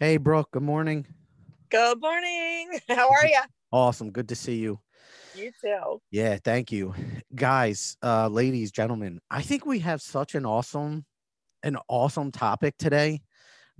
Hey, 0.00 0.16
Brooke. 0.16 0.52
Good 0.52 0.62
morning. 0.62 1.06
Good 1.70 2.00
morning. 2.00 2.78
How 2.88 3.10
are 3.10 3.26
you? 3.26 3.40
Awesome. 3.72 4.12
Good 4.12 4.28
to 4.28 4.36
see 4.36 4.54
you. 4.54 4.78
You 5.34 5.50
too. 5.60 6.00
Yeah, 6.12 6.38
thank 6.44 6.70
you. 6.70 6.94
Guys, 7.34 7.96
uh, 8.00 8.28
ladies, 8.28 8.70
gentlemen, 8.70 9.18
I 9.28 9.42
think 9.42 9.66
we 9.66 9.80
have 9.80 10.00
such 10.00 10.36
an 10.36 10.46
awesome, 10.46 11.04
an 11.64 11.78
awesome 11.88 12.30
topic 12.30 12.76
today 12.78 13.22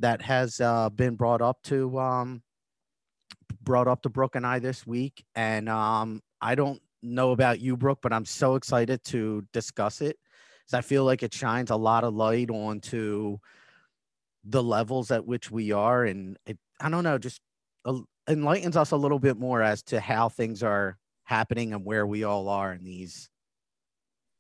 that 0.01 0.21
has 0.23 0.61
uh, 0.61 0.91
been 0.91 1.15
brought 1.15 1.41
up 1.41 1.63
to 1.67 1.97
um, 2.01 2.43
brought 3.63 3.87
up 3.87 4.03
to 4.03 4.09
Brooke 4.09 4.35
and 4.35 4.45
I 4.45 4.59
this 4.59 4.85
week. 4.85 5.25
And 5.37 5.69
um, 5.69 6.21
I 6.41 6.57
don't 6.57 6.83
know 7.01 7.31
about 7.31 7.61
you, 7.61 7.77
Brooke, 7.77 8.01
but 8.03 8.13
I'm 8.13 8.25
so 8.25 8.57
excited 8.57 9.05
to 9.05 9.47
discuss 9.53 10.01
it. 10.01 10.17
Because 10.65 10.75
I 10.75 10.81
feel 10.81 11.05
like 11.05 11.23
it 11.23 11.33
shines 11.33 11.71
a 11.71 11.77
lot 11.77 12.03
of 12.03 12.13
light 12.13 12.51
onto 12.51 13.39
the 14.45 14.63
levels 14.63 15.11
at 15.11 15.27
which 15.27 15.51
we 15.51 15.73
are. 15.73 16.05
And 16.05 16.37
it, 16.47 16.59
I 16.81 16.89
don't 16.89 17.05
know, 17.05 17.19
just 17.19 17.41
uh, 17.85 17.99
enlightens 18.29 18.77
us 18.77 18.91
a 18.91 18.97
little 18.97 19.19
bit 19.19 19.39
more 19.39 19.63
as 19.63 19.83
to 19.85 20.01
how 20.01 20.29
things 20.29 20.63
are 20.63 20.99
happening 21.25 21.73
and 21.73 21.85
where 21.85 22.07
we 22.07 22.25
all 22.25 22.49
are 22.49 22.73
in 22.73 22.85
these 22.85 23.29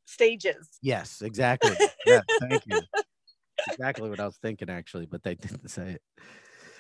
stages. 0.06 0.69
Yes, 0.83 1.23
exactly. 1.23 1.77
yeah, 2.06 2.23
thank 2.41 2.66
you. 2.66 2.80
exactly 3.66 4.09
what 4.09 4.20
I 4.20 4.27
was 4.27 4.37
thinking 4.37 4.70
actually, 4.70 5.06
but 5.06 5.23
they 5.23 5.34
didn't 5.34 5.69
say 5.69 5.92
it. 5.92 6.03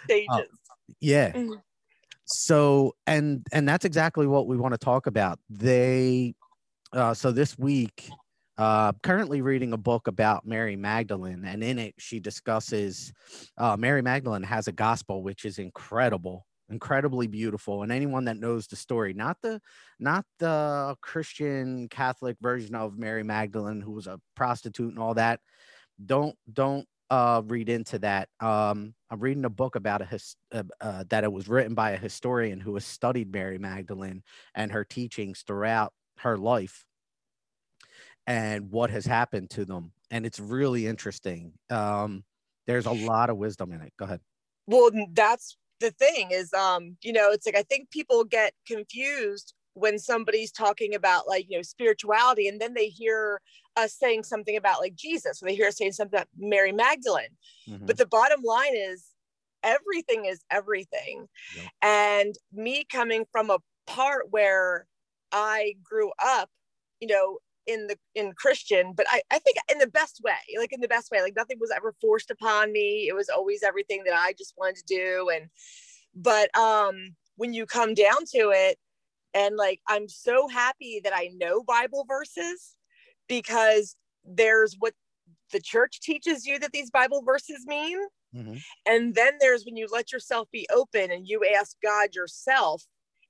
Stages. 0.04 0.28
Uh, 0.30 0.42
yeah. 1.00 1.32
Mm-hmm 1.32 1.54
so 2.28 2.94
and 3.06 3.46
and 3.52 3.66
that's 3.66 3.84
exactly 3.84 4.26
what 4.26 4.46
we 4.46 4.56
want 4.56 4.74
to 4.74 4.78
talk 4.78 5.06
about 5.06 5.38
they 5.48 6.34
uh 6.92 7.14
so 7.14 7.32
this 7.32 7.58
week 7.58 8.10
uh 8.58 8.92
currently 9.02 9.40
reading 9.40 9.72
a 9.72 9.76
book 9.76 10.06
about 10.06 10.46
mary 10.46 10.76
magdalene 10.76 11.44
and 11.44 11.62
in 11.62 11.78
it 11.78 11.94
she 11.98 12.20
discusses 12.20 13.12
uh 13.56 13.76
mary 13.76 14.02
magdalene 14.02 14.42
has 14.42 14.68
a 14.68 14.72
gospel 14.72 15.22
which 15.22 15.44
is 15.44 15.58
incredible 15.58 16.44
incredibly 16.70 17.26
beautiful 17.26 17.82
and 17.82 17.90
anyone 17.90 18.26
that 18.26 18.36
knows 18.36 18.66
the 18.66 18.76
story 18.76 19.14
not 19.14 19.38
the 19.42 19.60
not 19.98 20.24
the 20.38 20.94
christian 21.00 21.88
catholic 21.88 22.36
version 22.42 22.74
of 22.74 22.98
mary 22.98 23.22
magdalene 23.22 23.80
who 23.80 23.92
was 23.92 24.06
a 24.06 24.20
prostitute 24.34 24.90
and 24.90 24.98
all 24.98 25.14
that 25.14 25.40
don't 26.04 26.36
don't 26.52 26.86
uh, 27.10 27.42
read 27.46 27.68
into 27.68 27.98
that. 27.98 28.28
Um, 28.40 28.94
I'm 29.10 29.20
reading 29.20 29.44
a 29.44 29.50
book 29.50 29.76
about 29.76 30.02
a 30.02 30.04
his, 30.04 30.36
uh, 30.52 30.64
uh, 30.80 31.04
that 31.08 31.24
it 31.24 31.32
was 31.32 31.48
written 31.48 31.74
by 31.74 31.92
a 31.92 31.96
historian 31.96 32.60
who 32.60 32.74
has 32.74 32.84
studied 32.84 33.32
Mary 33.32 33.58
Magdalene 33.58 34.22
and 34.54 34.72
her 34.72 34.84
teachings 34.84 35.42
throughout 35.46 35.92
her 36.18 36.36
life 36.36 36.84
and 38.28 38.70
what 38.70 38.90
has 38.90 39.06
happened 39.06 39.48
to 39.50 39.64
them. 39.64 39.90
And 40.10 40.26
it's 40.26 40.38
really 40.38 40.86
interesting. 40.86 41.54
Um, 41.70 42.24
there's 42.66 42.86
a 42.86 42.92
lot 42.92 43.30
of 43.30 43.38
wisdom 43.38 43.72
in 43.72 43.80
it. 43.80 43.92
Go 43.98 44.04
ahead. 44.04 44.20
Well, 44.66 44.90
that's 45.12 45.56
the 45.80 45.90
thing 45.92 46.30
is, 46.30 46.52
um, 46.52 46.96
you 47.02 47.12
know, 47.12 47.30
it's 47.30 47.46
like 47.46 47.56
I 47.56 47.62
think 47.62 47.90
people 47.90 48.24
get 48.24 48.52
confused 48.66 49.54
when 49.72 49.98
somebody's 49.98 50.52
talking 50.52 50.94
about 50.94 51.28
like 51.28 51.46
you 51.48 51.56
know 51.56 51.62
spirituality 51.62 52.48
and 52.48 52.60
then 52.60 52.74
they 52.74 52.88
hear 52.88 53.40
us 53.76 53.94
saying 53.94 54.24
something 54.24 54.56
about 54.56 54.80
like 54.80 54.96
jesus 54.96 55.40
or 55.40 55.46
they 55.46 55.54
hear 55.54 55.68
us 55.68 55.76
saying 55.76 55.92
something 55.92 56.18
about 56.18 56.26
mary 56.36 56.72
magdalene 56.72 57.28
mm-hmm. 57.68 57.86
but 57.86 57.96
the 57.96 58.06
bottom 58.06 58.40
line 58.42 58.74
is 58.74 59.06
everything 59.62 60.24
is 60.24 60.40
everything 60.50 61.28
yep. 61.56 61.66
and 61.82 62.34
me 62.52 62.84
coming 62.90 63.24
from 63.30 63.50
a 63.50 63.58
part 63.86 64.26
where 64.30 64.86
i 65.30 65.74
grew 65.84 66.10
up 66.20 66.48
you 66.98 67.06
know 67.06 67.38
in 67.68 67.86
the 67.86 67.96
in 68.14 68.32
christian 68.32 68.92
but 68.96 69.06
i 69.10 69.20
i 69.30 69.38
think 69.38 69.56
in 69.70 69.78
the 69.78 69.86
best 69.86 70.20
way 70.24 70.32
like 70.58 70.72
in 70.72 70.80
the 70.80 70.88
best 70.88 71.10
way 71.12 71.22
like 71.22 71.36
nothing 71.36 71.58
was 71.60 71.70
ever 71.70 71.94
forced 72.00 72.30
upon 72.30 72.72
me 72.72 73.06
it 73.08 73.14
was 73.14 73.28
always 73.28 73.62
everything 73.62 74.02
that 74.04 74.14
i 74.14 74.32
just 74.36 74.54
wanted 74.56 74.76
to 74.76 74.84
do 74.86 75.30
and 75.32 75.48
but 76.14 76.56
um 76.58 77.14
when 77.36 77.52
you 77.52 77.66
come 77.66 77.94
down 77.94 78.24
to 78.26 78.50
it 78.52 78.78
and 79.34 79.56
like, 79.56 79.80
I'm 79.88 80.08
so 80.08 80.48
happy 80.48 81.00
that 81.04 81.12
I 81.14 81.30
know 81.36 81.62
Bible 81.62 82.04
verses 82.08 82.76
because 83.28 83.96
there's 84.24 84.76
what 84.78 84.94
the 85.52 85.60
church 85.60 86.00
teaches 86.00 86.46
you 86.46 86.58
that 86.58 86.72
these 86.72 86.90
Bible 86.90 87.22
verses 87.24 87.64
mean. 87.66 87.98
Mm-hmm. 88.34 88.56
And 88.86 89.14
then 89.14 89.34
there's 89.40 89.64
when 89.64 89.76
you 89.76 89.86
let 89.90 90.12
yourself 90.12 90.48
be 90.52 90.66
open 90.74 91.10
and 91.10 91.26
you 91.26 91.46
ask 91.58 91.76
God 91.82 92.14
yourself 92.14 92.84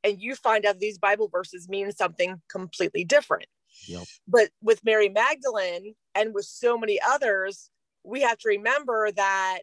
and 0.05 0.21
you 0.21 0.35
find 0.35 0.65
out 0.65 0.79
these 0.79 0.99
Bible 0.99 1.29
verses 1.29 1.69
mean 1.69 1.93
something 1.93 2.41
completely 2.51 3.05
different. 3.05 3.47
Yep. 3.87 4.05
But 4.27 4.51
with 4.63 4.85
Mary 4.85 5.09
Magdalene 5.09 5.95
and 6.15 6.35
with 6.35 6.45
so 6.45 6.77
many 6.79 7.01
others, 7.07 7.71
we 8.05 8.23
have 8.23 8.39
to 8.39 8.49
remember 8.49 9.11
that 9.13 9.61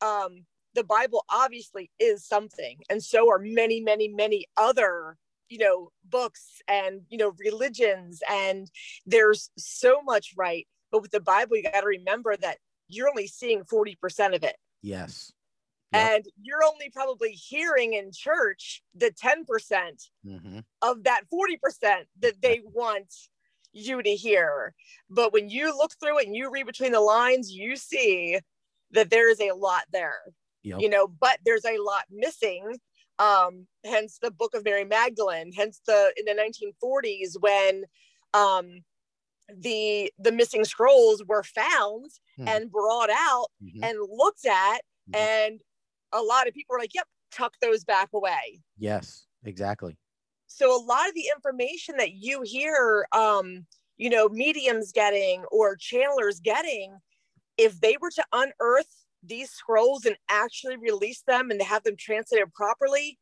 um, 0.00 0.44
the 0.74 0.84
Bible 0.84 1.24
obviously 1.28 1.90
is 1.98 2.24
something, 2.24 2.78
and 2.90 3.02
so 3.02 3.30
are 3.30 3.38
many, 3.38 3.80
many, 3.80 4.08
many 4.08 4.46
other 4.56 5.16
you 5.50 5.58
know 5.58 5.90
books 6.08 6.62
and 6.68 7.02
you 7.10 7.18
know 7.18 7.34
religions 7.38 8.22
and 8.30 8.70
there's 9.04 9.50
so 9.58 10.00
much 10.02 10.32
right. 10.36 10.66
But 10.90 11.02
with 11.02 11.10
the 11.10 11.20
bible 11.20 11.56
you 11.56 11.62
got 11.62 11.82
to 11.82 11.86
remember 11.86 12.34
that 12.36 12.56
you're 12.88 13.10
only 13.10 13.26
seeing 13.26 13.62
40% 13.62 14.34
of 14.34 14.42
it. 14.42 14.56
Yes 14.80 15.33
yep. 15.94 16.16
and 16.16 16.24
you're 16.42 16.64
only 16.64 16.90
probably 16.90 17.30
hearing 17.30 17.94
in 17.94 18.10
church 18.12 18.82
the 18.94 19.10
10% 19.10 19.44
mm 20.26 20.40
hmm 20.40 20.58
of 20.82 21.04
that 21.04 21.22
40% 21.32 22.04
that 22.20 22.34
they 22.42 22.60
want 22.72 23.12
you 23.72 24.02
to 24.02 24.10
hear 24.10 24.72
but 25.10 25.32
when 25.32 25.48
you 25.48 25.76
look 25.76 25.92
through 25.98 26.18
it 26.18 26.26
and 26.26 26.36
you 26.36 26.50
read 26.50 26.66
between 26.66 26.92
the 26.92 27.00
lines 27.00 27.50
you 27.50 27.76
see 27.76 28.38
that 28.92 29.10
there 29.10 29.30
is 29.30 29.40
a 29.40 29.52
lot 29.52 29.82
there 29.92 30.20
yep. 30.62 30.80
you 30.80 30.88
know 30.88 31.08
but 31.08 31.38
there's 31.44 31.64
a 31.64 31.78
lot 31.78 32.04
missing 32.10 32.76
um, 33.18 33.66
hence 33.84 34.18
the 34.20 34.30
book 34.30 34.54
of 34.54 34.64
mary 34.64 34.84
magdalene 34.84 35.50
hence 35.52 35.80
the 35.86 36.12
in 36.16 36.24
the 36.24 36.40
1940s 36.40 37.40
when 37.40 37.84
um, 38.34 38.82
the 39.48 40.12
the 40.18 40.32
missing 40.32 40.64
scrolls 40.64 41.22
were 41.26 41.42
found 41.42 42.06
mm-hmm. 42.38 42.48
and 42.48 42.70
brought 42.70 43.10
out 43.10 43.48
mm-hmm. 43.62 43.82
and 43.82 43.98
looked 44.10 44.46
at 44.46 44.80
mm-hmm. 45.10 45.16
and 45.16 45.60
a 46.14 46.22
lot 46.22 46.48
of 46.48 46.54
people 46.54 46.72
were 46.74 46.78
like 46.78 46.94
yep 46.94 47.06
tuck 47.32 47.54
those 47.60 47.84
back 47.84 48.08
away 48.14 48.60
yes 48.78 49.26
exactly 49.44 49.96
so 50.46 50.70
a 50.70 50.82
lot 50.84 51.08
of 51.08 51.14
the 51.14 51.26
information 51.34 51.96
that 51.96 52.12
you 52.12 52.42
hear 52.42 53.06
um, 53.12 53.66
you 53.96 54.08
know 54.08 54.28
mediums 54.28 54.92
getting 54.92 55.44
or 55.50 55.76
channelers 55.76 56.40
getting 56.42 56.96
if 57.56 57.80
they 57.80 57.96
were 58.00 58.10
to 58.10 58.24
unearth 58.32 59.04
these 59.26 59.50
scrolls 59.50 60.04
and 60.04 60.16
actually 60.28 60.76
release 60.76 61.22
them 61.26 61.50
and 61.50 61.60
have 61.62 61.82
them 61.84 61.96
translated 61.98 62.52
properly, 62.52 63.18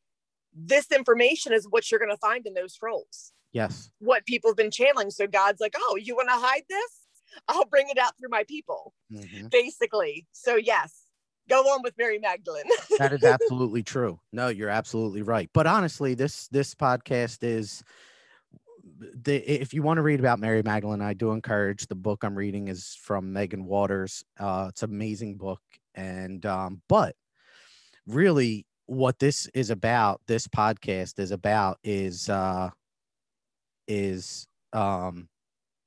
this 0.55 0.91
information 0.91 1.53
is 1.53 1.67
what 1.69 1.91
you're 1.91 2.01
going 2.01 2.11
to 2.11 2.17
find 2.19 2.47
in 2.47 2.55
those 2.55 2.75
scrolls. 2.75 3.33
Yes. 3.53 3.91
What 3.99 4.27
people 4.27 4.51
have 4.51 4.57
been 4.57 4.71
channeling. 4.71 5.11
So 5.11 5.27
God's 5.27 5.61
like, 5.61 5.75
oh, 5.77 5.97
you 6.01 6.15
want 6.15 6.29
to 6.29 6.37
hide 6.37 6.63
this? 6.69 7.07
I'll 7.49 7.67
bring 7.67 7.89
it 7.89 7.99
out 7.99 8.13
through 8.19 8.31
my 8.31 8.45
people, 8.49 8.93
mm-hmm. 9.13 9.49
basically. 9.49 10.27
So, 10.33 10.57
yes, 10.57 11.02
go 11.49 11.61
on 11.63 11.83
with 11.83 11.95
Mary 11.99 12.19
Magdalene. 12.19 12.65
that 12.99 13.13
is 13.13 13.25
absolutely 13.25 13.83
true. 13.83 14.19
No, 14.33 14.49
you're 14.49 14.69
absolutely 14.69 15.23
right. 15.23 15.49
But 15.53 15.67
honestly, 15.67 16.15
this 16.15 16.49
this 16.49 16.75
podcast 16.75 17.43
is 17.43 17.83
the 18.99 19.37
if 19.37 19.75
you 19.75 19.83
want 19.83 19.99
to 19.99 20.03
read 20.03 20.21
about 20.21 20.39
Mary 20.39 20.63
Magdalene, 20.63 21.03
I 21.03 21.15
do 21.15 21.33
encourage 21.33 21.87
the 21.87 21.95
book 21.95 22.25
I'm 22.25 22.37
reading 22.37 22.69
is 22.69 22.97
from 23.01 23.33
Megan 23.33 23.65
Waters. 23.65 24.25
Uh, 24.39 24.67
it's 24.71 24.83
an 24.83 24.91
amazing 24.91 25.37
book 25.37 25.61
and 25.95 26.45
um, 26.47 26.83
but 26.89 27.15
really 28.07 28.67
what 28.87 29.19
this 29.19 29.47
is 29.55 29.71
about 29.71 30.21
this 30.27 30.49
podcast 30.49 31.19
is 31.19 31.31
about 31.31 31.79
is 31.85 32.29
uh 32.29 32.69
is 33.87 34.47
um 34.73 35.29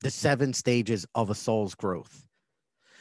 the 0.01 0.09
seven 0.09 0.53
stages 0.53 1.05
of 1.13 1.29
a 1.29 1.35
soul's 1.35 1.75
growth 1.75 2.24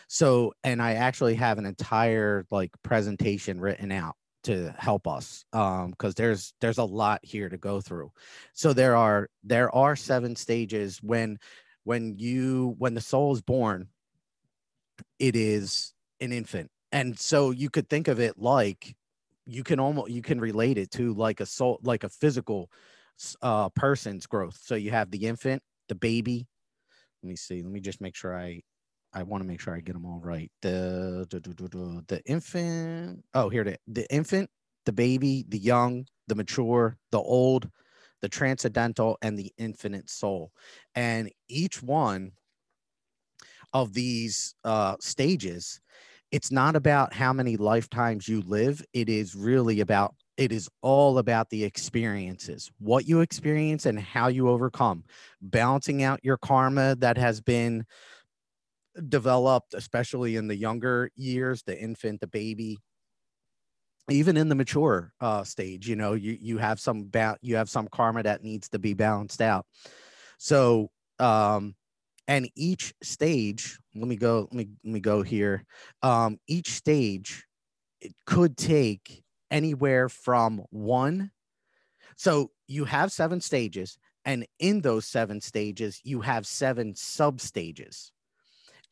so 0.09 0.53
and 0.63 0.81
i 0.83 0.95
actually 0.95 1.35
have 1.35 1.59
an 1.59 1.67
entire 1.67 2.47
like 2.51 2.71
presentation 2.83 3.61
written 3.61 3.91
out 3.93 4.17
to 4.45 4.75
help 4.79 5.09
us 5.09 5.45
um 5.53 5.91
because 5.91 6.15
there's 6.15 6.53
there's 6.61 6.79
a 6.79 6.85
lot 6.85 7.19
here 7.23 7.49
to 7.49 7.57
go 7.57 7.81
through. 7.81 8.13
So 8.53 8.73
there 8.73 8.95
are 8.95 9.29
there 9.43 9.75
are 9.75 9.97
seven 9.97 10.37
stages 10.37 11.03
when 11.03 11.39
when 11.83 12.17
you 12.19 12.77
when 12.79 12.95
the 12.95 13.01
soul 13.01 13.33
is 13.33 13.43
born 13.43 13.89
it 15.19 15.35
is 15.35 15.93
an 16.21 16.33
infant. 16.33 16.71
And 16.93 17.19
so 17.19 17.51
you 17.51 17.71
could 17.71 17.89
think 17.89 18.07
of 18.07 18.21
it 18.21 18.39
like 18.39 18.95
you 19.47 19.65
can 19.65 19.81
almost 19.81 20.11
you 20.11 20.23
can 20.23 20.41
relate 20.41 20.79
it 20.79 20.91
to 20.93 21.15
like 21.15 21.41
a 21.41 21.47
soul 21.47 21.81
like 21.83 22.05
a 22.05 22.09
physical 22.09 22.71
uh 23.43 23.71
person's 23.71 24.27
growth. 24.27 24.59
So 24.63 24.75
you 24.75 24.91
have 24.91 25.11
the 25.11 25.27
infant 25.27 25.63
the 25.89 25.95
baby. 25.95 26.47
Let 27.23 27.29
me 27.29 27.37
see 27.37 27.63
let 27.63 27.73
me 27.73 27.81
just 27.81 28.03
make 28.03 28.15
sure 28.15 28.39
i 28.39 28.61
i 29.15 29.23
want 29.23 29.43
to 29.43 29.47
make 29.47 29.61
sure 29.61 29.75
i 29.75 29.81
get 29.81 29.95
them 29.95 30.07
all 30.07 30.21
right. 30.23 30.51
The 30.63 31.27
the, 31.31 31.41
the, 31.41 32.05
the 32.09 32.23
infant 32.27 33.25
oh 33.35 33.49
here 33.49 33.65
the 33.65 33.79
the 33.87 34.13
infant 34.13 34.51
the 34.85 34.93
baby 34.93 35.45
the 35.49 35.59
young 35.59 36.07
the 36.29 36.35
mature 36.35 36.99
the 37.11 37.21
old 37.21 37.71
the 38.21 38.29
transcendental 38.29 39.19
and 39.21 39.39
the 39.39 39.53
infinite 39.59 40.09
soul. 40.09 40.51
And 40.95 41.31
each 41.49 41.83
one 41.83 42.33
of 43.73 43.93
these 43.93 44.55
uh 44.65 44.97
stages 45.01 45.81
it's 46.35 46.51
not 46.51 46.75
about 46.75 47.13
how 47.15 47.33
many 47.33 47.57
lifetimes 47.57 48.27
you 48.27 48.41
live. 48.41 48.85
It 48.93 49.09
is 49.09 49.37
really 49.37 49.79
about 49.79 50.17
it 50.37 50.51
is 50.51 50.69
all 50.83 51.19
about 51.19 51.49
the 51.51 51.63
experiences, 51.63 52.73
what 52.79 53.07
you 53.07 53.21
experience 53.21 53.87
and 53.87 54.01
how 54.01 54.27
you 54.27 54.49
overcome, 54.49 55.05
balancing 55.41 56.03
out 56.03 56.19
your 56.25 56.37
karma 56.37 56.97
that 56.97 57.17
has 57.17 57.41
been 57.41 57.85
developed, 59.09 59.75
especially 59.75 60.37
in 60.37 60.47
the 60.49 60.57
younger 60.57 61.11
years, 61.17 61.63
the 61.63 61.79
infant, 61.79 62.21
the 62.21 62.27
baby, 62.27 62.79
even 64.11 64.37
in 64.37 64.49
the 64.49 64.55
mature 64.55 65.13
uh, 65.21 65.45
stage. 65.45 65.89
You 65.89 65.97
know, 65.97 66.15
you 66.15 66.37
you 66.41 66.59
have 66.59 66.81
some 66.81 67.05
ba- 67.05 67.39
you 67.43 67.57
have 67.57 67.71
some 67.71 67.89
karma 67.89 68.23
that 68.23 68.43
needs 68.43 68.69
to 68.71 68.79
be 68.79 68.95
balanced 68.95 69.41
out. 69.41 69.67
So, 70.39 70.91
um, 71.19 71.75
and 72.29 72.49
each 72.57 72.95
stage, 73.03 73.79
let 73.95 74.09
me 74.09 74.17
go, 74.17 74.49
let 74.51 74.55
me 74.55 74.69
let 74.85 74.93
me 74.93 75.01
go 75.01 75.23
here. 75.23 75.65
Um, 76.03 76.39
each 76.47 76.71
stage, 76.71 77.47
it 78.01 78.15
could 78.27 78.57
take 78.57 79.23
anywhere 79.51 80.09
from 80.09 80.63
one. 80.71 81.31
So 82.17 82.51
you 82.69 82.85
have 82.85 83.13
seven 83.13 83.41
stages, 83.41 83.99
and 84.25 84.47
in 84.59 84.83
those 84.83 85.07
seven 85.07 85.41
stages, 85.41 86.01
you 86.05 86.21
have 86.21 86.47
seven 86.47 86.95
sub 86.95 87.41
stages. 87.41 88.13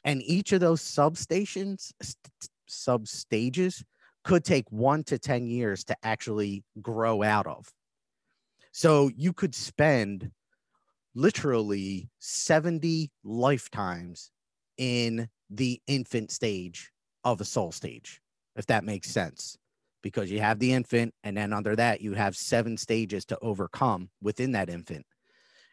And 0.05 0.23
each 0.23 0.53
of 0.53 0.61
those 0.61 0.83
substations, 0.83 1.93
st- 2.03 2.17
sub 2.67 3.07
stages, 3.07 3.85
could 4.25 4.45
take 4.45 4.71
one 4.71 5.05
to 5.05 5.19
10 5.19 5.47
years 5.47 5.85
to 5.85 5.97
actually 6.03 6.65
grow 6.81 7.23
out 7.23 7.47
of. 7.47 7.69
So 8.73 9.11
you 9.17 9.33
could 9.33 9.55
spend 9.55 10.31
literally 11.15 12.09
70 12.19 13.11
lifetimes 13.23 14.31
in 14.79 15.29
the 15.51 15.81
infant 15.87 16.31
stage 16.31 16.91
of 17.25 17.41
a 17.41 17.45
soul 17.45 17.73
stage, 17.73 18.21
if 18.57 18.67
that 18.67 18.85
makes 18.85 19.11
sense 19.11 19.59
because 20.03 20.31
you 20.31 20.41
have 20.41 20.59
the 20.59 20.73
infant 20.73 21.15
and 21.25 21.37
then 21.37 21.53
under 21.53 21.75
that 21.77 22.01
you 22.01 22.13
have 22.15 22.37
seven 22.37 22.77
stages 22.77 23.25
to 23.27 23.39
overcome 23.41 24.11
within 24.21 24.53
that 24.53 24.69
infant 24.69 25.07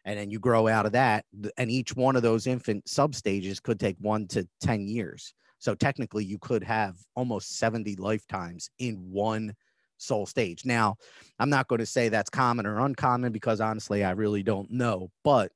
and 0.10 0.18
then 0.18 0.32
you 0.32 0.40
grow 0.40 0.68
out 0.68 0.88
of 0.88 0.92
that 0.94 1.24
and 1.58 1.70
each 1.70 1.96
one 1.96 2.16
of 2.16 2.24
those 2.24 2.48
infant 2.48 2.90
sub 2.90 3.14
stages 3.14 3.60
could 3.60 3.80
take 3.80 3.96
1 4.00 4.28
to 4.30 4.48
10 4.60 4.88
years. 4.88 5.36
So 5.60 5.76
technically 5.76 6.26
you 6.26 6.40
could 6.40 6.64
have 6.64 6.96
almost 7.16 7.60
70 7.60 7.96
lifetimes 7.98 8.72
in 8.80 8.96
one 9.12 9.54
soul 9.98 10.26
stage. 10.26 10.66
Now 10.66 10.96
i'm 11.38 11.52
not 11.52 11.68
going 11.68 11.80
to 11.80 11.86
say 11.86 12.10
that's 12.10 12.32
common 12.32 12.66
or 12.66 12.80
uncommon 12.80 13.32
because 13.32 13.62
honestly 13.62 14.04
i 14.04 14.12
really 14.12 14.42
don't 14.42 14.72
know 14.72 15.12
but 15.24 15.52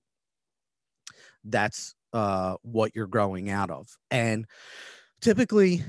that's 1.46 1.96
uh, 2.14 2.56
what 2.62 2.92
you're 2.96 3.08
growing 3.08 3.50
out 3.50 3.72
of. 3.72 3.88
And 4.12 4.46
typically 5.20 5.84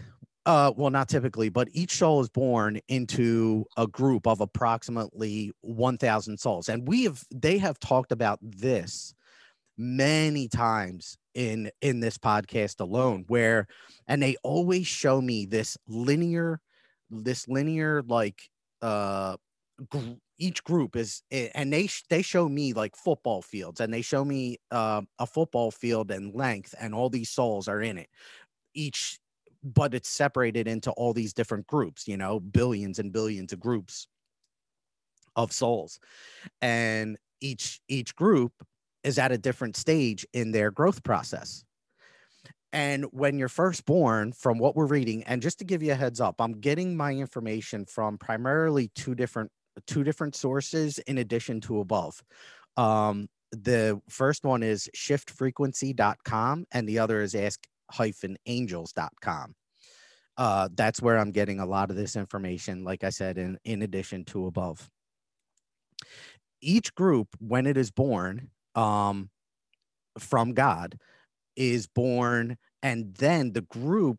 uh, 0.46 0.73
well, 0.76 0.91
not 0.91 1.08
typically, 1.08 1.49
but 1.49 1.69
each 1.73 1.93
soul 1.96 2.20
is 2.20 2.29
born 2.29 2.81
into 2.88 3.64
a 3.76 3.87
group 3.87 4.26
of 4.26 4.41
approximately 4.41 5.52
1,000 5.62 6.38
souls. 6.38 6.69
And 6.69 6.87
we 6.87 7.05
have, 7.05 7.25
they 7.35 7.58
have 7.58 7.79
talked 7.81 8.12
about 8.12 8.38
this 8.43 9.14
many 9.76 10.49
times 10.49 11.19
in 11.35 11.70
in 11.81 12.00
this 12.00 12.19
podcast 12.19 12.81
alone 12.81 13.25
where 13.29 13.67
and 14.06 14.23
they 14.23 14.37
always 14.44 14.87
show 14.87 15.20
me 15.20 15.46
this 15.46 15.76
linear 15.88 16.61
this 17.11 17.49
linear 17.49 18.02
like 18.06 18.50
uh 18.82 19.37
gr- 19.90 20.14
each 20.38 20.62
group 20.64 20.97
is 20.97 21.23
and 21.32 21.73
they 21.73 21.88
they 22.11 22.23
show 22.23 22.49
me 22.49 22.73
like 22.73 22.97
football 22.97 23.43
fields 23.43 23.81
and 23.81 23.93
they 23.93 24.02
show 24.02 24.25
me 24.25 24.58
uh, 24.70 25.02
a 25.19 25.26
football 25.26 25.70
field 25.70 26.11
and 26.11 26.35
length 26.35 26.75
and 26.81 26.94
all 26.94 27.08
these 27.08 27.31
souls 27.31 27.69
are 27.69 27.81
in 27.82 27.99
it 27.99 28.08
each 28.75 29.19
but 29.64 29.94
it's 29.94 30.08
separated 30.08 30.69
into 30.69 30.90
all 30.93 31.12
these 31.12 31.32
different 31.32 31.66
groups, 31.66 32.06
you 32.06 32.16
know, 32.16 32.38
billions 32.38 32.99
and 32.99 33.12
billions 33.12 33.52
of 33.52 33.61
groups 33.61 34.06
of 35.34 35.52
souls. 35.52 35.99
And 36.61 37.16
each 37.40 37.81
each 37.88 38.14
group 38.14 38.52
is 39.02 39.19
at 39.19 39.32
a 39.32 39.38
different 39.38 39.76
stage 39.76 40.26
in 40.32 40.52
their 40.52 40.70
growth 40.70 41.02
process. 41.02 41.64
And 42.72 43.05
when 43.12 43.38
you're 43.38 43.49
first 43.49 43.84
born, 43.87 44.32
from 44.32 44.58
what 44.58 44.75
we're 44.75 44.87
reading, 44.87 45.22
and 45.25 45.40
just 45.40 45.61
to 45.61 45.64
give 45.64 45.82
you 45.82 45.93
a 45.93 45.96
heads 45.96 46.20
up, 46.20 46.40
I'm 46.40 46.61
getting 46.61 46.96
my 46.96 47.12
information 47.12 47.87
from 47.87 48.19
primarily 48.19 48.90
two 48.94 49.14
different 49.14 49.50
two 49.87 50.05
different 50.05 50.34
sources 50.34 50.99
in 51.00 51.19
addition 51.19 51.61
to 51.62 51.81
above. 51.81 52.22
Um, 52.76 53.28
the 53.52 54.00
first 54.08 54.44
one 54.44 54.62
is 54.62 54.88
shiftfrequency.com 54.96 56.66
and 56.72 56.88
the 56.88 56.99
other 56.99 57.20
is 57.20 57.34
ask 57.34 57.64
angels.com. 58.46 59.55
Uh, 60.37 60.69
that's 60.75 61.00
where 61.00 61.19
I'm 61.19 61.31
getting 61.31 61.61
a 61.61 61.67
lot 61.67 61.91
of 61.91 61.96
this 61.96 62.17
information, 62.17 62.85
like 62.85 63.05
I 63.05 63.11
said, 63.11 63.38
in, 63.38 63.58
in 63.64 63.82
addition 63.82 64.25
to 64.26 64.46
above. 64.46 64.91
Each 66.61 66.94
group, 66.94 67.29
when 67.38 67.67
it 67.67 67.76
is 67.76 67.91
born 67.91 68.50
um, 68.75 69.31
from 70.19 70.55
God, 70.55 70.99
is 71.56 71.87
born, 71.87 72.56
and 72.82 73.14
then 73.14 73.52
the 73.52 73.61
group 73.62 74.19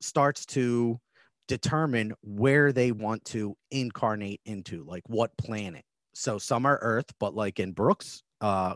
starts 0.00 0.46
to 0.46 0.98
determine 1.46 2.14
where 2.22 2.72
they 2.72 2.92
want 2.92 3.24
to 3.26 3.54
incarnate 3.70 4.40
into, 4.46 4.84
like 4.84 5.02
what 5.08 5.36
planet. 5.36 5.84
So 6.14 6.38
some 6.38 6.64
are 6.64 6.78
Earth, 6.80 7.06
but 7.18 7.34
like 7.34 7.60
in 7.60 7.72
Brooke's 7.72 8.22
uh, 8.40 8.74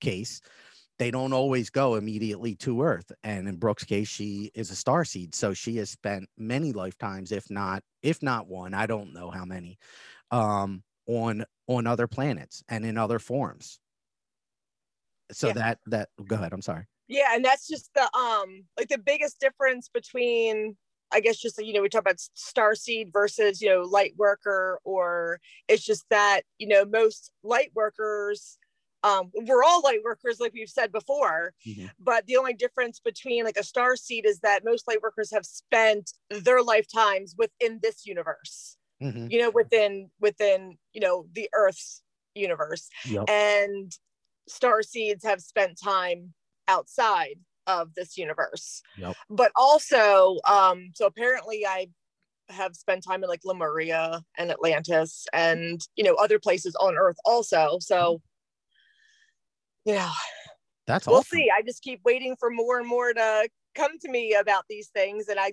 case, 0.00 0.40
they 1.02 1.10
don't 1.10 1.32
always 1.32 1.68
go 1.68 1.96
immediately 1.96 2.54
to 2.54 2.80
Earth. 2.80 3.10
And 3.24 3.48
in 3.48 3.56
Brooke's 3.56 3.82
case, 3.82 4.06
she 4.06 4.52
is 4.54 4.70
a 4.70 4.76
star 4.76 5.04
seed, 5.04 5.34
so 5.34 5.52
she 5.52 5.76
has 5.78 5.90
spent 5.90 6.28
many 6.38 6.72
lifetimes, 6.72 7.32
if 7.32 7.50
not 7.50 7.82
if 8.02 8.22
not 8.22 8.46
one, 8.46 8.72
I 8.72 8.86
don't 8.86 9.12
know 9.12 9.28
how 9.28 9.44
many, 9.44 9.78
um, 10.30 10.84
on 11.08 11.44
on 11.66 11.88
other 11.88 12.06
planets 12.06 12.62
and 12.68 12.84
in 12.84 12.96
other 12.96 13.18
forms. 13.18 13.80
So 15.32 15.48
yeah. 15.48 15.52
that 15.54 15.78
that 15.86 16.08
go 16.24 16.36
ahead. 16.36 16.52
I'm 16.52 16.62
sorry. 16.62 16.86
Yeah, 17.08 17.34
and 17.34 17.44
that's 17.44 17.66
just 17.66 17.90
the 17.94 18.08
um 18.16 18.62
like 18.78 18.88
the 18.88 18.98
biggest 18.98 19.40
difference 19.40 19.88
between 19.88 20.76
I 21.12 21.18
guess 21.18 21.36
just 21.36 21.58
you 21.58 21.72
know 21.72 21.82
we 21.82 21.88
talk 21.88 22.02
about 22.02 22.20
star 22.34 22.76
seed 22.76 23.08
versus 23.12 23.60
you 23.60 23.70
know 23.70 23.82
light 23.82 24.14
worker 24.16 24.78
or 24.84 25.40
it's 25.66 25.84
just 25.84 26.04
that 26.10 26.42
you 26.58 26.68
know 26.68 26.84
most 26.84 27.32
light 27.42 27.72
workers 27.74 28.56
um, 29.04 29.30
we're 29.34 29.64
all 29.64 29.82
light 29.82 30.00
workers 30.04 30.40
like 30.40 30.52
we've 30.52 30.68
said 30.68 30.92
before 30.92 31.52
mm-hmm. 31.66 31.86
but 31.98 32.26
the 32.26 32.36
only 32.36 32.54
difference 32.54 33.00
between 33.00 33.44
like 33.44 33.56
a 33.56 33.64
star 33.64 33.96
seed 33.96 34.26
is 34.26 34.40
that 34.40 34.64
most 34.64 34.86
light 34.88 35.02
workers 35.02 35.30
have 35.32 35.44
spent 35.44 36.12
their 36.30 36.62
lifetimes 36.62 37.34
within 37.36 37.78
this 37.82 38.06
universe 38.06 38.76
mm-hmm. 39.02 39.26
you 39.30 39.38
know 39.40 39.50
within 39.50 40.10
within 40.20 40.76
you 40.92 41.00
know 41.00 41.26
the 41.34 41.48
earth's 41.54 42.02
universe 42.34 42.88
yep. 43.04 43.24
and 43.28 43.92
star 44.48 44.82
seeds 44.82 45.24
have 45.24 45.40
spent 45.40 45.78
time 45.82 46.32
outside 46.68 47.36
of 47.66 47.94
this 47.94 48.16
universe 48.16 48.82
yep. 48.96 49.14
but 49.30 49.52
also 49.54 50.38
um 50.48 50.90
so 50.94 51.06
apparently 51.06 51.64
i 51.66 51.86
have 52.48 52.74
spent 52.74 53.04
time 53.04 53.22
in 53.22 53.28
like 53.28 53.40
lemuria 53.44 54.20
and 54.36 54.50
atlantis 54.50 55.26
and 55.32 55.86
you 55.96 56.02
know 56.02 56.14
other 56.14 56.38
places 56.38 56.74
on 56.76 56.96
earth 56.96 57.16
also 57.24 57.78
so 57.80 58.20
know, 59.86 60.10
that's 60.86 61.06
we'll 61.06 61.18
awesome. 61.18 61.38
see. 61.38 61.50
I 61.56 61.62
just 61.62 61.82
keep 61.82 62.00
waiting 62.04 62.36
for 62.38 62.50
more 62.50 62.78
and 62.78 62.88
more 62.88 63.12
to 63.12 63.48
come 63.74 63.98
to 64.00 64.10
me 64.10 64.34
about 64.34 64.64
these 64.68 64.88
things, 64.88 65.28
and 65.28 65.38
I, 65.38 65.52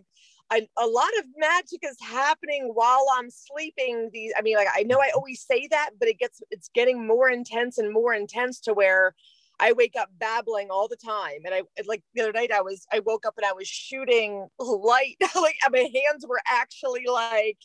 I 0.49 0.67
a 0.77 0.87
lot 0.87 1.09
of 1.19 1.25
magic 1.37 1.81
is 1.83 1.97
happening 2.01 2.71
while 2.73 3.05
I'm 3.15 3.29
sleeping. 3.29 4.09
These, 4.13 4.33
I 4.37 4.41
mean, 4.41 4.57
like 4.57 4.67
I 4.73 4.83
know 4.83 4.99
I 4.99 5.11
always 5.15 5.41
say 5.41 5.67
that, 5.71 5.91
but 5.99 6.07
it 6.07 6.19
gets 6.19 6.41
it's 6.51 6.69
getting 6.73 7.05
more 7.05 7.29
intense 7.29 7.77
and 7.77 7.91
more 7.91 8.13
intense 8.13 8.59
to 8.61 8.73
where 8.73 9.13
I 9.59 9.73
wake 9.73 9.95
up 9.99 10.09
babbling 10.17 10.69
all 10.71 10.87
the 10.87 10.95
time. 10.95 11.41
And 11.45 11.53
I 11.53 11.63
like 11.85 12.03
the 12.13 12.21
other 12.21 12.31
night 12.31 12.51
I 12.51 12.61
was 12.61 12.85
I 12.91 12.99
woke 12.99 13.25
up 13.25 13.35
and 13.37 13.45
I 13.45 13.53
was 13.53 13.67
shooting 13.67 14.47
light, 14.59 15.17
like 15.35 15.57
my 15.69 15.89
hands 15.93 16.25
were 16.27 16.41
actually 16.49 17.05
like, 17.07 17.57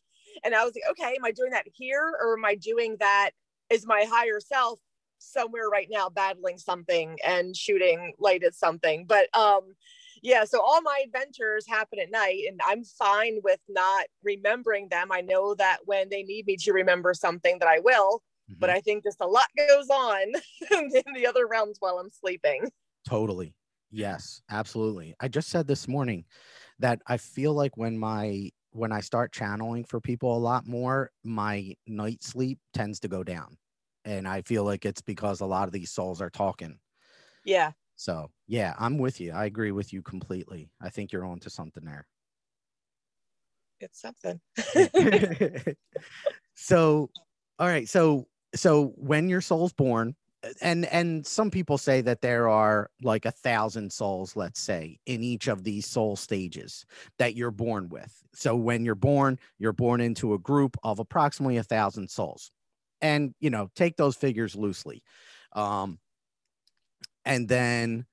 and 0.44 0.54
I 0.54 0.64
was 0.64 0.74
like, 0.74 0.90
okay, 0.90 1.14
am 1.16 1.24
I 1.24 1.30
doing 1.30 1.50
that 1.50 1.66
here 1.72 2.12
or 2.20 2.36
am 2.36 2.44
I 2.44 2.56
doing 2.56 2.96
that? 3.00 3.30
Is 3.70 3.86
my 3.86 4.04
higher 4.08 4.40
self 4.40 4.78
somewhere 5.18 5.68
right 5.68 5.88
now 5.90 6.08
battling 6.08 6.58
something 6.58 7.18
and 7.24 7.56
shooting 7.56 8.12
light 8.18 8.44
at 8.44 8.54
something. 8.54 9.06
But 9.06 9.34
um 9.36 9.74
yeah, 10.22 10.44
so 10.44 10.60
all 10.62 10.80
my 10.80 11.02
adventures 11.04 11.66
happen 11.68 11.98
at 11.98 12.10
night 12.10 12.44
and 12.48 12.58
I'm 12.66 12.82
fine 12.82 13.40
with 13.44 13.60
not 13.68 14.06
remembering 14.22 14.88
them. 14.88 15.12
I 15.12 15.20
know 15.20 15.54
that 15.56 15.78
when 15.84 16.08
they 16.08 16.22
need 16.22 16.46
me 16.46 16.56
to 16.60 16.72
remember 16.72 17.12
something 17.12 17.58
that 17.58 17.68
I 17.68 17.80
will, 17.80 18.22
mm-hmm. 18.50 18.58
but 18.58 18.70
I 18.70 18.80
think 18.80 19.04
just 19.04 19.20
a 19.20 19.26
lot 19.26 19.46
goes 19.56 19.90
on 19.90 20.32
in 20.70 21.14
the 21.14 21.26
other 21.26 21.46
realms 21.46 21.76
while 21.78 21.98
I'm 21.98 22.08
sleeping. 22.08 22.70
Totally. 23.06 23.54
Yes, 23.90 24.40
absolutely. 24.50 25.14
I 25.20 25.28
just 25.28 25.50
said 25.50 25.66
this 25.66 25.86
morning 25.86 26.24
that 26.78 27.02
I 27.06 27.18
feel 27.18 27.52
like 27.52 27.76
when 27.76 27.98
my 27.98 28.50
when 28.70 28.92
I 28.92 29.00
start 29.00 29.30
channeling 29.30 29.84
for 29.84 30.00
people 30.00 30.36
a 30.36 30.40
lot 30.40 30.66
more, 30.66 31.10
my 31.22 31.74
night 31.86 32.24
sleep 32.24 32.58
tends 32.72 32.98
to 33.00 33.08
go 33.08 33.22
down 33.22 33.56
and 34.04 34.26
I 34.28 34.42
feel 34.42 34.64
like 34.64 34.84
it's 34.84 35.02
because 35.02 35.40
a 35.40 35.46
lot 35.46 35.68
of 35.68 35.72
these 35.72 35.90
souls 35.90 36.20
are 36.20 36.30
talking. 36.30 36.78
Yeah. 37.44 37.72
So 37.96 38.30
yeah, 38.46 38.74
I'm 38.78 38.98
with 38.98 39.20
you. 39.20 39.32
I 39.32 39.44
agree 39.46 39.72
with 39.72 39.92
you 39.92 40.02
completely. 40.02 40.70
I 40.80 40.90
think 40.90 41.12
you're 41.12 41.24
on 41.24 41.40
to 41.40 41.50
something 41.50 41.84
there. 41.84 42.06
it's 43.80 44.00
something. 44.00 44.40
so, 46.54 47.10
all 47.58 47.68
right. 47.68 47.88
So, 47.88 48.26
so 48.54 48.92
when 48.96 49.28
your 49.28 49.40
soul's 49.40 49.72
born, 49.72 50.16
and 50.60 50.84
and 50.86 51.26
some 51.26 51.50
people 51.50 51.78
say 51.78 52.00
that 52.02 52.20
there 52.20 52.48
are 52.48 52.90
like 53.02 53.24
a 53.24 53.30
thousand 53.30 53.92
souls 53.92 54.36
let's 54.36 54.60
say 54.60 54.98
in 55.06 55.22
each 55.22 55.48
of 55.48 55.64
these 55.64 55.86
soul 55.86 56.16
stages 56.16 56.84
that 57.18 57.34
you're 57.34 57.50
born 57.50 57.88
with 57.88 58.22
so 58.34 58.54
when 58.54 58.84
you're 58.84 58.94
born 58.94 59.38
you're 59.58 59.72
born 59.72 60.00
into 60.00 60.34
a 60.34 60.38
group 60.38 60.76
of 60.82 60.98
approximately 60.98 61.56
a 61.56 61.62
thousand 61.62 62.10
souls 62.10 62.50
and 63.04 63.34
you 63.38 63.50
know 63.50 63.70
take 63.76 63.96
those 63.96 64.16
figures 64.16 64.56
loosely. 64.56 65.02
Um 65.52 65.98
and 67.24 67.46
then 67.48 68.06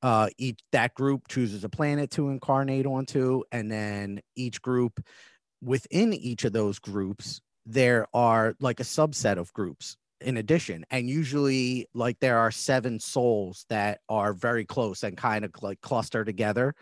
uh 0.00 0.28
each 0.38 0.60
that 0.70 0.94
group 0.94 1.28
chooses 1.28 1.64
a 1.64 1.68
planet 1.68 2.10
to 2.12 2.30
incarnate 2.30 2.86
onto 2.86 3.42
and 3.52 3.70
then 3.70 4.20
each 4.36 4.62
group 4.62 5.04
within 5.60 6.14
each 6.14 6.44
of 6.44 6.52
those 6.52 6.78
groups 6.78 7.40
there 7.66 8.06
are 8.14 8.54
like 8.60 8.80
a 8.80 8.84
subset 8.84 9.38
of 9.38 9.52
groups 9.52 9.96
in 10.20 10.36
addition. 10.36 10.84
And 10.90 11.08
usually 11.08 11.88
like 11.94 12.18
there 12.20 12.38
are 12.38 12.50
seven 12.50 12.98
souls 13.00 13.66
that 13.68 14.00
are 14.08 14.32
very 14.32 14.64
close 14.64 15.02
and 15.02 15.16
kind 15.16 15.44
of 15.44 15.52
like 15.62 15.80
cluster 15.80 16.24
together 16.24 16.74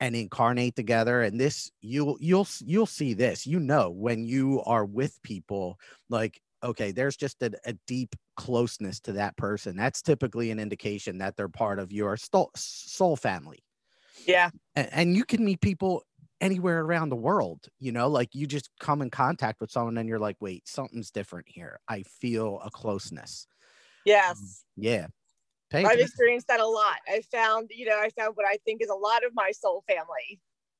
and 0.00 0.14
incarnate 0.14 0.76
together. 0.76 1.22
And 1.22 1.40
this 1.40 1.70
you'll 1.80 2.16
you'll 2.20 2.46
you'll 2.60 2.86
see 2.86 3.14
this. 3.14 3.46
You 3.46 3.60
know 3.60 3.90
when 3.90 4.24
you 4.24 4.62
are 4.64 4.84
with 4.84 5.22
people 5.22 5.78
like 6.10 6.40
okay 6.66 6.92
there's 6.92 7.16
just 7.16 7.42
a, 7.42 7.52
a 7.64 7.72
deep 7.86 8.14
closeness 8.36 9.00
to 9.00 9.12
that 9.12 9.36
person. 9.36 9.76
That's 9.76 10.02
typically 10.02 10.50
an 10.50 10.60
indication 10.60 11.18
that 11.18 11.36
they're 11.36 11.48
part 11.48 11.78
of 11.78 11.92
your 11.92 12.16
soul 12.16 13.16
family. 13.16 13.58
Yeah. 14.26 14.50
And, 14.74 14.88
and 14.92 15.16
you 15.16 15.24
can 15.24 15.44
meet 15.44 15.60
people 15.60 16.04
anywhere 16.42 16.82
around 16.82 17.08
the 17.08 17.16
world 17.16 17.66
you 17.78 17.90
know 17.90 18.08
like 18.08 18.34
you 18.34 18.46
just 18.46 18.68
come 18.78 19.00
in 19.00 19.08
contact 19.08 19.58
with 19.58 19.70
someone 19.70 19.96
and 19.96 20.06
you're 20.06 20.18
like 20.18 20.36
wait 20.38 20.68
something's 20.68 21.10
different 21.10 21.46
here. 21.48 21.80
I 21.88 22.02
feel 22.02 22.60
a 22.62 22.70
closeness. 22.70 23.46
Yes. 24.04 24.36
um, 24.36 24.46
yeah. 24.76 25.06
Pay 25.70 25.84
i've 25.84 25.98
experienced 25.98 26.48
that 26.48 26.60
a 26.60 26.66
lot. 26.66 26.98
I 27.08 27.22
found 27.32 27.70
you 27.74 27.86
know 27.86 27.98
i 27.98 28.10
found 28.10 28.36
what 28.36 28.46
i 28.46 28.58
think 28.66 28.82
is 28.82 28.90
a 28.90 28.94
lot 28.94 29.24
of 29.24 29.32
my 29.34 29.50
soul 29.50 29.82
family 29.88 30.38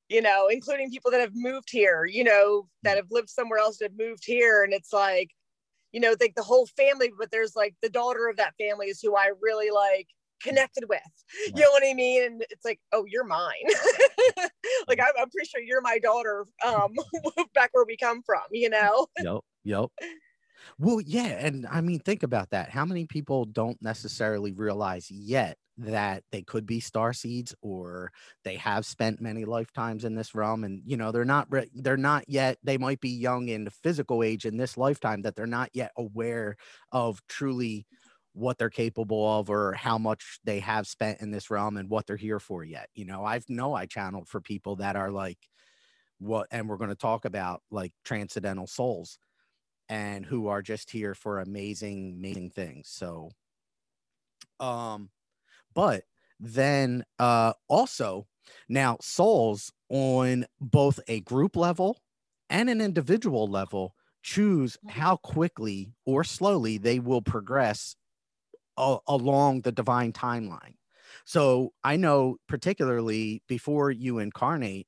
you 0.08 0.20
know 0.20 0.48
including 0.48 0.90
people 0.90 1.10
that 1.10 1.20
have 1.20 1.32
moved 1.34 1.68
here 1.70 2.04
you 2.04 2.22
know 2.22 2.68
that 2.82 2.92
mm. 2.92 2.96
have 2.98 3.10
lived 3.10 3.30
somewhere 3.30 3.58
else 3.58 3.78
that 3.78 3.86
have 3.86 3.98
moved 3.98 4.24
here. 4.24 4.62
And 4.62 4.74
it's 4.74 4.92
like 4.92 5.30
you 5.96 6.02
know 6.02 6.14
like 6.20 6.34
the 6.36 6.42
whole 6.42 6.66
family 6.66 7.10
but 7.18 7.30
there's 7.30 7.56
like 7.56 7.74
the 7.80 7.88
daughter 7.88 8.28
of 8.28 8.36
that 8.36 8.52
family 8.60 8.86
is 8.86 9.00
who 9.00 9.16
i 9.16 9.30
really 9.40 9.70
like 9.70 10.06
connected 10.42 10.84
with. 10.88 11.00
You 11.46 11.62
know 11.62 11.70
what 11.70 11.82
I 11.86 11.94
mean? 11.94 12.24
And 12.24 12.44
it's 12.50 12.64
like, 12.64 12.80
oh, 12.92 13.04
you're 13.06 13.24
mine. 13.24 13.52
like 14.88 15.00
I'm, 15.00 15.12
I'm, 15.18 15.30
pretty 15.30 15.48
sure 15.48 15.60
you're 15.60 15.80
my 15.80 15.98
daughter. 15.98 16.44
Um, 16.64 16.94
back 17.54 17.70
where 17.72 17.84
we 17.86 17.96
come 17.96 18.22
from. 18.22 18.42
You 18.50 18.70
know? 18.70 19.06
Yep. 19.18 19.40
Yep. 19.64 19.86
Well, 20.78 21.00
yeah, 21.00 21.26
and 21.26 21.66
I 21.70 21.80
mean, 21.80 22.00
think 22.00 22.22
about 22.22 22.50
that. 22.50 22.70
How 22.70 22.84
many 22.84 23.06
people 23.06 23.44
don't 23.44 23.80
necessarily 23.80 24.52
realize 24.52 25.10
yet 25.10 25.58
that 25.78 26.22
they 26.32 26.42
could 26.42 26.66
be 26.66 26.80
star 26.80 27.12
seeds, 27.12 27.54
or 27.60 28.12
they 28.44 28.56
have 28.56 28.86
spent 28.86 29.20
many 29.20 29.44
lifetimes 29.44 30.04
in 30.04 30.14
this 30.14 30.34
realm, 30.34 30.64
and 30.64 30.82
you 30.86 30.96
know, 30.96 31.12
they're 31.12 31.24
not 31.24 31.48
they're 31.74 31.96
not 31.96 32.24
yet. 32.28 32.58
They 32.62 32.78
might 32.78 33.00
be 33.00 33.10
young 33.10 33.48
in 33.48 33.64
the 33.64 33.70
physical 33.70 34.22
age 34.22 34.46
in 34.46 34.56
this 34.56 34.76
lifetime 34.76 35.22
that 35.22 35.36
they're 35.36 35.46
not 35.46 35.70
yet 35.72 35.92
aware 35.96 36.56
of 36.92 37.20
truly 37.28 37.86
what 38.32 38.58
they're 38.58 38.68
capable 38.68 39.38
of 39.38 39.48
or 39.48 39.72
how 39.72 39.96
much 39.96 40.40
they 40.44 40.60
have 40.60 40.86
spent 40.86 41.22
in 41.22 41.30
this 41.30 41.50
realm 41.50 41.78
and 41.78 41.88
what 41.88 42.06
they're 42.06 42.16
here 42.16 42.38
for 42.38 42.62
yet. 42.62 42.88
You 42.94 43.06
know, 43.06 43.24
I've 43.24 43.48
know 43.48 43.74
I 43.74 43.86
channeled 43.86 44.28
for 44.28 44.42
people 44.42 44.76
that 44.76 44.94
are 44.94 45.10
like 45.10 45.38
what 46.18 46.46
and 46.50 46.68
we're 46.68 46.76
going 46.76 46.90
to 46.90 46.96
talk 46.96 47.24
about 47.24 47.62
like 47.70 47.92
transcendental 48.04 48.66
souls 48.66 49.18
and 49.88 50.24
who 50.24 50.48
are 50.48 50.62
just 50.62 50.90
here 50.90 51.14
for 51.14 51.40
amazing 51.40 52.16
amazing 52.18 52.50
things. 52.50 52.88
So 52.90 53.30
um 54.60 55.10
but 55.76 56.02
then 56.40 57.04
uh 57.20 57.52
also 57.68 58.26
now 58.68 58.96
souls 59.00 59.72
on 59.88 60.44
both 60.60 60.98
a 61.06 61.20
group 61.20 61.54
level 61.54 62.00
and 62.50 62.68
an 62.68 62.80
individual 62.80 63.46
level 63.46 63.94
choose 64.22 64.76
mm-hmm. 64.76 65.00
how 65.00 65.16
quickly 65.16 65.92
or 66.04 66.24
slowly 66.24 66.78
they 66.78 66.98
will 66.98 67.22
progress 67.22 67.94
along 68.76 69.62
the 69.62 69.72
divine 69.72 70.12
timeline. 70.12 70.74
So 71.24 71.72
I 71.82 71.96
know, 71.96 72.36
particularly 72.46 73.42
before 73.48 73.90
you 73.90 74.18
incarnate, 74.18 74.86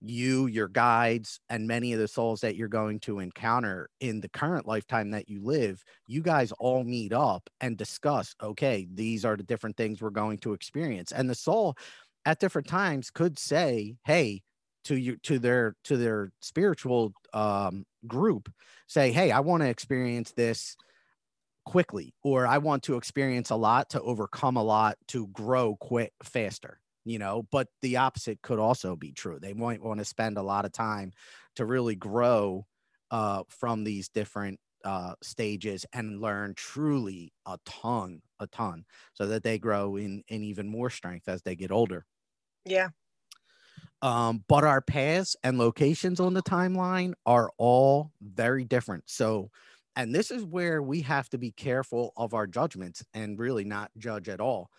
you, 0.00 0.46
your 0.46 0.68
guides, 0.68 1.40
and 1.48 1.66
many 1.68 1.92
of 1.92 1.98
the 1.98 2.08
souls 2.08 2.40
that 2.40 2.56
you're 2.56 2.68
going 2.68 3.00
to 3.00 3.18
encounter 3.18 3.88
in 4.00 4.20
the 4.20 4.28
current 4.28 4.66
lifetime 4.66 5.10
that 5.10 5.28
you 5.28 5.42
live, 5.42 5.82
you 6.06 6.22
guys 6.22 6.52
all 6.52 6.84
meet 6.84 7.12
up 7.12 7.48
and 7.60 7.76
discuss, 7.76 8.34
okay, 8.42 8.86
these 8.92 9.24
are 9.24 9.36
the 9.36 9.42
different 9.42 9.76
things 9.76 10.00
we're 10.00 10.10
going 10.10 10.38
to 10.38 10.52
experience. 10.52 11.12
And 11.12 11.28
the 11.28 11.34
soul 11.34 11.76
at 12.24 12.40
different 12.40 12.68
times 12.68 13.10
could 13.10 13.38
say, 13.38 13.96
hey, 14.04 14.42
to 14.84 14.96
you 14.96 15.16
to 15.18 15.38
their 15.38 15.76
to 15.84 15.96
their 15.96 16.32
spiritual 16.40 17.12
um 17.34 17.84
group 18.06 18.50
say 18.86 19.12
hey 19.12 19.30
i 19.30 19.40
want 19.40 19.62
to 19.62 19.68
experience 19.68 20.32
this 20.32 20.76
quickly 21.64 22.14
or 22.22 22.46
i 22.46 22.58
want 22.58 22.82
to 22.82 22.96
experience 22.96 23.50
a 23.50 23.56
lot 23.56 23.90
to 23.90 24.00
overcome 24.00 24.56
a 24.56 24.62
lot 24.62 24.96
to 25.06 25.26
grow 25.28 25.76
quick 25.76 26.12
faster 26.22 26.79
you 27.04 27.18
know 27.18 27.42
but 27.50 27.68
the 27.82 27.96
opposite 27.96 28.42
could 28.42 28.58
also 28.58 28.96
be 28.96 29.12
true. 29.12 29.38
They 29.40 29.54
might 29.54 29.82
want 29.82 29.98
to 29.98 30.04
spend 30.04 30.38
a 30.38 30.42
lot 30.42 30.64
of 30.64 30.72
time 30.72 31.12
to 31.56 31.64
really 31.64 31.96
grow 31.96 32.66
uh, 33.10 33.44
from 33.48 33.84
these 33.84 34.08
different 34.08 34.60
uh, 34.84 35.14
stages 35.22 35.84
and 35.92 36.20
learn 36.20 36.54
truly 36.54 37.32
a 37.46 37.58
ton 37.66 38.22
a 38.38 38.46
ton 38.46 38.84
so 39.12 39.26
that 39.26 39.42
they 39.42 39.58
grow 39.58 39.96
in 39.96 40.22
in 40.28 40.42
even 40.42 40.68
more 40.68 40.90
strength 40.90 41.28
as 41.28 41.42
they 41.42 41.56
get 41.56 41.70
older. 41.70 42.06
Yeah. 42.64 42.90
Um, 44.02 44.44
but 44.48 44.64
our 44.64 44.80
paths 44.80 45.36
and 45.44 45.58
locations 45.58 46.20
on 46.20 46.34
the 46.34 46.42
timeline 46.42 47.12
are 47.26 47.50
all 47.58 48.12
very 48.20 48.64
different. 48.64 49.04
So 49.10 49.50
and 49.96 50.14
this 50.14 50.30
is 50.30 50.44
where 50.44 50.82
we 50.82 51.02
have 51.02 51.28
to 51.30 51.38
be 51.38 51.50
careful 51.50 52.12
of 52.16 52.32
our 52.32 52.46
judgments 52.46 53.04
and 53.12 53.38
really 53.38 53.64
not 53.64 53.90
judge 53.98 54.28
at 54.28 54.40
all 54.40 54.70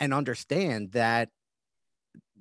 and 0.00 0.14
understand 0.14 0.92
that 0.92 1.30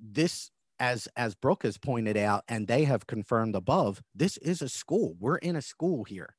this 0.01 0.51
as 0.79 1.07
as 1.17 1.35
brooke 1.35 1.63
has 1.63 1.77
pointed 1.77 2.15
out 2.15 2.43
and 2.47 2.67
they 2.67 2.85
have 2.85 3.05
confirmed 3.05 3.55
above 3.55 4.01
this 4.15 4.37
is 4.37 4.61
a 4.61 4.69
school. 4.69 5.15
We're 5.19 5.37
in 5.37 5.55
a 5.55 5.61
school 5.61 6.03
here 6.03 6.35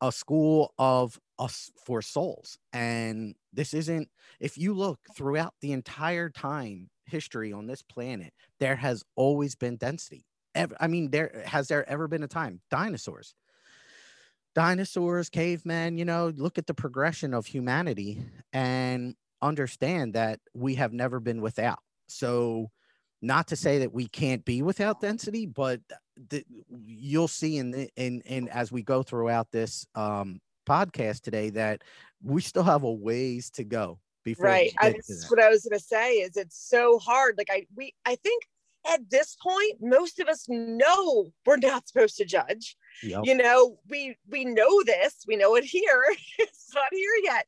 a 0.00 0.12
school 0.12 0.74
of 0.78 1.18
us 1.38 1.70
for 1.84 2.02
souls. 2.02 2.58
And 2.72 3.34
this 3.52 3.74
isn't 3.74 4.08
if 4.40 4.58
you 4.58 4.74
look 4.74 4.98
throughout 5.16 5.54
the 5.60 5.72
entire 5.72 6.28
time 6.30 6.90
history 7.06 7.52
on 7.52 7.66
this 7.66 7.82
planet 7.82 8.32
there 8.58 8.76
has 8.76 9.04
always 9.14 9.54
been 9.54 9.76
density. 9.76 10.24
Ever 10.54 10.76
i 10.80 10.86
mean 10.86 11.10
there 11.10 11.42
has 11.46 11.68
there 11.68 11.88
ever 11.88 12.08
been 12.08 12.22
a 12.22 12.28
time? 12.28 12.60
Dinosaurs. 12.70 13.34
Dinosaurs, 14.54 15.28
cavemen, 15.28 15.98
you 15.98 16.06
know, 16.06 16.32
look 16.34 16.56
at 16.56 16.66
the 16.66 16.72
progression 16.72 17.34
of 17.34 17.44
humanity 17.44 18.22
and 18.54 19.14
understand 19.42 20.14
that 20.14 20.40
we 20.54 20.76
have 20.76 20.94
never 20.94 21.20
been 21.20 21.42
without. 21.42 21.80
So, 22.08 22.70
not 23.22 23.48
to 23.48 23.56
say 23.56 23.78
that 23.78 23.92
we 23.92 24.06
can't 24.06 24.44
be 24.44 24.62
without 24.62 25.00
density, 25.00 25.46
but 25.46 25.80
the, 26.30 26.44
you'll 26.84 27.28
see 27.28 27.56
in 27.56 27.70
the, 27.70 27.88
in 27.96 28.20
in 28.22 28.48
as 28.48 28.70
we 28.70 28.82
go 28.82 29.02
throughout 29.02 29.50
this 29.50 29.86
um, 29.94 30.40
podcast 30.68 31.22
today 31.22 31.50
that 31.50 31.82
we 32.22 32.40
still 32.40 32.62
have 32.62 32.82
a 32.82 32.92
ways 32.92 33.50
to 33.50 33.64
go 33.64 33.98
before. 34.24 34.46
Right. 34.46 34.72
I, 34.78 34.90
that's 34.90 35.30
what 35.30 35.40
I 35.40 35.48
was 35.48 35.64
going 35.64 35.78
to 35.78 35.84
say. 35.84 36.14
Is 36.16 36.36
it's 36.36 36.58
so 36.68 36.98
hard. 36.98 37.36
Like 37.38 37.48
I 37.50 37.66
we 37.74 37.94
I 38.04 38.16
think 38.16 38.42
at 38.88 39.10
this 39.10 39.36
point, 39.42 39.76
most 39.80 40.20
of 40.20 40.28
us 40.28 40.46
know 40.48 41.32
we're 41.44 41.56
not 41.56 41.88
supposed 41.88 42.16
to 42.18 42.24
judge. 42.24 42.76
Yep. 43.02 43.22
You 43.24 43.36
know, 43.36 43.78
we 43.88 44.16
we 44.30 44.44
know 44.44 44.82
this, 44.84 45.24
we 45.26 45.36
know 45.36 45.56
it 45.56 45.64
here. 45.64 46.04
it's 46.38 46.72
not 46.74 46.88
here 46.92 47.14
yet. 47.24 47.46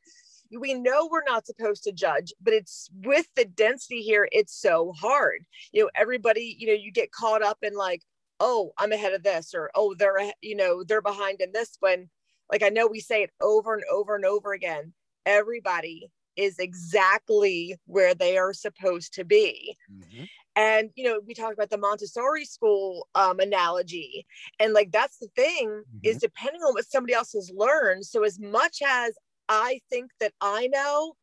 We 0.57 0.75
know 0.75 1.09
we're 1.11 1.25
not 1.25 1.47
supposed 1.47 1.85
to 1.85 1.93
judge, 1.93 2.33
but 2.41 2.55
it's 2.55 2.89
with 3.05 3.27
the 3.37 3.45
density 3.45 4.03
here, 4.03 4.29
it's 4.33 4.61
so 4.61 4.93
hard. 4.93 5.45
You 5.73 5.85
know, 5.85 5.91
everybody, 5.95 6.57
you 6.59 6.69
know, 6.69 6.73
you 6.73 6.91
get 6.93 7.13
caught 7.13 7.43
up 7.43 7.59
in 7.63 7.75
like, 7.75 8.03
oh, 8.41 8.73
I'm 8.79 8.93
ahead 8.93 9.13
of 9.13 9.23
this, 9.23 9.53
or 9.55 9.71
oh, 9.75 9.95
they're 9.99 10.19
you 10.41 10.57
know, 10.57 10.85
they're 10.85 11.03
behind 11.03 11.41
in 11.41 11.53
this 11.53 11.77
one 11.81 12.09
like 12.51 12.63
I 12.63 12.69
know 12.69 12.87
we 12.87 13.01
say 13.01 13.23
it 13.23 13.31
over 13.41 13.75
and 13.75 13.85
over 13.91 14.15
and 14.15 14.25
over 14.25 14.53
again. 14.53 14.93
Everybody 15.27 16.11
is 16.37 16.59
exactly 16.59 17.77
where 17.87 18.15
they 18.15 18.39
are 18.39 18.53
supposed 18.53 19.15
to 19.15 19.25
be. 19.25 19.77
Mm-hmm 19.93 20.25
and 20.59 20.91
you 20.97 21.05
know 21.05 21.21
we 21.27 21.35
talked 21.35 21.55
about 21.55 21.71
the 21.71 21.79
montessori 21.79 22.45
school 22.45 23.07
um, 23.15 23.39
analogy 23.39 24.27
and 24.59 24.73
like 24.73 24.91
that's 24.91 25.19
the 25.19 25.29
thing 25.37 25.69
mm-hmm. 25.69 25.99
is 26.03 26.19
depending 26.19 26.61
on 26.63 26.75
what 26.75 26.91
somebody 26.91 27.15
else 27.15 27.33
has 27.33 27.51
learned 27.55 28.05
so 28.05 28.25
as 28.25 28.41
much 28.41 28.79
as 28.85 29.15
i 29.49 29.81
think 29.91 30.11
that 30.21 30.33
i 30.41 30.67
know. 30.69 31.15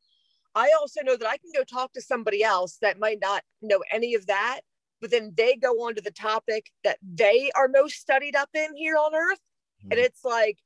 I 0.58 0.72
also 0.80 1.02
know 1.04 1.18
that 1.18 1.28
i 1.28 1.38
can 1.38 1.52
go 1.56 1.64
talk 1.64 1.94
to 1.94 2.02
somebody 2.02 2.44
else 2.44 2.78
that 2.82 3.00
might 3.00 3.20
not 3.22 3.44
know 3.62 3.84
any 3.92 4.16
of 4.16 4.28
that 4.28 4.62
but 5.02 5.12
then 5.12 5.34
they 5.36 5.56
go 5.56 5.72
on 5.86 5.96
to 5.96 6.02
the 6.02 6.12
topic 6.12 6.72
that 6.84 6.98
they 7.04 7.52
are 7.56 7.68
most 7.68 7.96
studied 7.96 8.36
up 8.36 8.50
in 8.54 8.76
here 8.76 8.96
on 8.96 9.14
earth 9.14 9.40
mm-hmm. 9.82 9.92
and 9.92 10.00
it's 10.00 10.24
like 10.24 10.58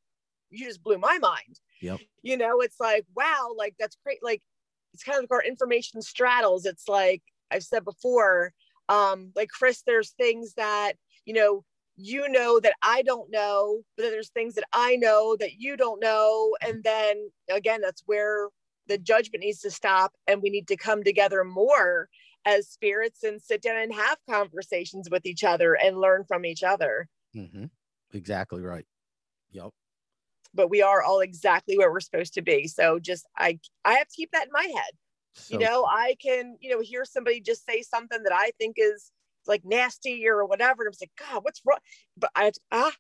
you 0.52 0.66
just 0.66 0.84
blew 0.84 0.98
my 0.98 1.18
mind. 1.20 1.60
Yep. 1.82 2.00
You 2.24 2.38
know 2.38 2.62
it's 2.62 2.80
like 2.80 3.06
wow 3.16 3.54
like 3.58 3.76
that's 3.80 3.98
great. 4.04 4.20
Like 4.24 4.42
it's 4.94 5.04
kind 5.04 5.18
of 5.18 5.24
like 5.24 5.32
our 5.32 5.44
information 5.44 6.02
straddles. 6.02 6.66
It's 6.66 6.88
like 6.88 7.24
i've 7.52 7.64
said 7.64 7.84
before 7.84 8.54
um 8.90 9.32
like 9.36 9.50
chris 9.50 9.82
there's 9.86 10.12
things 10.12 10.54
that 10.54 10.94
you 11.26 11.34
know 11.34 11.64
you 12.00 12.30
know 12.30 12.60
that 12.62 12.74
I 12.82 13.02
don't 13.02 13.30
know, 13.30 13.82
but 13.98 14.04
there's 14.04 14.30
things 14.30 14.56
that 14.56 14.64
I 14.72 14.96
know 14.96 15.36
that 15.40 15.60
you 15.60 15.76
don't 15.76 16.02
know. 16.02 16.56
And 16.66 16.82
then 16.84 17.30
again, 17.50 17.82
that's 17.82 18.04
where 18.06 18.48
the 18.88 18.98
judgment 18.98 19.44
needs 19.44 19.60
to 19.60 19.72
stop 19.72 20.14
and 20.26 20.42
we 20.42 20.50
need 20.50 20.68
to 20.70 20.78
come 20.78 21.04
together 21.04 21.44
more 21.44 22.08
as 22.46 22.70
spirits 22.70 23.24
and 23.24 23.42
sit 23.42 23.62
down 23.62 23.78
and 23.78 23.94
have 23.94 24.18
conversations 24.30 25.10
with 25.12 25.26
each 25.26 25.44
other 25.44 25.74
and 25.74 26.00
learn 26.00 26.24
from 26.26 26.46
each 26.46 26.64
other. 26.64 27.08
Mm-hmm. 27.36 27.66
Exactly 28.14 28.62
right. 28.62 28.86
Yep. 29.52 29.72
But 30.54 30.70
we 30.70 30.82
are 30.82 31.04
all 31.04 31.20
exactly 31.20 31.78
where 31.78 31.92
we're 31.92 32.00
supposed 32.00 32.34
to 32.36 32.42
be. 32.42 32.68
So 32.68 32.98
just 32.98 33.28
I 33.38 33.60
I 33.84 33.96
have 33.96 34.08
to 34.08 34.16
keep 34.16 34.32
that 34.32 34.46
in 34.46 34.54
my 34.54 34.64
head. 34.64 34.92
So, 35.34 35.54
you 35.54 35.66
know, 35.66 35.86
I 35.86 36.16
can, 36.22 36.58
you 36.60 36.72
know, 36.72 36.80
hear 36.80 37.06
somebody 37.06 37.42
just 37.42 37.66
say 37.66 37.82
something 37.82 38.24
that 38.24 38.34
I 38.34 38.52
think 38.58 38.78
is 38.78 39.12
like 39.48 39.64
nasty 39.66 40.28
or 40.28 40.46
whatever. 40.46 40.84
And 40.84 40.88
I 40.88 40.90
was 40.90 41.02
like, 41.02 41.12
God, 41.18 41.44
what's 41.44 41.62
wrong? 41.66 41.80
But 42.18 42.32
I, 42.36 42.52
ah, 42.72 42.94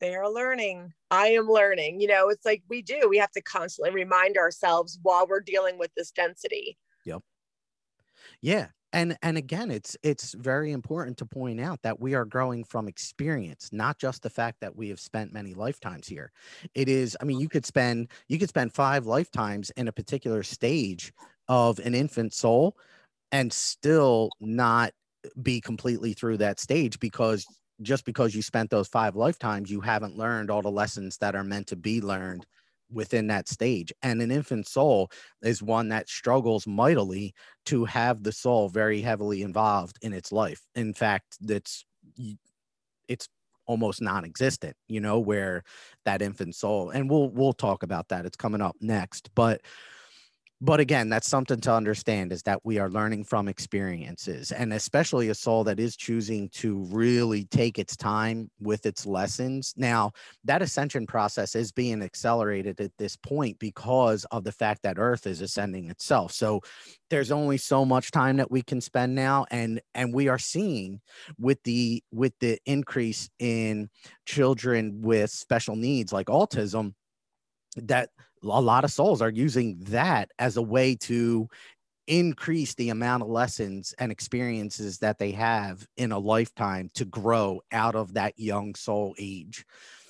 they 0.00 0.14
are 0.14 0.30
learning. 0.30 0.92
I 1.10 1.28
am 1.28 1.48
learning. 1.48 2.00
You 2.00 2.08
know, 2.08 2.28
it's 2.28 2.44
like 2.44 2.62
we 2.68 2.82
do. 2.82 3.08
We 3.08 3.18
have 3.18 3.32
to 3.32 3.42
constantly 3.42 3.92
remind 3.92 4.36
ourselves 4.36 4.98
while 5.02 5.26
we're 5.26 5.40
dealing 5.40 5.78
with 5.78 5.90
this 5.96 6.10
density. 6.10 6.78
Yep. 7.04 7.22
Yeah. 8.40 8.68
And 8.92 9.18
and 9.22 9.36
again, 9.36 9.70
it's 9.70 9.96
it's 10.02 10.32
very 10.32 10.72
important 10.72 11.18
to 11.18 11.26
point 11.26 11.60
out 11.60 11.82
that 11.82 12.00
we 12.00 12.14
are 12.14 12.24
growing 12.24 12.64
from 12.64 12.88
experience, 12.88 13.68
not 13.70 13.98
just 13.98 14.22
the 14.22 14.30
fact 14.30 14.60
that 14.60 14.76
we 14.76 14.88
have 14.88 15.00
spent 15.00 15.32
many 15.32 15.52
lifetimes 15.52 16.08
here. 16.08 16.32
It 16.74 16.88
is, 16.88 17.16
I 17.20 17.24
mean, 17.24 17.38
you 17.38 17.50
could 17.50 17.66
spend 17.66 18.08
you 18.28 18.38
could 18.38 18.48
spend 18.48 18.72
five 18.72 19.04
lifetimes 19.04 19.70
in 19.70 19.88
a 19.88 19.92
particular 19.92 20.42
stage 20.42 21.12
of 21.48 21.78
an 21.80 21.94
infant 21.94 22.32
soul 22.32 22.76
and 23.30 23.52
still 23.52 24.30
not 24.40 24.92
be 25.42 25.60
completely 25.60 26.12
through 26.12 26.38
that 26.38 26.60
stage 26.60 26.98
because 27.00 27.46
just 27.82 28.04
because 28.04 28.34
you 28.34 28.42
spent 28.42 28.70
those 28.70 28.88
five 28.88 29.14
lifetimes, 29.16 29.70
you 29.70 29.80
haven't 29.80 30.16
learned 30.16 30.50
all 30.50 30.62
the 30.62 30.70
lessons 30.70 31.16
that 31.18 31.34
are 31.34 31.44
meant 31.44 31.68
to 31.68 31.76
be 31.76 32.00
learned 32.00 32.44
within 32.90 33.26
that 33.28 33.48
stage. 33.48 33.92
And 34.02 34.20
an 34.20 34.30
infant 34.30 34.66
soul 34.66 35.10
is 35.42 35.62
one 35.62 35.88
that 35.90 36.08
struggles 36.08 36.66
mightily 36.66 37.34
to 37.66 37.84
have 37.84 38.22
the 38.22 38.32
soul 38.32 38.68
very 38.68 39.00
heavily 39.00 39.42
involved 39.42 39.98
in 40.02 40.12
its 40.12 40.32
life. 40.32 40.60
In 40.74 40.94
fact, 40.94 41.36
that's 41.40 41.84
it's 43.08 43.28
almost 43.66 44.00
non-existent, 44.00 44.74
you 44.88 45.00
know, 45.00 45.18
where 45.18 45.62
that 46.04 46.22
infant 46.22 46.54
soul 46.54 46.90
and 46.90 47.10
we'll 47.10 47.28
we'll 47.28 47.52
talk 47.52 47.82
about 47.82 48.08
that. 48.08 48.24
It's 48.24 48.36
coming 48.36 48.62
up 48.62 48.76
next. 48.80 49.28
But 49.34 49.60
but 50.60 50.80
again 50.80 51.08
that's 51.08 51.28
something 51.28 51.60
to 51.60 51.72
understand 51.72 52.32
is 52.32 52.42
that 52.42 52.60
we 52.64 52.78
are 52.78 52.90
learning 52.90 53.22
from 53.22 53.46
experiences 53.46 54.50
and 54.50 54.72
especially 54.72 55.28
a 55.28 55.34
soul 55.34 55.62
that 55.62 55.78
is 55.78 55.96
choosing 55.96 56.48
to 56.48 56.78
really 56.90 57.44
take 57.44 57.78
its 57.78 57.96
time 57.96 58.50
with 58.60 58.84
its 58.84 59.06
lessons. 59.06 59.72
Now 59.76 60.12
that 60.44 60.62
ascension 60.62 61.06
process 61.06 61.54
is 61.54 61.70
being 61.70 62.02
accelerated 62.02 62.80
at 62.80 62.90
this 62.98 63.16
point 63.16 63.58
because 63.58 64.24
of 64.32 64.44
the 64.44 64.52
fact 64.52 64.82
that 64.82 64.98
earth 64.98 65.26
is 65.26 65.40
ascending 65.40 65.90
itself. 65.90 66.32
So 66.32 66.60
there's 67.08 67.30
only 67.30 67.56
so 67.56 67.84
much 67.84 68.10
time 68.10 68.36
that 68.38 68.50
we 68.50 68.62
can 68.62 68.80
spend 68.80 69.14
now 69.14 69.46
and 69.50 69.80
and 69.94 70.12
we 70.12 70.28
are 70.28 70.38
seeing 70.38 71.00
with 71.38 71.62
the 71.62 72.02
with 72.10 72.32
the 72.40 72.58
increase 72.66 73.30
in 73.38 73.88
children 74.26 75.00
with 75.02 75.30
special 75.30 75.76
needs 75.76 76.12
like 76.12 76.26
autism 76.26 76.94
that 77.76 78.10
a 78.42 78.60
lot 78.60 78.84
of 78.84 78.90
souls 78.92 79.22
are 79.22 79.30
using 79.30 79.78
that 79.80 80.30
as 80.38 80.56
a 80.56 80.62
way 80.62 80.94
to 80.94 81.48
increase 82.06 82.74
the 82.74 82.88
amount 82.88 83.22
of 83.22 83.28
lessons 83.28 83.94
and 83.98 84.10
experiences 84.10 84.98
that 84.98 85.18
they 85.18 85.30
have 85.30 85.86
in 85.96 86.10
a 86.12 86.18
lifetime 86.18 86.88
to 86.94 87.04
grow 87.04 87.60
out 87.70 87.94
of 87.94 88.14
that 88.14 88.38
young 88.38 88.74
soul 88.74 89.14
age 89.18 89.64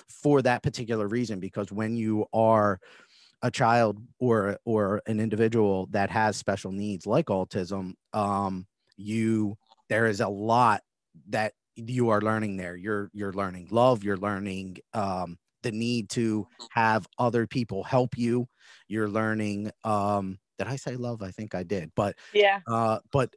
for 0.07 0.41
that 0.41 0.63
particular 0.63 1.07
reason 1.07 1.39
because 1.39 1.71
when 1.71 1.95
you 1.95 2.25
are 2.33 2.79
a 3.41 3.51
child 3.51 4.01
or 4.19 4.57
or 4.65 5.01
an 5.07 5.19
individual 5.19 5.87
that 5.91 6.09
has 6.09 6.35
special 6.37 6.71
needs 6.71 7.05
like 7.05 7.27
autism 7.27 7.93
um 8.13 8.65
you 8.97 9.57
there 9.89 10.07
is 10.07 10.19
a 10.19 10.27
lot 10.27 10.81
that 11.29 11.53
you 11.87 12.09
are 12.09 12.21
learning 12.21 12.57
there. 12.57 12.75
You're 12.75 13.09
you're 13.13 13.33
learning 13.33 13.69
love 13.71 14.03
you're 14.03 14.17
learning 14.17 14.77
um 14.93 15.37
the 15.63 15.71
need 15.71 16.09
to 16.09 16.47
have 16.71 17.07
other 17.17 17.47
people 17.47 17.83
help 17.83 18.17
you. 18.17 18.47
You're 18.87 19.09
learning 19.09 19.71
um 19.83 20.39
did 20.57 20.67
i 20.67 20.75
say 20.75 20.95
love? 20.95 21.23
I 21.23 21.31
think 21.31 21.55
i 21.55 21.63
did 21.63 21.91
but 21.95 22.15
yeah. 22.33 22.59
uh 22.67 22.99
but 23.11 23.33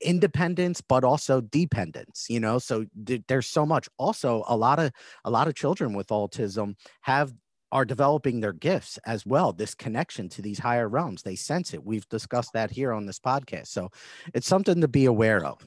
independence 0.00 0.80
but 0.80 1.04
also 1.04 1.40
dependence 1.40 2.26
you 2.28 2.40
know? 2.40 2.58
So 2.58 2.86
th- 3.06 3.22
there's 3.28 3.46
so 3.46 3.64
much. 3.64 3.88
Also 3.98 4.44
a 4.48 4.56
lot 4.56 4.78
of 4.78 4.92
a 5.24 5.30
lot 5.30 5.48
of 5.48 5.54
children 5.54 5.94
with 5.94 6.08
autism 6.08 6.74
have 7.02 7.32
are 7.72 7.84
developing 7.84 8.40
their 8.40 8.52
gifts 8.52 8.98
as 9.06 9.26
well 9.26 9.52
this 9.52 9.74
connection 9.74 10.28
to 10.30 10.42
these 10.42 10.58
higher 10.58 10.88
realms. 10.88 11.22
They 11.22 11.36
sense 11.36 11.74
it. 11.74 11.84
We've 11.84 12.08
discussed 12.08 12.52
that 12.54 12.70
here 12.70 12.92
on 12.92 13.06
this 13.06 13.18
podcast. 13.18 13.68
So 13.68 13.90
it's 14.34 14.46
something 14.46 14.80
to 14.80 14.88
be 14.88 15.06
aware 15.06 15.44
of. 15.44 15.66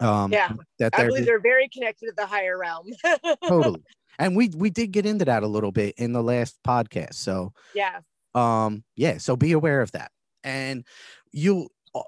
Um 0.00 0.32
yeah. 0.32 0.52
that 0.78 0.92
i 0.96 1.06
believe 1.06 1.26
they're 1.26 1.40
very 1.40 1.68
connected 1.68 2.06
to 2.06 2.12
the 2.16 2.26
higher 2.26 2.58
realm. 2.58 2.86
Totally 3.48 3.82
and 4.18 4.36
we 4.36 4.50
we 4.56 4.70
did 4.70 4.92
get 4.92 5.06
into 5.06 5.24
that 5.24 5.42
a 5.42 5.46
little 5.46 5.72
bit 5.72 5.94
in 5.98 6.12
the 6.12 6.22
last 6.22 6.58
podcast 6.66 7.14
so 7.14 7.52
yeah 7.74 8.00
um 8.34 8.84
yeah 8.96 9.18
so 9.18 9.36
be 9.36 9.52
aware 9.52 9.80
of 9.80 9.92
that. 9.92 10.10
And 10.44 10.84
you 11.32 11.68
uh, 11.94 12.02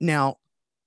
now 0.00 0.36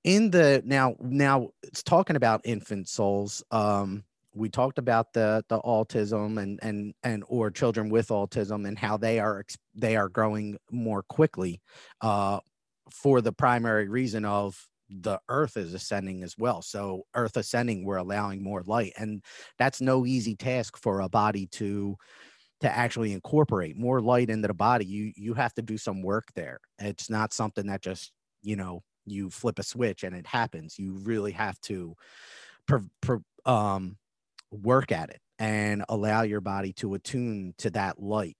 in 0.04 0.32
the 0.32 0.62
now 0.65 0.96
now 1.00 1.50
it's 1.63 1.84
talking 1.84 2.15
about 2.15 2.41
infant 2.44 2.88
souls 2.88 3.44
um 3.52 4.04
we 4.34 4.50
talked 4.50 4.78
about 4.78 5.13
the 5.13 5.44
the 5.50 5.60
autism 5.62 6.41
and 6.41 6.60
and 6.62 6.94
and 7.04 7.24
or 7.28 7.50
children 7.50 7.89
with 7.89 8.10
autism 8.10 8.68
and 8.68 8.78
how 8.78 8.98
they 8.98 9.20
are 9.20 9.44
they 9.74 9.96
are 9.96 10.10
growing 10.10 10.58
more 10.72 11.02
quickly 11.04 11.62
uh 12.02 12.39
for 12.91 13.22
the 13.22 13.32
primary 13.32 13.88
reason 13.88 14.26
of 14.26 14.68
the 14.89 15.19
earth 15.30 15.58
is 15.58 15.74
ascending 15.74 16.24
as 16.24 16.36
well 16.38 16.62
so 16.62 17.04
earth 17.15 17.38
ascending 17.38 17.84
we're 17.84 17.98
allowing 17.98 18.43
more 18.43 18.62
light 18.65 18.93
and 18.98 19.24
that's 19.58 19.82
no 19.82 20.06
easy 20.06 20.36
task 20.36 20.78
for 20.78 21.02
a 21.02 21.10
body 21.10 21.48
to 21.48 21.95
to 22.62 22.69
actually 22.69 23.13
incorporate 23.13 23.78
more 23.78 24.00
light 24.02 24.30
into 24.30 24.48
the 24.48 24.54
body 24.54 24.86
you 24.86 25.12
you 25.15 25.34
have 25.34 25.54
to 25.54 25.62
do 25.62 25.78
some 25.78 26.02
work 26.02 26.26
there 26.36 26.60
it's 26.80 27.10
not 27.10 27.34
something 27.34 27.67
that 27.67 27.82
just 27.82 28.12
you 28.41 28.56
know 28.56 28.82
you 29.06 29.30
flip 29.30 29.60
a 29.60 29.63
switch 29.63 30.04
and 30.04 30.15
it 30.15 30.28
happens 30.28 30.78
you 30.78 30.93
really 31.04 31.32
have 31.32 31.60
to 31.62 31.95
per, 32.67 32.82
per, 33.02 33.19
um 33.45 33.98
work 34.52 34.91
at 34.91 35.10
it 35.10 35.19
and 35.39 35.84
allow 35.89 36.21
your 36.21 36.41
body 36.41 36.71
to 36.74 36.93
attune 36.93 37.54
to 37.58 37.69
that 37.69 38.02
light 38.02 38.38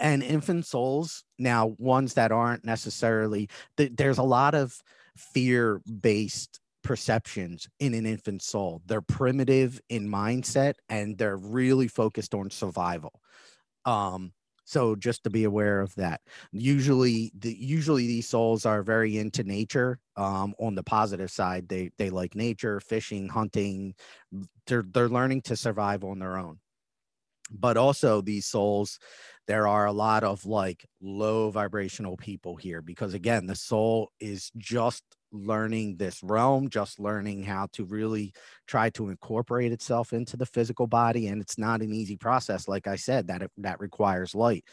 and 0.00 0.22
infant 0.22 0.66
souls 0.66 1.24
now 1.38 1.74
ones 1.78 2.14
that 2.14 2.32
aren't 2.32 2.64
necessarily 2.64 3.48
th- 3.76 3.92
there's 3.96 4.18
a 4.18 4.22
lot 4.22 4.54
of 4.54 4.80
fear 5.16 5.80
based 6.00 6.60
perceptions 6.82 7.66
in 7.80 7.94
an 7.94 8.04
infant 8.04 8.42
soul. 8.42 8.82
They're 8.86 9.00
primitive 9.00 9.80
in 9.88 10.08
mindset 10.08 10.74
and 10.88 11.16
they're 11.16 11.36
really 11.36 11.88
focused 11.88 12.34
on 12.34 12.50
survival. 12.50 13.12
Um 13.84 14.32
so 14.66 14.96
just 14.96 15.24
to 15.24 15.30
be 15.30 15.44
aware 15.44 15.80
of 15.82 15.94
that. 15.96 16.22
Usually 16.52 17.30
the 17.38 17.54
usually 17.54 18.06
these 18.06 18.28
souls 18.28 18.64
are 18.64 18.82
very 18.82 19.18
into 19.18 19.44
nature 19.44 19.98
um 20.16 20.54
on 20.58 20.74
the 20.74 20.82
positive 20.82 21.30
side. 21.30 21.68
They 21.68 21.90
they 21.98 22.10
like 22.10 22.34
nature 22.34 22.80
fishing 22.80 23.28
hunting 23.28 23.94
they're 24.66 24.84
they're 24.92 25.08
learning 25.08 25.42
to 25.42 25.56
survive 25.56 26.04
on 26.04 26.18
their 26.18 26.36
own 26.38 26.58
but 27.50 27.76
also 27.76 28.20
these 28.20 28.46
souls 28.46 28.98
there 29.46 29.68
are 29.68 29.86
a 29.86 29.92
lot 29.92 30.24
of 30.24 30.46
like 30.46 30.86
low 31.02 31.50
vibrational 31.50 32.16
people 32.16 32.56
here 32.56 32.80
because 32.80 33.14
again 33.14 33.46
the 33.46 33.54
soul 33.54 34.10
is 34.20 34.50
just 34.56 35.02
learning 35.32 35.96
this 35.96 36.22
realm 36.22 36.68
just 36.68 37.00
learning 37.00 37.42
how 37.42 37.66
to 37.72 37.84
really 37.84 38.32
try 38.66 38.88
to 38.88 39.08
incorporate 39.08 39.72
itself 39.72 40.12
into 40.12 40.36
the 40.36 40.46
physical 40.46 40.86
body 40.86 41.26
and 41.26 41.42
it's 41.42 41.58
not 41.58 41.82
an 41.82 41.92
easy 41.92 42.16
process 42.16 42.68
like 42.68 42.86
i 42.86 42.94
said 42.96 43.26
that 43.26 43.42
it, 43.42 43.50
that 43.58 43.80
requires 43.80 44.34
light. 44.34 44.64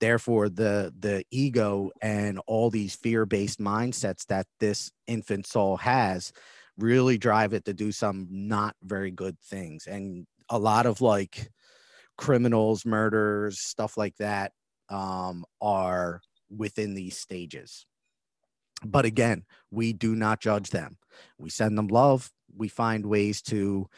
Therefore 0.00 0.48
the 0.48 0.92
the 0.98 1.24
ego 1.30 1.90
and 2.00 2.40
all 2.46 2.70
these 2.70 2.94
fear-based 2.94 3.58
mindsets 3.58 4.26
that 4.26 4.46
this 4.60 4.92
infant 5.06 5.46
soul 5.46 5.76
has 5.78 6.32
really 6.76 7.18
drive 7.18 7.52
it 7.52 7.64
to 7.64 7.74
do 7.74 7.92
some 7.92 8.26
not 8.30 8.74
very 8.82 9.10
good 9.10 9.38
things 9.40 9.86
and 9.86 10.26
a 10.50 10.58
lot 10.58 10.86
of 10.86 11.00
like 11.00 11.50
criminals, 12.16 12.84
murders, 12.86 13.58
stuff 13.60 13.96
like 13.96 14.16
that 14.16 14.52
um, 14.88 15.44
are 15.60 16.20
within 16.50 16.94
these 16.94 17.16
stages. 17.16 17.86
but 18.84 19.04
again 19.04 19.44
we 19.70 19.92
do 19.92 20.14
not 20.14 20.40
judge 20.40 20.70
them 20.70 20.98
we 21.38 21.48
send 21.48 21.76
them 21.78 21.88
love 21.88 22.30
we 22.56 22.68
find 22.68 23.06
ways 23.06 23.40
to 23.42 23.88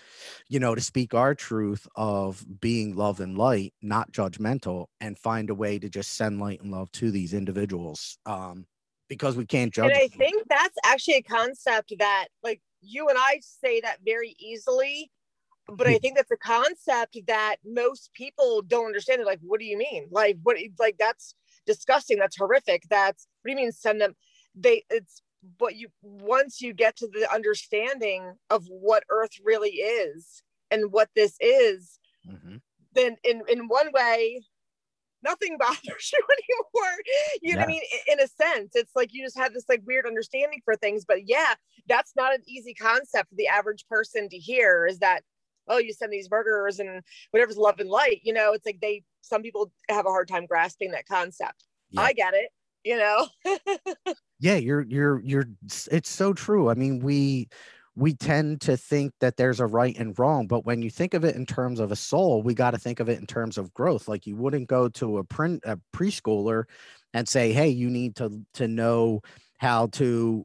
you 0.49 0.61
know 0.61 0.75
to 0.75 0.81
speak 0.81 1.13
our 1.15 1.35
truth 1.35 1.87
of 1.97 2.45
being 2.61 2.95
love 2.95 3.21
and 3.21 3.37
light 3.37 3.75
not 3.83 4.13
judgmental 4.13 4.87
and 5.01 5.19
find 5.19 5.51
a 5.51 5.55
way 5.55 5.79
to 5.79 5.89
just 5.89 6.15
send 6.15 6.41
light 6.41 6.61
and 6.63 6.71
love 6.71 6.91
to 6.93 7.11
these 7.11 7.35
individuals 7.35 8.19
um 8.27 8.65
because 9.09 9.37
we 9.37 9.45
can't 9.47 9.75
judge 9.75 9.87
and 9.91 9.97
i 9.97 10.09
them. 10.09 10.19
think 10.19 10.43
that's 10.49 10.77
actually 10.85 11.15
a 11.15 11.23
concept 11.23 11.93
that 11.99 12.27
like 12.45 12.61
you 12.81 13.09
and 13.09 13.19
i 13.19 13.41
say 13.43 13.81
that 13.81 13.99
very 14.05 14.35
easily 14.39 15.11
but 15.69 15.87
I 15.87 15.99
think 15.99 16.17
that's 16.17 16.31
a 16.31 16.37
concept 16.37 17.19
that 17.27 17.57
most 17.65 18.13
people 18.15 18.63
don't 18.63 18.87
understand. 18.87 19.19
They're 19.19 19.27
like, 19.27 19.41
what 19.43 19.61
do 19.61 19.67
you 19.67 19.77
mean? 19.77 20.07
Like, 20.11 20.39
what, 20.43 20.57
like, 20.79 20.97
that's 20.99 21.35
disgusting. 21.67 22.19
That's 22.19 22.37
horrific. 22.37 22.85
That's, 22.89 23.27
what 23.43 23.49
do 23.49 23.51
you 23.53 23.65
mean 23.65 23.73
send 23.73 24.01
them? 24.01 24.15
They, 24.55 24.85
it's, 24.91 25.23
but 25.59 25.77
you, 25.77 25.89
once 26.03 26.61
you 26.61 26.73
get 26.73 26.97
to 26.97 27.09
the 27.09 27.29
understanding 27.33 28.35
of 28.51 28.65
what 28.69 29.05
Earth 29.11 29.33
really 29.45 29.71
is 29.71 30.43
and 30.71 30.93
what 30.93 31.09
this 31.17 31.37
is, 31.41 31.99
mm-hmm. 32.29 32.57
then 32.95 33.17
in, 33.25 33.43
in 33.49 33.69
one 33.69 33.91
way, 33.93 34.43
nothing 35.23 35.57
bothers 35.61 36.13
you 36.13 36.23
anymore. 36.31 36.97
You 37.43 37.55
know 37.55 37.61
what 37.61 37.69
I 37.69 37.73
mean? 37.73 37.83
In 38.07 38.21
a 38.21 38.29
sense, 38.29 38.73
it's 38.75 38.95
like 38.95 39.11
you 39.13 39.25
just 39.25 39.39
have 39.39 39.53
this 39.53 39.69
like 39.69 39.83
weird 39.85 40.07
understanding 40.07 40.61
for 40.65 40.77
things. 40.77 41.05
But 41.07 41.29
yeah, 41.29 41.55
that's 41.89 42.13
not 42.17 42.35
an 42.35 42.43
easy 42.47 42.75
concept 42.75 43.31
for 43.31 43.35
the 43.37 43.49
average 43.49 43.85
person 43.89 44.29
to 44.29 44.39
hear 44.39 44.87
is 44.87 45.01
that 45.01 45.23
oh, 45.69 45.79
you 45.79 45.93
send 45.93 46.13
these 46.13 46.29
burgers 46.29 46.79
and 46.79 47.03
whatever's 47.31 47.57
love 47.57 47.81
and 47.81 47.91
light. 47.91 48.21
You 48.23 48.33
know, 48.33 48.53
it's 48.53 48.67
like 48.67 48.81
they, 48.81 49.03
some 49.23 49.43
people 49.43 49.73
have 49.89 50.07
a 50.07 50.11
hard 50.11 50.29
time 50.29 50.47
grasping 50.47 50.93
that 50.93 51.07
concept. 51.07 51.65
Yeah. 51.91 52.03
I 52.03 52.13
get 52.13 52.35
it, 52.35 52.51
you 52.85 52.97
know? 52.97 53.29
yeah, 54.41 54.57
you're, 54.57 54.83
you're, 54.83 55.21
you're, 55.25 55.49
it's 55.91 56.11
so 56.11 56.33
true. 56.33 56.69
I 56.69 56.75
mean, 56.75 57.01
we, 57.01 57.49
we 57.97 58.13
tend 58.13 58.61
to 58.61 58.77
think 58.77 59.13
that 59.21 59.39
there's 59.39 59.59
a 59.59 59.67
right 59.67 59.97
and 59.99 60.17
wrong, 60.19 60.47
but 60.47 60.67
when 60.67 60.83
you 60.83 60.91
think 60.91 61.15
of 61.15 61.25
it 61.25 61.35
in 61.35 61.47
terms 61.47 61.81
of 61.81 61.91
a 61.91 61.97
soul, 61.97 62.43
we 62.43 62.55
got 62.55 62.73
to 62.73 62.79
think 62.79 63.01
of 63.01 63.09
it 63.09 63.19
in 63.19 63.27
terms 63.27 63.57
of 63.57 63.73
growth. 63.73 64.07
Like 64.07 64.27
you 64.27 64.37
wouldn't 64.37 64.69
go 64.69 64.89
to 64.91 65.19
a 65.19 65.25
print 65.25 65.63
a 65.65 65.81
preschooler 65.95 66.65
and 67.15 67.27
say, 67.27 67.53
"Hey, 67.53 67.71
you 67.71 67.89
need 67.89 68.15
to 68.17 68.43
to 68.55 68.69
know 68.69 69.23
how 69.57 69.87
to 69.87 70.45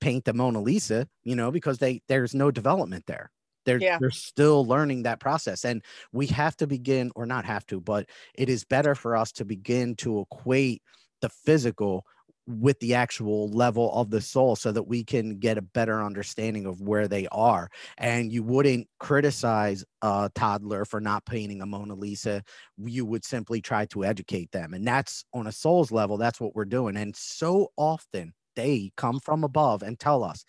paint 0.00 0.24
the 0.24 0.32
Mona 0.32 0.62
Lisa," 0.62 1.06
you 1.22 1.36
know, 1.36 1.50
because 1.50 1.76
they 1.76 2.00
there's 2.08 2.34
no 2.34 2.50
development 2.50 3.04
there. 3.06 3.30
They're 3.64 3.78
yeah. 3.78 3.98
they're 4.00 4.10
still 4.10 4.66
learning 4.66 5.04
that 5.04 5.20
process. 5.20 5.64
And 5.64 5.82
we 6.12 6.26
have 6.28 6.56
to 6.58 6.66
begin, 6.66 7.10
or 7.14 7.26
not 7.26 7.44
have 7.44 7.66
to, 7.66 7.80
but 7.80 8.08
it 8.34 8.48
is 8.48 8.64
better 8.64 8.94
for 8.94 9.16
us 9.16 9.32
to 9.32 9.44
begin 9.44 9.94
to 9.96 10.20
equate 10.20 10.82
the 11.20 11.28
physical 11.28 12.04
with 12.46 12.78
the 12.80 12.94
actual 12.94 13.48
level 13.48 13.92
of 13.92 14.10
the 14.10 14.20
soul 14.20 14.56
so 14.56 14.72
that 14.72 14.82
we 14.82 15.04
can 15.04 15.38
get 15.38 15.58
a 15.58 15.62
better 15.62 16.02
understanding 16.02 16.66
of 16.66 16.80
where 16.80 17.06
they 17.06 17.28
are. 17.30 17.70
And 17.98 18.32
you 18.32 18.42
wouldn't 18.42 18.88
criticize 18.98 19.84
a 20.02 20.30
toddler 20.34 20.84
for 20.84 21.00
not 21.00 21.24
painting 21.24 21.62
a 21.62 21.66
Mona 21.66 21.94
Lisa. 21.94 22.42
You 22.76 23.06
would 23.06 23.24
simply 23.24 23.60
try 23.60 23.86
to 23.86 24.04
educate 24.04 24.50
them. 24.50 24.74
And 24.74 24.86
that's 24.86 25.24
on 25.32 25.46
a 25.46 25.52
soul's 25.52 25.92
level, 25.92 26.16
that's 26.16 26.40
what 26.40 26.54
we're 26.54 26.64
doing. 26.64 26.96
And 26.96 27.14
so 27.14 27.68
often 27.76 28.32
they 28.56 28.90
come 28.96 29.20
from 29.20 29.44
above 29.44 29.82
and 29.82 29.98
tell 29.98 30.24
us 30.24 30.44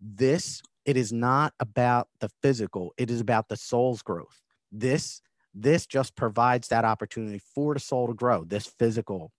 this 0.00 0.60
it 0.84 0.96
is 0.96 1.12
not 1.12 1.54
about 1.60 2.08
the 2.20 2.28
physical 2.42 2.92
it 2.96 3.10
is 3.10 3.20
about 3.20 3.48
the 3.48 3.56
soul's 3.56 4.02
growth. 4.02 4.40
This 4.70 5.20
this 5.54 5.86
just 5.86 6.16
provides 6.16 6.68
that 6.68 6.84
opportunity 6.84 7.40
for 7.54 7.74
the 7.74 7.80
soul 7.80 8.06
to 8.06 8.14
grow 8.14 8.44
this 8.44 8.66
physical 8.66 9.32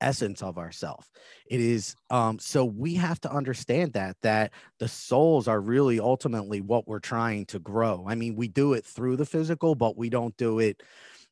essence 0.00 0.42
of 0.42 0.58
ourself. 0.58 1.10
It 1.46 1.60
is 1.60 1.96
um 2.10 2.38
so 2.38 2.64
we 2.64 2.94
have 2.94 3.20
to 3.22 3.32
understand 3.32 3.94
that 3.94 4.16
that 4.22 4.52
the 4.78 4.88
souls 4.88 5.48
are 5.48 5.60
really 5.60 6.00
ultimately 6.00 6.60
what 6.60 6.86
we're 6.86 6.98
trying 6.98 7.46
to 7.46 7.58
grow. 7.58 8.04
I 8.06 8.14
mean 8.14 8.36
we 8.36 8.48
do 8.48 8.74
it 8.74 8.84
through 8.84 9.16
the 9.16 9.26
physical 9.26 9.74
but 9.74 9.96
we 9.96 10.10
don't 10.10 10.36
do 10.36 10.58
it 10.58 10.82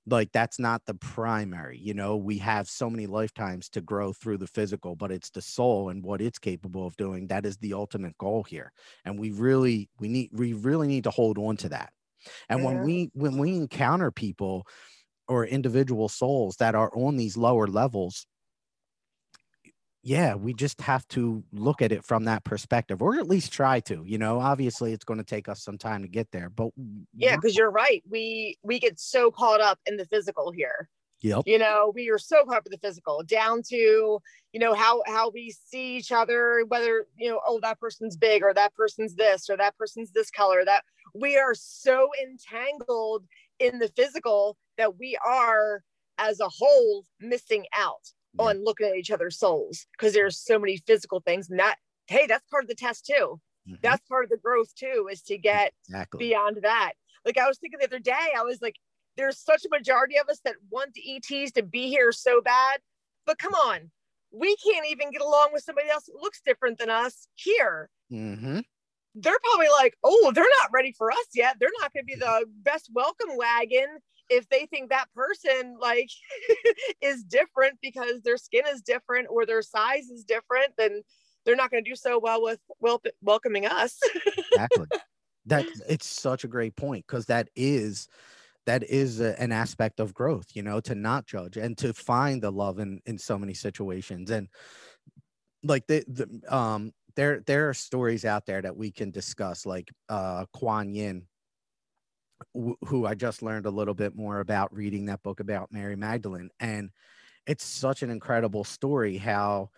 like 0.06 0.30
that's 0.32 0.58
not 0.58 0.82
the 0.86 0.94
primary 0.94 1.78
you 1.78 1.94
know 1.94 2.16
we 2.16 2.36
have 2.38 2.68
so 2.68 2.90
many 2.90 3.06
lifetimes 3.06 3.68
to 3.68 3.80
grow 3.80 4.12
through 4.12 4.36
the 4.36 4.46
physical 4.46 4.94
but 4.94 5.10
it's 5.10 5.30
the 5.30 5.40
soul 5.40 5.88
and 5.88 6.02
what 6.02 6.20
it's 6.20 6.38
capable 6.38 6.86
of 6.86 6.96
doing 6.96 7.26
that 7.26 7.46
is 7.46 7.56
the 7.58 7.72
ultimate 7.72 8.16
goal 8.18 8.42
here 8.42 8.72
and 9.04 9.18
we 9.18 9.30
really 9.30 9.88
we 9.98 10.08
need 10.08 10.30
we 10.32 10.52
really 10.52 10.86
need 10.86 11.04
to 11.04 11.10
hold 11.10 11.38
on 11.38 11.56
to 11.56 11.68
that 11.68 11.90
and 12.48 12.60
yeah. 12.60 12.66
when 12.66 12.82
we 12.82 13.10
when 13.14 13.38
we 13.38 13.56
encounter 13.56 14.10
people 14.10 14.66
or 15.26 15.46
individual 15.46 16.08
souls 16.08 16.56
that 16.56 16.74
are 16.74 16.90
on 16.94 17.16
these 17.16 17.36
lower 17.36 17.66
levels 17.66 18.26
yeah, 20.04 20.34
we 20.34 20.52
just 20.52 20.82
have 20.82 21.08
to 21.08 21.42
look 21.50 21.80
at 21.80 21.90
it 21.90 22.04
from 22.04 22.24
that 22.24 22.44
perspective, 22.44 23.00
or 23.00 23.16
at 23.16 23.26
least 23.26 23.52
try 23.52 23.80
to. 23.80 24.04
You 24.04 24.18
know, 24.18 24.38
obviously, 24.38 24.92
it's 24.92 25.04
going 25.04 25.18
to 25.18 25.24
take 25.24 25.48
us 25.48 25.64
some 25.64 25.78
time 25.78 26.02
to 26.02 26.08
get 26.08 26.30
there, 26.30 26.50
but 26.50 26.68
yeah, 27.16 27.36
because 27.36 27.56
you're 27.56 27.70
right. 27.70 28.02
We 28.08 28.58
we 28.62 28.78
get 28.78 29.00
so 29.00 29.30
caught 29.30 29.62
up 29.62 29.78
in 29.86 29.96
the 29.96 30.04
physical 30.04 30.52
here. 30.52 30.90
Yep. 31.22 31.44
You 31.46 31.58
know, 31.58 31.90
we 31.94 32.10
are 32.10 32.18
so 32.18 32.44
caught 32.44 32.58
up 32.58 32.66
in 32.66 32.72
the 32.72 32.86
physical, 32.86 33.22
down 33.22 33.62
to 33.70 33.76
you 34.52 34.60
know 34.60 34.74
how 34.74 35.02
how 35.06 35.30
we 35.30 35.54
see 35.66 35.96
each 35.96 36.12
other, 36.12 36.64
whether 36.68 37.06
you 37.16 37.30
know, 37.30 37.40
oh, 37.46 37.58
that 37.62 37.80
person's 37.80 38.14
big, 38.14 38.42
or 38.42 38.52
that 38.52 38.74
person's 38.74 39.14
this, 39.14 39.48
or 39.48 39.56
that 39.56 39.74
person's 39.78 40.10
this 40.10 40.30
color. 40.30 40.66
That 40.66 40.84
we 41.14 41.38
are 41.38 41.54
so 41.54 42.10
entangled 42.22 43.24
in 43.58 43.78
the 43.78 43.88
physical 43.96 44.58
that 44.76 44.98
we 44.98 45.16
are, 45.24 45.82
as 46.18 46.40
a 46.40 46.48
whole, 46.50 47.06
missing 47.20 47.64
out 47.74 48.02
yeah. 48.38 48.46
on 48.46 48.64
looking 48.64 48.86
at 48.86 48.96
each 48.96 49.10
other's 49.10 49.38
souls 49.38 49.86
because 49.92 50.12
there's 50.12 50.38
so 50.38 50.58
many 50.58 50.76
physical 50.86 51.20
things 51.20 51.50
and 51.50 51.58
that 51.58 51.76
hey 52.06 52.26
that's 52.26 52.46
part 52.50 52.64
of 52.64 52.68
the 52.68 52.74
test 52.74 53.06
too 53.06 53.40
mm-hmm. 53.68 53.74
that's 53.82 54.06
part 54.08 54.24
of 54.24 54.30
the 54.30 54.36
growth 54.36 54.74
too 54.74 55.08
is 55.10 55.22
to 55.22 55.38
get 55.38 55.72
exactly. 55.88 56.18
beyond 56.18 56.58
that 56.62 56.92
like 57.24 57.38
i 57.38 57.46
was 57.46 57.58
thinking 57.58 57.78
the 57.78 57.86
other 57.86 57.98
day 57.98 58.32
i 58.36 58.42
was 58.42 58.60
like 58.60 58.76
there's 59.16 59.38
such 59.38 59.64
a 59.64 59.68
majority 59.70 60.16
of 60.18 60.28
us 60.28 60.40
that 60.44 60.56
want 60.70 60.92
the 60.94 61.16
ets 61.16 61.52
to 61.52 61.62
be 61.62 61.88
here 61.88 62.12
so 62.12 62.40
bad 62.40 62.80
but 63.26 63.38
come 63.38 63.54
on 63.54 63.90
we 64.32 64.56
can't 64.56 64.86
even 64.90 65.10
get 65.10 65.22
along 65.22 65.50
with 65.52 65.62
somebody 65.62 65.88
else 65.88 66.04
that 66.04 66.20
looks 66.20 66.40
different 66.44 66.78
than 66.78 66.90
us 66.90 67.28
here 67.34 67.88
mm-hmm. 68.12 68.60
they're 69.14 69.38
probably 69.44 69.68
like 69.78 69.94
oh 70.02 70.32
they're 70.34 70.44
not 70.60 70.70
ready 70.72 70.92
for 70.96 71.10
us 71.10 71.26
yet 71.34 71.56
they're 71.60 71.70
not 71.80 71.92
going 71.92 72.04
to 72.04 72.06
be 72.06 72.18
the 72.18 72.44
best 72.62 72.90
welcome 72.92 73.36
wagon 73.36 73.86
if 74.30 74.48
they 74.48 74.66
think 74.66 74.90
that 74.90 75.06
person 75.14 75.76
like 75.80 76.10
is 77.00 77.22
different 77.24 77.78
because 77.82 78.22
their 78.22 78.36
skin 78.36 78.64
is 78.68 78.82
different 78.82 79.28
or 79.30 79.46
their 79.46 79.62
size 79.62 80.08
is 80.08 80.24
different 80.24 80.72
then 80.78 81.02
they're 81.44 81.56
not 81.56 81.70
going 81.70 81.84
to 81.84 81.90
do 81.90 81.96
so 81.96 82.18
well 82.18 82.42
with 82.42 82.58
wel- 82.80 83.02
welcoming 83.22 83.66
us. 83.66 83.98
Exactly. 84.52 84.86
That 85.46 85.66
it's 85.90 86.06
such 86.06 86.44
a 86.44 86.48
great 86.48 86.74
point 86.74 87.04
because 87.06 87.26
that 87.26 87.50
is 87.54 88.08
that 88.64 88.82
is 88.82 89.20
a, 89.20 89.38
an 89.38 89.52
aspect 89.52 90.00
of 90.00 90.14
growth 90.14 90.46
you 90.54 90.62
know 90.62 90.80
to 90.80 90.94
not 90.94 91.26
judge 91.26 91.58
and 91.58 91.76
to 91.76 91.92
find 91.92 92.42
the 92.42 92.50
love 92.50 92.78
in 92.78 93.02
in 93.04 93.18
so 93.18 93.38
many 93.38 93.52
situations. 93.52 94.30
And 94.30 94.48
like 95.62 95.86
the, 95.86 96.02
the 96.08 96.56
um 96.56 96.92
there 97.14 97.40
there 97.40 97.68
are 97.68 97.74
stories 97.74 98.24
out 98.24 98.46
there 98.46 98.62
that 98.62 98.74
we 98.74 98.90
can 98.90 99.10
discuss 99.10 99.66
like 99.66 99.92
uh 100.08 100.46
Kuan 100.54 100.94
Yin 100.94 101.26
who 102.54 103.06
I 103.06 103.14
just 103.14 103.42
learned 103.42 103.66
a 103.66 103.70
little 103.70 103.94
bit 103.94 104.14
more 104.14 104.40
about 104.40 104.74
reading 104.74 105.06
that 105.06 105.22
book 105.22 105.40
about 105.40 105.72
Mary 105.72 105.96
Magdalene. 105.96 106.50
And 106.60 106.90
it's 107.46 107.64
such 107.64 108.02
an 108.02 108.10
incredible 108.10 108.64
story 108.64 109.18
how 109.18 109.70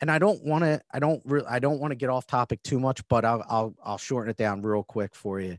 and 0.00 0.10
I 0.10 0.18
don't 0.18 0.44
want 0.44 0.64
to 0.64 0.80
I 0.92 0.98
don't 0.98 1.22
really 1.24 1.46
I 1.46 1.58
don't 1.58 1.80
want 1.80 1.92
to 1.92 1.96
get 1.96 2.10
off 2.10 2.26
topic 2.26 2.62
too 2.62 2.78
much, 2.78 3.06
but 3.08 3.24
I'll 3.24 3.44
I'll 3.48 3.74
I'll 3.82 3.98
shorten 3.98 4.30
it 4.30 4.36
down 4.36 4.62
real 4.62 4.82
quick 4.82 5.14
for 5.14 5.40
you. 5.40 5.56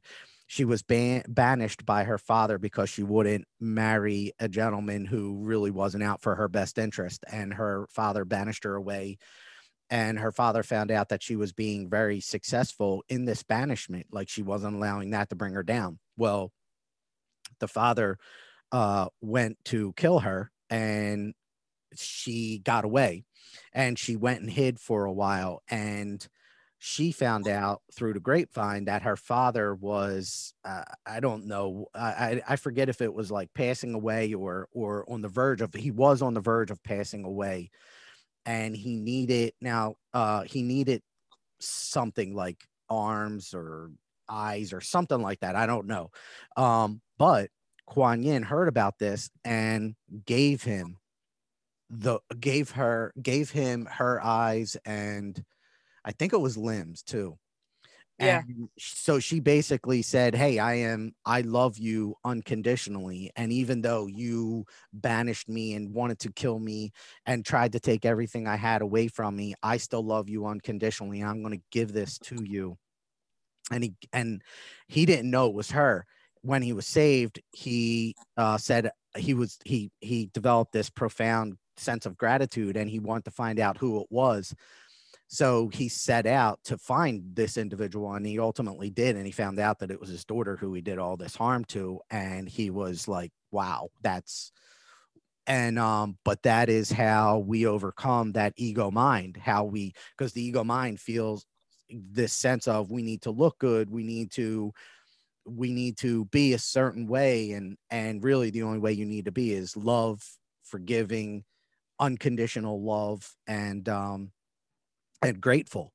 She 0.47 0.65
was 0.65 0.83
ban- 0.83 1.23
banished 1.27 1.85
by 1.85 2.03
her 2.03 2.19
father 2.19 2.59
because 2.59 2.89
she 2.89 3.01
wouldn't 3.01 3.45
marry 3.59 4.33
a 4.39 4.47
gentleman 4.47 5.05
who 5.05 5.39
really 5.39 5.71
wasn't 5.71 6.03
out 6.03 6.21
for 6.21 6.35
her 6.35 6.47
best 6.47 6.77
interest 6.77 7.23
and 7.31 7.55
her 7.55 7.87
father 7.89 8.23
banished 8.25 8.63
her 8.65 8.75
away 8.75 9.17
and 9.89 10.19
her 10.19 10.31
father 10.31 10.61
found 10.61 10.91
out 10.91 11.09
that 11.09 11.23
she 11.23 11.35
was 11.35 11.51
being 11.53 11.89
very 11.89 12.19
successful 12.19 13.03
in 13.09 13.25
this 13.25 13.41
banishment 13.43 14.07
like 14.11 14.29
she 14.29 14.43
wasn't 14.43 14.75
allowing 14.75 15.11
that 15.11 15.29
to 15.29 15.35
bring 15.35 15.53
her 15.53 15.63
down 15.63 15.97
well 16.17 16.51
the 17.59 17.67
father 17.67 18.17
uh, 18.71 19.07
went 19.21 19.57
to 19.65 19.93
kill 19.95 20.19
her 20.19 20.51
and 20.69 21.33
she 21.95 22.59
got 22.59 22.85
away. 22.85 23.23
And 23.73 23.97
she 23.97 24.15
went 24.15 24.41
and 24.41 24.49
hid 24.49 24.79
for 24.79 25.05
a 25.05 25.13
while. 25.13 25.61
And 25.69 26.25
she 26.77 27.11
found 27.11 27.47
out 27.47 27.81
through 27.93 28.13
the 28.13 28.19
grapevine 28.19 28.85
that 28.85 29.03
her 29.03 29.15
father 29.15 29.73
was 29.73 30.53
uh, 30.65 30.83
i 31.05 31.19
don't 31.19 31.47
know 31.47 31.87
I, 31.95 32.41
I 32.47 32.57
forget 32.57 32.89
if 32.89 33.01
it 33.01 33.11
was 33.11 33.31
like 33.31 33.49
passing 33.55 33.95
away 33.95 34.33
or 34.33 34.67
or 34.71 35.09
on 35.09 35.21
the 35.21 35.29
verge 35.29 35.61
of 35.61 35.73
he 35.73 35.89
was 35.89 36.21
on 36.21 36.33
the 36.33 36.41
verge 36.41 36.69
of 36.71 36.83
passing 36.83 37.23
away. 37.23 37.71
And 38.45 38.75
he 38.75 38.97
needed 38.97 39.53
now 39.61 39.95
uh 40.13 40.41
he 40.43 40.61
needed 40.61 41.01
something 41.59 42.35
like 42.35 42.63
arms 42.89 43.53
or 43.53 43.89
eyes 44.29 44.73
or 44.73 44.81
something 44.81 45.21
like 45.21 45.39
that 45.39 45.55
i 45.55 45.65
don't 45.65 45.87
know 45.87 46.09
um 46.57 47.01
but 47.17 47.49
kuan 47.87 48.23
yin 48.23 48.43
heard 48.43 48.67
about 48.67 48.97
this 48.99 49.29
and 49.43 49.95
gave 50.25 50.63
him 50.63 50.97
the 51.89 52.19
gave 52.39 52.71
her 52.71 53.13
gave 53.21 53.51
him 53.51 53.85
her 53.85 54.19
eyes 54.23 54.75
and 54.85 55.43
I 56.05 56.11
think 56.11 56.33
it 56.33 56.37
was 56.39 56.55
limbs 56.57 57.01
too. 57.01 57.37
Yeah. 58.19 58.43
And 58.47 58.69
so 58.79 59.19
she 59.19 59.41
basically 59.41 60.01
said, 60.01 60.35
Hey, 60.35 60.57
I 60.57 60.75
am, 60.75 61.13
I 61.25 61.41
love 61.41 61.77
you 61.77 62.15
unconditionally. 62.23 63.31
And 63.35 63.51
even 63.51 63.81
though 63.81 64.07
you 64.07 64.65
banished 64.93 65.49
me 65.49 65.73
and 65.73 65.93
wanted 65.93 66.19
to 66.19 66.31
kill 66.31 66.59
me 66.59 66.91
and 67.25 67.45
tried 67.45 67.73
to 67.73 67.79
take 67.79 68.05
everything 68.05 68.47
I 68.47 68.55
had 68.55 68.81
away 68.81 69.09
from 69.09 69.35
me, 69.35 69.53
I 69.63 69.77
still 69.77 70.05
love 70.05 70.29
you 70.29 70.45
unconditionally. 70.45 71.21
I'm 71.23 71.41
going 71.43 71.57
to 71.57 71.65
give 71.71 71.91
this 71.91 72.17
to 72.19 72.41
you. 72.45 72.77
And 73.71 73.83
he, 73.83 73.93
and 74.13 74.41
he 74.87 75.05
didn't 75.05 75.31
know 75.31 75.47
it 75.47 75.55
was 75.55 75.71
her. 75.71 76.05
When 76.41 76.61
he 76.61 76.73
was 76.73 76.85
saved, 76.85 77.41
he 77.51 78.15
uh, 78.37 78.57
said 78.57 78.91
he 79.17 79.33
was, 79.33 79.57
he, 79.65 79.91
he 79.99 80.29
developed 80.33 80.73
this 80.73 80.89
profound 80.89 81.57
sense 81.77 82.05
of 82.05 82.17
gratitude 82.17 82.77
and 82.77 82.89
he 82.89 82.99
wanted 82.99 83.25
to 83.25 83.31
find 83.31 83.59
out 83.59 83.77
who 83.77 83.99
it 84.01 84.07
was 84.09 84.53
so 85.27 85.69
he 85.69 85.89
set 85.89 86.25
out 86.25 86.59
to 86.65 86.77
find 86.77 87.35
this 87.35 87.57
individual 87.57 88.13
and 88.13 88.25
he 88.25 88.39
ultimately 88.39 88.89
did. 88.89 89.15
And 89.15 89.25
he 89.25 89.31
found 89.31 89.59
out 89.59 89.79
that 89.79 89.91
it 89.91 89.99
was 89.99 90.09
his 90.09 90.25
daughter 90.25 90.55
who 90.55 90.73
he 90.73 90.81
did 90.81 90.99
all 90.99 91.17
this 91.17 91.35
harm 91.35 91.65
to. 91.65 91.99
And 92.09 92.47
he 92.47 92.69
was 92.69 93.07
like, 93.07 93.31
wow, 93.51 93.89
that's, 94.01 94.51
and, 95.47 95.79
um, 95.79 96.17
but 96.23 96.43
that 96.43 96.69
is 96.69 96.91
how 96.91 97.39
we 97.39 97.65
overcome 97.65 98.33
that 98.33 98.53
ego 98.55 98.91
mind, 98.91 99.37
how 99.37 99.63
we, 99.63 99.93
because 100.17 100.33
the 100.33 100.43
ego 100.43 100.63
mind 100.63 100.99
feels 100.99 101.45
this 101.89 102.33
sense 102.33 102.67
of 102.67 102.91
we 102.91 103.01
need 103.01 103.21
to 103.23 103.31
look 103.31 103.57
good, 103.59 103.89
we 103.89 104.03
need 104.03 104.31
to, 104.31 104.73
we 105.45 105.71
need 105.71 105.97
to 105.97 106.25
be 106.25 106.53
a 106.53 106.59
certain 106.59 107.07
way 107.07 107.51
and 107.51 107.77
and 107.91 108.23
really 108.23 108.49
the 108.49 108.63
only 108.63 108.79
way 108.79 108.91
you 108.91 109.05
need 109.05 109.25
to 109.25 109.31
be 109.31 109.53
is 109.53 109.77
love 109.77 110.23
forgiving 110.63 111.43
unconditional 111.99 112.81
love 112.81 113.31
and 113.47 113.87
um 113.87 114.31
and 115.21 115.39
grateful 115.39 115.93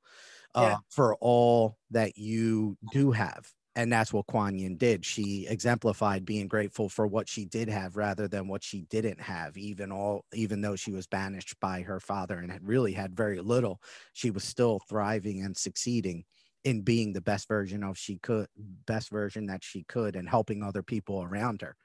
uh, 0.54 0.60
yeah. 0.62 0.76
for 0.88 1.16
all 1.16 1.76
that 1.90 2.16
you 2.16 2.76
do 2.92 3.12
have. 3.12 3.50
And 3.76 3.92
that's 3.92 4.12
what 4.12 4.26
Kuan 4.26 4.58
Yin 4.58 4.76
did. 4.76 5.04
She 5.04 5.46
exemplified 5.48 6.24
being 6.24 6.48
grateful 6.48 6.88
for 6.88 7.06
what 7.06 7.28
she 7.28 7.44
did 7.44 7.68
have 7.68 7.96
rather 7.96 8.26
than 8.26 8.48
what 8.48 8.64
she 8.64 8.82
didn't 8.82 9.20
have, 9.20 9.56
even 9.56 9.92
all 9.92 10.24
even 10.34 10.60
though 10.60 10.74
she 10.74 10.90
was 10.90 11.06
banished 11.06 11.54
by 11.60 11.82
her 11.82 12.00
father 12.00 12.38
and 12.38 12.50
had 12.50 12.66
really 12.66 12.92
had 12.92 13.14
very 13.14 13.40
little, 13.40 13.80
she 14.12 14.30
was 14.30 14.42
still 14.42 14.80
thriving 14.88 15.42
and 15.42 15.56
succeeding 15.56 16.24
in 16.64 16.82
being 16.82 17.12
the 17.12 17.20
best 17.20 17.48
version 17.48 17.84
of 17.84 17.96
she 17.96 18.18
could 18.18 18.48
best 18.86 19.08
version 19.10 19.46
that 19.46 19.62
she 19.62 19.84
could 19.84 20.16
and 20.16 20.28
helping 20.28 20.62
other 20.62 20.82
people 20.82 21.22
around 21.22 21.62
her. 21.62 21.76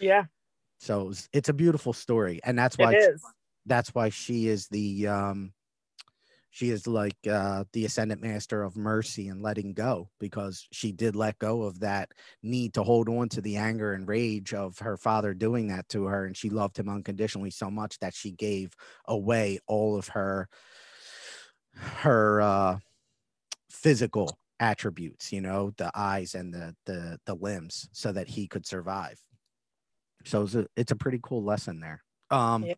Yeah. 0.00 0.24
So 0.78 1.02
it 1.02 1.06
was, 1.08 1.28
it's 1.32 1.48
a 1.50 1.54
beautiful 1.54 1.92
story. 1.92 2.40
And 2.42 2.58
that's 2.58 2.78
why 2.78 2.96
that's 3.66 3.94
why 3.94 4.08
she 4.08 4.48
is 4.48 4.66
the 4.68 5.08
um 5.08 5.52
she 6.54 6.70
is 6.70 6.86
like 6.86 7.16
uh, 7.28 7.64
the 7.72 7.84
ascendant 7.84 8.22
master 8.22 8.62
of 8.62 8.76
mercy 8.76 9.26
and 9.26 9.42
letting 9.42 9.72
go 9.74 10.08
because 10.20 10.68
she 10.70 10.92
did 10.92 11.16
let 11.16 11.36
go 11.40 11.62
of 11.62 11.80
that 11.80 12.12
need 12.44 12.72
to 12.74 12.84
hold 12.84 13.08
on 13.08 13.28
to 13.28 13.40
the 13.40 13.56
anger 13.56 13.92
and 13.92 14.06
rage 14.06 14.54
of 14.54 14.78
her 14.78 14.96
father 14.96 15.34
doing 15.34 15.66
that 15.66 15.88
to 15.88 16.04
her 16.04 16.26
and 16.26 16.36
she 16.36 16.50
loved 16.50 16.78
him 16.78 16.88
unconditionally 16.88 17.50
so 17.50 17.68
much 17.68 17.98
that 17.98 18.14
she 18.14 18.30
gave 18.30 18.72
away 19.08 19.58
all 19.66 19.98
of 19.98 20.06
her 20.06 20.48
her 21.74 22.40
uh, 22.40 22.78
physical 23.68 24.38
attributes 24.60 25.32
you 25.32 25.40
know 25.40 25.72
the 25.76 25.90
eyes 25.92 26.36
and 26.36 26.54
the 26.54 26.72
the 26.86 27.18
the 27.26 27.34
limbs 27.34 27.88
so 27.90 28.12
that 28.12 28.28
he 28.28 28.46
could 28.46 28.64
survive. 28.64 29.20
So 30.24 30.42
it's 30.42 30.54
a, 30.54 30.66
it's 30.76 30.92
a 30.92 30.96
pretty 30.96 31.18
cool 31.20 31.42
lesson 31.42 31.80
there. 31.80 32.04
Um 32.30 32.62
yeah 32.62 32.74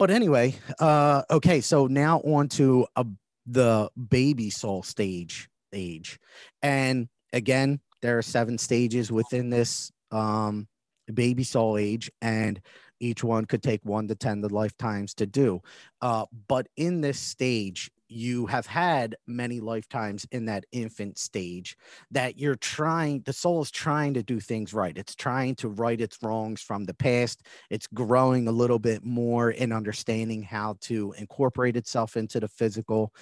but 0.00 0.10
anyway, 0.10 0.56
uh, 0.78 1.22
okay, 1.30 1.60
so 1.60 1.86
now 1.86 2.20
on 2.20 2.48
to 2.48 2.86
a, 2.96 3.04
the 3.44 3.90
baby 4.08 4.48
soul 4.48 4.82
stage 4.82 5.50
age. 5.74 6.18
And 6.62 7.06
again, 7.34 7.80
there 8.00 8.16
are 8.16 8.22
seven 8.22 8.56
stages 8.56 9.12
within 9.12 9.50
this 9.50 9.92
um, 10.10 10.66
baby 11.12 11.44
soul 11.44 11.76
age, 11.76 12.10
and 12.22 12.62
each 12.98 13.22
one 13.22 13.44
could 13.44 13.62
take 13.62 13.84
one 13.84 14.08
to 14.08 14.14
10 14.14 14.40
lifetimes 14.40 15.12
to 15.16 15.26
do. 15.26 15.60
Uh, 16.00 16.24
but 16.48 16.66
in 16.78 17.02
this 17.02 17.20
stage, 17.20 17.90
you 18.10 18.46
have 18.46 18.66
had 18.66 19.16
many 19.26 19.60
lifetimes 19.60 20.26
in 20.32 20.46
that 20.46 20.64
infant 20.72 21.18
stage 21.18 21.76
that 22.10 22.38
you're 22.38 22.56
trying 22.56 23.22
the 23.22 23.32
soul 23.32 23.62
is 23.62 23.70
trying 23.70 24.14
to 24.14 24.22
do 24.22 24.40
things 24.40 24.74
right. 24.74 24.96
It's 24.98 25.14
trying 25.14 25.54
to 25.56 25.68
right 25.68 26.00
its 26.00 26.18
wrongs 26.22 26.60
from 26.60 26.84
the 26.84 26.94
past. 26.94 27.42
It's 27.70 27.86
growing 27.86 28.48
a 28.48 28.52
little 28.52 28.78
bit 28.78 29.04
more 29.04 29.50
in 29.50 29.72
understanding 29.72 30.42
how 30.42 30.76
to 30.82 31.14
incorporate 31.18 31.76
itself 31.76 32.16
into 32.16 32.40
the 32.40 32.48
physical 32.48 33.12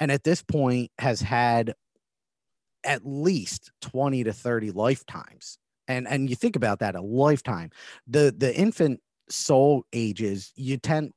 and 0.00 0.10
at 0.10 0.24
this 0.24 0.42
point 0.42 0.90
has 0.98 1.20
had 1.20 1.74
at 2.84 3.06
least 3.06 3.70
20 3.82 4.24
to 4.24 4.32
30 4.32 4.70
lifetimes. 4.72 5.58
And 5.86 6.08
and 6.08 6.30
you 6.30 6.36
think 6.36 6.56
about 6.56 6.78
that 6.78 6.94
a 6.94 7.00
lifetime. 7.00 7.70
The 8.06 8.34
the 8.36 8.54
infant 8.56 9.00
soul 9.28 9.84
ages 9.92 10.52
you 10.56 10.76
tend 10.76 11.12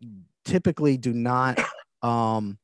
typically 0.46 0.98
do 0.98 1.14
not 1.14 1.60
um 2.02 2.58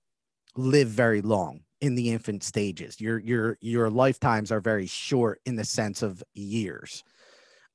live 0.55 0.87
very 0.87 1.21
long 1.21 1.61
in 1.81 1.95
the 1.95 2.09
infant 2.09 2.43
stages. 2.43 2.99
Your 2.99 3.19
your 3.19 3.57
your 3.61 3.89
lifetimes 3.89 4.51
are 4.51 4.59
very 4.59 4.87
short 4.87 5.39
in 5.45 5.55
the 5.55 5.65
sense 5.65 6.01
of 6.01 6.23
years. 6.33 7.03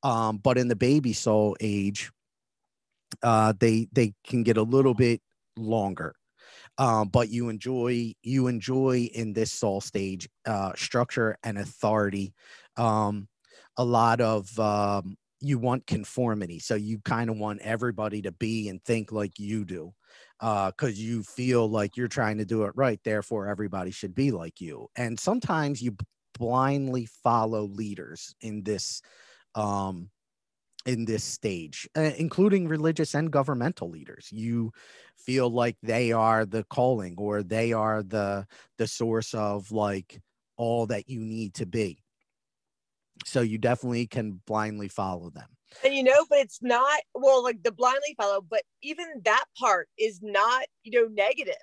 Um, 0.03 0.37
but 0.39 0.59
in 0.59 0.69
the 0.69 0.77
baby 0.77 1.15
soul 1.15 1.57
age, 1.61 2.11
uh, 3.23 3.55
they 3.59 3.89
they 3.93 4.15
can 4.27 4.43
get 4.43 4.57
a 4.57 4.63
little 4.63 4.95
bit 4.95 5.23
longer. 5.57 6.15
Um, 6.77 7.09
but 7.09 7.31
you 7.31 7.49
enjoy 7.49 8.15
you 8.23 8.49
enjoy 8.49 9.09
in 9.15 9.33
this 9.33 9.53
soul 9.53 9.81
stage 9.81 10.29
uh, 10.47 10.73
structure 10.77 11.39
and 11.43 11.59
authority. 11.59 12.35
Um, 12.77 13.29
a 13.77 13.85
lot 13.85 14.21
of 14.21 14.59
um, 14.59 15.17
you 15.41 15.59
want 15.59 15.87
conformity, 15.87 16.59
so 16.59 16.75
you 16.75 16.99
kind 17.05 17.31
of 17.31 17.39
want 17.39 17.61
everybody 17.63 18.23
to 18.23 18.33
be 18.33 18.69
and 18.69 18.83
think 18.85 19.13
like 19.13 19.39
you 19.39 19.65
do 19.65 19.95
because 20.41 20.75
uh, 20.83 20.89
you 20.89 21.23
feel 21.23 21.69
like 21.69 21.97
you're 21.97 22.09
trying 22.09 22.39
to 22.39 22.45
do 22.45 22.65
it 22.65 22.73
right. 22.75 23.01
Therefore, 23.05 23.49
everybody 23.49 23.91
should 23.91 24.15
be 24.15 24.31
like 24.31 24.61
you. 24.61 24.89
And 24.97 25.19
sometimes 25.19 25.81
you 25.81 25.97
blindly 26.39 27.07
follow 27.07 27.65
leaders 27.65 28.35
in 28.41 28.63
this 28.63 29.01
um, 29.55 30.11
in 30.87 31.05
this 31.07 31.25
stage, 31.25 31.89
uh, 31.97 32.11
including 32.19 32.69
religious 32.69 33.15
and 33.15 33.31
governmental 33.31 33.89
leaders. 33.89 34.29
You 34.31 34.73
feel 35.17 35.49
like 35.49 35.77
they 35.83 36.13
are 36.13 36.45
the 36.45 36.65
calling 36.65 37.15
or 37.17 37.43
they 37.43 37.73
are 37.73 38.03
the 38.03 38.47
the 38.79 38.87
source 38.87 39.35
of 39.35 39.71
like 39.73 40.21
all 40.57 40.87
that 40.87 41.09
you 41.09 41.21
need 41.21 41.55
to 41.55 41.67
be. 41.67 42.03
So 43.25 43.41
you 43.41 43.59
definitely 43.59 44.07
can 44.07 44.41
blindly 44.47 44.89
follow 44.89 45.31
them 45.31 45.54
and 45.83 45.95
you 45.95 46.03
know 46.03 46.25
but 46.29 46.39
it's 46.39 46.63
not 46.63 47.01
well 47.15 47.43
like 47.43 47.63
the 47.63 47.73
blindly 47.73 48.15
follow 48.17 48.41
but 48.41 48.63
even 48.83 49.07
that 49.25 49.45
part 49.59 49.89
is 49.99 50.21
not 50.23 50.65
you 50.83 51.01
know 51.01 51.09
negative. 51.13 51.55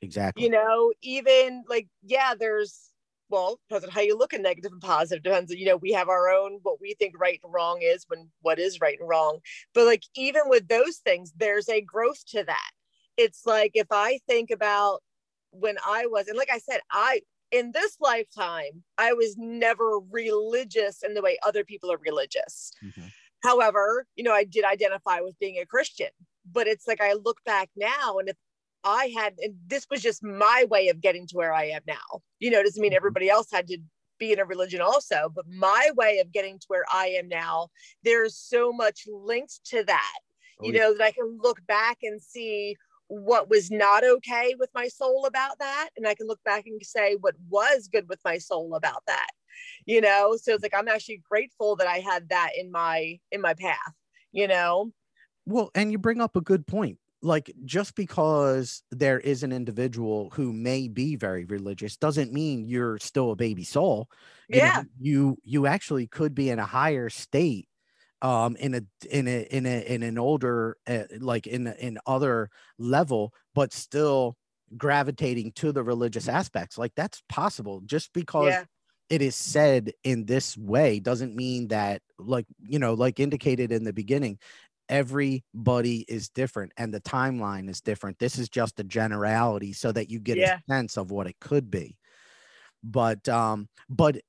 Exactly. 0.00 0.42
You 0.42 0.50
know 0.50 0.92
even 1.02 1.64
like 1.68 1.86
yeah 2.02 2.34
there's 2.38 2.90
well 3.28 3.60
depends 3.68 3.86
on 3.86 3.92
how 3.92 4.00
you 4.00 4.16
look 4.16 4.34
at 4.34 4.40
negative 4.40 4.72
and 4.72 4.80
positive 4.80 5.22
depends 5.22 5.52
you 5.52 5.64
know 5.64 5.76
we 5.76 5.92
have 5.92 6.08
our 6.08 6.28
own 6.28 6.58
what 6.62 6.80
we 6.80 6.94
think 6.94 7.18
right 7.18 7.40
and 7.42 7.52
wrong 7.52 7.80
is 7.82 8.04
when 8.08 8.28
what 8.40 8.58
is 8.58 8.80
right 8.80 8.98
and 8.98 9.08
wrong. 9.08 9.38
But 9.74 9.86
like 9.86 10.02
even 10.16 10.42
with 10.46 10.68
those 10.68 10.98
things 10.98 11.32
there's 11.36 11.68
a 11.68 11.80
growth 11.80 12.24
to 12.28 12.44
that. 12.44 12.70
It's 13.16 13.46
like 13.46 13.72
if 13.74 13.88
i 13.90 14.18
think 14.26 14.50
about 14.50 15.02
when 15.50 15.76
i 15.86 16.06
was 16.06 16.28
and 16.28 16.38
like 16.38 16.50
i 16.50 16.58
said 16.58 16.80
i 16.90 17.20
in 17.50 17.72
this 17.72 17.98
lifetime 18.00 18.82
i 18.96 19.12
was 19.12 19.36
never 19.36 19.98
religious 20.10 21.02
in 21.02 21.12
the 21.12 21.20
way 21.20 21.38
other 21.44 21.64
people 21.64 21.92
are 21.92 21.98
religious. 21.98 22.72
Mm-hmm. 22.84 23.08
However, 23.42 24.06
you 24.16 24.24
know, 24.24 24.32
I 24.32 24.44
did 24.44 24.64
identify 24.64 25.20
with 25.20 25.38
being 25.38 25.58
a 25.58 25.66
Christian, 25.66 26.08
but 26.50 26.66
it's 26.66 26.86
like 26.86 27.00
I 27.00 27.14
look 27.14 27.38
back 27.44 27.70
now 27.76 28.18
and 28.18 28.28
if 28.28 28.36
I 28.84 29.12
had, 29.16 29.34
and 29.38 29.54
this 29.66 29.86
was 29.90 30.02
just 30.02 30.22
my 30.22 30.66
way 30.68 30.88
of 30.88 31.00
getting 31.00 31.26
to 31.28 31.36
where 31.36 31.52
I 31.52 31.66
am 31.66 31.82
now, 31.86 32.20
you 32.38 32.50
know, 32.50 32.62
doesn't 32.62 32.80
mean 32.80 32.90
mm-hmm. 32.90 32.96
everybody 32.96 33.30
else 33.30 33.48
had 33.52 33.66
to 33.68 33.78
be 34.18 34.32
in 34.32 34.38
a 34.38 34.44
religion 34.44 34.80
also, 34.80 35.30
but 35.34 35.44
my 35.48 35.90
way 35.96 36.18
of 36.18 36.32
getting 36.32 36.58
to 36.58 36.64
where 36.68 36.84
I 36.92 37.08
am 37.08 37.28
now, 37.28 37.68
there's 38.04 38.36
so 38.36 38.72
much 38.72 39.06
linked 39.06 39.60
to 39.66 39.84
that, 39.84 40.18
oh, 40.60 40.66
you 40.66 40.72
know, 40.72 40.96
that 40.96 41.04
I 41.04 41.12
can 41.12 41.38
look 41.40 41.64
back 41.66 41.98
and 42.02 42.20
see 42.20 42.76
what 43.08 43.50
was 43.50 43.70
not 43.70 44.04
okay 44.04 44.54
with 44.58 44.70
my 44.74 44.88
soul 44.88 45.26
about 45.26 45.58
that. 45.58 45.90
And 45.96 46.06
I 46.06 46.14
can 46.14 46.26
look 46.26 46.42
back 46.44 46.66
and 46.66 46.80
say 46.82 47.16
what 47.20 47.34
was 47.50 47.88
good 47.92 48.08
with 48.08 48.20
my 48.24 48.38
soul 48.38 48.74
about 48.74 49.02
that 49.06 49.28
you 49.86 50.00
know? 50.00 50.36
So 50.40 50.54
it's 50.54 50.62
like 50.62 50.74
i'm 50.76 50.88
actually 50.88 51.22
grateful 51.28 51.76
that 51.76 51.86
i 51.86 51.98
had 51.98 52.28
that 52.30 52.50
in 52.58 52.70
my 52.70 53.18
in 53.30 53.40
my 53.40 53.54
path 53.54 53.94
you 54.32 54.48
know? 54.48 54.90
Well 55.46 55.70
and 55.74 55.92
you 55.92 55.98
bring 55.98 56.20
up 56.20 56.36
a 56.36 56.40
good 56.40 56.66
point. 56.66 56.98
Like 57.24 57.52
just 57.64 57.94
because 57.94 58.82
there 58.90 59.20
is 59.20 59.44
an 59.44 59.52
individual 59.52 60.30
who 60.34 60.52
may 60.52 60.88
be 60.88 61.14
very 61.14 61.44
religious 61.44 61.96
doesn't 61.96 62.32
mean 62.32 62.66
you're 62.66 62.98
still 62.98 63.30
a 63.30 63.36
baby 63.36 63.62
soul 63.62 64.08
you 64.48 64.58
yeah. 64.58 64.78
know, 64.78 64.84
you 64.98 65.38
you 65.44 65.66
actually 65.66 66.08
could 66.08 66.34
be 66.34 66.50
in 66.50 66.58
a 66.58 66.66
higher 66.66 67.08
state 67.08 67.68
um 68.22 68.56
in 68.56 68.74
a 68.74 68.82
in 69.08 69.28
a 69.28 69.42
in 69.50 69.66
a 69.66 69.94
in 69.94 70.02
an 70.02 70.18
older 70.18 70.76
uh, 70.88 71.04
like 71.20 71.46
in 71.46 71.68
in 71.68 71.96
other 72.06 72.50
level 72.78 73.32
but 73.54 73.72
still 73.72 74.36
gravitating 74.76 75.52
to 75.52 75.72
the 75.72 75.82
religious 75.82 76.28
aspects. 76.28 76.78
Like 76.78 76.92
that's 76.96 77.22
possible. 77.28 77.82
Just 77.84 78.12
because 78.12 78.48
Yeah. 78.48 78.64
It 79.12 79.20
is 79.20 79.36
said 79.36 79.92
in 80.04 80.24
this 80.24 80.56
way 80.56 80.98
doesn't 80.98 81.36
mean 81.36 81.68
that 81.68 82.00
like 82.18 82.46
you 82.66 82.78
know 82.78 82.94
like 82.94 83.20
indicated 83.20 83.70
in 83.70 83.84
the 83.84 83.92
beginning 83.92 84.38
everybody 84.88 86.04
is 86.08 86.28
different 86.30 86.72
and 86.76 86.92
the 86.92 87.00
timeline 87.00 87.68
is 87.70 87.80
different. 87.80 88.18
This 88.18 88.38
is 88.38 88.48
just 88.48 88.80
a 88.80 88.84
generality 88.84 89.72
so 89.72 89.92
that 89.92 90.10
you 90.10 90.18
get 90.18 90.38
Yeah. 90.38 90.58
a 90.68 90.72
sense 90.72 90.96
of 90.96 91.10
what 91.10 91.26
it 91.26 91.36
could 91.40 91.70
be. 91.70 91.96
But 92.82 93.28
um 93.28 93.68
but 93.88 94.20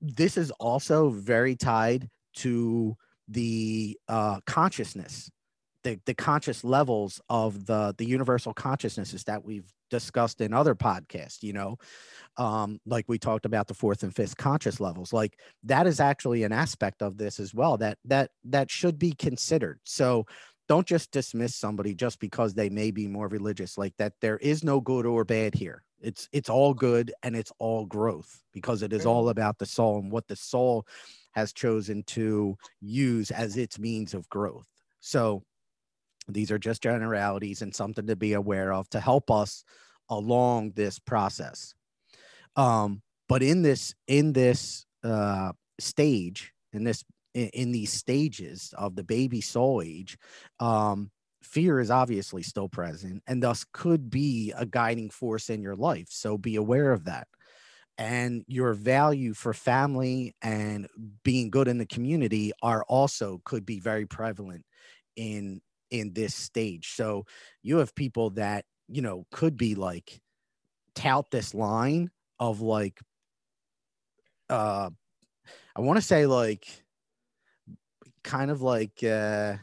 this 0.00 0.36
is 0.36 0.50
also 0.52 1.10
very 1.10 1.56
tied 1.56 2.08
to 2.36 2.96
the 3.28 3.98
uh 4.08 4.40
consciousness 4.46 5.30
the, 5.84 6.00
the 6.06 6.14
conscious 6.14 6.64
levels 6.64 7.20
of 7.28 7.66
the 7.66 7.94
the 7.98 8.04
universal 8.06 8.52
consciousnesses 8.54 9.24
that 9.24 9.44
we've 9.44 9.72
discussed 9.90 10.40
in 10.40 10.52
other 10.52 10.74
podcasts 10.74 11.42
you 11.42 11.52
know? 11.52 11.76
Um 12.36 12.80
like 12.86 13.06
we 13.08 13.18
talked 13.18 13.46
about 13.46 13.68
the 13.68 13.74
fourth 13.74 14.02
and 14.02 14.14
fifth 14.14 14.36
conscious 14.36 14.80
levels 14.80 15.12
like 15.12 15.40
that 15.64 15.86
is 15.86 16.00
actually 16.00 16.42
an 16.44 16.52
aspect 16.52 17.02
of 17.02 17.18
this 17.18 17.40
as 17.40 17.54
well 17.54 17.76
that 17.78 17.98
that 18.04 18.30
that 18.44 18.70
should 18.70 18.98
be 18.98 19.12
considered. 19.12 19.80
So 19.84 20.26
don't 20.68 20.86
just 20.86 21.10
dismiss 21.12 21.54
somebody 21.56 21.94
just 21.94 22.20
because 22.20 22.54
they 22.54 22.68
may 22.68 22.90
be 22.90 23.08
more 23.08 23.28
religious 23.28 23.78
like 23.78 23.96
that 23.96 24.14
there 24.20 24.36
is 24.38 24.62
no 24.62 24.80
good 24.80 25.06
or 25.06 25.24
bad 25.24 25.54
here. 25.54 25.84
It's 26.00 26.28
it's 26.32 26.50
all 26.50 26.74
good 26.74 27.12
and 27.22 27.34
it's 27.36 27.52
all 27.58 27.86
growth 27.86 28.42
because 28.52 28.82
it 28.82 28.92
is 28.92 29.04
Mhm. 29.04 29.06
all 29.06 29.28
about 29.30 29.58
the 29.58 29.66
soul 29.66 29.98
and 29.98 30.12
what 30.12 30.28
the 30.28 30.36
soul 30.36 30.86
has 31.32 31.52
chosen 31.52 32.02
to 32.04 32.56
use 32.80 33.30
as 33.30 33.56
its 33.56 33.78
means 33.78 34.14
of 34.14 34.28
growth. 34.28 34.66
So 35.00 35.44
these 36.28 36.50
are 36.50 36.58
just 36.58 36.82
generalities 36.82 37.62
and 37.62 37.74
something 37.74 38.06
to 38.06 38.16
be 38.16 38.34
aware 38.34 38.72
of 38.72 38.88
to 38.90 39.00
help 39.00 39.30
us 39.30 39.64
along 40.08 40.72
this 40.72 40.98
process. 40.98 41.74
Um 42.56 43.02
but 43.28 43.42
in 43.42 43.62
this 43.62 43.94
in 44.06 44.32
this 44.32 44.86
uh 45.04 45.52
stage 45.78 46.52
in 46.72 46.84
this 46.84 47.04
in, 47.34 47.48
in 47.48 47.72
these 47.72 47.92
stages 47.92 48.74
of 48.76 48.96
the 48.96 49.04
baby 49.04 49.40
soul 49.40 49.82
age 49.82 50.18
um 50.60 51.10
fear 51.42 51.80
is 51.80 51.90
obviously 51.90 52.42
still 52.42 52.68
present 52.68 53.22
and 53.26 53.42
thus 53.42 53.64
could 53.72 54.10
be 54.10 54.52
a 54.56 54.66
guiding 54.66 55.10
force 55.10 55.50
in 55.50 55.62
your 55.62 55.76
life. 55.76 56.08
So 56.10 56.36
be 56.36 56.56
aware 56.56 56.92
of 56.92 57.04
that. 57.04 57.28
And 57.96 58.44
your 58.46 58.74
value 58.74 59.34
for 59.34 59.52
family 59.52 60.34
and 60.40 60.86
being 61.24 61.50
good 61.50 61.66
in 61.66 61.78
the 61.78 61.86
community 61.86 62.52
are 62.62 62.84
also 62.84 63.40
could 63.44 63.66
be 63.66 63.80
very 63.80 64.06
prevalent 64.06 64.64
in 65.16 65.60
in 65.90 66.12
this 66.12 66.34
stage. 66.34 66.94
So 66.94 67.26
you 67.62 67.78
have 67.78 67.94
people 67.94 68.30
that 68.30 68.64
you 68.88 69.02
know 69.02 69.26
could 69.30 69.56
be 69.56 69.74
like 69.74 70.20
tout 70.94 71.30
this 71.30 71.54
line 71.54 72.10
of 72.40 72.60
like 72.60 72.98
uh 74.50 74.90
i 75.76 75.80
want 75.80 75.96
to 75.96 76.02
say 76.02 76.26
like 76.26 76.66
kind 78.24 78.50
of 78.50 78.62
like 78.62 79.02
uh 79.04 79.54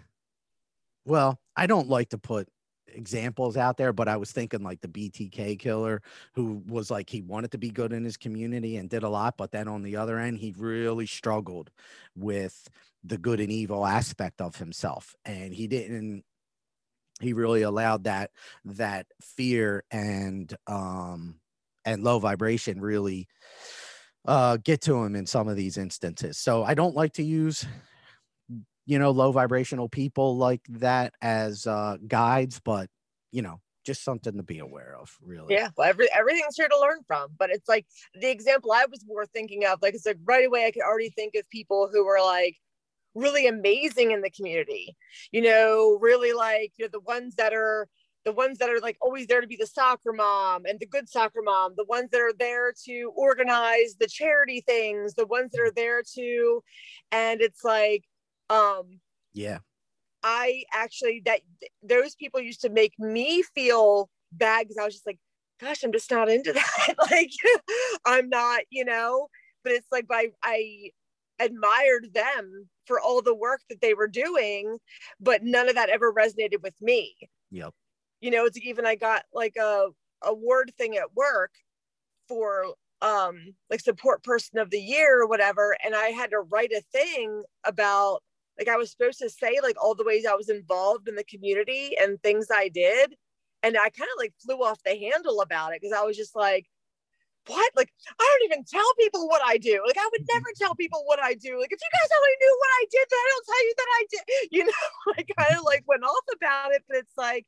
well 1.06 1.40
i 1.56 1.68
don't 1.68 1.90
like 1.90 2.10
to 2.10 2.18
put 2.18 2.48
examples 2.96 3.58
out 3.58 3.78
there 3.78 3.94
but 3.94 4.08
i 4.08 4.18
was 4.18 4.32
thinking 4.32 4.64
like 4.64 4.82
the 4.82 4.88
btk 4.88 5.60
killer 5.60 6.02
who 6.34 6.64
was 6.68 6.90
like 6.90 7.10
he 7.10 7.22
wanted 7.22 7.52
to 7.52 7.58
be 7.58 7.70
good 7.70 7.94
in 7.94 8.04
his 8.04 8.18
community 8.18 8.78
and 8.78 8.90
did 8.90 9.04
a 9.04 9.10
lot 9.10 9.36
but 9.38 9.52
then 9.52 9.68
on 9.68 9.84
the 9.84 9.96
other 9.96 10.18
end 10.18 10.38
he 10.38 10.54
really 10.58 11.06
struggled 11.06 11.70
with 12.16 12.68
the 13.04 13.18
good 13.18 13.40
and 13.40 13.52
evil 13.52 13.86
aspect 13.86 14.42
of 14.42 14.56
himself 14.56 15.16
and 15.26 15.54
he 15.54 15.68
didn't 15.68 16.24
he 17.22 17.34
really 17.34 17.62
allowed 17.62 18.04
that 18.06 18.32
that 18.66 19.08
fear 19.22 19.84
and 19.92 20.56
um 20.68 21.36
and 21.86 22.04
low 22.04 22.20
vibration 22.20 22.82
really 22.82 23.28
uh 24.26 24.58
get 24.58 24.82
to 24.82 24.96
him 24.96 25.16
in 25.16 25.26
some 25.26 25.48
of 25.48 25.56
these 25.56 25.78
instances. 25.78 26.38
So 26.38 26.64
i 26.64 26.74
don't 26.74 26.96
like 26.96 27.14
to 27.14 27.24
use 27.24 27.66
you 28.86 29.00
know 29.00 29.12
low 29.12 29.32
vibrational 29.32 29.90
people 29.90 30.38
like 30.38 30.62
that 30.70 31.14
as 31.22 31.66
uh 31.68 31.98
guides 32.08 32.60
but 32.64 32.90
you 33.32 33.42
know 33.42 33.60
just 33.86 34.04
something 34.04 34.36
to 34.38 34.44
be 34.44 34.60
aware 34.60 34.98
of 35.00 35.16
really 35.22 35.54
Yeah, 35.54 35.70
well, 35.78 35.88
every, 35.88 36.08
everything's 36.12 36.56
here 36.58 36.68
to 36.68 36.80
learn 36.80 37.00
from. 37.06 37.30
But 37.38 37.52
it's 37.52 37.70
like 37.70 37.86
the 38.20 38.30
example 38.30 38.72
I 38.72 38.86
was 38.90 39.06
more 39.06 39.26
thinking 39.28 39.66
of, 39.66 39.80
like, 39.82 39.94
it's 39.94 40.06
like 40.06 40.18
right 40.26 40.46
away 40.46 40.66
I 40.66 40.72
could 40.72 40.82
already 40.82 41.12
think 41.12 41.36
of 41.36 41.48
people 41.50 41.88
who 41.92 42.04
were 42.04 42.20
like 42.20 42.58
really 43.14 43.48
amazing 43.48 44.12
in 44.12 44.22
the 44.22 44.30
community, 44.30 44.96
you 45.32 45.42
know, 45.42 45.98
really 46.02 46.34
like, 46.34 46.74
you 46.78 46.86
know, 46.86 46.90
the 46.92 47.00
ones 47.00 47.36
that 47.36 47.54
are 47.54 47.88
the 48.26 48.32
ones 48.34 48.58
that 48.58 48.72
are 48.72 48.80
like 48.80 48.98
always 49.02 49.28
there 49.28 49.40
to 49.40 49.48
be 49.48 49.56
the 49.56 49.68
soccer 49.68 50.12
mom 50.12 50.66
and 50.66 50.80
the 50.80 50.88
good 50.88 51.08
soccer 51.08 51.42
mom, 51.44 51.74
the 51.78 51.86
ones 51.86 52.10
that 52.12 52.22
are 52.22 52.34
there 52.40 52.74
to 52.86 53.12
organize 53.16 53.98
the 54.00 54.08
charity 54.08 54.64
things, 54.66 55.14
the 55.14 55.28
ones 55.28 55.52
that 55.52 55.62
are 55.62 55.72
there 55.72 56.02
to, 56.16 56.64
and 57.12 57.40
it's 57.40 57.64
like, 57.64 58.04
um, 58.50 59.00
yeah 59.34 59.60
I 60.26 60.64
actually 60.74 61.22
that 61.26 61.42
those 61.84 62.16
people 62.16 62.42
used 62.42 62.62
to 62.62 62.70
make 62.70 62.98
me 62.98 63.44
feel 63.44 64.10
bad 64.32 64.64
because 64.64 64.78
I 64.82 64.86
was 64.86 64.96
just 64.96 65.06
like, 65.06 65.20
gosh, 65.62 65.84
I'm 65.84 65.92
just 65.92 66.10
not 66.10 66.30
into 66.30 66.52
that. 66.54 66.96
like 67.12 67.30
I'm 68.06 68.28
not, 68.30 68.62
you 68.72 68.84
know, 68.84 69.28
but 69.64 69.74
it's 69.74 69.88
like 69.92 70.06
I 70.12 70.32
I 70.42 70.90
admired 71.40 72.08
them 72.14 72.68
for 72.88 73.00
all 73.00 73.22
the 73.22 73.36
work 73.36 73.62
that 73.70 73.82
they 73.82 73.94
were 73.94 74.08
doing, 74.08 74.80
but 75.20 75.44
none 75.44 75.70
of 75.70 75.76
that 75.76 75.90
ever 75.90 76.12
resonated 76.12 76.64
with 76.64 76.76
me. 76.82 77.16
Yep. 77.52 77.72
You 78.22 78.32
know, 78.32 78.46
it's 78.46 78.58
even 78.58 78.86
I 78.88 78.96
got 78.96 79.24
like 79.32 79.56
a 79.58 79.90
award 80.24 80.72
thing 80.76 80.98
at 80.98 81.14
work 81.16 81.52
for 82.28 82.74
um 83.02 83.54
like 83.70 83.80
support 83.80 84.24
person 84.24 84.58
of 84.58 84.72
the 84.72 84.80
year 84.80 85.22
or 85.22 85.28
whatever 85.28 85.78
and 85.86 85.94
I 85.94 86.08
had 86.08 86.32
to 86.32 86.40
write 86.40 86.72
a 86.72 86.82
thing 86.94 87.44
about 87.66 88.24
like 88.58 88.68
I 88.68 88.78
was 88.78 88.92
supposed 88.92 89.20
to 89.20 89.30
say 89.30 89.60
like 89.62 89.76
all 89.82 89.96
the 89.96 90.06
ways 90.06 90.26
I 90.26 90.36
was 90.36 90.50
involved 90.50 91.08
in 91.08 91.16
the 91.16 91.24
community 91.24 91.96
and 92.00 92.22
things 92.22 92.48
I 92.54 92.70
did. 92.70 93.16
And 93.64 93.78
I 93.78 93.90
kind 93.90 94.10
of 94.14 94.20
like 94.20 94.34
flew 94.44 94.64
off 94.64 94.84
the 94.84 94.98
handle 94.98 95.42
about 95.42 95.74
it 95.74 95.82
because 95.82 95.98
I 95.98 96.04
was 96.04 96.16
just 96.16 96.36
like, 96.36 96.68
what? 97.48 97.72
Like, 97.76 97.92
I 98.20 98.24
don't 98.24 98.52
even 98.52 98.64
tell 98.64 98.86
people 99.00 99.28
what 99.28 99.42
I 99.46 99.58
do. 99.58 99.82
Like, 99.86 99.98
I 99.98 100.10
would 100.12 100.28
never 100.34 100.48
tell 100.58 100.76
people 100.76 101.04
what 101.06 101.20
I 101.22 101.34
do. 101.34 101.60
Like, 101.60 101.72
if 101.72 101.80
you 101.80 101.92
guys 101.94 102.18
only 102.18 102.36
knew 102.40 102.58
what 102.60 102.70
I 102.82 102.86
did, 102.92 103.08
then 103.10 103.20
I 103.20 103.30
don't 103.30 103.46
tell 103.46 103.66
you 103.66 103.74
that 103.78 103.88
I 103.90 104.06
did. 104.10 104.22
You 104.52 104.66
know, 104.66 105.14
I 105.18 105.44
kind 105.44 105.60
of 105.60 105.66
like 105.66 105.84
went 105.88 106.04
off 106.04 106.26
about 106.36 106.74
it, 106.74 106.84
but 106.88 106.98
it's 106.98 107.18
like, 107.18 107.46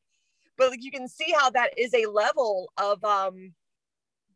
but 0.58 0.72
like 0.72 0.84
you 0.84 0.92
can 0.92 1.08
see 1.08 1.34
how 1.38 1.50
that 1.52 1.78
is 1.78 1.94
a 1.94 2.08
level 2.08 2.72
of 2.78 3.04
um 3.04 3.54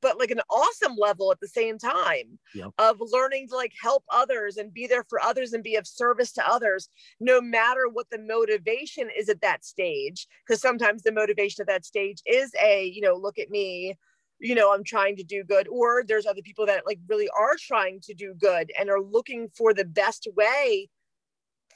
but 0.01 0.19
like 0.19 0.31
an 0.31 0.41
awesome 0.49 0.95
level 0.97 1.31
at 1.31 1.39
the 1.39 1.47
same 1.47 1.77
time 1.77 2.39
Yep. 2.53 2.71
of 2.77 2.97
learning 3.11 3.47
to 3.49 3.55
like 3.55 3.73
help 3.81 4.03
others 4.09 4.57
and 4.57 4.73
be 4.73 4.87
there 4.87 5.05
for 5.09 5.21
others 5.21 5.53
and 5.53 5.63
be 5.63 5.75
of 5.75 5.87
service 5.87 6.31
to 6.33 6.47
others 6.47 6.89
no 7.19 7.39
matter 7.41 7.87
what 7.91 8.09
the 8.09 8.19
motivation 8.19 9.09
is 9.17 9.29
at 9.29 9.41
that 9.41 9.63
stage 9.63 10.27
because 10.45 10.61
sometimes 10.61 11.03
the 11.03 11.11
motivation 11.11 11.61
at 11.61 11.67
that 11.67 11.85
stage 11.85 12.21
is 12.25 12.51
a 12.61 12.85
you 12.85 13.01
know 13.01 13.15
look 13.15 13.37
at 13.39 13.49
me 13.49 13.95
you 14.39 14.55
know 14.55 14.73
i'm 14.73 14.83
trying 14.83 15.15
to 15.15 15.23
do 15.23 15.43
good 15.43 15.67
or 15.69 16.03
there's 16.07 16.25
other 16.25 16.41
people 16.41 16.65
that 16.65 16.85
like 16.85 16.99
really 17.07 17.29
are 17.37 17.55
trying 17.59 17.99
to 18.01 18.13
do 18.13 18.33
good 18.33 18.71
and 18.79 18.89
are 18.89 19.01
looking 19.01 19.47
for 19.55 19.73
the 19.73 19.85
best 19.85 20.27
way 20.35 20.89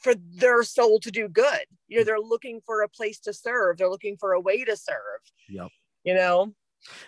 for 0.01 0.13
their 0.35 0.63
soul 0.63 0.99
to 0.99 1.11
do 1.11 1.27
good 1.27 1.65
you 1.87 1.97
know 1.97 2.03
mm. 2.03 2.05
they're 2.05 2.19
looking 2.19 2.59
for 2.65 2.81
a 2.81 2.89
place 2.89 3.19
to 3.19 3.33
serve 3.33 3.77
they're 3.77 3.89
looking 3.89 4.17
for 4.17 4.33
a 4.33 4.39
way 4.41 4.63
to 4.63 4.75
serve 4.75 5.21
Yep. 5.49 5.67
you 6.03 6.13
know 6.13 6.53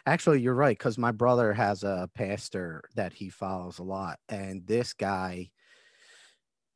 Actually, 0.06 0.42
you're 0.42 0.54
right 0.54 0.78
because 0.78 0.98
my 0.98 1.12
brother 1.12 1.54
has 1.54 1.84
a 1.84 2.10
pastor 2.16 2.84
that 2.96 3.14
he 3.14 3.30
follows 3.30 3.80
a 3.80 3.84
lot, 3.84 4.20
and 4.30 4.66
this 4.66 4.94
guy 4.94 5.50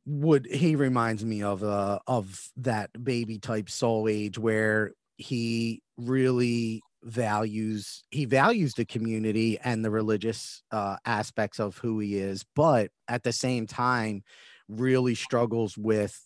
would 0.06 0.48
he 0.48 0.76
reminds 0.76 1.24
me 1.24 1.44
of 1.44 1.64
uh 1.64 2.00
of 2.08 2.50
that 2.58 2.90
baby 3.04 3.38
type 3.38 3.70
soul 3.70 4.08
age 4.08 4.38
where 4.38 4.94
he 5.18 5.82
really 5.98 6.84
values 7.04 8.04
he 8.10 8.26
values 8.26 8.74
the 8.74 8.86
community 8.86 9.60
and 9.64 9.86
the 9.86 9.92
religious 9.92 10.64
uh 10.72 10.98
aspects 11.06 11.60
of 11.60 11.78
who 11.78 12.00
he 12.00 12.18
is 12.18 12.44
but 12.56 12.92
at 13.08 13.24
the 13.24 13.32
same 13.32 13.68
time 13.68 14.24
really 14.68 15.14
struggles 15.16 15.78
with 15.78 16.20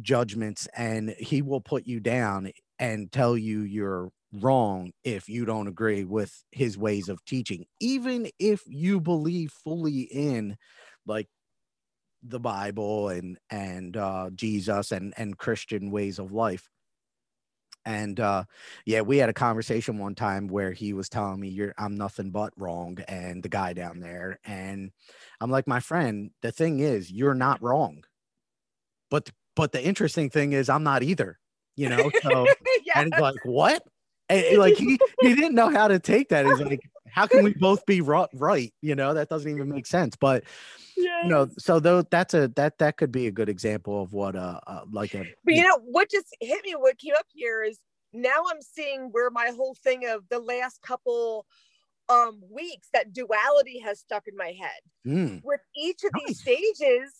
judgments 0.00 0.68
and 0.76 1.10
he 1.18 1.42
will 1.42 1.60
put 1.60 1.86
you 1.86 2.00
down 2.00 2.50
and 2.78 3.12
tell 3.12 3.36
you 3.36 3.60
you're 3.60 4.10
wrong 4.40 4.90
if 5.04 5.28
you 5.28 5.44
don't 5.44 5.68
agree 5.68 6.04
with 6.04 6.44
his 6.50 6.76
ways 6.76 7.08
of 7.08 7.24
teaching 7.24 7.64
even 7.80 8.28
if 8.38 8.62
you 8.66 9.00
believe 9.00 9.52
fully 9.52 10.00
in 10.00 10.56
like 11.06 11.28
the 12.22 12.40
bible 12.40 13.10
and 13.10 13.38
and 13.50 13.96
uh 13.96 14.30
jesus 14.34 14.92
and 14.92 15.12
and 15.16 15.38
christian 15.38 15.90
ways 15.90 16.18
of 16.18 16.32
life. 16.32 16.68
And 17.86 18.18
uh 18.18 18.44
yeah 18.86 19.02
we 19.02 19.18
had 19.18 19.28
a 19.28 19.34
conversation 19.34 19.98
one 19.98 20.14
time 20.14 20.48
where 20.48 20.72
he 20.72 20.94
was 20.94 21.10
telling 21.10 21.38
me 21.38 21.48
you're 21.48 21.74
i'm 21.76 21.94
nothing 21.94 22.30
but 22.30 22.54
wrong 22.56 22.98
and 23.06 23.42
the 23.42 23.50
guy 23.50 23.74
down 23.74 24.00
there. 24.00 24.40
And 24.44 24.90
i'm 25.40 25.50
like 25.50 25.66
my 25.66 25.80
friend 25.80 26.30
the 26.40 26.50
thing 26.50 26.80
is 26.80 27.12
you're 27.12 27.34
not 27.34 27.62
wrong. 27.62 28.04
But 29.10 29.30
but 29.54 29.72
the 29.72 29.84
interesting 29.84 30.30
thing 30.30 30.54
is 30.54 30.70
i'm 30.70 30.82
not 30.82 31.02
either 31.02 31.38
you 31.76 31.88
know? 31.88 32.10
So 32.22 32.46
yeah. 32.84 33.00
and 33.00 33.12
he's 33.12 33.20
like 33.20 33.44
what 33.44 33.82
and 34.34 34.58
like 34.58 34.76
he 34.76 34.98
he 35.20 35.34
didn't 35.34 35.54
know 35.54 35.68
how 35.68 35.88
to 35.88 35.98
take 35.98 36.28
that 36.28 36.46
he's 36.46 36.60
like 36.60 36.80
how 37.08 37.26
can 37.26 37.42
we 37.42 37.52
both 37.54 37.84
be 37.86 38.00
ri- 38.00 38.26
right 38.34 38.72
you 38.82 38.94
know 38.94 39.14
that 39.14 39.28
doesn't 39.28 39.50
even 39.50 39.68
make 39.68 39.86
sense 39.86 40.16
but 40.16 40.44
you 40.96 41.28
know 41.28 41.48
so 41.58 41.80
though 41.80 42.02
that's 42.02 42.34
a 42.34 42.48
that 42.48 42.78
that 42.78 42.96
could 42.96 43.12
be 43.12 43.26
a 43.26 43.30
good 43.30 43.48
example 43.48 44.02
of 44.02 44.12
what 44.12 44.36
uh, 44.36 44.60
uh 44.66 44.80
like 44.92 45.14
a 45.14 45.24
But 45.44 45.54
you 45.54 45.62
know 45.62 45.78
what 45.84 46.10
just 46.10 46.26
hit 46.40 46.64
me? 46.64 46.72
What 46.72 46.98
came 46.98 47.14
up 47.18 47.26
here 47.32 47.62
is 47.62 47.78
now 48.12 48.42
I'm 48.50 48.62
seeing 48.62 49.08
where 49.10 49.30
my 49.30 49.50
whole 49.54 49.74
thing 49.82 50.06
of 50.06 50.28
the 50.28 50.38
last 50.38 50.80
couple 50.82 51.46
um 52.08 52.42
weeks 52.50 52.88
that 52.92 53.12
duality 53.12 53.78
has 53.80 54.00
stuck 54.00 54.26
in 54.26 54.36
my 54.36 54.52
head. 54.58 54.80
Mm, 55.06 55.40
With 55.42 55.60
each 55.76 56.04
of 56.04 56.12
these 56.14 56.38
stages, 56.38 57.12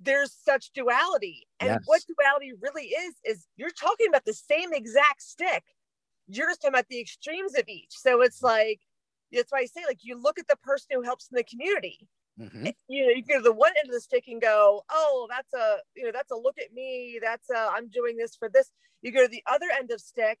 there's 0.00 0.32
such 0.32 0.72
duality, 0.74 1.46
and 1.60 1.70
Yes. 1.70 1.82
what 1.86 2.02
duality 2.06 2.52
really 2.60 2.86
is 2.86 3.14
is 3.24 3.46
you're 3.56 3.70
talking 3.70 4.08
about 4.08 4.24
the 4.24 4.34
same 4.34 4.72
exact 4.72 5.22
stick. 5.22 5.62
You're 6.28 6.48
just 6.48 6.62
talking 6.62 6.74
about 6.74 6.88
the 6.88 7.00
extremes 7.00 7.56
of 7.58 7.68
each. 7.68 7.92
So 7.92 8.22
it's 8.22 8.42
like 8.42 8.80
that's 9.32 9.50
why 9.52 9.60
I 9.60 9.66
say 9.66 9.82
like 9.86 10.00
you 10.02 10.20
look 10.20 10.38
at 10.38 10.48
the 10.48 10.56
person 10.56 10.88
who 10.92 11.02
helps 11.02 11.28
in 11.30 11.36
the 11.36 11.44
community 11.44 12.08
mhm, 12.38 12.74
you 12.88 13.06
know, 13.06 13.12
you 13.12 13.22
go 13.24 13.38
to 13.38 13.42
the 13.42 13.52
one 13.52 13.72
end 13.78 13.88
of 13.88 13.94
the 13.94 14.00
stick 14.00 14.24
and 14.28 14.40
go, 14.40 14.82
oh, 14.90 15.26
that's 15.30 15.52
a, 15.54 15.78
you 15.96 16.04
know, 16.04 16.10
that's 16.12 16.30
a 16.30 16.36
look 16.36 16.58
at 16.58 16.72
me. 16.72 17.18
That's 17.22 17.48
a, 17.50 17.70
I'm 17.72 17.88
doing 17.88 18.16
this 18.16 18.36
for 18.36 18.48
this. 18.48 18.70
You 19.02 19.12
go 19.12 19.22
to 19.22 19.28
the 19.28 19.42
other 19.50 19.66
end 19.76 19.90
of 19.90 20.00
stick. 20.00 20.40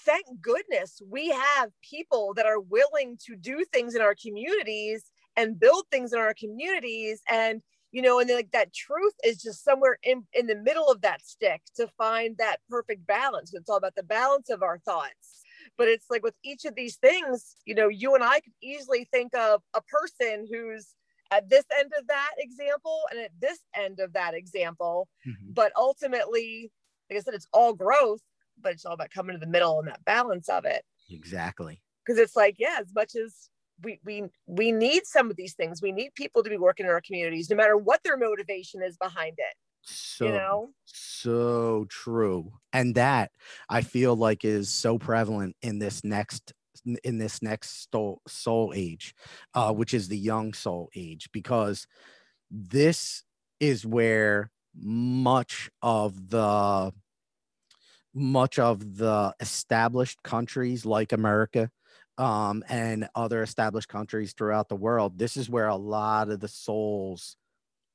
Thank 0.00 0.26
goodness 0.40 1.00
we 1.08 1.28
have 1.28 1.70
people 1.82 2.34
that 2.34 2.46
are 2.46 2.60
willing 2.60 3.18
to 3.26 3.36
do 3.36 3.64
things 3.72 3.94
in 3.94 4.02
our 4.02 4.14
communities 4.20 5.04
and 5.36 5.58
build 5.58 5.84
things 5.90 6.12
in 6.12 6.18
our 6.18 6.34
communities. 6.34 7.22
And, 7.30 7.62
you 7.94 8.02
know, 8.02 8.18
and 8.18 8.28
then 8.28 8.34
like 8.36 8.50
that 8.50 8.74
truth 8.74 9.14
is 9.22 9.40
just 9.40 9.62
somewhere 9.62 9.98
in, 10.02 10.26
in 10.32 10.48
the 10.48 10.56
middle 10.56 10.88
of 10.88 11.00
that 11.02 11.24
stick 11.24 11.62
to 11.76 11.86
find 11.96 12.36
that 12.38 12.56
perfect 12.68 13.06
balance. 13.06 13.54
It's 13.54 13.70
all 13.70 13.76
about 13.76 13.94
the 13.94 14.02
balance 14.02 14.50
of 14.50 14.64
our 14.64 14.78
thoughts. 14.80 15.42
But 15.78 15.86
it's 15.86 16.06
like 16.10 16.24
with 16.24 16.34
each 16.42 16.64
of 16.64 16.74
these 16.74 16.96
things, 16.96 17.54
you 17.64 17.72
know, 17.76 17.86
you 17.86 18.16
and 18.16 18.24
I 18.24 18.40
could 18.40 18.52
easily 18.60 19.06
think 19.12 19.32
of 19.36 19.62
a 19.74 19.80
person 19.82 20.48
who's 20.50 20.88
at 21.30 21.48
this 21.48 21.64
end 21.78 21.92
of 21.96 22.08
that 22.08 22.32
example 22.38 23.02
and 23.12 23.20
at 23.20 23.30
this 23.40 23.60
end 23.76 24.00
of 24.00 24.12
that 24.14 24.34
example. 24.34 25.06
mhm. 25.24 25.54
But 25.54 25.70
ultimately, 25.76 26.72
like 27.08 27.18
I 27.18 27.22
said, 27.22 27.34
it's 27.34 27.48
all 27.52 27.74
growth, 27.74 28.22
but 28.60 28.72
it's 28.72 28.84
all 28.84 28.94
about 28.94 29.10
coming 29.10 29.36
to 29.36 29.40
the 29.40 29.46
middle 29.46 29.78
and 29.78 29.86
that 29.86 30.04
balance 30.04 30.48
of 30.48 30.64
it. 30.64 30.82
exactly 31.10 31.80
Because 32.04 32.18
it's 32.18 32.34
like, 32.34 32.56
yeah, 32.58 32.78
as 32.80 32.92
much 32.92 33.14
as 33.14 33.50
we 33.82 34.00
we 34.04 34.24
we 34.46 34.72
need 34.72 35.06
some 35.06 35.30
of 35.30 35.36
these 35.36 35.54
things, 35.54 35.82
we 35.82 35.92
need 35.92 36.14
people 36.14 36.42
to 36.42 36.50
be 36.50 36.56
working 36.56 36.86
in 36.86 36.92
our 36.92 37.00
communities, 37.00 37.50
no 37.50 37.56
matter 37.56 37.76
what 37.76 38.02
their 38.04 38.16
motivation 38.16 38.82
is 38.82 38.96
behind 38.96 39.34
it. 39.38 39.56
so 39.82 40.26
you 40.26 40.32
know, 40.32 40.70
so 40.84 41.84
true 41.88 42.52
and 42.72 42.94
that 42.94 43.30
i 43.68 43.82
feel 43.82 44.16
like 44.16 44.44
is 44.44 44.70
so 44.70 44.98
prevalent 44.98 45.54
in 45.62 45.78
this 45.78 46.02
next 46.04 46.52
in 47.02 47.18
this 47.18 47.42
next 47.42 47.90
soul, 47.92 48.20
soul 48.26 48.72
age 48.74 49.14
uh 49.54 49.72
which 49.72 49.92
is 49.94 50.08
the 50.08 50.16
young 50.18 50.52
soul 50.54 50.88
age 50.94 51.28
because 51.32 51.86
this 52.50 53.24
is 53.60 53.84
where 53.86 54.50
much 54.74 55.70
of 55.82 56.30
the 56.30 56.92
much 58.14 58.58
of 58.58 58.96
the 58.96 59.34
established 59.40 60.22
countries 60.22 60.86
like 60.86 61.12
america 61.12 61.70
um 62.18 62.62
and 62.68 63.08
other 63.14 63.42
established 63.42 63.88
countries 63.88 64.32
throughout 64.32 64.68
the 64.68 64.76
world 64.76 65.18
this 65.18 65.36
is 65.36 65.50
where 65.50 65.66
a 65.66 65.76
lot 65.76 66.30
of 66.30 66.38
the 66.38 66.48
souls 66.48 67.36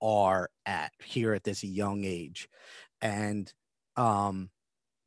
are 0.02 0.50
at 0.66 0.92
here 1.04 1.34
at 1.34 1.44
this 1.44 1.64
young 1.64 2.04
age. 2.04 2.50
And 3.02 3.52
um 3.96 4.50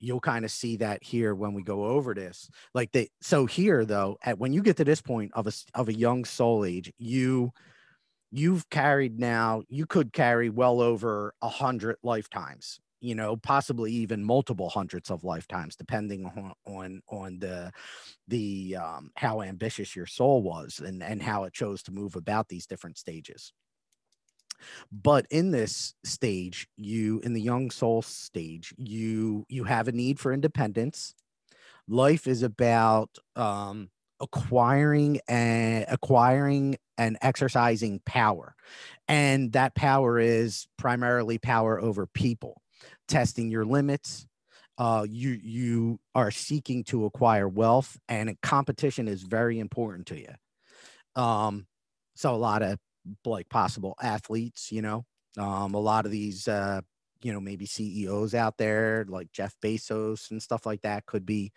you'll 0.00 0.20
kind 0.20 0.44
of 0.44 0.50
see 0.50 0.76
that 0.78 1.02
here 1.02 1.32
when 1.32 1.54
we 1.54 1.62
go 1.62 1.84
over 1.84 2.12
this. 2.12 2.50
Like 2.74 2.92
they 2.92 3.10
so 3.20 3.46
here 3.46 3.84
though 3.84 4.18
at 4.22 4.38
when 4.38 4.52
you 4.52 4.62
get 4.62 4.76
to 4.78 4.84
this 4.84 5.00
point 5.00 5.32
of 5.34 5.46
a 5.46 5.52
of 5.74 5.88
a 5.88 5.94
young 5.94 6.24
soul 6.24 6.64
age 6.64 6.92
you 6.98 7.52
you've 8.30 8.68
carried 8.70 9.18
now 9.18 9.62
you 9.68 9.86
could 9.86 10.12
carry 10.12 10.50
well 10.50 10.80
over 10.80 11.34
a 11.42 11.48
hundred 11.48 11.96
lifetimes 12.02 12.80
you 13.02 13.14
know 13.14 13.36
possibly 13.36 13.92
even 13.92 14.24
multiple 14.24 14.70
hundreds 14.70 15.10
of 15.10 15.24
lifetimes 15.24 15.76
depending 15.76 16.24
on 16.26 16.52
on 16.66 17.02
on 17.08 17.38
the 17.40 17.70
the 18.28 18.76
um 18.76 19.10
how 19.16 19.42
ambitious 19.42 19.94
your 19.96 20.06
soul 20.06 20.42
was 20.42 20.80
and 20.80 21.02
and 21.02 21.22
how 21.22 21.44
it 21.44 21.52
chose 21.52 21.82
to 21.82 21.92
move 21.92 22.16
about 22.16 22.48
these 22.48 22.66
different 22.66 22.96
stages. 22.96 23.52
But 24.92 25.26
in 25.30 25.50
this 25.50 25.94
stage 26.04 26.68
you 26.76 27.20
in 27.20 27.34
the 27.34 27.42
young 27.42 27.70
soul 27.70 28.02
stage 28.02 28.74
you 28.78 29.44
you 29.48 29.64
have 29.64 29.88
a 29.88 29.92
need 29.92 30.20
for 30.20 30.32
independence. 30.32 31.14
Life 31.88 32.26
is 32.26 32.42
about 32.42 33.10
um 33.36 33.90
acquiring 34.20 35.20
and 35.28 35.84
acquiring 35.88 36.76
and 36.96 37.18
exercising 37.22 38.00
power. 38.06 38.54
And 39.08 39.52
that 39.54 39.74
power 39.74 40.20
is 40.20 40.68
primarily 40.78 41.38
power 41.38 41.80
over 41.80 42.06
people 42.06 42.61
testing 43.08 43.50
your 43.50 43.64
limits. 43.64 44.26
Uh 44.78 45.06
you 45.08 45.38
you 45.42 46.00
are 46.14 46.30
seeking 46.30 46.84
to 46.84 47.04
acquire 47.04 47.48
wealth 47.48 47.98
and 48.08 48.40
competition 48.40 49.08
is 49.08 49.22
very 49.22 49.58
important 49.58 50.06
to 50.08 50.18
you. 50.18 51.22
Um 51.22 51.66
so 52.14 52.34
a 52.34 52.36
lot 52.36 52.62
of 52.62 52.78
like 53.24 53.48
possible 53.48 53.96
athletes 54.00 54.70
you 54.70 54.80
know 54.82 55.04
um 55.38 55.74
a 55.74 55.80
lot 55.80 56.06
of 56.06 56.12
these 56.12 56.46
uh 56.46 56.80
you 57.22 57.32
know 57.32 57.40
maybe 57.40 57.66
ceos 57.66 58.34
out 58.34 58.56
there 58.58 59.04
like 59.08 59.32
jeff 59.32 59.54
bezos 59.62 60.30
and 60.30 60.42
stuff 60.42 60.66
like 60.66 60.82
that 60.82 61.06
could 61.06 61.26
be 61.26 61.52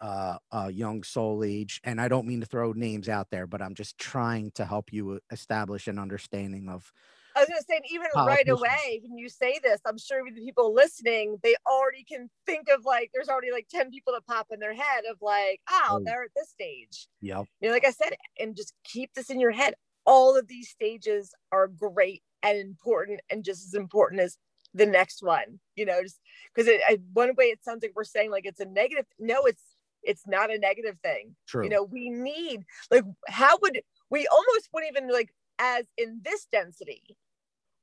uh 0.00 0.38
young 0.72 1.02
soul 1.02 1.44
age. 1.44 1.80
And 1.84 2.00
i 2.00 2.08
don't 2.08 2.26
mean 2.26 2.40
to 2.40 2.46
throw 2.46 2.72
names 2.72 3.08
out 3.08 3.28
there 3.30 3.46
but 3.46 3.60
i'm 3.62 3.74
just 3.74 3.98
trying 3.98 4.50
to 4.52 4.64
help 4.64 4.92
you 4.92 5.20
establish 5.30 5.86
an 5.86 5.98
understanding 5.98 6.68
of 6.68 6.92
I 7.36 7.40
was 7.40 7.48
gonna 7.48 7.62
say, 7.62 7.80
even 7.90 8.06
right 8.16 8.48
away, 8.48 9.00
when 9.02 9.16
you 9.18 9.28
say 9.28 9.58
this, 9.62 9.80
I'm 9.86 9.98
sure 9.98 10.22
the 10.24 10.40
people 10.40 10.74
listening, 10.74 11.38
they 11.42 11.54
already 11.66 12.04
can 12.04 12.28
think 12.46 12.68
of 12.68 12.84
like 12.84 13.10
there's 13.14 13.28
already 13.28 13.52
like 13.52 13.68
10 13.70 13.90
people 13.90 14.12
that 14.14 14.26
pop 14.26 14.48
in 14.50 14.60
their 14.60 14.74
head 14.74 15.04
of 15.10 15.18
like, 15.20 15.60
oh, 15.70 15.88
Oh. 15.90 16.02
they're 16.04 16.24
at 16.24 16.30
this 16.36 16.50
stage. 16.50 17.08
yep 17.20 17.46
you 17.60 17.68
know, 17.68 17.74
like 17.74 17.84
I 17.86 17.90
said, 17.90 18.14
and 18.38 18.56
just 18.56 18.74
keep 18.84 19.12
this 19.14 19.30
in 19.30 19.40
your 19.40 19.52
head. 19.52 19.74
All 20.06 20.36
of 20.36 20.48
these 20.48 20.68
stages 20.70 21.32
are 21.52 21.68
great 21.68 22.22
and 22.42 22.58
important, 22.58 23.20
and 23.30 23.44
just 23.44 23.66
as 23.66 23.74
important 23.74 24.20
as 24.22 24.36
the 24.74 24.86
next 24.86 25.22
one. 25.22 25.60
You 25.76 25.86
know, 25.86 26.02
just 26.02 26.18
because 26.54 26.68
it 26.68 26.80
one 27.12 27.34
way 27.36 27.46
it 27.46 27.62
sounds 27.64 27.82
like 27.82 27.92
we're 27.94 28.04
saying 28.04 28.30
like 28.30 28.46
it's 28.46 28.60
a 28.60 28.64
negative. 28.64 29.06
No, 29.18 29.44
it's 29.44 29.62
it's 30.02 30.26
not 30.26 30.50
a 30.50 30.58
negative 30.58 30.96
thing. 31.02 31.36
true 31.46 31.64
You 31.64 31.70
know, 31.70 31.82
we 31.84 32.08
need 32.10 32.62
like 32.90 33.04
how 33.28 33.58
would 33.60 33.82
we 34.10 34.26
almost 34.28 34.70
wouldn't 34.72 34.90
even 34.96 35.12
like 35.12 35.30
as 35.60 35.84
in 35.96 36.20
this 36.24 36.46
density. 36.50 37.16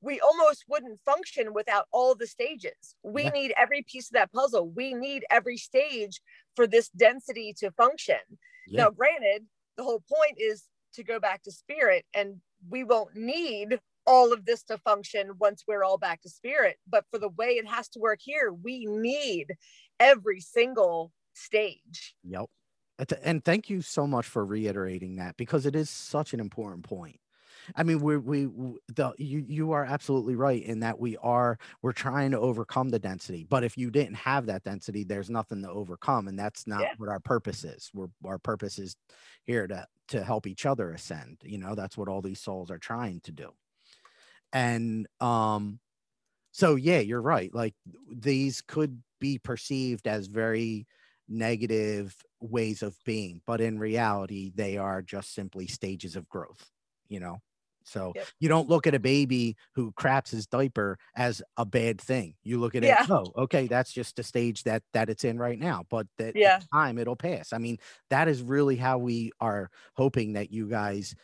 We 0.02 0.20
almost 0.20 0.66
wouldn't 0.68 1.00
function 1.06 1.54
without 1.54 1.88
all 1.92 2.14
the 2.16 2.28
stages. 2.28 2.96
We 3.04 3.24
Yeah. 3.24 3.30
need 3.30 3.54
every 3.58 3.84
piece 3.84 4.10
of 4.10 4.14
that 4.14 4.32
puzzle. 4.34 4.70
We 4.70 4.94
need 4.94 5.26
every 5.32 5.58
stage 5.58 6.22
for 6.56 6.68
this 6.68 6.90
density 6.90 7.54
to 7.60 7.72
function. 7.72 8.20
yeah 8.68 8.84
Now, 8.84 8.90
granted, 8.92 9.48
the 9.76 9.84
whole 9.84 10.02
point 10.02 10.36
is 10.38 10.68
to 10.94 11.04
go 11.04 11.20
back 11.20 11.44
to 11.44 11.52
spirit, 11.52 12.06
and 12.14 12.42
we 12.70 12.84
won't 12.84 13.16
need 13.16 13.80
all 14.06 14.34
of 14.34 14.46
this 14.46 14.64
to 14.64 14.78
function 14.78 15.38
once 15.38 15.64
we're 15.68 15.84
all 15.84 15.98
back 15.98 16.22
to 16.22 16.30
spirit. 16.30 16.80
But 16.88 17.06
for 17.12 17.20
the 17.20 17.30
way 17.30 17.58
it 17.58 17.68
has 17.68 17.90
to 17.90 18.00
work 18.00 18.20
here, 18.22 18.52
we 18.54 18.86
need 18.86 19.56
every 20.00 20.42
single 20.42 21.12
stage. 21.34 22.16
Yep. 22.24 22.50
And 23.22 23.44
thank 23.46 23.70
you 23.70 23.82
so 23.82 24.08
much 24.08 24.26
for 24.26 24.44
reiterating 24.46 25.18
that 25.18 25.38
because 25.38 25.66
it 25.66 25.76
is 25.76 25.90
such 25.90 26.34
an 26.34 26.40
important 26.40 26.84
point. 26.84 27.20
I 27.76 27.84
mean, 27.84 28.00
we 28.02 28.18
we 28.18 28.46
the 28.88 29.14
you 29.18 29.46
you 29.48 29.72
are 29.72 29.84
absolutely 29.86 30.36
right 30.36 30.62
in 30.62 30.80
that 30.82 31.00
we 31.00 31.18
are 31.18 31.58
we're 31.82 31.92
trying 31.94 32.32
to 32.32 32.40
overcome 32.40 32.90
the 32.90 33.00
density. 33.00 33.44
But 33.44 33.64
if 33.64 33.78
you 33.78 33.92
didn't 33.92 34.16
have 34.16 34.46
that 34.48 34.64
density, 34.64 35.04
there's 35.04 35.30
nothing 35.30 35.62
to 35.64 35.70
overcome, 35.70 36.28
and 36.28 36.38
that's 36.40 36.68
not 36.68 36.90
Yeah. 36.90 36.96
what 36.98 37.10
our 37.10 37.20
purpose 37.20 37.64
is. 37.64 37.92
We're 37.94 38.08
our 38.26 38.40
purpose 38.40 38.80
is 38.80 38.96
here 39.44 39.68
to 39.68 39.88
to 40.10 40.24
help 40.24 40.48
each 40.48 40.66
other 40.66 40.92
ascend. 40.92 41.40
You 41.44 41.58
know, 41.58 41.76
that's 41.76 41.98
what 41.98 42.08
all 42.10 42.22
these 42.22 42.40
souls 42.42 42.72
are 42.72 42.80
trying 42.80 43.22
to 43.22 43.32
do. 43.32 43.52
And 44.54 45.08
um, 45.20 45.80
so 46.52 46.76
yeah, 46.76 47.00
you're 47.00 47.22
right. 47.22 47.54
Like 47.54 47.76
these 48.12 48.62
could 48.62 49.04
be 49.20 49.40
perceived 49.40 50.08
as 50.08 50.28
very 50.28 50.88
negative 51.30 52.18
ways 52.42 52.84
of 52.84 52.98
being 53.06 53.42
but 53.48 53.62
in 53.62 53.80
reality 53.80 54.52
they 54.56 54.78
are 54.78 55.02
just 55.02 55.34
simply 55.34 55.68
stages 55.68 56.16
of 56.16 56.30
growth 56.30 56.72
you 57.10 57.20
know 57.20 57.38
so 57.88 58.16
Yep. 58.16 58.28
you 58.40 58.50
don't 58.50 58.70
look 58.70 58.86
at 58.88 58.94
a 58.96 59.00
baby 59.00 59.56
who 59.74 59.92
craps 59.94 60.32
his 60.32 60.46
diaper 60.48 60.98
as 61.16 61.42
a 61.58 61.66
bad 61.66 62.00
thing 62.02 62.36
you 62.44 62.60
look 62.60 62.76
at 62.76 62.84
Yeah. 62.84 63.04
it 63.04 63.10
oh 63.10 63.32
okay 63.38 63.68
that's 63.68 63.92
just 63.94 64.20
a 64.20 64.24
stage 64.24 64.64
that 64.64 64.84
that 64.94 65.10
it's 65.10 65.24
in 65.24 65.38
right 65.40 65.60
now 65.60 65.86
but 65.90 66.08
that 66.18 66.36
Yeah. 66.36 66.60
time 66.74 66.98
it'll 66.98 67.16
pass 67.16 67.54
i 67.54 67.58
mean 67.58 67.78
that 68.10 68.28
is 68.28 68.42
really 68.42 68.76
how 68.76 68.98
we 68.98 69.32
are 69.40 69.70
hoping 69.96 70.34
that 70.34 70.52
you 70.52 70.70
guys 70.70 71.16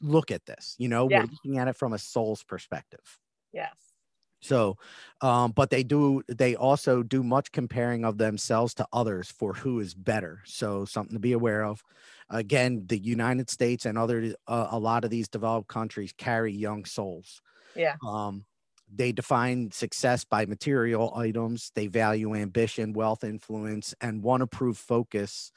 look 0.00 0.30
at 0.30 0.44
this 0.46 0.74
you 0.78 0.88
know 0.88 1.06
Yeah. 1.08 1.18
we're 1.18 1.26
looking 1.26 1.58
at 1.58 1.68
it 1.68 1.76
from 1.76 1.92
a 1.92 1.98
soul's 1.98 2.42
perspective 2.42 3.18
Yes. 3.52 3.94
So, 4.42 4.76
um, 5.22 5.52
but 5.52 5.70
they 5.70 5.82
do, 5.82 6.22
they 6.28 6.54
also 6.54 7.02
do 7.02 7.22
much 7.22 7.52
comparing 7.52 8.04
of 8.04 8.18
themselves 8.18 8.74
to 8.74 8.86
others 8.92 9.30
for 9.30 9.54
who 9.54 9.80
is 9.80 9.94
better. 9.94 10.42
So, 10.44 10.84
something 10.84 11.14
to 11.14 11.20
be 11.20 11.32
aware 11.32 11.64
of. 11.64 11.82
Again, 12.28 12.84
the 12.86 12.98
United 12.98 13.50
States 13.50 13.86
and 13.86 13.96
other, 13.96 14.34
uh, 14.48 14.68
a 14.70 14.78
lot 14.78 15.04
of 15.04 15.10
these 15.10 15.28
developed 15.28 15.68
countries 15.68 16.12
carry 16.16 16.52
young 16.52 16.84
souls. 16.84 17.40
Yeah. 17.74 17.96
Um, 18.06 18.44
they 18.92 19.12
define 19.12 19.70
success 19.72 20.24
by 20.24 20.46
material 20.46 21.12
items. 21.16 21.72
They 21.74 21.86
value 21.88 22.34
ambition, 22.34 22.92
wealth, 22.92 23.24
influence, 23.24 23.94
and 24.00 24.22
want 24.22 24.40
to 24.40 24.46
prove 24.46 24.78
focus 24.78 25.50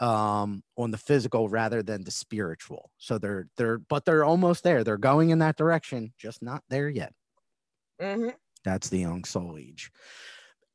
um 0.00 0.62
on 0.76 0.90
the 0.90 0.98
physical 0.98 1.48
rather 1.48 1.82
than 1.82 2.04
the 2.04 2.10
spiritual 2.10 2.90
so 2.98 3.16
they're 3.16 3.48
they're 3.56 3.78
but 3.78 4.04
they're 4.04 4.24
almost 4.24 4.62
there 4.62 4.84
they're 4.84 4.98
going 4.98 5.30
in 5.30 5.38
that 5.38 5.56
direction 5.56 6.12
just 6.18 6.42
not 6.42 6.62
there 6.68 6.90
yet 6.90 7.14
mm-hmm. 7.98 8.28
that's 8.62 8.90
the 8.90 8.98
young 8.98 9.24
soul 9.24 9.56
age 9.58 9.90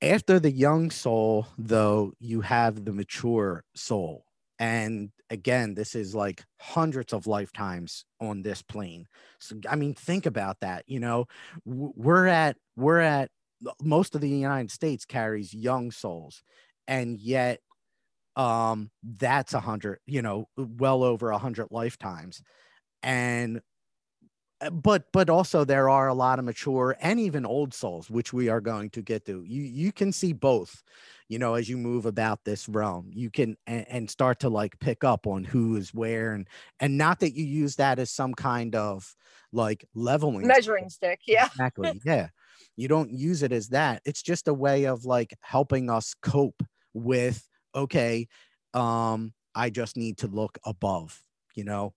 after 0.02 0.40
the 0.40 0.50
young 0.50 0.90
soul 0.90 1.46
though 1.60 2.12
you 2.20 2.42
have 2.42 2.84
the 2.84 2.92
mature 2.92 3.64
soul 3.76 4.26
and 4.62 5.10
again 5.32 5.74
this 5.74 5.96
is 5.96 6.14
like 6.14 6.44
hundreds 6.60 7.14
of 7.14 7.26
lifetimes 7.26 8.06
on 8.22 8.44
this 8.44 8.62
plane. 8.62 9.08
So 9.40 9.56
i 9.68 9.76
mean 9.76 9.96
think 9.96 10.26
about 10.28 10.58
that 10.62 10.84
you 10.88 11.00
know? 11.00 11.26
We're 11.66 12.28
at 12.28 12.58
we're 12.78 13.00
at 13.00 13.30
most 13.82 14.16
of 14.16 14.22
the 14.22 14.30
united 14.30 14.72
states 14.72 15.06
carries 15.06 15.54
young 15.54 15.92
souls 15.92 16.44
and 16.88 17.20
yet 17.20 17.60
um 18.36 18.92
that's 19.04 19.54
a 19.54 19.60
hundred 19.60 20.00
you 20.08 20.22
know 20.22 20.46
well 20.58 21.04
over 21.04 21.32
a 21.32 21.38
hundred 21.40 21.68
lifetimes. 21.72 22.42
And 23.04 23.62
but 24.70 25.06
but 25.12 25.30
also 25.30 25.64
there 25.64 25.90
are 25.90 26.08
a 26.08 26.14
lot 26.14 26.40
of 26.40 26.46
mature 26.46 26.96
and 27.02 27.20
even 27.20 27.46
old 27.46 27.74
souls 27.74 28.10
which 28.10 28.32
we 28.34 28.50
are 28.50 28.62
going 28.62 28.90
to 28.92 29.02
get 29.02 29.26
to. 29.26 29.44
You 29.44 29.64
you 29.64 29.92
can 29.92 30.12
see 30.12 30.34
both 30.34 30.84
you 31.30 31.40
know 31.40 31.56
as 31.56 31.70
you 31.70 31.78
move 31.78 32.06
about 32.06 32.44
this 32.44 32.70
realm. 32.70 33.10
You 33.14 33.32
can 33.32 33.58
and, 33.66 33.86
and 33.90 34.10
start 34.10 34.40
to 34.42 34.50
like 34.50 34.80
pick 34.80 35.04
up 35.04 35.26
on 35.26 35.44
who 35.44 35.76
is 35.78 35.94
where 35.94 36.34
and 36.34 36.48
and 36.80 36.98
not 36.98 37.20
that 37.22 37.34
you 37.34 37.44
use 37.46 37.78
that 37.78 38.00
as 38.00 38.12
some 38.12 38.34
kind 38.34 38.76
of 38.76 39.16
like 39.52 39.86
leveling 39.96 40.48
Measuring 40.48 40.90
stick. 40.90 41.22
Yeah. 41.26 41.46
exactly 41.48 42.00
yeah. 42.06 42.28
You 42.78 42.88
don't 42.88 43.12
use 43.12 43.44
it 43.44 43.52
as 43.52 43.70
that. 43.70 44.02
It's 44.06 44.22
just 44.22 44.48
a 44.48 44.54
way 44.54 44.86
of 44.86 45.06
like 45.06 45.34
helping 45.42 45.90
us 45.90 46.14
cope 46.22 46.64
with 46.94 47.48
okay 47.76 48.28
um 48.74 49.34
i 49.56 49.70
just 49.70 49.98
need 49.98 50.18
to 50.18 50.28
look 50.28 50.58
above 50.66 51.24
you 51.56 51.64
know 51.64 51.94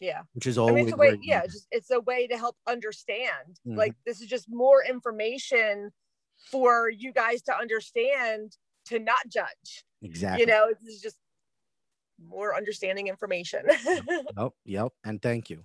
Yeah. 0.00 0.22
which 0.34 0.46
is 0.46 0.58
I 0.58 0.72
mean, 0.72 0.84
it's 0.84 0.92
a 0.92 0.96
way, 0.96 1.18
yeah, 1.22 1.42
it's 1.44 1.54
just 1.54 1.68
it's 1.70 1.90
a 1.90 2.00
way 2.00 2.26
to 2.26 2.36
help 2.36 2.56
understand. 2.66 3.60
Mhm. 3.66 3.76
Like 3.76 3.94
this 4.04 4.20
is 4.20 4.28
just 4.28 4.46
more 4.48 4.84
information 4.84 5.92
for 6.50 6.90
you 6.90 7.12
guys 7.12 7.42
to 7.42 7.56
understand 7.56 8.56
to 8.86 8.98
not 8.98 9.28
judge. 9.28 9.84
exactly 10.02 10.42
You 10.42 10.46
know, 10.46 10.72
this 10.80 10.94
is 10.94 11.00
just 11.00 11.16
more 12.22 12.56
understanding 12.56 13.08
information. 13.08 13.62
Yep, 14.38 14.52
yep, 14.64 14.92
and 15.04 15.20
thank 15.22 15.50
you. 15.50 15.64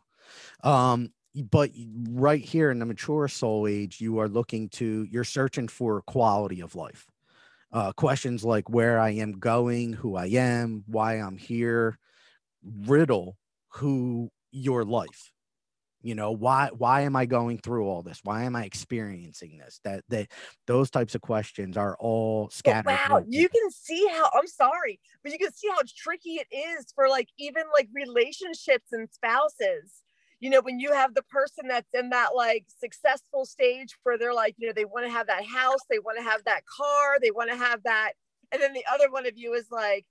Um, 0.63 1.13
but 1.49 1.71
right 2.09 2.43
here 2.43 2.71
in 2.71 2.79
the 2.79 2.85
mature 2.85 3.27
soul 3.27 3.67
age, 3.67 4.01
you 4.01 4.19
are 4.19 4.29
looking 4.29 4.69
to 4.69 5.07
you're 5.09 5.23
searching 5.23 5.67
for 5.67 6.01
quality 6.03 6.61
of 6.61 6.75
life. 6.75 7.07
Uh, 7.71 7.93
questions 7.93 8.43
like 8.43 8.69
where 8.69 8.99
I 8.99 9.11
am 9.11 9.33
going, 9.39 9.93
who 9.93 10.15
I 10.15 10.27
am, 10.27 10.83
why 10.87 11.15
I'm 11.15 11.37
here, 11.37 11.97
riddle 12.63 13.37
who 13.73 14.29
your 14.51 14.85
life. 14.85 15.31
You 16.03 16.15
know 16.15 16.31
why? 16.31 16.69
Why 16.75 17.01
am 17.01 17.15
I 17.15 17.25
going 17.27 17.59
through 17.59 17.87
all 17.87 18.01
this? 18.01 18.21
Why 18.23 18.43
am 18.43 18.55
I 18.55 18.65
experiencing 18.65 19.57
this? 19.59 19.79
That 19.83 20.03
that 20.09 20.31
those 20.65 20.89
types 20.89 21.13
of 21.15 21.21
questions 21.21 21.77
are 21.77 21.95
all 21.99 22.49
But 22.65 22.77
scattered. 22.77 22.85
wow, 22.85 23.05
throughout 23.05 23.25
you 23.27 23.49
can 23.49 23.69
see 23.71 24.07
how 24.11 24.29
I'm 24.33 24.47
sorry, 24.47 24.99
but 25.23 25.31
you 25.31 25.39
can 25.39 25.51
see 25.53 25.67
how 25.69 25.81
tricky 25.95 26.35
it 26.35 26.47
is 26.55 26.91
for 26.95 27.09
like 27.09 27.29
even 27.37 27.63
like 27.73 27.89
relationships 27.93 28.87
and 28.91 29.09
spouses. 29.11 30.01
You 30.39 30.49
know, 30.49 30.61
when 30.61 30.79
you 30.79 30.91
have 30.91 31.13
the 31.13 31.23
person 31.23 31.67
that's 31.67 31.89
in 31.93 32.09
that 32.09 32.35
like 32.35 32.65
successful 32.79 33.45
stage 33.45 33.95
where 34.03 34.17
they're 34.17 34.33
like, 34.33 34.55
you 34.57 34.67
know, 34.67 34.73
they 34.73 34.85
want 34.85 35.05
to 35.05 35.11
have 35.11 35.27
that 35.27 35.45
house, 35.45 35.81
they 35.89 35.99
want 35.99 36.17
to 36.17 36.23
have 36.23 36.43
that 36.45 36.65
car, 36.65 37.19
they 37.21 37.31
want 37.31 37.51
to 37.51 37.57
have 37.57 37.83
that. 37.83 38.13
And 38.51 38.61
then 38.61 38.73
the 38.73 38.85
other 38.91 39.09
one 39.11 39.25
of 39.27 39.37
you 39.37 39.53
is 39.53 39.67
like, 39.71 40.05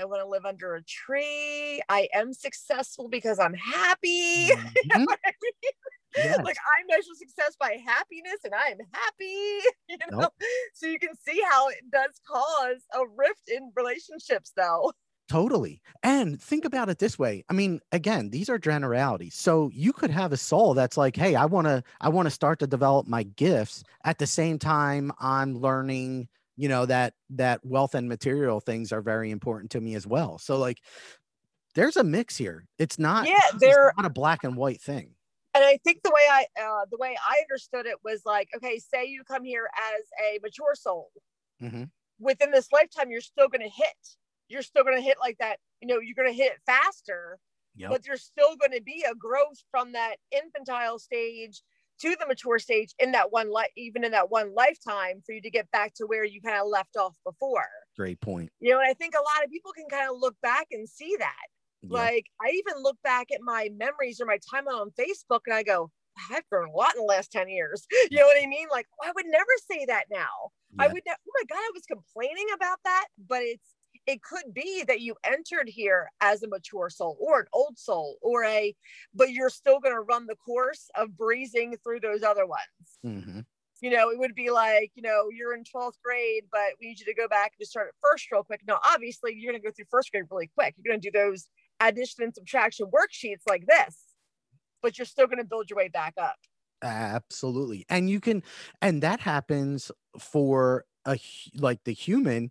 I 0.00 0.04
want 0.04 0.22
to 0.22 0.28
live 0.28 0.44
under 0.44 0.74
a 0.74 0.82
tree. 0.82 1.80
I 1.88 2.08
am 2.14 2.32
successful 2.32 3.08
because 3.08 3.38
I'm 3.38 3.54
happy. 3.54 4.50
Mm-hmm. 4.62 4.98
You 4.98 5.06
know. 5.06 5.12
I 5.24 5.32
mean? 5.42 5.72
Yes. 6.16 6.38
like 6.44 6.56
I 6.56 6.84
measure 6.94 7.14
success 7.16 7.56
by 7.58 7.78
happiness 7.84 8.40
and 8.44 8.54
I 8.54 8.68
am 8.68 8.78
happy, 8.92 9.68
you 9.88 9.96
know. 10.10 10.20
Nope. 10.20 10.34
So 10.74 10.86
you 10.86 10.98
can 10.98 11.14
see 11.16 11.40
how 11.50 11.68
it 11.68 11.90
does 11.90 12.20
cause 12.28 12.82
a 12.92 13.00
rift 13.16 13.48
in 13.48 13.72
relationships 13.74 14.52
though. 14.56 14.92
Totally. 15.28 15.80
And 16.02 16.42
think 16.42 16.64
about 16.66 16.90
it 16.90 16.98
this 16.98 17.18
way. 17.18 17.44
I 17.48 17.54
mean, 17.54 17.80
again, 17.92 18.28
these 18.30 18.50
are 18.50 18.58
generalities. 18.58 19.34
So 19.34 19.70
you 19.72 19.92
could 19.92 20.10
have 20.10 20.32
a 20.32 20.36
soul 20.36 20.74
that's 20.74 20.98
like, 20.98 21.16
"Hey, 21.16 21.34
I 21.34 21.46
want 21.46 21.66
to 21.68 21.82
I 22.00 22.10
want 22.10 22.26
to 22.26 22.30
start 22.30 22.58
to 22.58 22.66
develop 22.66 23.06
my 23.06 23.22
gifts 23.22 23.82
at 24.04 24.18
the 24.18 24.26
same 24.26 24.58
time 24.58 25.12
I'm 25.20 25.56
learning, 25.56 26.28
you 26.62 26.68
know, 26.68 26.86
that 26.86 27.14
that 27.30 27.64
wealth 27.66 27.94
and 27.96 28.08
material 28.08 28.60
things 28.60 28.92
are 28.92 29.02
very 29.02 29.30
important 29.32 29.72
to 29.72 29.82
me 29.82 29.94
as 29.96 30.06
well." 30.06 30.38
So 30.38 30.58
like 30.58 30.80
there's 31.74 31.96
a 31.96 32.04
mix 32.04 32.36
here. 32.36 32.68
It's 32.78 32.98
not 32.98 33.30
Yeah, 33.30 33.40
there 33.54 33.94
not 33.96 34.06
a 34.06 34.10
black 34.10 34.44
and 34.44 34.56
white 34.56 34.80
thing. 34.82 35.16
and 35.54 35.64
I 35.64 35.78
think 35.84 36.02
the 36.02 36.10
way 36.10 36.26
I 36.30 36.46
uh 36.60 36.86
the 36.90 36.96
way 36.96 37.16
I 37.26 37.40
understood 37.40 37.86
it 37.86 37.98
was 38.04 38.22
like, 38.24 38.48
okay, 38.56 38.78
say 38.78 39.04
you 39.06 39.22
come 39.24 39.44
here 39.44 39.68
as 39.96 40.04
a 40.22 40.38
mature 40.42 40.74
soul. 40.74 41.10
Mhm. 41.60 41.92
Within 42.18 42.50
this 42.50 42.70
lifetime, 42.72 43.10
you're 43.10 43.20
still 43.20 43.48
gonna 43.48 43.68
hit. 43.68 44.16
You're 44.48 44.62
still 44.62 44.84
gonna 44.84 45.00
hit 45.00 45.18
like 45.18 45.38
that, 45.38 45.58
you 45.80 45.88
know, 45.88 45.98
you're 45.98 46.14
gonna 46.14 46.32
hit 46.32 46.60
faster, 46.66 47.38
Yep. 47.74 47.98
but 47.98 48.02
there's 48.04 48.22
still 48.22 48.56
going 48.56 48.72
to 48.72 48.82
be 48.82 49.04
a 49.10 49.14
growth 49.14 49.62
from 49.70 49.92
that 49.92 50.18
infantile 50.30 50.98
stage 50.98 51.62
to 52.02 52.16
the 52.20 52.26
mature 52.26 52.58
stage 52.58 52.94
in 52.98 53.12
that 53.12 53.32
one 53.32 53.50
life 53.50 53.70
even 53.76 54.04
in 54.04 54.12
that 54.12 54.30
one 54.30 54.54
lifetime 54.54 55.22
for 55.24 55.32
you 55.32 55.40
to 55.42 55.50
get 55.50 55.70
back 55.70 55.94
to 55.94 56.04
where 56.06 56.24
you 56.24 56.40
kind 56.40 56.58
of 56.60 56.66
left 56.68 56.96
off 56.96 57.14
before. 57.24 57.68
Great 57.96 58.20
point. 58.20 58.50
you 58.60 58.72
know 58.72 58.78
and 58.80 58.88
i 58.88 58.94
think 58.94 59.14
a 59.14 59.18
lot 59.18 59.44
of 59.44 59.50
people 59.50 59.72
can 59.72 59.86
kind 59.90 60.10
of 60.10 60.16
look 60.18 60.36
back 60.42 60.66
and 60.70 60.88
see 60.88 61.16
that. 61.18 61.46
Yep. 61.82 61.90
like 61.92 62.26
i 62.40 62.50
even 62.50 62.82
look 62.82 62.96
back 63.02 63.28
at 63.34 63.40
my 63.42 63.68
memories 63.76 64.20
or 64.20 64.26
my 64.26 64.38
timeline 64.52 64.80
on 64.80 64.90
facebook 64.90 65.40
and 65.46 65.54
i 65.54 65.62
go 65.62 65.90
i've 66.30 66.46
grown 66.50 66.68
a 66.68 66.72
lot 66.72 66.94
in 66.94 67.00
the 67.00 67.06
last 67.06 67.32
10 67.32 67.48
years. 67.48 67.86
You 68.10 68.18
know 68.18 68.26
what 68.26 68.42
i 68.42 68.46
mean? 68.46 68.68
Like 68.70 68.86
i 69.02 69.10
would 69.14 69.26
never 69.26 69.54
say 69.70 69.86
that 69.86 70.04
now. 70.10 70.50
I 70.78 70.86
would, 70.88 71.02
ne- 71.06 71.12
oh 71.12 71.32
my 71.34 71.44
God, 71.48 71.58
I 71.58 71.70
was 71.74 71.82
complaining 71.86 72.46
about 72.54 72.78
that, 72.84 73.06
but 73.28 73.42
it's, 73.42 73.74
it 74.06 74.22
could 74.22 74.52
be 74.52 74.84
that 74.86 75.00
you 75.00 75.16
entered 75.24 75.68
here 75.68 76.10
as 76.20 76.42
a 76.42 76.48
mature 76.48 76.90
soul 76.90 77.16
or 77.20 77.40
an 77.40 77.46
old 77.52 77.78
soul 77.78 78.18
or 78.20 78.44
a, 78.44 78.74
but 79.14 79.30
you're 79.30 79.50
still 79.50 79.80
going 79.80 79.94
to 79.94 80.00
run 80.00 80.26
the 80.26 80.36
course 80.36 80.90
of 80.96 81.16
breezing 81.16 81.76
through 81.82 82.00
those 82.00 82.22
other 82.22 82.46
ones. 82.46 82.98
Mhm. 83.04 83.46
You 83.80 83.90
know, 83.90 84.10
it 84.10 84.18
would 84.18 84.34
be 84.34 84.50
like, 84.50 84.92
you 84.94 85.02
know, 85.02 85.28
you're 85.30 85.54
in 85.54 85.64
12th 85.64 86.00
grade, 86.04 86.44
but 86.52 86.74
we 86.80 86.88
need 86.88 87.00
you 87.00 87.06
to 87.06 87.14
go 87.14 87.26
back 87.26 87.52
and 87.52 87.60
just 87.60 87.72
start 87.72 87.88
at 87.88 87.94
first 88.00 88.30
real 88.30 88.44
quick. 88.44 88.60
No, 88.66 88.78
obviously 88.84 89.34
you're 89.34 89.50
going 89.52 89.60
to 89.60 89.66
go 89.68 89.72
through 89.74 89.86
first 89.90 90.12
grade 90.12 90.24
really 90.30 90.50
quick. 90.56 90.74
You're 90.78 90.92
going 90.92 91.00
to 91.00 91.10
do 91.10 91.16
those 91.16 91.48
addition 91.80 92.22
and 92.22 92.34
subtraction 92.34 92.86
worksheets 92.86 93.42
like 93.48 93.66
this, 93.66 93.98
but 94.82 94.98
you're 94.98 95.06
still 95.06 95.26
going 95.26 95.38
to 95.38 95.44
build 95.44 95.68
your 95.68 95.76
way 95.78 95.88
back 95.88 96.14
up. 96.16 96.36
Absolutely. 96.82 97.84
And 97.88 98.10
you 98.10 98.20
can, 98.20 98.42
and 98.80 99.02
that 99.02 99.20
happens 99.20 99.90
for 100.18 100.84
a 101.04 101.18
like 101.54 101.84
the 101.84 101.92
human. 101.92 102.50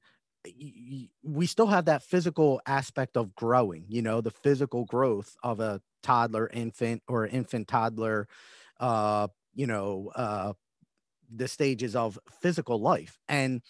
We 1.24 1.46
still 1.46 1.68
have 1.68 1.86
that 1.86 2.04
physical 2.04 2.62
aspect 2.66 3.16
of 3.18 3.36
growing, 3.36 3.86
you 3.88 4.02
know, 4.02 4.22
the 4.22 4.32
physical 4.32 4.86
growth 4.86 5.36
of 5.44 5.60
a 5.60 5.82
toddler, 6.02 6.50
infant, 6.52 7.04
or 7.08 7.28
infant 7.28 7.68
toddler, 7.68 8.28
uh, 8.80 9.28
you 9.54 9.68
know, 9.68 10.12
uh, 10.16 10.54
the 11.34 11.48
stages 11.48 11.96
of 11.96 12.20
physical 12.42 12.80
life. 12.82 13.20
And 13.30 13.62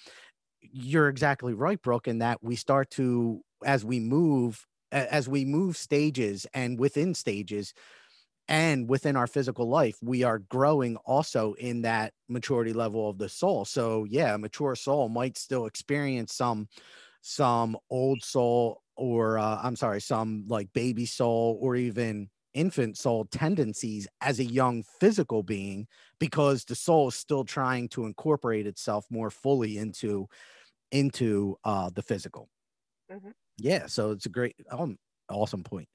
you're 0.62 1.10
exactly 1.10 1.54
right, 1.54 1.82
Brooke, 1.82 2.08
in 2.08 2.20
that 2.20 2.44
we 2.44 2.56
start 2.56 2.90
to, 2.92 3.42
as 3.66 3.86
we 3.86 4.00
move, 4.00 4.66
as 4.92 5.30
we 5.30 5.46
move 5.46 5.78
stages 5.78 6.48
and 6.54 6.80
within 6.80 7.14
stages, 7.14 7.74
and 8.52 8.90
within 8.90 9.16
our 9.18 9.28
physical 9.28 9.70
life 9.70 9.98
we 10.04 10.24
are 10.24 10.40
growing 10.40 10.98
also 11.00 11.54
in 11.56 11.84
that 11.84 12.14
maturity 12.30 12.74
level 12.74 13.10
of 13.10 13.18
the 13.18 13.30
soul. 13.30 13.66
So 13.66 14.06
yeah 14.06 14.36
a 14.36 14.40
mature 14.40 14.76
soul 14.76 15.10
might 15.10 15.40
still 15.40 15.66
experience 15.68 16.36
some 16.36 16.70
some 17.22 17.78
old 17.90 18.24
soul 18.24 18.82
or 18.98 19.38
uh, 19.40 19.60
i'm 19.64 19.76
sorry 19.76 20.02
some 20.02 20.46
like 20.48 20.72
baby 20.74 21.06
soul 21.06 21.58
or 21.62 21.76
even 21.76 22.30
infant 22.54 22.98
soul 22.98 23.26
tendencies 23.26 24.08
as 24.22 24.40
a 24.40 24.46
young 24.46 24.84
physical 24.84 25.44
being 25.44 25.88
because 26.20 26.66
the 26.66 26.76
soul 26.76 27.08
is 27.10 27.16
still 27.16 27.44
trying 27.46 27.90
to 27.90 28.06
incorporate 28.06 28.68
itself 28.68 29.06
more 29.10 29.32
fully 29.32 29.78
into 29.78 30.28
into 30.92 31.58
uh 31.66 31.90
the 31.92 32.02
physical. 32.04 32.50
Mhm. 33.10 33.34
yeah 33.58 33.86
so 33.88 34.12
it's 34.12 34.26
a 34.26 34.30
great 34.30 34.56
um, 34.72 34.98
awesome 35.30 35.64
point 35.64 35.88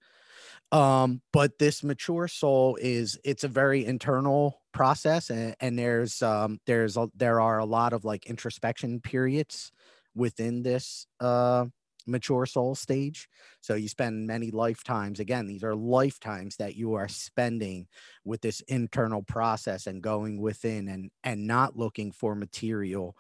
um 0.73 1.21
but 1.33 1.59
this 1.59 1.85
mature 1.85 2.27
soul 2.27 2.77
is 2.81 3.19
it's 3.25 3.45
a 3.45 3.49
very 3.49 3.85
internal 3.85 4.61
process 4.73 5.31
and, 5.31 5.55
and 5.61 5.79
there's 5.79 6.23
um 6.23 6.59
there's 6.67 6.97
a, 6.97 7.09
there 7.15 7.41
are 7.41 7.59
a 7.59 7.65
lot 7.65 7.93
of 7.93 8.05
like 8.05 8.27
introspection 8.27 9.01
periods 9.01 9.71
within 10.15 10.63
this 10.63 11.07
uh 11.21 11.65
mature 12.07 12.47
soul 12.47 12.75
stage. 12.75 13.29
So 13.61 13.75
you 13.75 13.89
spend 13.89 14.27
many 14.27 14.51
lifetimes 14.51 15.21
again 15.21 15.47
these 15.47 15.65
are 15.65 15.75
lifetimes 15.75 16.57
that 16.57 16.77
you 16.77 16.95
are 16.95 17.09
spending 17.09 17.87
with 18.25 18.41
this 18.41 18.61
internal 18.63 19.23
process 19.23 19.87
and 19.87 20.03
going 20.03 20.41
within 20.41 20.89
and 20.89 21.11
and 21.25 21.47
not 21.47 21.77
looking 21.77 22.13
for 22.13 22.35
material 22.35 23.17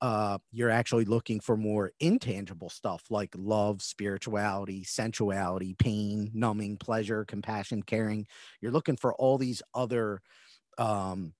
uh, 0.00 0.38
you're 0.50 0.70
actually 0.70 1.04
looking 1.04 1.40
for 1.40 1.56
more 1.56 1.92
intangible 2.00 2.70
stuff 2.70 3.02
like 3.10 3.30
love, 3.36 3.82
spirituality, 3.82 4.82
sensuality, 4.82 5.74
pain, 5.74 6.30
numbing, 6.32 6.76
pleasure, 6.78 7.24
compassion, 7.24 7.82
caring. 7.82 8.26
You're 8.60 8.72
looking 8.72 8.96
for 8.96 9.14
all 9.14 9.36
these 9.36 9.62
other 9.74 10.22
um, 10.78 11.34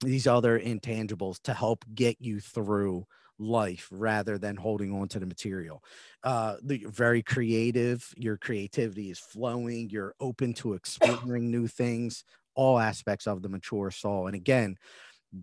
these 0.00 0.26
other 0.26 0.58
intangibles 0.58 1.40
to 1.42 1.52
help 1.54 1.84
get 1.94 2.16
you 2.20 2.40
through 2.40 3.06
life 3.38 3.88
rather 3.90 4.38
than 4.38 4.56
holding 4.56 4.92
on 4.92 5.08
to 5.08 5.18
the 5.18 5.26
material. 5.26 5.82
Uh, 6.22 6.56
the, 6.62 6.80
you're 6.80 6.90
very 6.90 7.22
creative. 7.22 8.12
Your 8.16 8.36
creativity 8.36 9.10
is 9.10 9.18
flowing. 9.18 9.90
You're 9.90 10.14
open 10.20 10.54
to 10.54 10.72
exploring 10.74 11.50
new 11.50 11.66
things. 11.66 12.24
All 12.54 12.78
aspects 12.78 13.26
of 13.26 13.42
the 13.42 13.48
mature 13.48 13.90
soul. 13.90 14.26
And 14.26 14.34
again, 14.34 14.76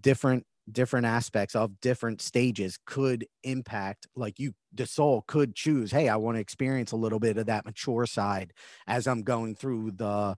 different 0.01 0.45
different 0.71 1.05
aspects 1.05 1.55
of 1.55 1.79
different 1.79 2.21
stages 2.21 2.79
could 2.85 3.27
impact 3.43 4.07
like 4.15 4.39
you 4.39 4.53
the 4.73 4.85
soul 4.85 5.23
could 5.27 5.53
choose 5.53 5.91
hey 5.91 6.09
i 6.09 6.15
want 6.15 6.35
to 6.35 6.41
experience 6.41 6.91
a 6.91 6.95
little 6.95 7.19
bit 7.19 7.37
of 7.37 7.45
that 7.45 7.65
mature 7.65 8.05
side 8.05 8.51
as 8.87 9.05
i'm 9.05 9.21
going 9.21 9.55
through 9.55 9.91
the 9.91 10.35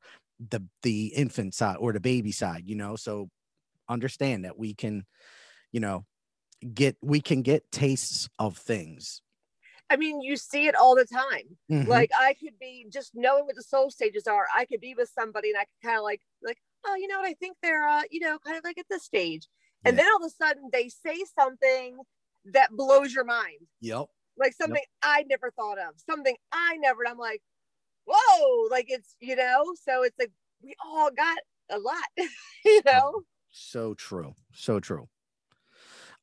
the 0.49 0.61
the 0.83 1.07
infant 1.15 1.53
side 1.53 1.77
or 1.79 1.93
the 1.93 1.99
baby 1.99 2.31
side 2.31 2.63
you 2.65 2.75
know 2.75 2.95
so 2.95 3.29
understand 3.87 4.43
that 4.43 4.57
we 4.57 4.73
can 4.73 5.05
you 5.71 5.79
know 5.79 6.05
get 6.73 6.97
we 7.01 7.21
can 7.21 7.41
get 7.41 7.71
tastes 7.71 8.27
of 8.37 8.57
things 8.57 9.21
I 9.89 9.95
mean, 9.95 10.19
you 10.19 10.35
see 10.35 10.67
it 10.67 10.75
all 10.75 10.95
the 10.95 11.05
time. 11.05 11.57
Mm-hmm. 11.71 11.89
Like 11.89 12.09
I 12.13 12.33
could 12.33 12.59
be 12.59 12.87
just 12.89 13.11
knowing 13.15 13.45
what 13.45 13.55
the 13.55 13.63
soul 13.63 13.89
stages 13.89 14.27
are. 14.27 14.45
I 14.53 14.65
could 14.65 14.81
be 14.81 14.95
with 14.95 15.09
somebody 15.17 15.49
and 15.49 15.57
I 15.57 15.61
could 15.61 15.81
kind 15.81 15.97
of 15.97 16.03
like, 16.03 16.19
like, 16.43 16.57
oh, 16.85 16.95
you 16.95 17.07
know 17.07 17.19
what? 17.19 17.29
I 17.29 17.35
think 17.35 17.55
they're, 17.63 17.87
uh, 17.87 18.01
you 18.11 18.19
know, 18.19 18.37
kind 18.45 18.57
of 18.57 18.65
like 18.65 18.77
at 18.77 18.85
this 18.89 19.03
stage 19.03 19.47
and 19.85 19.95
yeah. 19.95 20.03
then 20.03 20.11
all 20.11 20.25
of 20.25 20.31
a 20.31 20.43
sudden 20.43 20.69
they 20.71 20.89
say 20.89 21.23
something 21.37 21.97
that 22.53 22.69
blows 22.71 23.13
your 23.13 23.25
mind. 23.25 23.67
Yep. 23.81 24.05
Like 24.37 24.53
something 24.53 24.75
yep. 24.75 24.85
I 25.01 25.23
never 25.29 25.51
thought 25.51 25.79
of, 25.79 25.95
something 26.05 26.35
I 26.51 26.77
never. 26.77 27.07
I'm 27.07 27.17
like, 27.17 27.41
whoa! 28.05 28.67
Like 28.69 28.85
it's 28.89 29.15
you 29.19 29.35
know. 29.35 29.73
So 29.83 30.03
it's 30.03 30.17
like 30.19 30.31
we 30.61 30.75
all 30.83 31.09
got 31.11 31.37
a 31.69 31.79
lot, 31.79 32.03
you 32.65 32.81
know. 32.85 33.21
So 33.49 33.93
true. 33.95 34.33
So 34.53 34.79
true. 34.79 35.07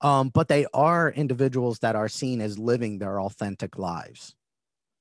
Um, 0.00 0.28
but 0.28 0.48
they 0.48 0.66
are 0.74 1.10
individuals 1.10 1.78
that 1.80 1.96
are 1.96 2.08
seen 2.08 2.40
as 2.40 2.58
living 2.58 2.98
their 2.98 3.20
authentic 3.20 3.78
lives. 3.78 4.34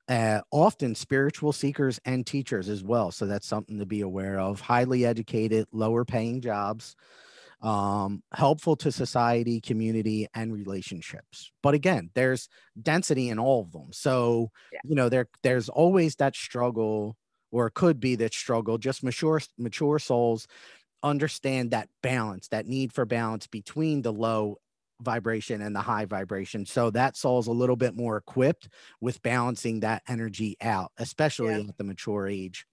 Uh, 0.08 0.42
often 0.52 0.96
spiritual 0.96 1.52
seekers 1.52 2.00
and 2.06 2.26
teachers 2.26 2.70
as 2.70 2.84
well. 2.84 3.12
So 3.12 3.26
that's 3.26 3.48
something 3.48 3.80
to 3.80 3.86
be 3.86 4.02
aware 4.02 4.40
of. 4.40 4.60
Highly 4.60 5.06
educated, 5.06 5.68
lower 5.72 6.06
paying 6.06 6.42
jobs 6.42 6.96
um, 7.64 8.22
helpful 8.34 8.76
to 8.76 8.92
society, 8.92 9.62
community, 9.62 10.28
and 10.36 10.54
relationships. 10.54 11.52
But 11.64 11.74
again, 11.74 12.10
there's 12.14 12.50
density 12.80 13.30
in 13.30 13.40
all 13.40 13.62
of 13.62 13.72
them. 13.72 13.88
So, 13.92 14.52
yeah. 14.72 14.80
you 14.84 14.96
know, 14.96 15.10
there 15.10 15.30
there's 15.44 15.70
always 15.70 16.18
that 16.18 16.36
struggle, 16.36 17.16
or 17.52 17.70
could 17.70 18.00
be 18.00 18.16
that 18.18 18.34
struggle. 18.34 18.78
Just 18.78 19.04
mature 19.04 19.42
mature 19.58 19.98
souls 19.98 20.46
understand 21.02 21.72
that 21.72 21.90
balance, 22.02 22.50
that 22.50 22.68
need 22.68 22.94
for 22.94 23.06
balance 23.06 23.48
between 23.48 24.02
the 24.02 24.14
low 24.14 24.58
vibration 25.02 25.62
and 25.62 25.76
the 25.76 25.82
high 25.82 26.06
vibration. 26.06 26.66
So 26.66 26.90
that 26.92 27.18
soul's 27.18 27.48
a 27.48 27.52
little 27.52 27.76
bit 27.76 27.96
more 27.96 28.18
equipped 28.18 28.70
with 29.02 29.22
balancing 29.22 29.82
that 29.82 30.04
energy 30.08 30.58
out, 30.62 30.92
especially 30.98 31.54
yeah. 31.54 31.70
at 31.70 31.78
the 31.78 31.84
mature 31.84 32.28
age 32.28 32.66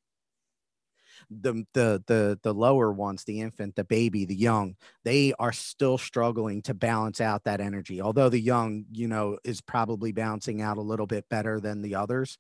the 1.31 1.65
the 1.75 2.03
the 2.07 2.39
the 2.43 2.53
lower 2.53 2.93
ones 2.93 3.23
the 3.25 3.41
infant 3.41 3.77
the 3.77 3.85
baby 3.85 4.25
the 4.25 4.35
young 4.35 4.75
they 5.05 5.33
are 5.39 5.53
still 5.53 5.97
struggling 5.97 6.61
to 6.61 6.75
balance 6.75 7.21
out 7.21 7.45
that 7.45 7.61
energy 7.61 8.03
although 8.03 8.29
the 8.29 8.41
young 8.41 8.85
you 8.91 9.07
know 9.07 9.39
is 9.45 9.61
probably 9.61 10.11
balancing 10.11 10.61
out 10.61 10.77
a 10.77 10.83
little 10.83 11.07
bit 11.07 11.25
better 11.29 11.61
than 11.61 11.83
the 11.83 11.95
others 11.95 12.37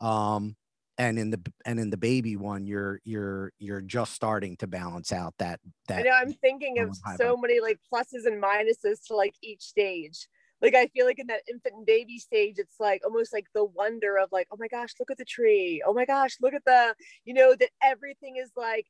um 0.00 0.56
and 0.98 1.18
in 1.18 1.30
the 1.30 1.40
and 1.64 1.78
in 1.78 1.90
the 1.90 1.96
baby 1.96 2.36
one 2.36 2.66
you're 2.66 3.00
you're 3.04 3.52
you're 3.58 3.80
just 3.80 4.12
starting 4.12 4.56
to 4.56 4.66
balance 4.66 5.12
out 5.12 5.34
that 5.38 5.60
that 5.88 6.00
I 6.00 6.02
know 6.02 6.10
I'm 6.12 6.32
thinking 6.32 6.80
of 6.80 6.96
so 7.16 7.36
many 7.36 7.60
like 7.60 7.78
pluses 7.92 8.26
and 8.26 8.42
minuses 8.42 9.06
to 9.08 9.16
like 9.16 9.34
each 9.42 9.62
stage 9.62 10.28
like 10.64 10.74
I 10.74 10.86
feel 10.88 11.04
like 11.04 11.18
in 11.18 11.26
that 11.26 11.42
infant 11.48 11.74
and 11.76 11.86
baby 11.86 12.18
stage, 12.18 12.54
it's 12.58 12.80
like 12.80 13.02
almost 13.04 13.32
like 13.32 13.46
the 13.54 13.64
wonder 13.64 14.16
of 14.16 14.30
like, 14.32 14.48
oh 14.50 14.56
my 14.58 14.66
gosh, 14.68 14.94
look 14.98 15.10
at 15.10 15.18
the 15.18 15.24
tree. 15.24 15.82
Oh 15.86 15.92
my 15.92 16.06
gosh, 16.06 16.38
look 16.40 16.54
at 16.54 16.64
the, 16.64 16.94
you 17.24 17.34
know, 17.34 17.54
that 17.54 17.68
everything 17.82 18.36
is 18.36 18.50
like 18.56 18.86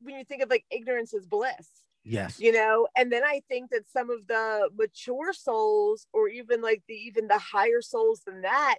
when 0.00 0.16
you 0.16 0.24
think 0.24 0.42
of 0.42 0.50
like 0.50 0.64
ignorance 0.70 1.12
is 1.12 1.26
bliss. 1.26 1.68
Yes. 2.04 2.38
You 2.38 2.52
know, 2.52 2.86
and 2.96 3.12
then 3.12 3.24
I 3.24 3.42
think 3.48 3.70
that 3.72 3.90
some 3.90 4.08
of 4.08 4.28
the 4.28 4.70
mature 4.78 5.32
souls 5.32 6.06
or 6.12 6.28
even 6.28 6.62
like 6.62 6.84
the 6.86 6.94
even 6.94 7.26
the 7.26 7.38
higher 7.38 7.82
souls 7.82 8.22
than 8.24 8.42
that 8.42 8.76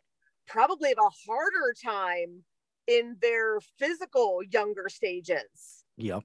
probably 0.47 0.89
have 0.89 0.97
a 0.99 1.29
harder 1.29 1.75
time 1.83 2.43
in 2.87 3.17
their 3.21 3.59
physical 3.77 4.39
younger 4.49 4.87
stages. 4.87 5.83
Yep 5.97 6.23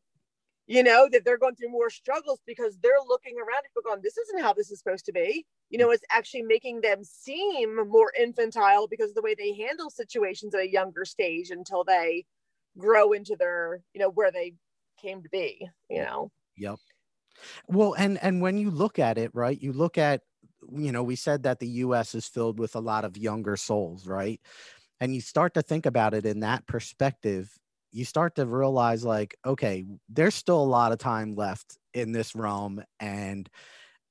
you 0.66 0.82
know 0.82 1.08
that 1.10 1.24
they're 1.24 1.38
going 1.38 1.54
through 1.56 1.70
more 1.70 1.90
struggles 1.90 2.40
because 2.46 2.78
they're 2.82 2.92
looking 3.06 3.36
around 3.36 3.62
and 3.64 3.84
going 3.84 4.00
this 4.02 4.16
isn't 4.16 4.40
how 4.40 4.52
this 4.52 4.70
is 4.70 4.78
supposed 4.78 5.04
to 5.06 5.12
be. 5.12 5.44
You 5.70 5.78
know 5.78 5.90
it's 5.90 6.04
actually 6.10 6.42
making 6.42 6.80
them 6.80 7.02
seem 7.02 7.88
more 7.88 8.12
infantile 8.18 8.86
because 8.86 9.10
of 9.10 9.14
the 9.14 9.22
way 9.22 9.34
they 9.34 9.54
handle 9.54 9.90
situations 9.90 10.54
at 10.54 10.60
a 10.60 10.70
younger 10.70 11.04
stage 11.04 11.50
until 11.50 11.84
they 11.84 12.24
grow 12.78 13.12
into 13.12 13.36
their 13.38 13.80
you 13.94 14.00
know 14.00 14.10
where 14.10 14.30
they 14.30 14.54
came 15.00 15.22
to 15.22 15.28
be 15.28 15.68
you 15.90 16.02
know? 16.02 16.30
Yep. 16.56 16.76
Well 17.68 17.94
and 17.94 18.22
and 18.22 18.40
when 18.40 18.58
you 18.58 18.70
look 18.70 18.98
at 18.98 19.18
it 19.18 19.30
right 19.34 19.60
you 19.60 19.72
look 19.72 19.98
at 19.98 20.22
you 20.70 20.92
know 20.92 21.02
we 21.02 21.16
said 21.16 21.42
that 21.42 21.58
the 21.58 21.66
us 21.68 22.14
is 22.14 22.26
filled 22.26 22.58
with 22.58 22.76
a 22.76 22.80
lot 22.80 23.04
of 23.04 23.16
younger 23.16 23.56
souls 23.56 24.06
right? 24.06 24.40
And 25.00 25.14
you 25.14 25.20
start 25.20 25.54
to 25.54 25.62
think 25.62 25.86
about 25.86 26.14
it 26.14 26.24
in 26.24 26.40
that 26.40 26.66
perspective 26.66 27.58
you 27.93 28.05
start 28.05 28.34
to 28.34 28.47
realize 28.47 29.05
like 29.05 29.36
okay 29.45 29.84
there's 30.09 30.34
still 30.34 30.61
a 30.61 30.64
lot 30.64 30.93
of 30.93 30.99
time 30.99 31.34
left 31.34 31.78
in 31.95 32.12
this 32.12 32.34
realm 32.34 32.82
and 33.01 33.49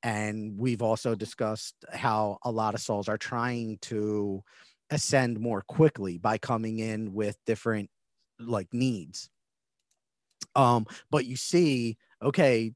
and 0.03 0.57
we've 0.57 0.81
also 0.81 1.13
discussed 1.15 1.75
how 1.91 2.37
a 2.43 2.51
lot 2.51 2.73
of 2.73 2.81
souls 2.81 3.07
are 3.07 3.17
trying 3.17 3.77
to 3.81 4.41
ascend 4.89 5.39
more 5.39 5.61
quickly 5.61 6.17
by 6.17 6.37
coming 6.37 6.79
in 6.79 7.13
with 7.13 7.37
different 7.45 7.89
like 8.39 8.67
needs. 8.73 9.29
Um 10.55 10.85
but 11.09 11.25
you 11.25 11.35
see 11.35 11.97
okay 12.21 12.73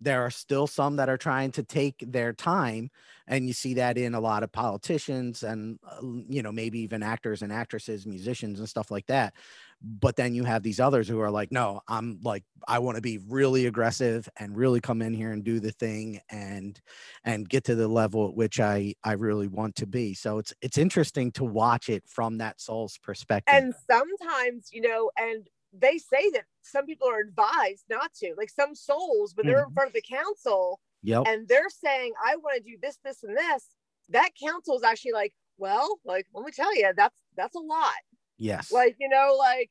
there 0.00 0.22
are 0.22 0.30
still 0.30 0.66
some 0.66 0.96
that 0.96 1.08
are 1.08 1.16
trying 1.16 1.50
to 1.52 1.62
take 1.62 2.04
their 2.06 2.32
time 2.32 2.90
and 3.28 3.46
you 3.46 3.52
see 3.52 3.74
that 3.74 3.98
in 3.98 4.14
a 4.14 4.20
lot 4.20 4.42
of 4.42 4.50
politicians 4.50 5.42
and 5.42 5.78
uh, 5.86 6.00
you 6.28 6.42
know 6.42 6.50
maybe 6.50 6.80
even 6.80 7.02
actors 7.02 7.42
and 7.42 7.52
actresses 7.52 8.06
musicians 8.06 8.58
and 8.58 8.68
stuff 8.68 8.90
like 8.90 9.06
that. 9.06 9.34
But 9.80 10.16
then 10.16 10.34
you 10.34 10.42
have 10.42 10.62
these 10.64 10.80
others 10.80 11.06
who 11.06 11.20
are 11.20 11.30
like 11.30 11.52
no 11.52 11.80
i'm 11.86 12.18
like 12.24 12.42
i 12.66 12.80
want 12.80 12.96
to 12.96 13.02
be 13.02 13.20
really 13.28 13.66
aggressive 13.66 14.28
and 14.36 14.56
really 14.56 14.80
come 14.80 15.02
in 15.02 15.14
here 15.14 15.30
and 15.30 15.44
do 15.44 15.60
the 15.60 15.70
thing 15.70 16.20
and 16.30 16.80
and 17.22 17.48
get 17.48 17.62
to 17.62 17.76
the 17.76 17.86
level 17.86 18.28
at 18.28 18.34
which 18.34 18.58
i 18.58 18.92
i 19.04 19.12
really 19.12 19.46
want 19.46 19.76
to 19.76 19.86
be. 19.86 20.14
So 20.14 20.38
it's 20.38 20.52
it's 20.62 20.78
interesting 20.78 21.30
to 21.32 21.44
watch 21.44 21.88
it 21.88 22.02
from 22.06 22.38
that 22.38 22.60
soul's 22.60 22.98
perspective. 22.98 23.54
And 23.54 23.74
sometimes 23.88 24.70
you 24.72 24.80
know 24.80 25.10
and 25.16 25.46
they 25.72 25.98
say 25.98 26.30
that 26.30 26.44
some 26.62 26.86
people 26.86 27.08
are 27.08 27.20
advised 27.20 27.84
not 27.88 28.12
to. 28.14 28.34
Like 28.36 28.50
some 28.50 28.74
souls, 28.74 29.34
when 29.34 29.46
they're 29.46 29.58
mm-hmm. 29.58 29.68
in 29.68 29.74
front 29.74 29.88
of 29.88 29.94
the 29.94 30.02
council 30.02 30.80
yep. 31.02 31.24
and 31.26 31.46
they're 31.48 31.70
saying, 31.70 32.12
I 32.24 32.36
want 32.36 32.56
to 32.56 32.70
do 32.70 32.78
this, 32.80 32.98
this, 33.04 33.22
and 33.22 33.36
this, 33.36 33.66
that 34.10 34.30
council 34.42 34.76
is 34.76 34.82
actually 34.82 35.12
like, 35.12 35.32
well, 35.58 35.98
like, 36.04 36.26
let 36.34 36.44
me 36.44 36.52
tell 36.52 36.74
you, 36.76 36.92
that's 36.96 37.16
that's 37.36 37.56
a 37.56 37.60
lot. 37.60 37.92
Yes. 38.38 38.70
Like, 38.70 38.96
you 39.00 39.08
know, 39.08 39.36
like 39.38 39.70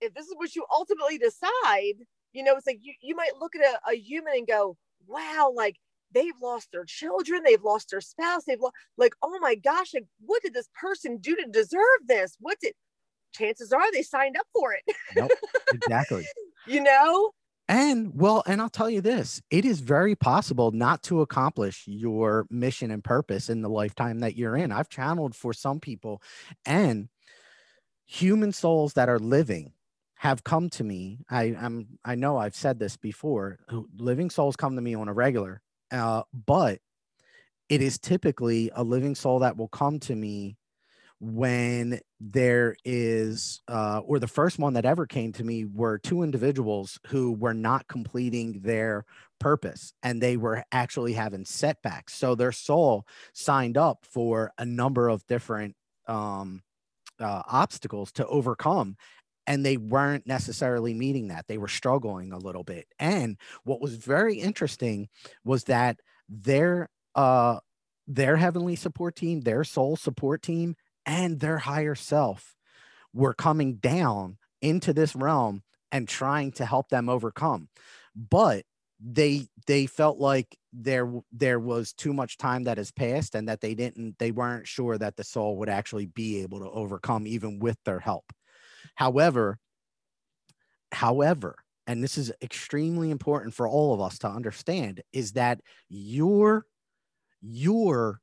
if 0.00 0.14
this 0.14 0.26
is 0.26 0.34
what 0.36 0.54
you 0.54 0.64
ultimately 0.74 1.18
decide, 1.18 1.94
you 2.32 2.44
know, 2.44 2.54
it's 2.56 2.66
like 2.66 2.80
you, 2.82 2.92
you 3.00 3.16
might 3.16 3.36
look 3.40 3.54
at 3.56 3.62
a, 3.62 3.92
a 3.92 3.96
human 3.96 4.34
and 4.36 4.46
go, 4.46 4.76
wow, 5.06 5.52
like 5.54 5.76
they've 6.12 6.38
lost 6.42 6.68
their 6.72 6.84
children, 6.84 7.42
they've 7.44 7.62
lost 7.62 7.90
their 7.90 8.00
spouse, 8.00 8.44
they've 8.44 8.60
lost 8.60 8.74
like, 8.96 9.14
oh 9.22 9.38
my 9.40 9.54
gosh, 9.54 9.94
like 9.94 10.06
what 10.20 10.42
did 10.42 10.54
this 10.54 10.68
person 10.78 11.18
do 11.18 11.34
to 11.34 11.46
deserve 11.50 11.80
this? 12.06 12.36
What 12.38 12.58
did 12.60 12.74
chances 13.36 13.72
are 13.72 13.90
they 13.92 14.02
signed 14.02 14.36
up 14.36 14.46
for 14.52 14.72
it. 14.72 14.96
Nope, 15.14 15.30
exactly. 15.74 16.26
you 16.66 16.82
know? 16.82 17.32
And 17.68 18.12
well, 18.14 18.44
and 18.46 18.60
I'll 18.60 18.68
tell 18.68 18.88
you 18.88 19.00
this 19.00 19.42
it 19.50 19.64
is 19.64 19.80
very 19.80 20.14
possible 20.14 20.70
not 20.70 21.02
to 21.04 21.20
accomplish 21.20 21.82
your 21.86 22.46
mission 22.48 22.90
and 22.90 23.02
purpose 23.02 23.48
in 23.48 23.60
the 23.60 23.68
lifetime 23.68 24.20
that 24.20 24.36
you're 24.36 24.56
in. 24.56 24.70
I've 24.70 24.88
channeled 24.88 25.34
for 25.34 25.52
some 25.52 25.80
people, 25.80 26.22
and 26.64 27.08
human 28.04 28.52
souls 28.52 28.92
that 28.92 29.08
are 29.08 29.18
living 29.18 29.72
have 30.14 30.44
come 30.44 30.70
to 30.70 30.84
me. 30.84 31.18
I, 31.28 31.56
I'm 31.60 31.98
I 32.04 32.14
know 32.14 32.36
I've 32.36 32.54
said 32.54 32.78
this 32.78 32.96
before. 32.96 33.58
Living 33.96 34.30
souls 34.30 34.54
come 34.54 34.76
to 34.76 34.82
me 34.82 34.94
on 34.94 35.08
a 35.08 35.12
regular, 35.12 35.60
uh, 35.90 36.22
but 36.32 36.78
it 37.68 37.82
is 37.82 37.98
typically 37.98 38.70
a 38.74 38.84
living 38.84 39.16
soul 39.16 39.40
that 39.40 39.56
will 39.56 39.68
come 39.68 39.98
to 40.00 40.14
me 40.14 40.56
when 41.20 42.00
there 42.20 42.76
is 42.84 43.62
uh, 43.68 44.00
or 44.04 44.18
the 44.18 44.28
first 44.28 44.58
one 44.58 44.74
that 44.74 44.84
ever 44.84 45.06
came 45.06 45.32
to 45.32 45.44
me 45.44 45.64
were 45.64 45.98
two 45.98 46.22
individuals 46.22 46.98
who 47.06 47.32
were 47.32 47.54
not 47.54 47.88
completing 47.88 48.60
their 48.60 49.04
purpose 49.38 49.92
and 50.02 50.20
they 50.20 50.36
were 50.36 50.62
actually 50.72 51.14
having 51.14 51.44
setbacks. 51.44 52.14
So 52.14 52.34
their 52.34 52.52
soul 52.52 53.06
signed 53.32 53.76
up 53.76 54.04
for 54.10 54.52
a 54.58 54.64
number 54.64 55.08
of 55.08 55.26
different 55.26 55.74
um, 56.06 56.62
uh, 57.18 57.42
obstacles 57.46 58.12
to 58.12 58.26
overcome 58.26 58.96
and 59.46 59.64
they 59.64 59.76
weren't 59.76 60.26
necessarily 60.26 60.92
meeting 60.92 61.28
that. 61.28 61.46
They 61.46 61.58
were 61.58 61.68
struggling 61.68 62.32
a 62.32 62.38
little 62.38 62.64
bit. 62.64 62.88
And 62.98 63.36
what 63.64 63.80
was 63.80 63.94
very 63.94 64.36
interesting 64.36 65.08
was 65.44 65.64
that 65.64 66.00
their 66.28 66.88
uh 67.14 67.60
their 68.08 68.36
heavenly 68.36 68.76
support 68.76 69.14
team 69.16 69.40
their 69.40 69.64
soul 69.64 69.96
support 69.96 70.42
team 70.42 70.74
and 71.06 71.40
their 71.40 71.58
higher 71.58 71.94
self 71.94 72.54
were 73.14 73.34
coming 73.34 73.76
down 73.76 74.36
into 74.60 74.92
this 74.92 75.16
realm 75.16 75.62
and 75.92 76.08
trying 76.08 76.52
to 76.52 76.66
help 76.66 76.88
them 76.88 77.08
overcome. 77.08 77.68
But 78.14 78.64
they 79.00 79.46
they 79.66 79.86
felt 79.86 80.18
like 80.18 80.56
there 80.72 81.10
there 81.32 81.60
was 81.60 81.92
too 81.92 82.12
much 82.12 82.38
time 82.38 82.64
that 82.64 82.78
has 82.78 82.90
passed 82.90 83.34
and 83.34 83.48
that 83.48 83.60
they 83.60 83.74
didn't 83.74 84.18
they 84.18 84.30
weren't 84.30 84.66
sure 84.66 84.98
that 84.98 85.16
the 85.16 85.24
soul 85.24 85.58
would 85.58 85.68
actually 85.68 86.06
be 86.06 86.42
able 86.42 86.60
to 86.60 86.70
overcome 86.70 87.26
even 87.26 87.58
with 87.58 87.78
their 87.84 88.00
help. 88.00 88.24
However 88.94 89.58
however 90.92 91.56
and 91.86 92.02
this 92.02 92.18
is 92.18 92.32
extremely 92.42 93.10
important 93.10 93.54
for 93.54 93.68
all 93.68 93.94
of 93.94 94.00
us 94.00 94.18
to 94.18 94.28
understand 94.28 95.02
is 95.12 95.32
that 95.32 95.60
your 95.88 96.66
your 97.42 98.20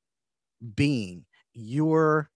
being 0.76 1.26
your 1.54 2.30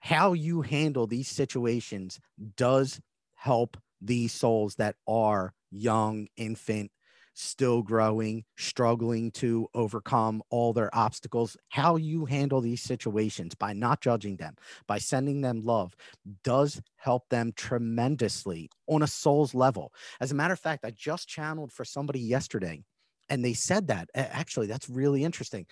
how 0.00 0.32
you 0.32 0.62
handle 0.62 1.06
these 1.06 1.28
situations 1.28 2.20
does 2.56 3.00
help 3.34 3.76
these 4.00 4.32
souls 4.32 4.76
that 4.76 4.96
are 5.06 5.52
young, 5.70 6.28
infant, 6.36 6.90
still 7.34 7.82
growing, 7.82 8.44
struggling 8.56 9.30
to 9.30 9.68
overcome 9.74 10.42
all 10.50 10.72
their 10.72 10.92
obstacles. 10.94 11.56
How 11.68 11.96
you 11.96 12.24
handle 12.24 12.60
these 12.60 12.82
situations 12.82 13.54
by 13.54 13.72
not 13.72 14.00
judging 14.00 14.36
them, 14.36 14.56
by 14.86 14.98
sending 14.98 15.40
them 15.40 15.64
love, 15.64 15.94
does 16.42 16.80
help 16.96 17.28
them 17.28 17.52
tremendously 17.54 18.70
on 18.88 19.02
a 19.02 19.06
soul's 19.06 19.54
level. 19.54 19.92
As 20.20 20.32
a 20.32 20.34
matter 20.34 20.54
of 20.54 20.60
fact, 20.60 20.84
I 20.84 20.90
just 20.90 21.28
channeled 21.28 21.72
for 21.72 21.84
somebody 21.84 22.20
yesterday 22.20 22.82
and 23.28 23.44
they 23.44 23.54
said 23.54 23.88
that. 23.88 24.08
Actually, 24.14 24.66
that's 24.66 24.88
really 24.88 25.22
interesting. 25.22 25.66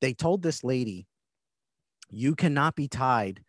They 0.00 0.12
told 0.12 0.42
this 0.42 0.62
lady, 0.62 1.06
you 2.10 2.34
cannot 2.34 2.74
be 2.74 2.88
tied 2.88 3.44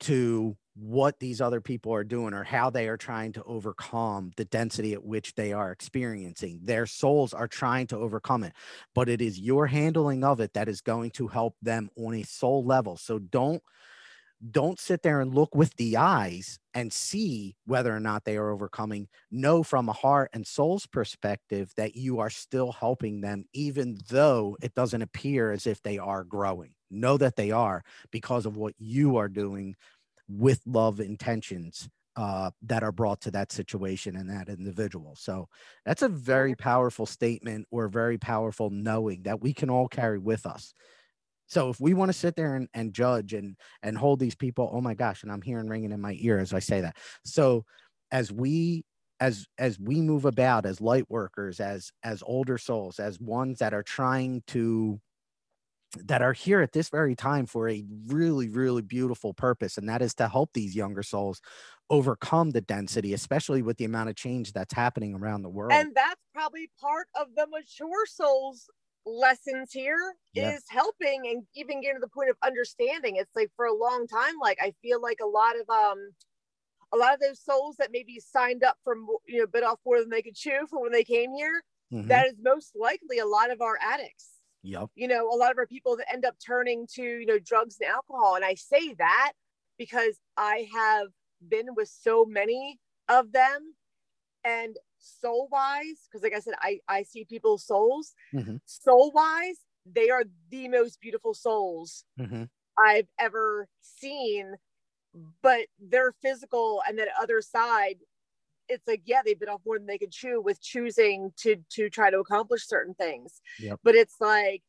to 0.00 0.56
what 0.74 1.18
these 1.18 1.40
other 1.40 1.60
people 1.60 1.92
are 1.92 2.04
doing 2.04 2.32
or 2.32 2.44
how 2.44 2.70
they 2.70 2.88
are 2.88 2.96
trying 2.96 3.32
to 3.32 3.42
overcome 3.44 4.30
the 4.36 4.44
density 4.44 4.92
at 4.92 5.04
which 5.04 5.34
they 5.34 5.52
are 5.52 5.72
experiencing. 5.72 6.60
Their 6.62 6.86
souls 6.86 7.34
are 7.34 7.48
trying 7.48 7.88
to 7.88 7.96
overcome 7.96 8.44
it, 8.44 8.52
but 8.94 9.08
it 9.08 9.20
is 9.20 9.40
your 9.40 9.66
handling 9.66 10.22
of 10.22 10.38
it 10.40 10.54
that 10.54 10.68
is 10.68 10.80
going 10.80 11.10
to 11.12 11.26
help 11.26 11.56
them 11.60 11.90
on 11.96 12.14
a 12.14 12.22
soul 12.22 12.64
level. 12.64 12.96
So 12.96 13.18
don't 13.18 13.62
don't 14.50 14.78
sit 14.78 15.02
there 15.02 15.20
and 15.20 15.34
look 15.34 15.54
with 15.54 15.74
the 15.76 15.96
eyes 15.96 16.60
and 16.72 16.92
see 16.92 17.56
whether 17.66 17.94
or 17.94 17.98
not 18.00 18.24
they 18.24 18.36
are 18.36 18.50
overcoming. 18.50 19.08
Know 19.30 19.62
from 19.64 19.88
a 19.88 19.92
heart 19.92 20.30
and 20.32 20.46
soul's 20.46 20.86
perspective 20.86 21.72
that 21.76 21.96
you 21.96 22.20
are 22.20 22.30
still 22.30 22.70
helping 22.70 23.20
them, 23.20 23.46
even 23.52 23.98
though 24.08 24.56
it 24.62 24.74
doesn't 24.74 25.02
appear 25.02 25.50
as 25.50 25.66
if 25.66 25.82
they 25.82 25.98
are 25.98 26.22
growing. 26.22 26.74
Know 26.90 27.16
that 27.18 27.36
they 27.36 27.50
are 27.50 27.82
because 28.10 28.46
of 28.46 28.56
what 28.56 28.74
you 28.78 29.16
are 29.16 29.28
doing 29.28 29.76
with 30.28 30.60
love 30.66 31.00
intentions 31.00 31.88
uh, 32.16 32.50
that 32.62 32.82
are 32.82 32.92
brought 32.92 33.20
to 33.20 33.30
that 33.30 33.52
situation 33.52 34.16
and 34.16 34.28
that 34.28 34.48
individual. 34.48 35.14
So 35.16 35.48
that's 35.84 36.02
a 36.02 36.08
very 36.08 36.56
powerful 36.56 37.06
statement 37.06 37.66
or 37.70 37.86
very 37.88 38.18
powerful 38.18 38.70
knowing 38.70 39.22
that 39.22 39.40
we 39.40 39.52
can 39.54 39.70
all 39.70 39.86
carry 39.86 40.18
with 40.18 40.44
us. 40.44 40.74
So 41.46 41.70
if 41.70 41.80
we 41.80 41.94
want 41.94 42.10
to 42.10 42.18
sit 42.18 42.36
there 42.36 42.56
and, 42.56 42.68
and 42.74 42.92
judge 42.92 43.32
and 43.32 43.56
and 43.82 43.96
hold 43.96 44.18
these 44.18 44.34
people, 44.34 44.70
oh 44.72 44.80
my 44.80 44.94
gosh, 44.94 45.22
and 45.22 45.32
I'm 45.32 45.42
hearing 45.42 45.68
ringing 45.68 45.92
in 45.92 46.00
my 46.00 46.16
ear 46.18 46.38
as 46.38 46.52
I 46.52 46.58
say 46.58 46.80
that. 46.80 46.96
So 47.24 47.64
as 48.10 48.32
we 48.32 48.84
as 49.20 49.46
as 49.56 49.78
we 49.78 50.00
move 50.00 50.24
about 50.24 50.66
as 50.66 50.80
light 50.80 51.08
workers, 51.08 51.60
as 51.60 51.90
as 52.02 52.22
older 52.26 52.58
souls, 52.58 52.98
as 52.98 53.20
ones 53.20 53.60
that 53.60 53.74
are 53.74 53.82
trying 53.82 54.42
to 54.48 55.00
that 56.04 56.20
are 56.20 56.32
here 56.32 56.60
at 56.60 56.72
this 56.72 56.90
very 56.90 57.14
time 57.14 57.46
for 57.46 57.68
a 57.68 57.84
really 58.06 58.48
really 58.48 58.82
beautiful 58.82 59.32
purpose 59.32 59.78
and 59.78 59.88
that 59.88 60.02
is 60.02 60.14
to 60.14 60.28
help 60.28 60.50
these 60.52 60.76
younger 60.76 61.02
souls 61.02 61.40
overcome 61.88 62.50
the 62.50 62.60
density 62.60 63.14
especially 63.14 63.62
with 63.62 63.78
the 63.78 63.86
amount 63.86 64.10
of 64.10 64.14
change 64.14 64.52
that's 64.52 64.74
happening 64.74 65.14
around 65.14 65.42
the 65.42 65.48
world 65.48 65.72
and 65.72 65.94
that's 65.94 66.20
probably 66.34 66.70
part 66.78 67.06
of 67.18 67.28
the 67.36 67.46
mature 67.46 68.04
souls 68.06 68.68
lessons 69.08 69.72
here 69.72 70.14
yeah. 70.34 70.54
is 70.54 70.64
helping 70.68 71.26
and 71.26 71.44
even 71.54 71.80
getting 71.80 71.96
to 71.96 72.00
the 72.00 72.08
point 72.08 72.30
of 72.30 72.36
understanding. 72.44 73.16
It's 73.16 73.34
like 73.34 73.50
for 73.56 73.66
a 73.66 73.74
long 73.74 74.06
time, 74.06 74.34
like 74.40 74.58
I 74.60 74.72
feel 74.82 75.00
like 75.00 75.18
a 75.22 75.26
lot 75.26 75.54
of 75.58 75.68
um 75.70 76.10
a 76.92 76.96
lot 76.96 77.14
of 77.14 77.20
those 77.20 77.40
souls 77.40 77.76
that 77.78 77.90
maybe 77.92 78.20
signed 78.20 78.64
up 78.64 78.76
from 78.84 79.06
you 79.26 79.40
know 79.40 79.46
bit 79.46 79.64
off 79.64 79.78
more 79.84 80.00
than 80.00 80.10
they 80.10 80.22
could 80.22 80.36
chew 80.36 80.66
for 80.68 80.82
when 80.82 80.92
they 80.92 81.04
came 81.04 81.32
here. 81.34 81.62
Mm-hmm. 81.92 82.08
That 82.08 82.26
is 82.26 82.34
most 82.42 82.72
likely 82.78 83.18
a 83.18 83.26
lot 83.26 83.50
of 83.50 83.60
our 83.60 83.78
addicts. 83.80 84.28
Yep. 84.62 84.90
You 84.94 85.08
know, 85.08 85.28
a 85.28 85.36
lot 85.36 85.50
of 85.50 85.58
our 85.58 85.66
people 85.66 85.96
that 85.96 86.12
end 86.12 86.24
up 86.24 86.36
turning 86.44 86.86
to, 86.94 87.02
you 87.02 87.26
know, 87.26 87.38
drugs 87.38 87.76
and 87.80 87.90
alcohol. 87.90 88.34
And 88.34 88.44
I 88.44 88.54
say 88.54 88.94
that 88.94 89.32
because 89.78 90.18
I 90.36 90.68
have 90.74 91.08
been 91.46 91.74
with 91.76 91.88
so 91.88 92.24
many 92.24 92.78
of 93.08 93.32
them 93.32 93.74
and 94.44 94.76
soul 94.98 95.48
wise 95.50 96.08
because 96.10 96.22
like 96.22 96.34
i 96.34 96.40
said 96.40 96.54
i 96.60 96.78
i 96.88 97.02
see 97.02 97.24
people's 97.24 97.64
souls 97.64 98.14
mm-hmm. 98.34 98.56
soul 98.66 99.12
wise 99.12 99.58
they 99.86 100.10
are 100.10 100.24
the 100.50 100.68
most 100.68 101.00
beautiful 101.00 101.34
souls 101.34 102.04
mm-hmm. 102.18 102.44
i've 102.78 103.06
ever 103.18 103.68
seen 103.80 104.54
but 105.42 105.66
their 105.78 106.12
physical 106.20 106.82
and 106.86 106.98
that 106.98 107.08
other 107.20 107.40
side 107.40 107.96
it's 108.68 108.86
like 108.86 109.02
yeah 109.04 109.20
they've 109.24 109.38
been 109.38 109.48
off 109.48 109.60
more 109.66 109.78
than 109.78 109.86
they 109.86 109.98
could 109.98 110.12
chew 110.12 110.40
with 110.40 110.60
choosing 110.60 111.32
to 111.36 111.56
to 111.70 111.88
try 111.88 112.10
to 112.10 112.18
accomplish 112.18 112.66
certain 112.66 112.94
things 112.94 113.40
yep. 113.58 113.78
but 113.82 113.94
it's 113.94 114.16
like 114.20 114.62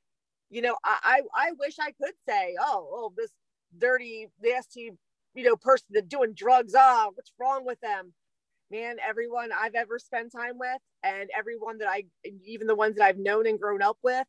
you 0.50 0.62
know 0.62 0.76
I, 0.84 1.22
I 1.36 1.48
i 1.48 1.52
wish 1.60 1.76
i 1.80 1.92
could 1.92 2.14
say 2.28 2.56
oh 2.60 2.90
oh 2.92 3.14
this 3.18 3.32
dirty 3.78 4.28
nasty 4.42 4.92
you 5.36 5.44
know 5.44 5.56
person 5.56 5.88
that 5.92 6.10
doing 6.10 6.34
drugs 6.34 6.74
ah 6.76 7.06
oh, 7.08 7.12
what's 7.16 7.32
wrong 7.40 7.66
with 7.66 7.80
them 7.82 8.14
man, 8.72 8.98
everyone 9.08 9.50
I've 9.52 9.76
ever 9.76 10.00
spent 10.00 10.32
time 10.32 10.58
with 10.58 10.82
and 11.04 11.30
everyone 11.38 11.78
that 11.80 11.88
I, 11.88 12.06
even 12.46 12.68
the 12.68 12.76
ones 12.76 12.96
that 12.96 13.06
I've 13.06 13.18
known 13.18 13.48
and 13.48 13.60
grown 13.60 13.82
up 13.82 13.98
with, 14.04 14.26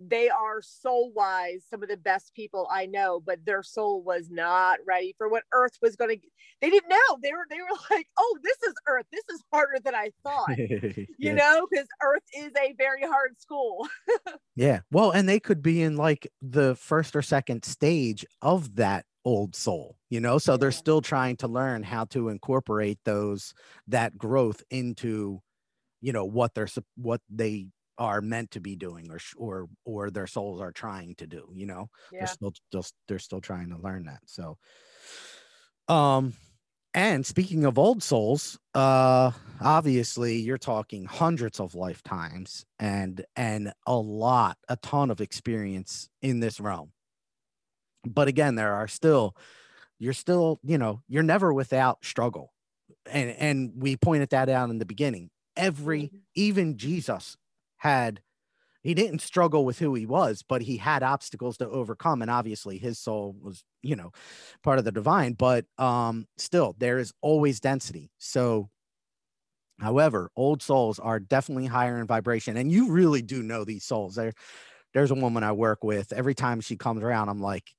they 0.00 0.28
are 0.28 0.62
soul 0.62 1.12
wise 1.14 1.64
some 1.68 1.82
of 1.82 1.88
the 1.88 1.96
best 1.96 2.34
people 2.34 2.68
I 2.70 2.86
know, 2.86 3.20
but 3.20 3.44
their 3.44 3.62
soul 3.62 4.02
was 4.02 4.30
not 4.30 4.78
ready 4.86 5.14
for 5.18 5.28
what 5.28 5.42
Earth 5.52 5.78
was 5.82 5.96
going 5.96 6.10
to. 6.10 6.26
They 6.60 6.70
didn't 6.70 6.88
know. 6.88 7.18
They 7.22 7.32
were 7.32 7.46
they 7.50 7.56
were 7.56 7.78
like, 7.96 8.06
"Oh, 8.18 8.38
this 8.42 8.56
is 8.66 8.74
Earth. 8.86 9.06
This 9.12 9.24
is 9.32 9.42
harder 9.52 9.78
than 9.84 9.94
I 9.94 10.10
thought." 10.22 10.50
yeah. 10.58 11.04
You 11.18 11.32
know, 11.34 11.66
because 11.70 11.88
Earth 12.02 12.22
is 12.36 12.52
a 12.60 12.74
very 12.78 13.02
hard 13.02 13.38
school. 13.40 13.88
yeah, 14.56 14.80
well, 14.90 15.10
and 15.10 15.28
they 15.28 15.40
could 15.40 15.62
be 15.62 15.82
in 15.82 15.96
like 15.96 16.28
the 16.42 16.76
first 16.76 17.16
or 17.16 17.22
second 17.22 17.64
stage 17.64 18.24
of 18.42 18.76
that 18.76 19.04
old 19.24 19.54
soul 19.54 19.96
you 20.08 20.20
know 20.20 20.38
so 20.38 20.56
they're 20.56 20.70
still 20.70 21.02
trying 21.02 21.36
to 21.36 21.48
learn 21.48 21.82
how 21.82 22.04
to 22.04 22.30
incorporate 22.30 22.98
those 23.04 23.52
that 23.86 24.16
growth 24.16 24.62
into 24.70 25.42
you 26.00 26.12
know 26.12 26.24
what 26.24 26.54
they're 26.54 26.68
what 26.96 27.20
they 27.28 27.66
are 27.98 28.20
meant 28.20 28.52
to 28.52 28.60
be 28.60 28.76
doing 28.76 29.10
or 29.10 29.18
or 29.36 29.68
or 29.84 30.10
their 30.10 30.26
souls 30.26 30.60
are 30.60 30.72
trying 30.72 31.14
to 31.16 31.26
do 31.26 31.48
you 31.52 31.66
know? 31.66 31.90
Yeah. 32.12 32.20
they're 32.20 32.28
still 32.28 32.52
just 32.72 32.94
they're 33.08 33.18
still 33.18 33.40
trying 33.40 33.70
to 33.70 33.78
learn 33.78 34.04
that 34.06 34.20
so. 34.26 34.56
Um 35.88 36.34
and 36.94 37.26
speaking 37.26 37.64
of 37.64 37.78
old 37.78 38.02
souls 38.02 38.58
uh 38.74 39.32
obviously 39.60 40.36
you're 40.36 40.58
talking 40.58 41.04
hundreds 41.04 41.60
of 41.60 41.74
lifetimes 41.74 42.64
and 42.78 43.24
and 43.36 43.72
a 43.86 43.96
lot 43.96 44.56
a 44.68 44.76
ton 44.76 45.10
of 45.10 45.20
experience 45.20 46.08
in 46.22 46.40
this 46.40 46.60
realm. 46.60 46.92
But 48.06 48.28
again 48.28 48.54
there 48.54 48.74
are 48.74 48.88
still 48.88 49.34
you're 49.98 50.12
still 50.12 50.60
you 50.62 50.78
know 50.78 51.02
you're 51.08 51.24
never 51.24 51.52
without 51.52 52.04
struggle. 52.04 52.52
And 53.10 53.30
and 53.30 53.72
we 53.76 53.96
pointed 53.96 54.30
that 54.30 54.48
out 54.48 54.70
in 54.70 54.78
the 54.78 54.86
beginning. 54.86 55.30
Every 55.56 56.04
mm-hmm. 56.04 56.16
even 56.36 56.78
jesus 56.78 57.36
had 57.78 58.20
he 58.82 58.94
didn't 58.94 59.20
struggle 59.20 59.64
with 59.64 59.78
who 59.78 59.94
he 59.94 60.06
was, 60.06 60.42
but 60.48 60.62
he 60.62 60.76
had 60.76 61.02
obstacles 61.02 61.58
to 61.58 61.68
overcome. 61.68 62.22
And 62.22 62.30
obviously 62.30 62.78
his 62.78 62.98
soul 62.98 63.36
was, 63.42 63.64
you 63.82 63.96
know, 63.96 64.12
part 64.62 64.78
of 64.78 64.84
the 64.84 64.92
divine, 64.92 65.32
but 65.32 65.66
um, 65.78 66.26
still 66.36 66.76
there 66.78 66.98
is 66.98 67.12
always 67.20 67.60
density. 67.60 68.10
So, 68.18 68.70
however, 69.80 70.30
old 70.36 70.62
souls 70.62 70.98
are 70.98 71.20
definitely 71.20 71.66
higher 71.66 71.98
in 71.98 72.06
vibration. 72.06 72.56
And 72.56 72.70
you 72.70 72.90
really 72.90 73.22
do 73.22 73.42
know 73.42 73.64
these 73.64 73.84
souls. 73.84 74.14
There, 74.14 74.32
there's 74.94 75.10
a 75.10 75.16
woman 75.16 75.44
I 75.44 75.52
work 75.52 75.84
with. 75.84 76.12
Every 76.12 76.34
time 76.34 76.60
she 76.60 76.76
comes 76.76 77.02
around, 77.02 77.28
I'm 77.28 77.40
like, 77.40 77.70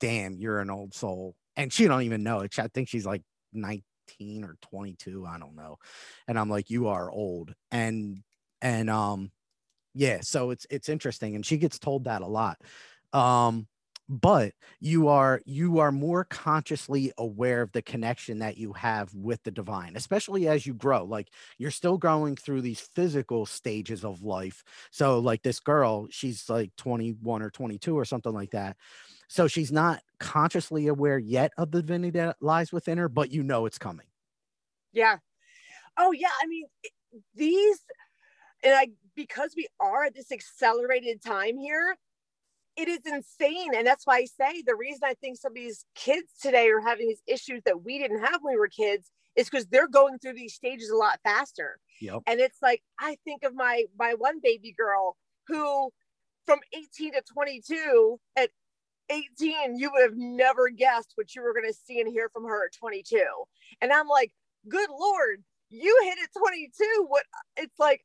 damn, 0.00 0.38
you're 0.38 0.60
an 0.60 0.70
old 0.70 0.94
soul. 0.94 1.36
And 1.56 1.72
she 1.72 1.86
don't 1.86 2.02
even 2.02 2.22
know 2.22 2.40
it. 2.40 2.58
I 2.58 2.68
think 2.68 2.88
she's 2.88 3.06
like 3.06 3.22
19 3.52 4.44
or 4.44 4.56
22. 4.62 5.26
I 5.26 5.38
don't 5.38 5.56
know. 5.56 5.76
And 6.26 6.38
I'm 6.38 6.48
like, 6.50 6.70
you 6.70 6.88
are 6.88 7.10
old. 7.10 7.52
And, 7.70 8.22
and, 8.62 8.90
um, 8.90 9.32
yeah 9.94 10.20
so 10.22 10.50
it's 10.50 10.66
it's 10.70 10.88
interesting 10.88 11.34
and 11.34 11.46
she 11.46 11.56
gets 11.58 11.78
told 11.78 12.04
that 12.04 12.22
a 12.22 12.26
lot. 12.26 12.60
Um 13.12 13.68
but 14.10 14.54
you 14.80 15.08
are 15.08 15.40
you 15.46 15.78
are 15.80 15.92
more 15.92 16.24
consciously 16.24 17.12
aware 17.18 17.62
of 17.62 17.72
the 17.72 17.82
connection 17.82 18.38
that 18.38 18.56
you 18.56 18.72
have 18.72 19.14
with 19.14 19.42
the 19.44 19.50
divine 19.50 19.96
especially 19.96 20.48
as 20.48 20.66
you 20.66 20.74
grow. 20.74 21.04
Like 21.04 21.30
you're 21.58 21.70
still 21.70 21.98
growing 21.98 22.36
through 22.36 22.62
these 22.62 22.80
physical 22.80 23.46
stages 23.46 24.04
of 24.04 24.22
life. 24.22 24.64
So 24.92 25.18
like 25.18 25.42
this 25.42 25.60
girl 25.60 26.08
she's 26.10 26.48
like 26.48 26.74
21 26.76 27.42
or 27.42 27.50
22 27.50 27.98
or 27.98 28.04
something 28.04 28.32
like 28.32 28.50
that. 28.52 28.76
So 29.28 29.46
she's 29.48 29.72
not 29.72 30.02
consciously 30.20 30.86
aware 30.88 31.18
yet 31.18 31.52
of 31.58 31.70
the 31.70 31.82
divinity 31.82 32.18
that 32.18 32.36
lies 32.40 32.72
within 32.72 32.98
her 32.98 33.08
but 33.08 33.30
you 33.30 33.42
know 33.42 33.66
it's 33.66 33.78
coming. 33.78 34.06
Yeah. 34.92 35.18
Oh 35.98 36.12
yeah 36.12 36.30
i 36.42 36.46
mean 36.46 36.66
these 37.34 37.80
and 38.62 38.74
I 38.74 38.88
because 39.14 39.54
we 39.56 39.66
are 39.80 40.04
at 40.04 40.14
this 40.14 40.32
accelerated 40.32 41.22
time 41.22 41.58
here, 41.58 41.96
it 42.76 42.88
is 42.88 43.00
insane. 43.04 43.74
And 43.74 43.86
that's 43.86 44.06
why 44.06 44.18
I 44.18 44.24
say 44.24 44.62
the 44.64 44.76
reason 44.76 45.00
I 45.04 45.14
think 45.14 45.36
some 45.36 45.52
of 45.52 45.56
these 45.56 45.84
kids 45.94 46.28
today 46.40 46.68
are 46.68 46.80
having 46.80 47.08
these 47.08 47.22
issues 47.26 47.62
that 47.64 47.84
we 47.84 47.98
didn't 47.98 48.20
have 48.20 48.40
when 48.42 48.54
we 48.54 48.58
were 48.58 48.68
kids 48.68 49.10
is 49.36 49.48
because 49.48 49.66
they're 49.66 49.88
going 49.88 50.18
through 50.18 50.34
these 50.34 50.54
stages 50.54 50.90
a 50.90 50.96
lot 50.96 51.18
faster. 51.24 51.78
Yep. 52.00 52.22
And 52.26 52.40
it's 52.40 52.58
like 52.62 52.82
I 53.00 53.16
think 53.24 53.44
of 53.44 53.54
my 53.54 53.84
my 53.98 54.14
one 54.14 54.40
baby 54.42 54.74
girl 54.76 55.16
who 55.48 55.90
from 56.46 56.60
18 56.72 57.12
to 57.12 57.22
22 57.32 58.18
at 58.36 58.50
18 59.10 59.78
you 59.78 59.90
would 59.92 60.02
have 60.02 60.16
never 60.16 60.68
guessed 60.68 61.12
what 61.14 61.34
you 61.34 61.42
were 61.42 61.52
going 61.52 61.66
to 61.66 61.74
see 61.74 62.00
and 62.00 62.10
hear 62.10 62.28
from 62.32 62.44
her 62.44 62.66
at 62.66 62.72
22 62.78 63.22
and 63.80 63.92
i'm 63.92 64.08
like 64.08 64.32
good 64.68 64.88
lord 64.90 65.42
you 65.70 65.98
hit 66.04 66.18
at 66.22 66.30
22 66.38 67.06
what 67.08 67.24
it's 67.56 67.78
like 67.78 68.02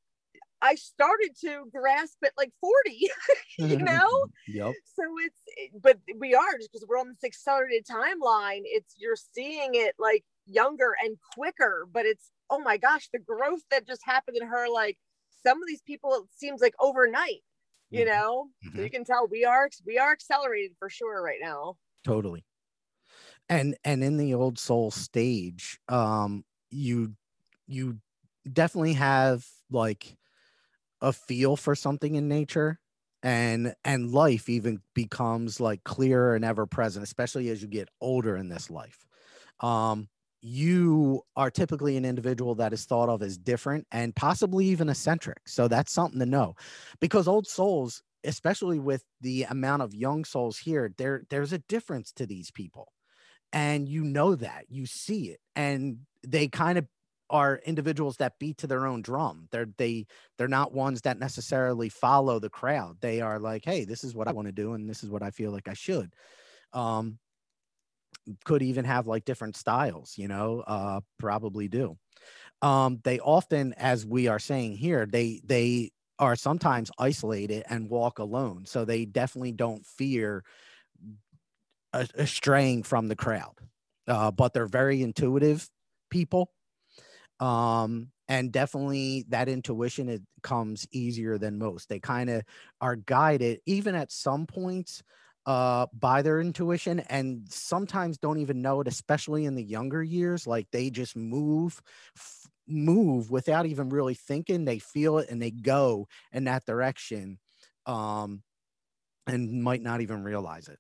I 0.64 0.76
started 0.76 1.32
to 1.42 1.66
grasp 1.72 2.18
at 2.24 2.32
like 2.38 2.52
40, 2.62 3.10
you 3.58 3.78
know? 3.80 4.26
yep. 4.48 4.74
So 4.96 5.04
it's, 5.20 5.74
but 5.82 5.98
we 6.18 6.34
are 6.34 6.58
just 6.58 6.72
because 6.72 6.88
we're 6.88 7.00
on 7.00 7.10
this 7.10 7.24
accelerated 7.24 7.86
timeline. 7.86 8.62
It's, 8.64 8.96
you're 8.98 9.18
seeing 9.18 9.72
it 9.74 9.94
like 10.00 10.24
younger 10.48 10.96
and 11.04 11.18
quicker, 11.36 11.86
but 11.92 12.06
it's, 12.06 12.32
oh 12.50 12.60
my 12.60 12.78
gosh, 12.78 13.10
the 13.12 13.20
growth 13.20 13.62
that 13.72 13.86
just 13.86 14.02
happened 14.06 14.38
in 14.40 14.48
her, 14.48 14.70
like 14.70 14.98
some 15.46 15.62
of 15.62 15.68
these 15.68 15.82
people, 15.82 16.14
it 16.14 16.24
seems 16.34 16.62
like 16.62 16.76
overnight, 16.80 17.44
you 17.90 18.06
mm-hmm. 18.06 18.10
know? 18.10 18.48
Mm-hmm. 18.66 18.78
So 18.78 18.84
you 18.84 18.90
can 18.90 19.04
tell 19.04 19.28
we 19.28 19.44
are, 19.44 19.70
we 19.86 19.98
are 19.98 20.14
accelerated 20.14 20.72
for 20.80 20.90
sure 20.90 21.22
right 21.22 21.40
now. 21.42 21.76
Totally. 22.06 22.46
And, 23.50 23.76
and 23.84 24.02
in 24.02 24.16
the 24.16 24.34
old 24.34 24.58
soul 24.58 24.92
stage, 24.92 25.78
um, 25.90 26.46
you, 26.70 27.16
you 27.68 27.98
definitely 28.50 28.94
have 28.94 29.46
like, 29.70 30.16
a 31.04 31.14
feel 31.14 31.58
for 31.58 31.76
something 31.76 32.16
in 32.16 32.30
nature 32.30 32.80
and 33.24 33.76
and 33.86 34.12
life 34.14 34.50
even 34.50 34.82
becomes 34.96 35.62
like 35.62 35.84
clearer 35.86 36.36
and 36.36 36.46
ever 36.46 36.68
present 36.68 37.04
especially 37.04 37.50
as 37.50 37.62
you 37.64 37.70
get 37.70 37.90
older 38.02 38.38
in 38.38 38.50
this 38.50 38.72
life. 38.72 39.06
Um 39.62 40.10
you 40.42 41.22
are 41.38 41.52
typically 41.52 41.98
an 41.98 42.06
individual 42.06 42.56
that 42.56 42.74
is 42.74 42.86
thought 42.86 43.10
of 43.10 43.24
as 43.24 43.38
different 43.38 43.88
and 43.92 44.16
possibly 44.16 44.66
even 44.68 44.90
eccentric 44.90 45.40
so 45.48 45.68
that's 45.70 45.92
something 45.94 46.20
to 46.20 46.26
know. 46.28 46.56
Because 47.02 47.28
old 47.28 47.48
souls 47.48 48.04
especially 48.26 48.80
with 48.80 49.04
the 49.22 49.44
amount 49.44 49.82
of 49.82 49.94
young 49.94 50.26
souls 50.26 50.58
here 50.60 50.94
there 50.98 51.24
there's 51.30 51.54
a 51.54 51.60
difference 51.60 52.12
to 52.14 52.26
these 52.26 52.52
people. 52.52 52.94
And 53.54 53.88
you 53.90 54.04
know 54.04 54.36
that 54.36 54.66
you 54.70 54.86
see 54.88 55.30
it 55.30 55.40
and 55.56 56.00
they 56.28 56.48
kind 56.48 56.78
of 56.80 56.88
are 57.30 57.62
individuals 57.66 58.18
that 58.18 58.40
beat 58.40 58.58
to 58.60 58.68
their 58.68 58.86
own 58.86 59.02
drum. 59.02 59.48
They're 59.52 59.68
they 59.78 60.06
they're 60.38 60.48
not 60.48 60.74
ones 60.74 61.02
that 61.02 61.20
necessarily 61.20 61.90
follow 61.90 62.40
the 62.40 62.50
crowd. 62.50 62.98
They 63.02 63.22
are 63.22 63.40
like, 63.40 63.66
hey, 63.66 63.86
this 63.86 64.04
is 64.04 64.14
what 64.14 64.28
I 64.28 64.34
want 64.34 64.48
to 64.48 64.52
do, 64.52 64.74
and 64.74 64.90
this 64.90 65.04
is 65.04 65.10
what 65.10 65.24
I 65.24 65.32
feel 65.32 65.52
like 65.52 65.68
I 65.68 65.74
should. 65.74 66.14
Um, 66.74 67.20
could 68.46 68.62
even 68.62 68.86
have 68.86 69.08
like 69.08 69.26
different 69.26 69.56
styles, 69.56 70.18
you 70.18 70.28
know, 70.28 70.64
uh, 70.66 71.02
probably 71.18 71.68
do. 71.68 71.98
Um, 72.62 73.00
they 73.04 73.20
often, 73.20 73.74
as 73.74 74.06
we 74.06 74.28
are 74.28 74.40
saying 74.40 74.78
here, 74.78 75.06
they 75.06 75.42
they 75.44 75.92
are 76.20 76.36
sometimes 76.36 76.92
isolated 76.98 77.64
and 77.70 77.90
walk 77.90 78.20
alone, 78.20 78.66
so 78.66 78.86
they 78.86 79.06
definitely 79.06 79.52
don't 79.52 79.86
fear 79.86 80.44
a, 81.92 82.08
a 82.16 82.28
straying 82.28 82.84
from 82.84 83.08
the 83.08 83.16
crowd. 83.16 83.56
Uh, 84.08 84.32
but 84.32 84.54
they're 84.54 84.68
very 84.68 85.02
intuitive 85.02 85.70
people 86.10 86.52
um 87.44 88.10
and 88.30 88.52
definitely 88.54 89.26
that 89.30 89.50
intuition 89.50 90.10
it 90.10 90.22
comes 90.44 90.88
easier 90.92 91.38
than 91.38 91.58
most. 91.60 91.90
They 91.90 92.00
kind 92.00 92.30
of 92.30 92.44
are 92.82 92.96
guided 92.96 93.60
even 93.66 93.96
at 93.96 94.12
some 94.12 94.46
points 94.48 95.04
uh 95.46 95.88
by 95.94 96.22
their 96.22 96.40
intuition 96.40 97.02
and 97.02 97.46
sometimes 97.50 98.18
don't 98.18 98.40
even 98.40 98.62
know 98.62 98.80
it 98.80 98.88
especially 98.88 99.44
in 99.46 99.56
the 99.56 99.64
younger 99.64 100.02
years 100.02 100.48
like 100.48 100.68
they 100.72 100.90
just 100.90 101.18
move 101.18 101.82
f- 102.16 102.48
move 102.66 103.30
without 103.30 103.66
even 103.66 103.90
really 103.90 104.14
thinking. 104.14 104.64
They 104.66 104.80
feel 104.80 105.18
it 105.18 105.30
and 105.30 105.42
they 105.42 105.52
go 105.52 106.08
in 106.32 106.46
that 106.46 106.66
direction 106.66 107.40
um 107.86 108.44
and 109.28 109.64
might 109.64 109.82
not 109.82 110.02
even 110.02 110.24
realize 110.24 110.68
it. 110.70 110.80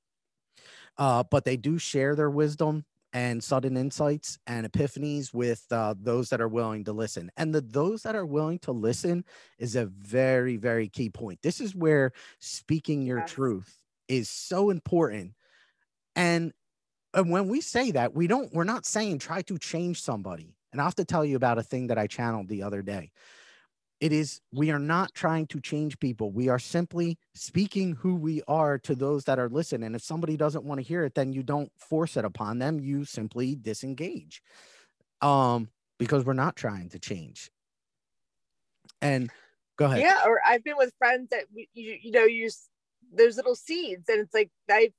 Uh 0.97 1.23
but 1.23 1.45
they 1.45 1.57
do 1.57 1.77
share 1.77 2.15
their 2.15 2.29
wisdom 2.29 2.85
and 3.13 3.43
sudden 3.43 3.77
insights 3.77 4.39
and 4.47 4.69
epiphanies 4.69 5.33
with 5.33 5.65
uh, 5.71 5.93
those 6.01 6.29
that 6.29 6.41
are 6.41 6.47
willing 6.47 6.83
to 6.83 6.93
listen. 6.93 7.31
And 7.37 7.53
the 7.53 7.61
those 7.61 8.01
that 8.03 8.15
are 8.15 8.25
willing 8.25 8.59
to 8.59 8.71
listen 8.71 9.23
is 9.59 9.75
a 9.75 9.85
very, 9.85 10.57
very 10.57 10.89
key 10.89 11.09
point. 11.09 11.39
This 11.43 11.61
is 11.61 11.75
where 11.75 12.11
speaking 12.39 13.03
your 13.03 13.19
yes. 13.19 13.31
truth 13.31 13.77
is 14.07 14.29
so 14.29 14.71
important. 14.71 15.33
And, 16.15 16.53
and 17.13 17.29
when 17.29 17.47
we 17.47 17.61
say 17.61 17.91
that, 17.91 18.15
we 18.15 18.25
don't, 18.27 18.51
we're 18.53 18.63
not 18.63 18.85
saying 18.85 19.19
try 19.19 19.43
to 19.43 19.57
change 19.59 20.01
somebody. 20.01 20.55
And 20.71 20.81
I 20.81 20.83
have 20.83 20.95
to 20.95 21.05
tell 21.05 21.23
you 21.23 21.35
about 21.35 21.59
a 21.59 21.63
thing 21.63 21.87
that 21.87 21.99
I 21.99 22.07
channeled 22.07 22.47
the 22.47 22.63
other 22.63 22.81
day. 22.81 23.11
It 24.03 24.11
is, 24.11 24.41
we 24.51 24.69
are 24.69 24.79
not 24.79 25.13
trying 25.13 25.47
to 25.47 25.61
change 25.61 25.97
people. 25.97 26.29
We 26.29 26.49
are 26.49 26.59
simply 26.59 27.17
speaking 27.35 27.95
who 27.95 28.15
we 28.15 28.41
are 28.49 28.77
to 28.79 28.95
those 28.95 29.23
that 29.23 29.39
are 29.39 29.47
listening. 29.47 29.85
And 29.85 29.95
if 29.95 30.01
somebody 30.01 30.35
doesn't 30.35 30.65
want 30.65 30.81
to 30.81 30.85
hear 30.85 31.05
it, 31.05 31.15
then 31.15 31.31
you 31.31 31.41
don't 31.41 31.71
force 31.77 32.17
it 32.17 32.25
upon 32.25 32.59
them. 32.59 32.81
You 32.81 33.05
simply 33.05 33.55
disengage. 33.55 34.43
Um, 35.21 35.69
because 35.99 36.25
we're 36.25 36.33
not 36.33 36.57
trying 36.57 36.89
to 36.89 36.99
change. 36.99 37.49
And 39.01 39.31
go 39.77 39.85
ahead. 39.85 40.01
Yeah, 40.01 40.19
or 40.25 40.41
I've 40.45 40.65
been 40.65 40.75
with 40.75 40.91
friends 40.97 41.29
that 41.29 41.45
you 41.53 41.65
you 41.73 42.11
know 42.11 42.25
use 42.25 42.67
there's 43.13 43.37
little 43.37 43.55
seeds, 43.55 44.09
and 44.09 44.19
it's 44.19 44.33
like 44.33 44.49
I 44.69 44.91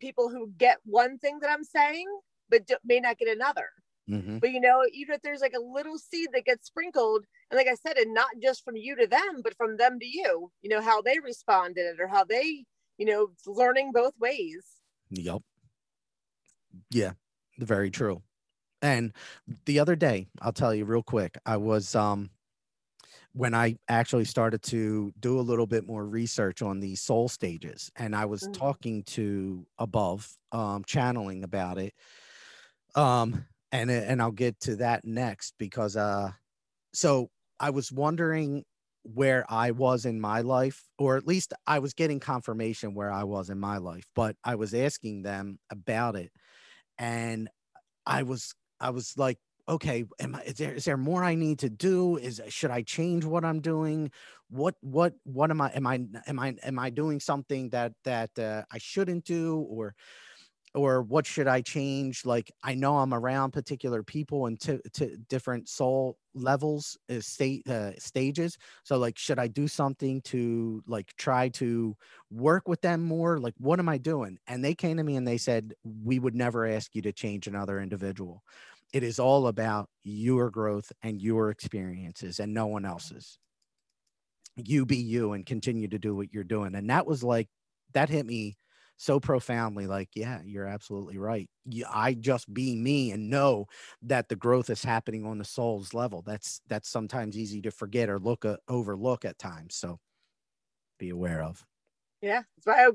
people 0.00 0.28
who 0.28 0.52
get 0.58 0.80
one 0.84 1.16
thing 1.16 1.38
that 1.40 1.50
I'm 1.50 1.64
saying, 1.64 2.08
but 2.50 2.68
may 2.84 3.00
not 3.00 3.16
get 3.16 3.34
another. 3.34 3.70
Mm-hmm. 4.10 4.38
But 4.38 4.50
you 4.50 4.60
know, 4.60 4.84
even 4.92 5.14
if 5.14 5.22
there's 5.22 5.40
like 5.40 5.54
a 5.56 5.60
little 5.60 5.98
seed 5.98 6.28
that 6.32 6.44
gets 6.44 6.66
sprinkled, 6.66 7.24
and 7.50 7.58
like 7.58 7.68
I 7.68 7.74
said, 7.74 7.96
and 7.96 8.12
not 8.12 8.30
just 8.42 8.64
from 8.64 8.76
you 8.76 8.96
to 8.96 9.06
them, 9.06 9.40
but 9.42 9.56
from 9.56 9.76
them 9.76 9.98
to 9.98 10.06
you, 10.06 10.50
you 10.62 10.70
know, 10.70 10.80
how 10.80 11.00
they 11.00 11.18
responded 11.18 12.00
or 12.00 12.08
how 12.08 12.24
they, 12.24 12.64
you 12.98 13.06
know, 13.06 13.28
learning 13.46 13.92
both 13.92 14.14
ways. 14.18 14.64
Yep. 15.10 15.42
Yeah, 16.90 17.12
very 17.58 17.90
true. 17.90 18.22
And 18.82 19.12
the 19.66 19.78
other 19.78 19.96
day, 19.96 20.28
I'll 20.40 20.52
tell 20.52 20.74
you 20.74 20.84
real 20.84 21.02
quick, 21.02 21.38
I 21.44 21.56
was 21.56 21.94
um 21.94 22.30
when 23.32 23.54
I 23.54 23.76
actually 23.88 24.24
started 24.24 24.62
to 24.64 25.12
do 25.20 25.38
a 25.38 25.42
little 25.42 25.66
bit 25.66 25.86
more 25.86 26.04
research 26.04 26.62
on 26.62 26.80
the 26.80 26.96
soul 26.96 27.28
stages, 27.28 27.90
and 27.96 28.14
I 28.14 28.24
was 28.24 28.42
mm-hmm. 28.42 28.52
talking 28.52 29.02
to 29.04 29.64
above, 29.78 30.28
um, 30.50 30.82
channeling 30.84 31.44
about 31.44 31.78
it. 31.78 31.94
Um, 32.96 33.44
and 33.72 33.90
and 33.90 34.20
I'll 34.20 34.30
get 34.30 34.58
to 34.60 34.76
that 34.76 35.04
next 35.04 35.54
because 35.58 35.96
uh 35.96 36.30
so 36.92 37.30
I 37.58 37.70
was 37.70 37.92
wondering 37.92 38.64
where 39.02 39.44
I 39.48 39.70
was 39.70 40.04
in 40.04 40.20
my 40.20 40.40
life 40.40 40.82
or 40.98 41.16
at 41.16 41.26
least 41.26 41.54
I 41.66 41.78
was 41.78 41.94
getting 41.94 42.20
confirmation 42.20 42.94
where 42.94 43.10
I 43.10 43.24
was 43.24 43.50
in 43.50 43.58
my 43.58 43.78
life 43.78 44.06
but 44.14 44.36
I 44.44 44.56
was 44.56 44.74
asking 44.74 45.22
them 45.22 45.58
about 45.70 46.16
it. 46.16 46.30
And 46.98 47.48
I 48.06 48.24
was 48.24 48.54
I 48.80 48.90
was 48.90 49.14
like 49.16 49.38
okay 49.68 50.04
am 50.18 50.34
i 50.34 50.42
is 50.42 50.54
there 50.54 50.74
is 50.74 50.84
there 50.84 50.96
more 50.96 51.22
i 51.22 51.34
need 51.34 51.58
to 51.60 51.70
do? 51.70 52.16
Is 52.16 52.40
should 52.48 52.70
i 52.70 52.82
change 52.82 53.24
what 53.24 53.44
i'm 53.44 53.60
doing? 53.60 54.10
What 54.48 54.74
what 54.80 55.14
what 55.24 55.50
am 55.50 55.60
i 55.60 55.70
am 55.70 55.86
i 55.86 56.00
am 56.26 56.38
i 56.38 56.54
am 56.62 56.78
i 56.78 56.90
doing 56.90 57.20
something 57.20 57.70
that 57.70 57.92
that 58.04 58.36
uh, 58.38 58.64
i 58.72 58.78
shouldn't 58.78 59.24
do? 59.24 59.60
Or 59.70 59.94
or 60.74 61.02
what 61.02 61.26
should 61.26 61.48
I 61.48 61.62
change? 61.62 62.24
Like 62.24 62.52
I 62.62 62.74
know 62.74 62.98
I'm 62.98 63.12
around 63.12 63.50
particular 63.52 64.02
people 64.02 64.46
and 64.46 64.60
to, 64.60 64.80
to 64.94 65.16
different 65.28 65.68
soul 65.68 66.16
levels, 66.34 66.96
uh, 67.10 67.20
state 67.20 67.68
uh, 67.68 67.92
stages. 67.98 68.56
So 68.84 68.96
like, 68.96 69.18
should 69.18 69.38
I 69.38 69.48
do 69.48 69.66
something 69.66 70.20
to 70.22 70.82
like 70.86 71.12
try 71.16 71.48
to 71.50 71.96
work 72.30 72.68
with 72.68 72.80
them 72.82 73.02
more? 73.02 73.38
Like, 73.38 73.54
what 73.58 73.80
am 73.80 73.88
I 73.88 73.98
doing? 73.98 74.38
And 74.46 74.64
they 74.64 74.74
came 74.74 74.96
to 74.98 75.02
me 75.02 75.16
and 75.16 75.26
they 75.26 75.38
said, 75.38 75.74
we 76.04 76.18
would 76.18 76.36
never 76.36 76.66
ask 76.66 76.94
you 76.94 77.02
to 77.02 77.12
change 77.12 77.46
another 77.46 77.80
individual. 77.80 78.44
It 78.92 79.02
is 79.02 79.18
all 79.18 79.48
about 79.48 79.88
your 80.04 80.50
growth 80.50 80.92
and 81.02 81.20
your 81.20 81.50
experiences 81.50 82.38
and 82.38 82.54
no 82.54 82.66
one 82.66 82.84
else's. 82.84 83.38
You 84.56 84.86
be 84.86 84.98
you 84.98 85.32
and 85.32 85.46
continue 85.46 85.88
to 85.88 85.98
do 85.98 86.14
what 86.14 86.32
you're 86.32 86.44
doing. 86.44 86.74
And 86.74 86.90
that 86.90 87.06
was 87.06 87.24
like, 87.24 87.48
that 87.92 88.08
hit 88.08 88.26
me 88.26 88.56
so 89.00 89.18
profoundly 89.18 89.86
like 89.86 90.10
yeah 90.14 90.42
you're 90.44 90.66
absolutely 90.66 91.16
right. 91.16 91.48
I 91.90 92.12
just 92.12 92.52
be 92.52 92.76
me 92.76 93.12
and 93.12 93.30
know 93.30 93.64
that 94.02 94.28
the 94.28 94.36
growth 94.36 94.68
is 94.68 94.84
happening 94.84 95.24
on 95.24 95.38
the 95.38 95.44
soul's 95.44 95.94
level. 95.94 96.20
That's 96.20 96.60
that's 96.68 96.90
sometimes 96.90 97.38
easy 97.38 97.62
to 97.62 97.70
forget 97.70 98.10
or 98.10 98.18
look 98.18 98.44
uh, 98.44 98.58
overlook 98.68 99.24
at 99.24 99.38
times 99.38 99.74
so 99.74 100.00
be 100.98 101.08
aware 101.08 101.42
of. 101.42 101.64
Yeah 102.20 102.42
that's 102.58 102.66
my 102.66 102.90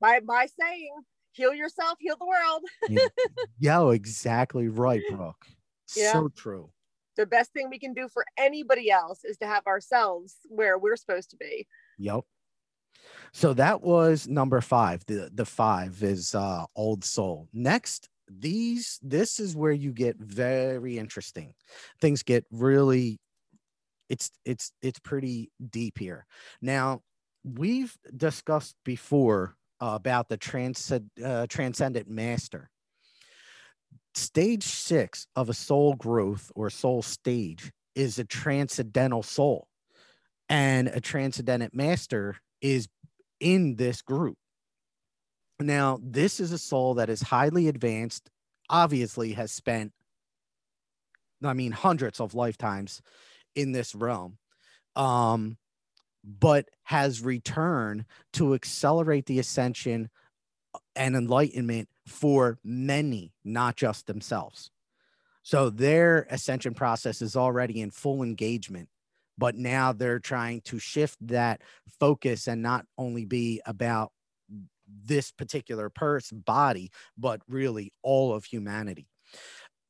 my 0.00 0.20
my 0.24 0.46
saying 0.58 0.94
heal 1.32 1.52
yourself 1.52 1.98
heal 2.00 2.16
the 2.18 2.26
world. 2.26 2.62
Yeah, 2.88 3.08
yeah 3.58 3.90
exactly 3.90 4.68
right 4.68 5.02
brooke. 5.10 5.46
Yeah. 5.94 6.12
so 6.12 6.28
true. 6.28 6.70
The 7.16 7.26
best 7.26 7.52
thing 7.52 7.68
we 7.68 7.78
can 7.78 7.92
do 7.92 8.08
for 8.08 8.24
anybody 8.38 8.90
else 8.90 9.22
is 9.22 9.36
to 9.36 9.46
have 9.46 9.66
ourselves 9.66 10.36
where 10.44 10.78
we're 10.78 10.96
supposed 10.96 11.28
to 11.32 11.36
be. 11.36 11.66
Yep 11.98 12.24
so 13.32 13.54
that 13.54 13.82
was 13.82 14.28
number 14.28 14.60
five. 14.60 15.04
The 15.06 15.30
the 15.32 15.46
five 15.46 16.02
is 16.02 16.34
uh 16.34 16.64
old 16.76 17.04
soul. 17.04 17.48
Next, 17.52 18.08
these 18.28 18.98
this 19.02 19.40
is 19.40 19.56
where 19.56 19.72
you 19.72 19.92
get 19.92 20.16
very 20.18 20.98
interesting. 20.98 21.54
Things 22.00 22.22
get 22.22 22.44
really 22.50 23.18
it's 24.08 24.30
it's 24.44 24.72
it's 24.82 24.98
pretty 24.98 25.50
deep 25.70 25.98
here. 25.98 26.26
Now, 26.60 27.00
we've 27.44 27.96
discussed 28.14 28.76
before 28.84 29.56
uh, 29.80 29.92
about 29.94 30.28
the 30.28 30.36
transcend, 30.36 31.10
uh, 31.24 31.46
transcendent 31.48 32.08
master. 32.08 32.68
Stage 34.14 34.64
six 34.64 35.26
of 35.34 35.48
a 35.48 35.54
soul 35.54 35.94
growth 35.94 36.52
or 36.54 36.68
soul 36.68 37.00
stage 37.00 37.72
is 37.94 38.18
a 38.18 38.24
transcendental 38.24 39.22
soul, 39.22 39.66
and 40.50 40.88
a 40.88 41.00
transcendent 41.00 41.74
master 41.74 42.36
is 42.60 42.88
in 43.42 43.74
this 43.74 44.00
group. 44.00 44.38
Now, 45.60 45.98
this 46.00 46.40
is 46.40 46.52
a 46.52 46.58
soul 46.58 46.94
that 46.94 47.10
is 47.10 47.20
highly 47.20 47.68
advanced, 47.68 48.30
obviously, 48.70 49.32
has 49.32 49.52
spent, 49.52 49.92
I 51.44 51.52
mean, 51.52 51.72
hundreds 51.72 52.20
of 52.20 52.34
lifetimes 52.34 53.02
in 53.54 53.72
this 53.72 53.94
realm, 53.94 54.38
um, 54.96 55.58
but 56.24 56.68
has 56.84 57.20
returned 57.20 58.06
to 58.34 58.54
accelerate 58.54 59.26
the 59.26 59.40
ascension 59.40 60.08
and 60.94 61.16
enlightenment 61.16 61.88
for 62.06 62.58
many, 62.64 63.32
not 63.44 63.76
just 63.76 64.06
themselves. 64.06 64.70
So 65.42 65.68
their 65.68 66.26
ascension 66.30 66.74
process 66.74 67.20
is 67.20 67.34
already 67.34 67.80
in 67.80 67.90
full 67.90 68.22
engagement 68.22 68.88
but 69.42 69.56
now 69.56 69.92
they're 69.92 70.20
trying 70.20 70.60
to 70.60 70.78
shift 70.78 71.18
that 71.20 71.60
focus 71.98 72.46
and 72.46 72.62
not 72.62 72.86
only 72.96 73.24
be 73.24 73.60
about 73.66 74.12
this 75.04 75.32
particular 75.32 75.90
person 75.90 76.38
body 76.46 76.92
but 77.18 77.40
really 77.48 77.92
all 78.04 78.32
of 78.32 78.44
humanity 78.44 79.08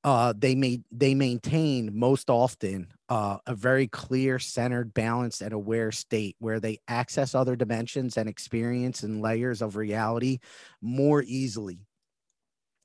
uh, 0.05 0.33
they 0.37 0.55
made 0.55 0.83
they 0.91 1.15
maintain 1.15 1.97
most 1.97 2.29
often 2.29 2.89
uh, 3.09 3.39
a 3.47 3.55
very 3.55 3.87
clear, 3.87 4.41
centered, 4.41 4.93
balanced, 4.93 5.43
and 5.43 5.53
aware 5.53 5.93
state 5.93 6.35
where 6.41 6.59
they 6.59 6.79
access 6.89 7.37
other 7.37 7.55
dimensions 7.55 8.17
and 8.17 8.29
experience 8.29 9.05
and 9.05 9.23
layers 9.23 9.63
of 9.63 9.77
reality 9.77 10.39
more 10.81 11.23
easily 11.23 11.79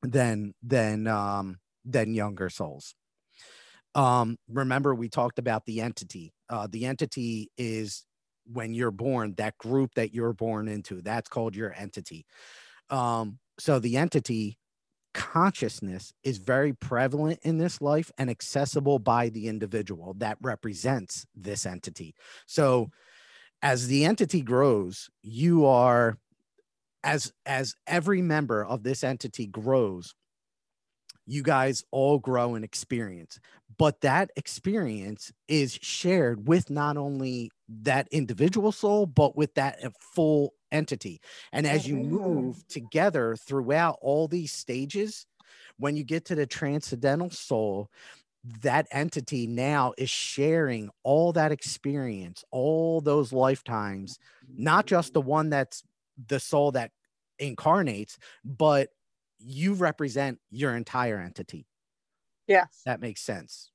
than 0.04 0.54
than 0.62 1.08
um, 1.08 1.58
than 1.86 2.14
younger 2.14 2.52
souls. 2.52 2.94
Um, 3.96 4.38
remember, 4.48 4.94
we 4.94 5.10
talked 5.10 5.40
about 5.40 5.66
the 5.66 5.82
entity. 5.82 6.34
Uh, 6.50 6.68
the 6.70 6.86
entity 6.86 7.50
is 7.58 8.06
when 8.46 8.74
you're 8.74 8.92
born, 8.92 9.34
that 9.38 9.58
group 9.58 9.94
that 9.96 10.14
you're 10.14 10.34
born 10.34 10.68
into, 10.68 11.02
that's 11.02 11.30
called 11.30 11.56
your 11.56 11.74
entity. 11.74 12.26
Um, 12.90 13.40
so 13.60 13.80
the 13.80 13.98
entity 13.98 14.58
consciousness 15.14 16.14
is 16.24 16.38
very 16.38 16.74
prevalent 16.74 17.40
in 17.42 17.58
this 17.58 17.82
life 17.82 18.12
and 18.18 18.30
accessible 18.30 19.00
by 19.00 19.30
the 19.30 19.48
individual 19.48 20.14
that 20.18 20.38
represents 20.42 21.26
this 21.36 21.66
entity. 21.66 22.14
So 22.46 22.90
as 23.62 23.88
the 23.88 24.06
entity 24.06 24.42
grows, 24.42 25.10
you 25.24 25.66
are 25.66 26.18
as 27.04 27.32
as 27.46 27.74
every 27.88 28.22
member 28.22 28.64
of 28.64 28.84
this 28.84 29.04
entity 29.04 29.48
grows, 29.48 30.14
you 31.28 31.44
guys 31.44 31.84
all 31.92 32.18
grow 32.18 32.56
in 32.56 32.64
experience 32.64 33.40
but 33.78 34.02
that 34.02 34.32
experience 34.36 35.32
is 35.48 35.78
shared 35.82 36.48
with 36.48 36.70
not 36.70 36.98
only 36.98 37.52
that 37.68 38.08
individual 38.12 38.72
soul 38.72 39.06
but 39.06 39.36
with 39.36 39.54
that 39.56 39.78
uh, 39.84 39.90
full 40.00 40.54
entity 40.72 41.22
and 41.52 41.68
as 41.68 41.88
you 41.88 41.96
mm-hmm. 41.96 42.16
move 42.16 42.68
together 42.68 43.36
throughout 43.36 43.98
all 44.02 44.28
these 44.28 44.52
stages 44.52 45.26
when 45.78 45.96
you 45.96 46.04
get 46.04 46.26
to 46.26 46.36
the 46.36 46.46
transcendental 46.48 47.30
soul 47.30 47.90
that 48.62 48.88
entity 48.92 49.46
now 49.48 49.94
is 49.98 50.10
sharing 50.10 50.90
all 51.04 51.34
that 51.34 51.52
experience 51.52 52.44
all 52.52 53.02
those 53.02 53.34
lifetimes 53.34 54.18
not 54.56 54.86
just 54.86 55.14
the 55.14 55.22
one 55.22 55.50
that's 55.50 55.84
the 56.28 56.40
soul 56.40 56.72
that 56.72 56.92
incarnates 57.40 58.18
but 58.44 58.90
you 59.40 59.74
represent 59.74 60.40
your 60.50 60.76
entire 60.76 61.20
entity. 61.20 61.68
Yes. 62.48 62.82
That 62.86 63.02
makes 63.02 63.22
sense. 63.22 63.72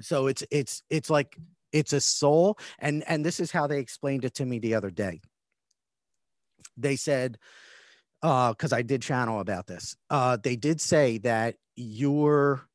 So 0.00 0.26
it's 0.26 0.42
it's 0.50 0.82
it's 0.90 1.10
like 1.10 1.36
it's 1.72 1.92
a 1.92 2.00
soul 2.00 2.58
and 2.78 3.04
and 3.06 3.24
this 3.24 3.40
is 3.40 3.50
how 3.50 3.66
they 3.66 3.78
explained 3.78 4.24
it 4.24 4.34
to 4.34 4.46
me 4.46 4.58
the 4.58 4.74
other 4.74 4.90
day. 4.90 5.20
They 6.76 6.96
said 6.96 7.38
uh 8.22 8.54
cuz 8.54 8.72
I 8.72 8.82
did 8.82 9.02
channel 9.02 9.40
about 9.40 9.66
this. 9.66 9.96
Uh 10.10 10.36
they 10.42 10.56
did 10.56 10.80
say 10.80 11.18
that 11.18 11.56
your 11.76 12.66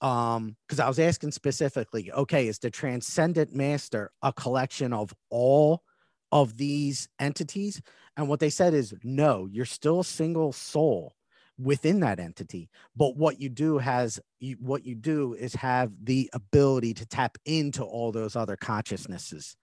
um 0.00 0.56
because 0.66 0.78
I 0.78 0.86
was 0.86 0.98
asking 0.98 1.32
specifically, 1.32 2.12
okay, 2.12 2.46
is 2.46 2.58
the 2.60 2.70
transcendent 2.70 3.54
master 3.54 4.12
a 4.22 4.32
collection 4.32 4.92
of 4.92 5.12
all 5.30 5.82
of 6.30 6.56
these 6.56 7.08
entities. 7.18 7.80
And 8.18 8.28
what 8.28 8.40
they 8.40 8.50
said 8.50 8.74
is 8.74 8.92
no, 9.04 9.48
you're 9.50 9.64
still 9.64 10.00
a 10.00 10.04
single 10.04 10.52
soul 10.52 11.14
within 11.56 12.00
that 12.00 12.18
entity. 12.18 12.68
But 12.96 13.16
what 13.16 13.40
you 13.40 13.48
do 13.48 13.78
has 13.78 14.18
you, 14.40 14.56
what 14.60 14.84
you 14.84 14.96
do 14.96 15.34
is 15.34 15.54
have 15.54 15.92
the 16.02 16.28
ability 16.32 16.94
to 16.94 17.06
tap 17.06 17.38
into 17.44 17.84
all 17.84 18.10
those 18.10 18.34
other 18.34 18.56
consciousnesses 18.56 19.56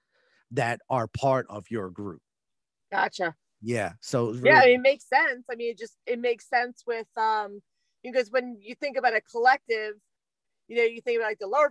that 0.51 0.80
are 0.89 1.08
part 1.08 1.45
of 1.49 1.70
your 1.70 1.89
group. 1.89 2.22
Gotcha. 2.93 3.36
Yeah. 3.62 3.93
So 3.99 4.28
really- 4.28 4.43
yeah, 4.45 4.64
it 4.64 4.80
makes 4.80 5.08
sense. 5.10 5.45
I 5.51 5.56
mean, 5.56 5.72
it 5.72 5.78
just 5.78 5.97
it 6.06 6.20
makes 6.20 6.47
sense 6.47 6.82
with 6.88 7.08
um 7.18 7.62
because 8.03 8.32
when 8.32 8.58
you 8.62 8.74
think 8.76 8.95
about 8.95 9.16
a 9.16 9.22
collective, 9.22 9.95
you 10.70 10.78
know, 10.78 10.84
you 10.84 11.01
think 11.01 11.18
about 11.18 11.28
like 11.28 11.39
the 11.39 11.47
lower 11.47 11.70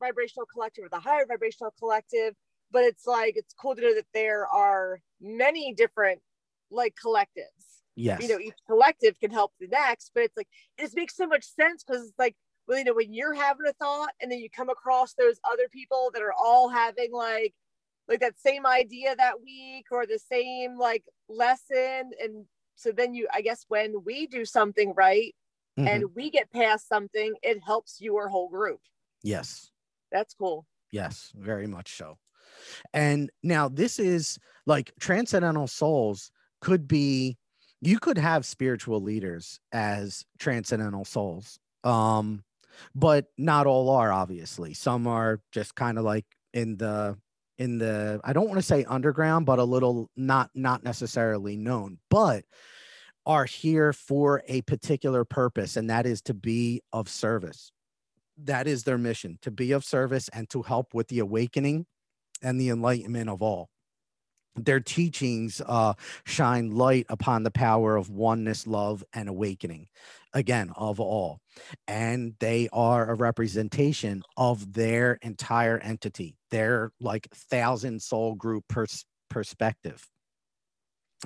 vibrational 0.00 0.44
collective 0.52 0.84
or 0.84 0.90
the 0.90 1.00
higher 1.00 1.24
vibrational 1.26 1.72
collective 1.78 2.34
but 2.70 2.84
it's 2.84 3.06
like 3.06 3.34
it's 3.36 3.54
cool 3.54 3.74
to 3.76 3.80
know 3.80 3.94
that 3.94 4.06
there 4.12 4.46
are 4.46 5.00
many 5.20 5.72
different 5.72 6.20
like 6.70 6.94
collectives. 7.02 7.42
Yes. 7.98 8.20
you 8.20 8.28
know 8.28 8.38
each 8.38 8.52
collective 8.68 9.18
can 9.18 9.30
help 9.30 9.52
the 9.58 9.68
next 9.68 10.10
but 10.14 10.24
it's 10.24 10.36
like 10.36 10.48
it 10.76 10.82
just 10.82 10.94
makes 10.94 11.16
so 11.16 11.26
much 11.26 11.44
sense 11.44 11.82
because 11.82 12.02
it's 12.02 12.18
like 12.18 12.36
well 12.68 12.76
you 12.76 12.84
know 12.84 12.92
when 12.92 13.14
you're 13.14 13.32
having 13.32 13.66
a 13.66 13.72
thought 13.72 14.10
and 14.20 14.30
then 14.30 14.38
you 14.38 14.50
come 14.54 14.68
across 14.68 15.14
those 15.14 15.36
other 15.50 15.66
people 15.72 16.10
that 16.12 16.20
are 16.20 16.34
all 16.38 16.68
having 16.68 17.10
like 17.10 17.54
like 18.06 18.20
that 18.20 18.38
same 18.38 18.66
idea 18.66 19.16
that 19.16 19.42
week 19.42 19.86
or 19.90 20.04
the 20.04 20.18
same 20.18 20.76
like 20.78 21.04
lesson 21.30 22.10
and 22.22 22.44
so 22.74 22.92
then 22.92 23.14
you 23.14 23.26
i 23.32 23.40
guess 23.40 23.64
when 23.68 23.94
we 24.04 24.26
do 24.26 24.44
something 24.44 24.92
right 24.94 25.34
mm-hmm. 25.78 25.88
and 25.88 26.04
we 26.14 26.30
get 26.30 26.52
past 26.52 26.88
something 26.88 27.34
it 27.42 27.58
helps 27.64 28.00
your 28.00 28.28
whole 28.28 28.48
group. 28.48 28.80
Yes. 29.22 29.70
That's 30.12 30.34
cool. 30.34 30.66
Yes 30.92 31.32
very 31.34 31.66
much 31.66 31.96
so. 31.96 32.18
And 32.94 33.30
now 33.42 33.68
this 33.68 33.98
is 33.98 34.38
like 34.66 34.92
transcendental 35.00 35.66
souls 35.66 36.30
could 36.66 36.88
be 36.88 37.36
you 37.80 38.00
could 38.00 38.18
have 38.18 38.44
spiritual 38.44 39.00
leaders 39.00 39.60
as 39.70 40.24
transcendental 40.40 41.04
souls. 41.04 41.60
Um 41.84 42.42
but 42.92 43.26
not 43.38 43.68
all 43.68 43.88
are 43.88 44.12
obviously. 44.12 44.74
Some 44.74 45.06
are 45.06 45.40
just 45.52 45.76
kind 45.76 45.96
of 45.96 46.04
like 46.04 46.26
in 46.52 46.76
the 46.76 47.16
in 47.56 47.78
the 47.78 48.20
I 48.24 48.32
don't 48.32 48.48
want 48.48 48.58
to 48.58 48.66
say 48.66 48.84
underground, 48.84 49.46
but 49.46 49.60
a 49.60 49.64
little 49.64 50.10
not 50.16 50.50
not 50.56 50.82
necessarily 50.82 51.56
known, 51.56 51.98
but 52.10 52.44
are 53.24 53.44
here 53.44 53.92
for 53.92 54.42
a 54.48 54.62
particular 54.62 55.24
purpose, 55.24 55.76
and 55.76 55.88
that 55.88 56.04
is 56.04 56.20
to 56.22 56.34
be 56.34 56.82
of 56.92 57.08
service. 57.08 57.70
That 58.38 58.66
is 58.66 58.82
their 58.82 58.98
mission 58.98 59.38
to 59.42 59.52
be 59.52 59.70
of 59.70 59.84
service 59.84 60.28
and 60.32 60.50
to 60.50 60.62
help 60.62 60.94
with 60.94 61.06
the 61.06 61.20
awakening 61.20 61.86
and 62.42 62.60
the 62.60 62.70
enlightenment 62.70 63.30
of 63.30 63.40
all 63.40 63.70
their 64.56 64.80
teachings 64.80 65.60
uh, 65.64 65.94
shine 66.24 66.70
light 66.70 67.06
upon 67.08 67.42
the 67.42 67.50
power 67.50 67.96
of 67.96 68.10
oneness, 68.10 68.66
love, 68.66 69.04
and 69.12 69.28
awakening, 69.28 69.88
again, 70.32 70.72
of 70.76 71.00
all. 71.00 71.40
And 71.86 72.34
they 72.40 72.68
are 72.72 73.10
a 73.10 73.14
representation 73.14 74.22
of 74.36 74.72
their 74.72 75.18
entire 75.22 75.78
entity, 75.78 76.36
their 76.50 76.92
like 77.00 77.28
thousand 77.34 78.02
soul 78.02 78.34
group 78.34 78.64
pers- 78.68 79.06
perspective. 79.28 80.06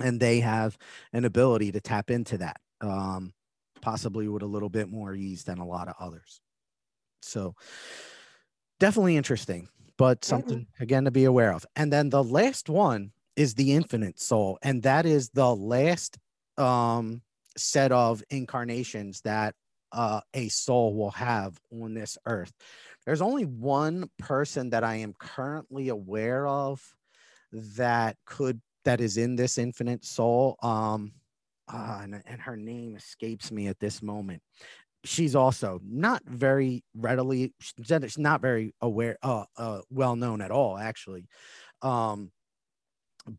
And 0.01 0.19
they 0.19 0.39
have 0.39 0.77
an 1.13 1.25
ability 1.25 1.71
to 1.73 1.81
tap 1.81 2.09
into 2.09 2.37
that, 2.39 2.57
um, 2.79 3.33
possibly 3.81 4.27
with 4.27 4.41
a 4.41 4.47
little 4.47 4.69
bit 4.69 4.89
more 4.89 5.13
ease 5.13 5.43
than 5.43 5.59
a 5.59 5.67
lot 5.67 5.87
of 5.87 5.95
others. 5.99 6.39
So, 7.21 7.55
definitely 8.79 9.15
interesting 9.15 9.67
but 10.01 10.25
something 10.25 10.65
again 10.79 11.05
to 11.05 11.11
be 11.11 11.25
aware 11.25 11.53
of. 11.53 11.63
And 11.75 11.93
then 11.93 12.09
the 12.09 12.23
last 12.23 12.69
one 12.69 13.11
is 13.35 13.53
the 13.53 13.73
infinite 13.73 14.19
soul 14.19 14.57
and 14.61 14.83
that 14.83 15.05
is 15.05 15.29
the 15.29 15.55
last 15.55 16.17
um 16.57 17.21
set 17.57 17.91
of 17.91 18.23
incarnations 18.29 19.21
that 19.21 19.55
uh, 19.91 20.21
a 20.33 20.47
soul 20.47 20.95
will 20.95 21.11
have 21.11 21.59
on 21.71 21.93
this 21.93 22.17
earth. 22.25 22.53
There's 23.05 23.21
only 23.21 23.45
one 23.45 24.09
person 24.19 24.69
that 24.69 24.83
i 24.83 24.95
am 24.95 25.13
currently 25.17 25.89
aware 25.89 26.47
of 26.47 26.81
that 27.51 28.15
could 28.25 28.61
that 28.85 29.01
is 29.01 29.17
in 29.17 29.35
this 29.35 29.57
infinite 29.57 30.05
soul 30.05 30.55
um 30.63 31.11
uh, 31.71 31.99
and, 32.03 32.21
and 32.25 32.41
her 32.41 32.57
name 32.57 32.95
escapes 32.95 33.49
me 33.49 33.67
at 33.67 33.79
this 33.79 34.01
moment. 34.01 34.41
She's 35.05 35.35
also 35.35 35.79
not 35.83 36.21
very 36.25 36.83
readily 36.95 37.53
she's 37.59 38.17
not 38.17 38.41
very 38.41 38.73
aware 38.81 39.17
uh, 39.23 39.45
uh 39.57 39.81
well 39.89 40.15
known 40.15 40.41
at 40.41 40.51
all 40.51 40.77
actually. 40.77 41.25
Um 41.81 42.31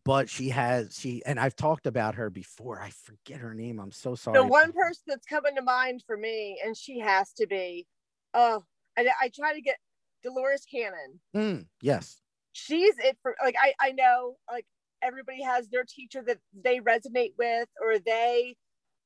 but 0.03 0.29
she 0.29 0.49
has 0.49 0.97
she 0.97 1.21
and 1.25 1.39
I've 1.39 1.55
talked 1.55 1.87
about 1.87 2.15
her 2.15 2.29
before. 2.29 2.81
I 2.81 2.89
forget 2.89 3.39
her 3.39 3.53
name. 3.53 3.79
I'm 3.79 3.91
so 3.91 4.15
sorry. 4.15 4.37
The 4.37 4.47
one 4.47 4.71
person 4.71 5.03
that's 5.07 5.25
coming 5.25 5.55
to 5.55 5.61
mind 5.61 6.03
for 6.05 6.17
me, 6.17 6.59
and 6.63 6.75
she 6.75 6.99
has 6.99 7.33
to 7.33 7.47
be. 7.47 7.85
Uh, 8.33 8.59
I, 8.97 9.07
I 9.21 9.29
try 9.29 9.53
to 9.53 9.61
get 9.61 9.77
Dolores 10.23 10.65
Cannon. 10.69 11.19
Mm, 11.35 11.65
yes, 11.81 12.21
she's 12.53 12.97
it 12.99 13.17
for 13.21 13.35
like 13.43 13.55
I 13.61 13.73
I 13.79 13.91
know 13.91 14.37
like 14.51 14.65
everybody 15.01 15.43
has 15.43 15.67
their 15.67 15.83
teacher 15.83 16.23
that 16.25 16.39
they 16.63 16.79
resonate 16.79 17.33
with 17.37 17.67
or 17.81 17.99
they 17.99 18.55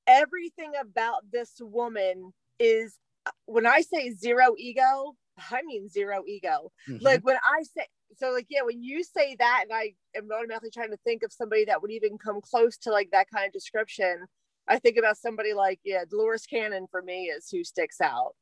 everything 0.06 0.74
about 0.80 1.24
this 1.32 1.54
woman 1.60 2.34
is 2.60 2.98
when 3.46 3.66
I 3.66 3.82
say 3.82 4.12
zero 4.12 4.54
ego, 4.58 5.16
I 5.52 5.62
mean 5.64 5.90
zero 5.90 6.24
ego. 6.28 6.72
Mm-hmm. 6.88 7.04
Like 7.04 7.26
when 7.26 7.38
I 7.38 7.64
say 7.64 7.88
so 8.16 8.32
like 8.32 8.48
yeah 8.50 8.62
when 8.64 8.82
you 8.82 9.04
say 9.04 9.36
that 9.38 9.64
and 9.64 9.74
i 9.74 9.94
am 10.16 10.30
automatically 10.32 10.70
trying 10.72 10.92
to 10.92 10.98
think 10.98 11.24
of 11.24 11.32
somebody 11.32 11.66
that 11.66 11.82
would 11.82 11.92
even 11.92 12.18
come 12.18 12.40
close 12.42 12.78
to 12.78 12.92
like 12.92 13.10
that 13.12 13.28
kind 13.34 13.48
of 13.48 13.54
description 13.54 14.26
i 14.68 14.80
think 14.80 14.98
about 14.98 15.18
somebody 15.18 15.54
like 15.54 15.80
yeah 15.84 16.04
dolores 16.10 16.46
cannon 16.46 16.88
for 16.90 17.02
me 17.02 17.26
is 17.26 17.50
who 17.50 17.64
sticks 17.64 18.02
out. 18.02 18.34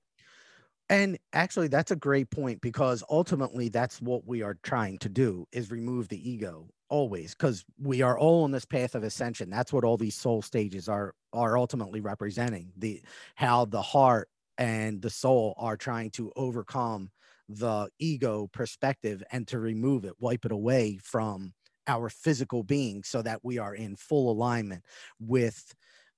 And 0.88 1.18
actually 1.34 1.68
that's 1.68 1.90
a 1.90 1.96
great 1.96 2.30
point 2.30 2.62
because 2.62 3.04
ultimately 3.10 3.70
that's 3.70 4.00
what 4.02 4.28
we 4.28 4.44
are 4.44 4.58
trying 4.62 5.00
to 5.00 5.10
do 5.10 5.48
is 5.52 5.72
remove 5.72 6.10
the 6.10 6.30
ego 6.30 6.68
always 6.90 7.34
because 7.34 7.66
we 7.82 8.02
are 8.02 8.18
all 8.18 8.44
on 8.44 8.52
this 8.52 8.66
path 8.66 8.94
of 8.94 9.04
ascension. 9.04 9.50
That's 9.50 9.74
what 9.74 9.84
all 9.84 9.98
these 9.98 10.16
soul 10.16 10.42
stages 10.42 10.88
are 10.88 11.16
are 11.34 11.58
ultimately 11.58 12.02
representing 12.02 12.72
the 12.78 13.02
how 13.34 13.66
the 13.66 13.82
heart 13.82 14.30
and 14.58 15.02
the 15.02 15.10
soul 15.10 15.56
are 15.58 15.76
trying 15.76 16.12
to 16.12 16.32
overcome 16.36 17.10
the 17.50 17.90
ego 18.00 18.50
perspective 18.52 19.24
and 19.32 19.48
to 19.48 19.60
remove 19.60 20.06
it, 20.06 20.14
wipe 20.20 20.46
it 20.46 20.52
away 20.52 20.98
from 21.04 21.54
our 21.88 22.10
physical 22.10 22.64
being 22.64 23.04
so 23.04 23.22
that 23.22 23.42
we 23.44 23.58
are 23.60 23.76
in 23.76 23.96
full 23.96 24.32
alignment 24.32 24.84
with 25.20 25.74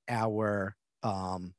our 0.08 0.76
um, 1.04 1.54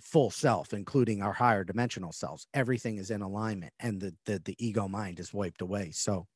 full 0.00 0.30
self, 0.30 0.72
including 0.72 1.22
our 1.22 1.32
higher 1.32 1.64
dimensional 1.64 2.12
selves. 2.12 2.46
Everything 2.54 2.98
is 2.98 3.10
in 3.10 3.22
alignment 3.22 3.72
and 3.78 4.00
the, 4.00 4.14
the, 4.26 4.40
the 4.44 4.56
ego 4.58 4.88
mind 4.88 5.20
is 5.20 5.32
wiped 5.32 5.62
away. 5.62 5.92
So 5.92 6.26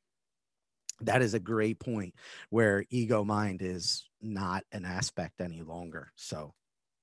that 1.00 1.22
is 1.22 1.34
a 1.34 1.40
great 1.40 1.78
point 1.78 2.14
where 2.50 2.84
ego 2.90 3.24
mind 3.24 3.60
is 3.62 4.08
not 4.22 4.64
an 4.72 4.84
aspect 4.84 5.40
any 5.40 5.62
longer. 5.62 6.12
So 6.14 6.54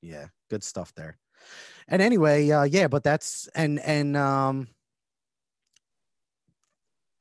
yeah, 0.02 0.28
good 0.50 0.64
stuff 0.64 0.94
there. 0.96 1.18
And 1.88 2.02
anyway, 2.02 2.50
uh, 2.50 2.64
yeah, 2.64 2.88
but 2.88 3.04
that's 3.04 3.48
and 3.56 3.80
and 3.80 4.16
um 4.18 4.68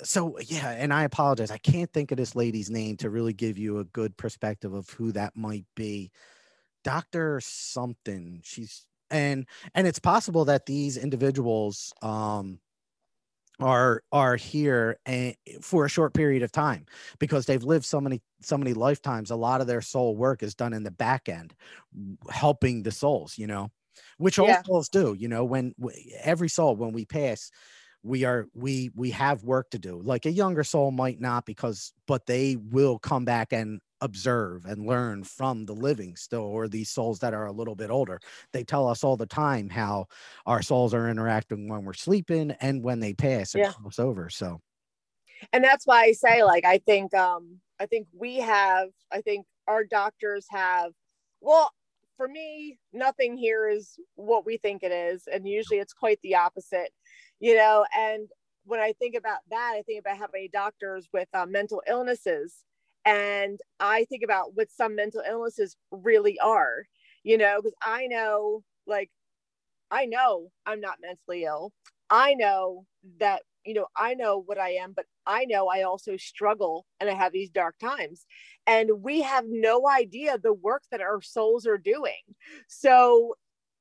so 0.03 0.39
yeah, 0.41 0.71
and 0.71 0.93
I 0.93 1.05
apologize. 1.05 1.51
I 1.51 1.59
can't 1.59 1.93
think 1.93 2.11
of 2.11 2.19
this 2.19 2.37
lady's 2.37 2.71
name 2.71 2.97
to 2.99 3.11
really 3.11 3.33
give 3.33 3.59
you 3.59 3.79
a 3.79 3.85
good 3.85 4.17
perspective 4.17 4.73
of 4.73 4.89
who 4.91 5.13
that 5.13 5.37
might 5.37 5.67
be. 5.75 6.11
Doctor 6.85 7.41
something. 7.43 8.41
She's 8.45 8.87
and 9.11 9.47
and 9.75 9.87
it's 9.87 9.99
possible 9.99 10.45
that 10.47 10.67
these 10.67 10.97
individuals 10.97 11.93
um 12.03 12.59
are 13.61 14.03
are 14.11 14.37
here 14.37 14.99
and 15.07 15.37
for 15.61 15.85
a 15.85 15.89
short 15.89 16.15
period 16.15 16.43
of 16.43 16.51
time 16.51 16.87
because 17.19 17.47
they've 17.47 17.63
lived 17.63 17.85
so 17.85 18.01
many 18.01 18.21
so 18.41 18.57
many 18.57 18.73
lifetimes 18.73 19.31
a 19.31 19.37
lot 19.37 19.61
of 19.61 19.67
their 19.67 19.83
soul 19.83 20.17
work 20.17 20.43
is 20.43 20.55
done 20.55 20.73
in 20.73 20.83
the 20.83 20.91
back 20.91 21.29
end 21.29 21.55
helping 22.31 22.83
the 22.83 22.91
souls 22.91 23.39
you 23.39 23.47
know 23.47 23.71
which 24.17 24.39
all 24.39 24.49
yeah. 24.49 24.63
souls 24.63 24.89
do 24.89 25.15
you 25.19 25.29
know 25.29 25.45
when 25.45 25.75
every 26.23 26.49
soul 26.49 26.75
when 26.75 26.93
we 26.93 27.05
pass 27.05 27.51
we 28.03 28.25
are 28.25 28.49
we 28.55 28.91
we 28.95 29.11
have 29.11 29.45
work 29.45 29.71
to 29.71 29.79
do 29.79 30.01
like 30.03 30.27
a 30.27 30.31
younger 30.31 30.65
soul 30.65 30.91
might 30.91 31.21
not 31.21 31.47
because 31.47 31.93
but 32.07 32.27
they 32.27 32.57
will 32.57 32.99
come 32.99 33.25
back 33.25 33.53
and 33.53 33.81
observe 34.03 34.65
and 34.67 34.85
learn 34.85 35.23
from 35.23 35.65
the 35.65 35.73
living 35.73 36.17
still 36.17 36.43
or 36.43 36.69
these 36.69 36.91
souls 36.91 37.21
that 37.21 37.33
are 37.33 37.47
a 37.47 37.53
little 37.53 37.77
bit 37.77 37.89
older. 37.89 38.21
They 38.53 38.65
tell 38.65 38.89
us 38.89 39.05
all 39.05 39.17
the 39.17 39.27
time 39.27 39.71
how 39.71 40.07
our 40.45 40.61
souls 40.61 40.93
are 40.93 41.09
interacting 41.09 41.69
when 41.69 41.85
we're 41.85 41.93
sleeping 41.95 42.51
and 42.61 42.83
when 42.83 42.99
they 42.99 43.15
pass 43.15 43.55
and 43.55 43.63
yeah. 43.63 43.73
cross 43.73 43.99
over 43.99 44.29
so. 44.29 44.61
And 45.53 45.65
that's 45.65 45.87
why 45.87 46.05
i 46.05 46.13
say 46.13 46.45
like 46.45 46.65
i 46.65 46.79
think 46.79 47.13
um 47.15 47.59
i 47.81 47.87
think 47.87 48.07
we 48.17 48.37
have 48.37 48.91
i 49.11 49.21
think 49.21 49.45
our 49.67 49.83
doctors 49.85 50.47
have 50.51 50.93
well 51.41 51.73
for 52.17 52.29
me 52.29 52.79
nothing 52.93 53.37
here 53.37 53.69
is 53.69 53.99
what 54.15 54.47
we 54.47 54.57
think 54.57 54.85
it 54.85 54.93
is 54.93 55.25
and 55.33 55.49
usually 55.49 55.81
it's 55.81 55.93
quite 55.93 56.21
the 56.23 56.37
opposite 56.37 56.93
you 57.43 57.55
know 57.57 57.85
and 57.99 58.29
when 58.65 58.81
i 58.81 58.95
think 58.95 59.15
about 59.17 59.41
that 59.51 59.75
i 59.77 59.83
think 59.83 60.01
about 60.01 60.17
how 60.17 60.29
many 60.33 60.49
doctors 60.49 61.09
with 61.13 61.29
uh, 61.35 61.45
mental 61.45 61.83
illnesses 61.89 62.65
and 63.05 63.61
i 63.81 64.05
think 64.05 64.23
about 64.25 64.55
what 64.55 64.71
some 64.71 64.95
mental 64.95 65.23
illnesses 65.29 65.77
really 65.91 66.39
are 66.39 66.85
you 67.25 67.37
know 67.37 67.61
because 67.61 67.77
i 67.83 68.07
know 68.07 68.63
like 68.87 69.11
i 69.91 70.07
know 70.07 70.51
i'm 70.67 70.81
not 70.81 70.99
mentally 71.03 71.45
ill. 71.45 71.73
I 72.11 72.35
know 72.35 72.87
that 73.21 73.43
you 73.65 73.75
know 73.75 73.87
i 73.97 74.15
know 74.15 74.43
what 74.47 74.59
i 74.59 74.71
am 74.71 74.93
but 74.95 75.07
i 75.27 75.45
know 75.47 75.69
i 75.69 75.83
also 75.83 76.17
struggle 76.17 76.85
and 77.01 77.09
i 77.11 77.15
have 77.15 77.33
these 77.33 77.51
dark 77.51 77.77
times. 77.79 78.27
And 78.67 79.03
we 79.03 79.23
have 79.23 79.45
no 79.49 79.89
idea 79.89 80.39
the 80.39 80.53
work 80.55 80.83
that 80.91 81.01
our 81.01 81.21
souls 81.23 81.67
are 81.67 81.79
doing. 81.79 82.23
So 82.69 83.35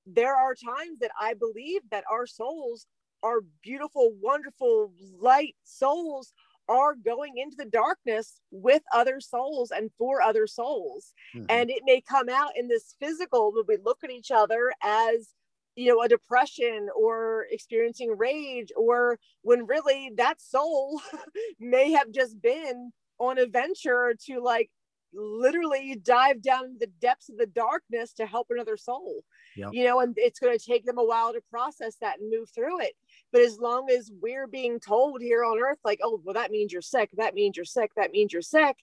there 0.08 0.36
are 0.36 0.56
times 0.56 1.00
that 1.00 1.12
i 1.20 1.34
believe 1.36 1.82
that 1.92 2.04
our 2.12 2.26
souls 2.26 2.88
our 3.24 3.42
beautiful, 3.64 4.14
wonderful 4.22 4.94
light 5.20 5.56
souls 5.64 6.34
are 6.68 6.96
going 6.96 7.38
into 7.38 7.58
the 7.58 7.66
darkness 7.66 8.40
with 8.52 8.82
other 8.94 9.20
souls 9.20 9.72
and 9.72 9.92
for 9.98 10.22
other 10.22 10.48
souls. 10.48 11.14
Mm-hmm. 11.36 11.46
And 11.50 11.70
it 11.70 11.84
may 11.86 12.02
come 12.02 12.30
out 12.30 12.52
in 12.56 12.68
this 12.68 12.96
physical 13.00 13.52
when 13.54 13.66
we 13.68 13.78
look 13.84 14.00
at 14.04 14.12
each 14.12 14.32
other 14.32 14.72
as 14.82 15.30
you 15.76 15.88
know 15.88 16.02
a 16.02 16.10
depression 16.10 16.90
or 16.98 17.46
experiencing 17.50 18.16
rage 18.18 18.70
or 18.76 19.18
when 19.42 19.66
really 19.66 20.12
that 20.18 20.42
soul 20.42 21.02
may 21.60 21.92
have 21.92 22.12
just 22.12 22.42
been 22.42 22.92
on 23.20 23.38
a 23.38 23.46
venture 23.46 24.14
to 24.26 24.42
like 24.42 24.70
literally 25.14 25.98
dive 26.02 26.42
down 26.42 26.78
the 26.80 26.88
depths 27.02 27.30
of 27.30 27.38
the 27.38 27.46
darkness 27.46 28.14
to 28.14 28.26
help 28.26 28.48
another 28.50 28.78
soul 28.78 29.24
yep. 29.56 29.70
you 29.72 29.84
know 29.84 30.00
and 30.00 30.14
it's 30.18 30.40
going 30.40 30.58
to 30.58 30.64
take 30.64 30.86
them 30.86 30.98
a 30.98 31.04
while 31.04 31.34
to 31.34 31.42
process 31.50 31.96
that 32.02 32.20
and 32.20 32.30
move 32.30 32.50
through 32.50 32.80
it 32.82 32.94
but 33.32 33.42
as 33.42 33.60
long 33.60 33.90
as 33.90 34.12
we're 34.22 34.48
being 34.48 34.80
told 34.80 35.22
here 35.22 35.44
on 35.44 35.60
earth, 35.60 35.80
like, 35.84 36.00
oh, 36.04 36.22
well, 36.24 36.34
that 36.34 36.52
means 36.52 36.72
you're 36.74 36.82
sick, 36.82 37.10
that 37.18 37.34
means 37.34 37.58
you're 37.58 37.66
sick, 37.66 37.92
that 37.96 38.12
means 38.12 38.34
you're 38.34 38.42
sick, 38.42 38.78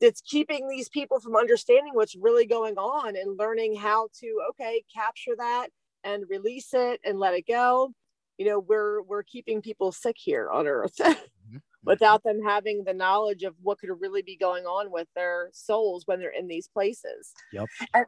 it's 0.00 0.20
keeping 0.22 0.68
these 0.68 0.88
people 0.88 1.20
from 1.20 1.36
understanding 1.36 1.94
what's 1.94 2.16
really 2.16 2.46
going 2.46 2.76
on 2.78 3.16
and 3.16 3.38
learning 3.38 3.76
how 3.76 4.08
to, 4.20 4.40
okay, 4.50 4.84
capture 4.94 5.36
that 5.38 5.68
and 6.04 6.24
release 6.28 6.74
it 6.74 7.00
and 7.04 7.18
let 7.18 7.34
it 7.34 7.46
go. 7.46 7.92
you 8.38 8.46
know 8.46 8.58
we're 8.58 9.00
we're 9.02 9.22
keeping 9.22 9.62
people 9.62 9.92
sick 9.92 10.16
here 10.18 10.50
on 10.50 10.66
earth 10.66 10.96
Mhm. 11.52 11.62
without 11.86 12.22
them 12.24 12.42
having 12.42 12.82
the 12.84 12.92
knowledge 12.94 13.42
of 13.44 13.54
what 13.62 13.78
could 13.78 13.90
really 14.00 14.22
be 14.22 14.36
going 14.36 14.64
on 14.66 14.90
with 14.90 15.08
their 15.14 15.50
souls 15.52 16.02
when 16.06 16.18
they're 16.20 16.30
in 16.40 16.48
these 16.48 16.68
places 16.68 17.32
Yep. 17.52 17.68
and 17.94 18.06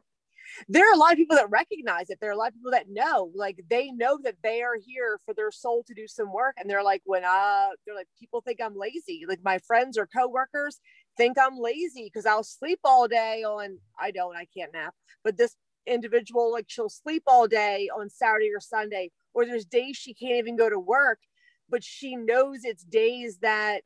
there 0.67 0.89
are 0.89 0.93
a 0.93 0.97
lot 0.97 1.11
of 1.11 1.17
people 1.17 1.35
that 1.35 1.49
recognize 1.49 2.09
it. 2.09 2.19
There 2.21 2.29
are 2.29 2.33
a 2.33 2.37
lot 2.37 2.49
of 2.49 2.55
people 2.55 2.71
that 2.71 2.89
know 2.89 3.31
like 3.35 3.59
they 3.69 3.91
know 3.91 4.19
that 4.23 4.35
they 4.43 4.61
are 4.61 4.75
here 4.83 5.19
for 5.25 5.33
their 5.33 5.51
soul 5.51 5.83
to 5.87 5.93
do 5.93 6.07
some 6.07 6.31
work 6.31 6.55
and 6.57 6.69
they're 6.69 6.83
like 6.83 7.01
when 7.05 7.23
I, 7.25 7.69
they're 7.85 7.95
like 7.95 8.07
people 8.19 8.41
think 8.41 8.59
i'm 8.61 8.75
lazy. 8.77 9.25
Like 9.27 9.39
my 9.43 9.59
friends 9.59 9.97
or 9.97 10.07
coworkers 10.07 10.79
think 11.17 11.37
i'm 11.39 11.57
lazy 11.59 12.05
because 12.05 12.25
i'll 12.25 12.43
sleep 12.43 12.79
all 12.83 13.07
day 13.07 13.43
on 13.43 13.77
i 13.99 14.11
don't 14.11 14.35
i 14.35 14.45
can't 14.55 14.71
nap 14.73 14.93
but 15.23 15.35
this 15.37 15.55
individual 15.87 16.51
like 16.51 16.65
she'll 16.67 16.89
sleep 16.89 17.23
all 17.27 17.47
day 17.47 17.89
on 17.97 18.09
saturday 18.09 18.49
or 18.55 18.59
sunday 18.59 19.09
or 19.33 19.45
there's 19.45 19.65
days 19.65 19.97
she 19.97 20.13
can't 20.13 20.37
even 20.37 20.55
go 20.55 20.69
to 20.69 20.79
work 20.79 21.19
but 21.69 21.83
she 21.83 22.15
knows 22.15 22.59
it's 22.63 22.83
days 22.83 23.39
that 23.41 23.81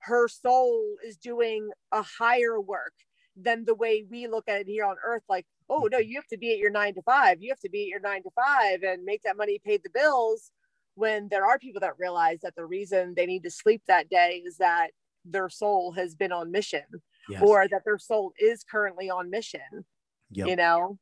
her 0.00 0.28
soul 0.28 0.96
is 1.06 1.16
doing 1.16 1.70
a 1.92 2.02
higher 2.02 2.60
work 2.60 2.92
than 3.36 3.64
the 3.64 3.74
way 3.74 4.04
we 4.08 4.26
look 4.26 4.48
at 4.48 4.60
it 4.60 4.66
here 4.66 4.84
on 4.84 4.96
earth 5.04 5.22
like 5.28 5.46
oh 5.70 5.88
no 5.90 5.98
you 5.98 6.16
have 6.16 6.26
to 6.26 6.36
be 6.38 6.52
at 6.52 6.58
your 6.58 6.70
nine 6.70 6.94
to 6.94 7.02
five 7.02 7.42
you 7.42 7.50
have 7.50 7.60
to 7.60 7.68
be 7.70 7.82
at 7.84 7.88
your 7.88 8.00
nine 8.00 8.22
to 8.22 8.30
five 8.36 8.82
and 8.82 9.04
make 9.04 9.22
that 9.22 9.36
money 9.36 9.58
pay 9.64 9.76
the 9.78 9.90
bills 9.90 10.52
when 10.94 11.28
there 11.28 11.46
are 11.46 11.58
people 11.58 11.80
that 11.80 11.98
realize 11.98 12.40
that 12.42 12.54
the 12.56 12.64
reason 12.66 13.14
they 13.16 13.26
need 13.26 13.42
to 13.42 13.50
sleep 13.50 13.82
that 13.86 14.08
day 14.08 14.42
is 14.46 14.58
that 14.58 14.88
their 15.24 15.48
soul 15.48 15.92
has 15.92 16.14
been 16.14 16.32
on 16.32 16.50
mission 16.50 16.84
Yes. 17.28 17.42
or 17.42 17.66
that 17.68 17.82
their 17.84 17.98
soul 17.98 18.32
is 18.38 18.64
currently 18.64 19.10
on 19.10 19.30
mission 19.30 19.84
Yep. 20.30 20.46
you 20.48 20.56
know 20.56 20.98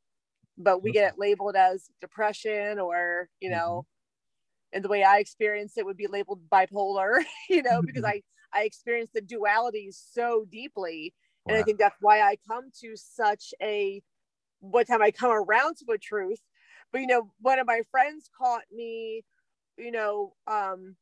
but 0.58 0.82
we 0.82 0.92
Yep. 0.92 0.94
get 0.94 1.12
it 1.14 1.18
labeled 1.18 1.56
as 1.56 1.90
depression 2.00 2.78
or 2.78 3.28
you 3.40 3.50
Mm-hmm. 3.50 3.58
know 3.58 3.86
and 4.72 4.84
the 4.84 4.88
way 4.88 5.02
i 5.04 5.18
experienced 5.18 5.78
it 5.78 5.84
would 5.86 5.96
be 5.96 6.06
labeled 6.06 6.40
bipolar 6.50 7.24
you 7.50 7.62
know 7.62 7.82
because 7.82 8.04
Mhm. 8.04 8.06
i 8.06 8.22
i 8.52 8.64
experienced 8.64 9.14
the 9.14 9.20
duality 9.20 9.90
so 9.92 10.46
deeply 10.50 11.14
and 11.48 11.56
i 11.56 11.62
think 11.62 11.78
that's 11.78 11.96
why 12.00 12.20
i 12.22 12.36
come 12.48 12.70
to 12.80 12.96
such 12.96 13.54
a 13.62 14.02
what 14.62 14.86
time 14.86 15.02
i 15.02 15.10
come 15.10 15.30
around 15.30 15.76
to 15.76 15.84
a 15.92 15.98
truth 15.98 16.40
but 16.92 17.00
you 17.00 17.06
know 17.06 17.30
one 17.40 17.58
of 17.58 17.66
my 17.66 17.82
friends 17.90 18.30
caught 18.36 18.62
me 18.74 19.22
you 19.76 19.92
know 19.92 20.32
um 20.46 20.96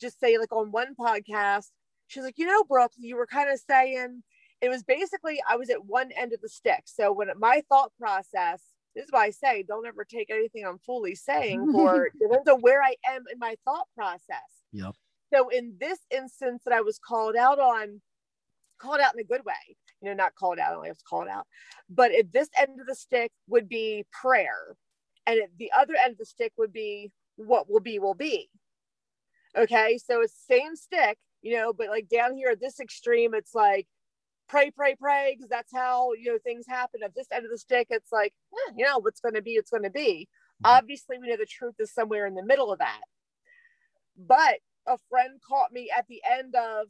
just 0.00 0.20
say 0.20 0.38
like 0.38 0.52
on 0.52 0.70
one 0.70 0.94
podcast 0.98 1.66
she's 2.06 2.22
like 2.22 2.38
you 2.38 2.46
know 2.46 2.62
brooke 2.64 2.92
you 2.96 3.16
were 3.16 3.26
kind 3.26 3.50
of 3.50 3.58
saying 3.68 4.22
it 4.60 4.68
was 4.68 4.82
basically 4.82 5.38
I 5.48 5.56
was 5.56 5.70
at 5.70 5.84
one 5.84 6.10
end 6.12 6.32
of 6.32 6.40
the 6.40 6.48
stick. 6.48 6.84
So 6.86 7.12
when 7.12 7.28
my 7.38 7.62
thought 7.68 7.92
process, 7.98 8.62
this 8.94 9.04
is 9.04 9.10
why 9.10 9.26
I 9.26 9.30
say 9.30 9.62
don't 9.62 9.86
ever 9.86 10.04
take 10.04 10.30
anything 10.30 10.64
I'm 10.66 10.78
fully 10.78 11.14
saying 11.14 11.70
for 11.72 12.10
depends 12.20 12.48
on 12.48 12.60
where 12.60 12.82
I 12.82 12.96
am 13.08 13.24
in 13.32 13.38
my 13.38 13.56
thought 13.64 13.86
process. 13.94 14.64
Yep. 14.72 14.94
So 15.34 15.48
in 15.48 15.74
this 15.78 15.98
instance 16.10 16.62
that 16.64 16.74
I 16.74 16.80
was 16.80 16.98
called 16.98 17.36
out 17.36 17.58
on, 17.58 18.00
called 18.78 19.00
out 19.00 19.14
in 19.14 19.20
a 19.20 19.24
good 19.24 19.44
way, 19.44 19.76
you 20.06 20.12
know, 20.12 20.16
not 20.16 20.34
called 20.36 20.58
out, 20.58 20.72
I 20.72 20.76
only 20.76 20.88
have 20.88 20.98
to 20.98 21.04
call 21.04 21.22
it 21.22 21.28
out. 21.28 21.46
But 21.90 22.12
at 22.12 22.32
this 22.32 22.48
end 22.58 22.80
of 22.80 22.86
the 22.86 22.94
stick 22.94 23.32
would 23.48 23.68
be 23.68 24.06
prayer. 24.12 24.76
And 25.26 25.40
at 25.40 25.50
the 25.58 25.72
other 25.76 25.94
end 26.02 26.12
of 26.12 26.18
the 26.18 26.26
stick 26.26 26.52
would 26.56 26.72
be 26.72 27.10
what 27.36 27.68
will 27.68 27.80
be 27.80 27.98
will 27.98 28.14
be. 28.14 28.48
Okay. 29.56 29.98
So 29.98 30.22
it's 30.22 30.34
same 30.48 30.76
stick, 30.76 31.18
you 31.42 31.56
know, 31.56 31.72
but 31.72 31.88
like 31.88 32.08
down 32.08 32.34
here 32.36 32.50
at 32.50 32.60
this 32.60 32.80
extreme, 32.80 33.34
it's 33.34 33.54
like 33.54 33.86
pray, 34.48 34.70
pray, 34.70 34.94
pray, 34.94 35.34
because 35.36 35.48
that's 35.50 35.72
how 35.74 36.12
you 36.14 36.32
know 36.32 36.38
things 36.44 36.66
happen. 36.68 37.02
At 37.04 37.14
this 37.16 37.28
end 37.32 37.44
of 37.44 37.50
the 37.50 37.58
stick, 37.58 37.88
it's 37.90 38.12
like, 38.12 38.32
eh, 38.54 38.72
you 38.76 38.84
know, 38.84 38.98
what's 39.00 39.20
gonna 39.20 39.42
be, 39.42 39.52
it's 39.52 39.70
gonna 39.70 39.90
be. 39.90 40.28
Mhm. 40.64 40.70
Obviously, 40.70 41.18
we 41.18 41.28
know 41.28 41.36
the 41.36 41.46
truth 41.46 41.74
is 41.80 41.92
somewhere 41.92 42.26
in 42.26 42.34
the 42.34 42.44
middle 42.44 42.72
of 42.72 42.78
that. 42.78 43.02
But 44.16 44.60
a 44.86 44.98
friend 45.10 45.40
caught 45.46 45.72
me 45.72 45.90
at 45.96 46.06
the 46.08 46.22
end 46.24 46.54
of 46.54 46.88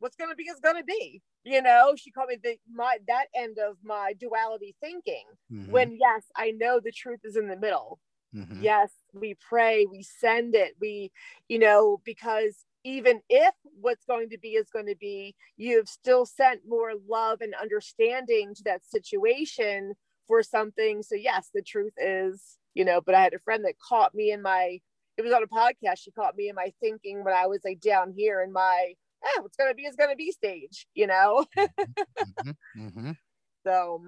what's 0.00 0.16
gonna 0.16 0.34
be 0.34 0.44
is 0.44 0.60
gonna 0.60 0.84
be. 0.84 1.22
You 1.44 1.62
know, 1.62 1.94
she 1.96 2.10
caught 2.10 2.28
me 2.28 2.36
the 2.42 2.58
my 2.72 2.98
that 3.06 3.26
end 3.34 3.58
of 3.58 3.78
my 3.82 4.14
duality 4.18 4.74
thinking. 4.80 5.24
Mhm. 5.50 5.68
When 5.70 5.96
yes, 6.00 6.24
I 6.36 6.50
know 6.52 6.80
the 6.80 6.92
truth 6.92 7.20
is 7.24 7.36
in 7.36 7.48
the 7.48 7.56
middle 7.56 8.00
Mhm. 8.34 8.62
yes 8.62 8.92
we 9.14 9.34
pray 9.34 9.86
we 9.86 10.02
send 10.02 10.54
it 10.54 10.74
we 10.80 11.10
you 11.48 11.58
know 11.58 12.00
because 12.04 12.66
even 12.84 13.20
if 13.28 13.54
what's 13.80 14.04
going 14.04 14.28
to 14.28 14.38
be 14.38 14.50
is 14.50 14.70
going 14.70 14.86
to 14.86 14.96
be 14.96 15.34
you've 15.56 15.88
still 15.88 16.26
sent 16.26 16.60
more 16.66 16.92
love 17.08 17.40
and 17.40 17.54
understanding 17.54 18.54
to 18.54 18.62
that 18.64 18.84
situation 18.84 19.94
for 20.26 20.42
something 20.42 21.02
so 21.02 21.14
yes 21.14 21.50
the 21.54 21.62
truth 21.62 21.92
is 21.96 22.58
you 22.74 22.84
know 22.84 23.00
but 23.00 23.14
i 23.14 23.22
had 23.22 23.34
a 23.34 23.38
friend 23.38 23.64
that 23.64 23.78
caught 23.78 24.14
me 24.14 24.30
in 24.30 24.42
my 24.42 24.78
it 25.16 25.22
was 25.22 25.32
on 25.32 25.42
a 25.42 25.46
podcast 25.46 25.98
she 25.98 26.10
caught 26.10 26.36
me 26.36 26.48
in 26.48 26.54
my 26.54 26.72
thinking 26.80 27.24
when 27.24 27.34
i 27.34 27.46
was 27.46 27.60
like 27.64 27.80
down 27.80 28.12
here 28.16 28.42
in 28.42 28.52
my 28.52 28.94
eh, 29.24 29.40
what's 29.40 29.56
going 29.56 29.70
to 29.70 29.74
be 29.74 29.82
is 29.84 29.96
going 29.96 30.10
to 30.10 30.16
be 30.16 30.30
stage 30.32 30.86
you 30.94 31.06
know 31.06 31.44
Mhm. 31.56 32.56
Mhm. 32.76 33.16
so 33.64 34.04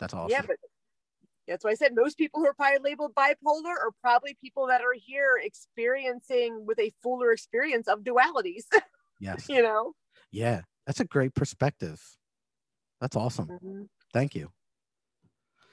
That's 0.00 0.14
awesome. 0.14 0.30
yeah 0.30 0.42
but 0.46 0.56
that's 1.48 1.64
why 1.64 1.70
I 1.70 1.74
said 1.74 1.94
most 1.94 2.16
people 2.16 2.40
who 2.40 2.46
are 2.46 2.54
probably 2.54 2.78
labeled 2.78 3.14
bipolar 3.16 3.70
are 3.74 3.90
probably 4.00 4.36
people 4.40 4.68
that 4.68 4.80
are 4.80 4.94
here 4.94 5.40
experiencing 5.42 6.64
with 6.64 6.78
a 6.78 6.92
fuller 7.02 7.32
experience 7.32 7.88
of 7.88 8.00
dualities, 8.04 8.62
yes. 9.18 9.46
you 9.48 9.60
know? 9.60 9.94
Yeah. 10.30 10.62
That's 10.86 11.00
a 11.00 11.04
great 11.04 11.34
perspective. 11.34 12.00
That's 13.00 13.16
awesome. 13.16 13.48
Mhm. 13.48 13.88
Thank 14.12 14.36
you. 14.36 14.52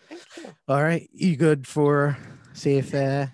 Thank 0.10 0.22
you. 0.38 0.56
All 0.68 0.82
right. 0.82 1.08
You 1.14 1.38
good 1.38 1.68
for 1.68 2.18
see 2.54 2.78
if 2.78 2.94
uh 2.96 3.28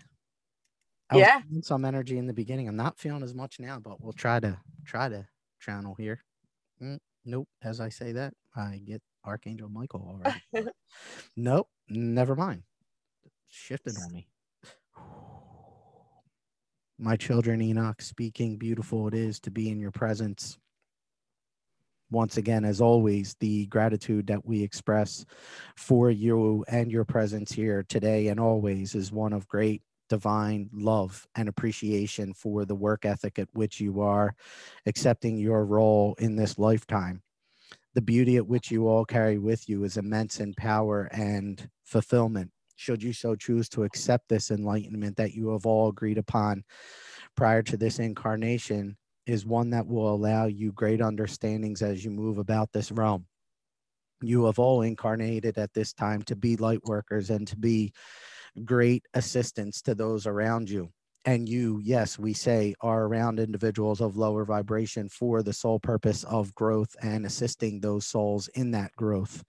I 1.09 1.17
Yeah. 1.19 1.41
some 1.61 1.85
energy 1.85 2.17
in 2.17 2.27
the 2.27 2.33
beginning. 2.33 2.67
I'm 2.67 2.75
not 2.75 2.97
feeling 2.99 3.23
as 3.23 3.33
much 3.33 3.59
now, 3.59 3.79
but 3.79 4.01
we'll 4.01 4.13
try 4.13 4.39
to 4.39 4.59
try 4.85 5.09
to 5.09 5.27
channel 5.59 5.95
here. 5.95 6.23
Mm, 6.81 6.99
nope. 7.25 7.47
As 7.61 7.79
I 7.79 7.89
say 7.89 8.11
that, 8.13 8.33
I 8.55 8.81
get 8.83 9.01
Archangel 9.23 9.69
Michael 9.69 10.01
already. 10.07 10.41
nope. 11.35 11.69
Never 11.89 12.35
mind. 12.35 12.63
Shifted 13.49 13.95
on 14.03 14.11
me. 14.11 14.27
My 16.97 17.17
children, 17.17 17.61
Enoch, 17.61 18.01
speaking, 18.01 18.57
beautiful 18.57 19.07
it 19.07 19.13
is 19.13 19.39
to 19.41 19.51
be 19.51 19.69
in 19.69 19.79
your 19.79 19.91
presence. 19.91 20.57
Once 22.09 22.37
again, 22.37 22.63
as 22.63 22.79
always, 22.81 23.35
the 23.39 23.65
gratitude 23.67 24.27
that 24.27 24.45
we 24.45 24.63
express 24.63 25.25
for 25.75 26.09
you 26.09 26.63
and 26.67 26.91
your 26.91 27.03
presence 27.03 27.51
here 27.51 27.83
today 27.89 28.27
and 28.27 28.39
always 28.39 28.95
is 28.95 29.11
one 29.11 29.33
of 29.33 29.47
great 29.47 29.81
divine 30.09 30.69
love 30.73 31.27
and 31.35 31.49
appreciation 31.49 32.33
for 32.33 32.65
the 32.65 32.75
work 32.75 33.05
ethic 33.05 33.39
at 33.39 33.49
which 33.53 33.79
you 33.79 34.01
are 34.01 34.35
accepting 34.85 35.37
your 35.37 35.65
role 35.65 36.15
in 36.19 36.35
this 36.35 36.57
lifetime. 36.57 37.21
The 37.93 38.01
beauty 38.01 38.37
at 38.37 38.47
which 38.47 38.71
you 38.71 38.87
all 38.87 39.05
carry 39.05 39.37
with 39.37 39.69
you 39.69 39.83
is 39.83 39.97
immense 39.97 40.39
in 40.39 40.53
power 40.53 41.09
and 41.11 41.69
fulfillment. 41.83 42.51
Should 42.75 43.01
you 43.01 43.13
so 43.13 43.35
choose 43.35 43.69
to 43.69 43.83
accept 43.83 44.27
this 44.27 44.51
enlightenment 44.51 45.15
that 45.17 45.33
you 45.33 45.49
have 45.49 45.65
all 45.65 45.89
agreed 45.89 46.17
upon 46.17 46.63
prior 47.35 47.61
to 47.63 47.77
this 47.77 47.99
incarnation, 47.99 48.97
is 49.25 49.45
one 49.45 49.71
that 49.71 49.87
will 49.87 50.13
allow 50.13 50.45
you 50.45 50.71
great 50.71 51.01
understandings 51.01 51.81
as 51.81 52.05
you 52.05 52.11
move 52.11 52.37
about 52.37 52.71
this 52.71 52.91
realm. 52.91 53.25
You 54.21 54.45
have 54.45 54.59
all 54.59 54.81
incarnated 54.81 55.57
at 55.57 55.73
this 55.73 55.93
time 55.93 56.21
to 56.23 56.35
be 56.35 56.55
light 56.57 56.83
workers 56.85 57.29
and 57.29 57.47
to 57.47 57.57
be 57.57 57.91
great 58.63 59.05
assistance 59.13 59.81
to 59.81 59.95
those 59.95 60.25
around 60.25 60.69
you. 60.69 60.89
And 61.27 61.49
you, 61.49 61.79
yes, 61.83 62.19
we 62.19 62.33
say, 62.33 62.75
are 62.81 63.05
around 63.05 63.39
individuals 63.39 63.99
of 63.99 64.15
lower 64.15 64.45
vibration 64.45 65.09
for 65.09 65.41
the 65.41 65.53
sole 65.53 65.79
purpose 65.79 66.23
of 66.25 66.53
growth 66.53 66.95
and 67.01 67.25
assisting 67.25 67.79
those 67.79 68.05
souls 68.05 68.47
in 68.49 68.69
that 68.71 68.91
growth. 68.95 69.43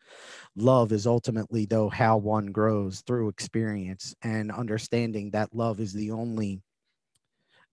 Love 0.57 0.91
is 0.91 1.07
ultimately, 1.07 1.67
though, 1.67 1.91
how 1.91 2.17
one 2.17 2.47
grows 2.47 3.03
through 3.07 3.29
experience 3.29 4.15
and 4.23 4.51
understanding 4.51 5.31
that 5.33 5.55
love 5.55 5.79
is 5.79 5.93
the 5.93 6.11
only 6.11 6.63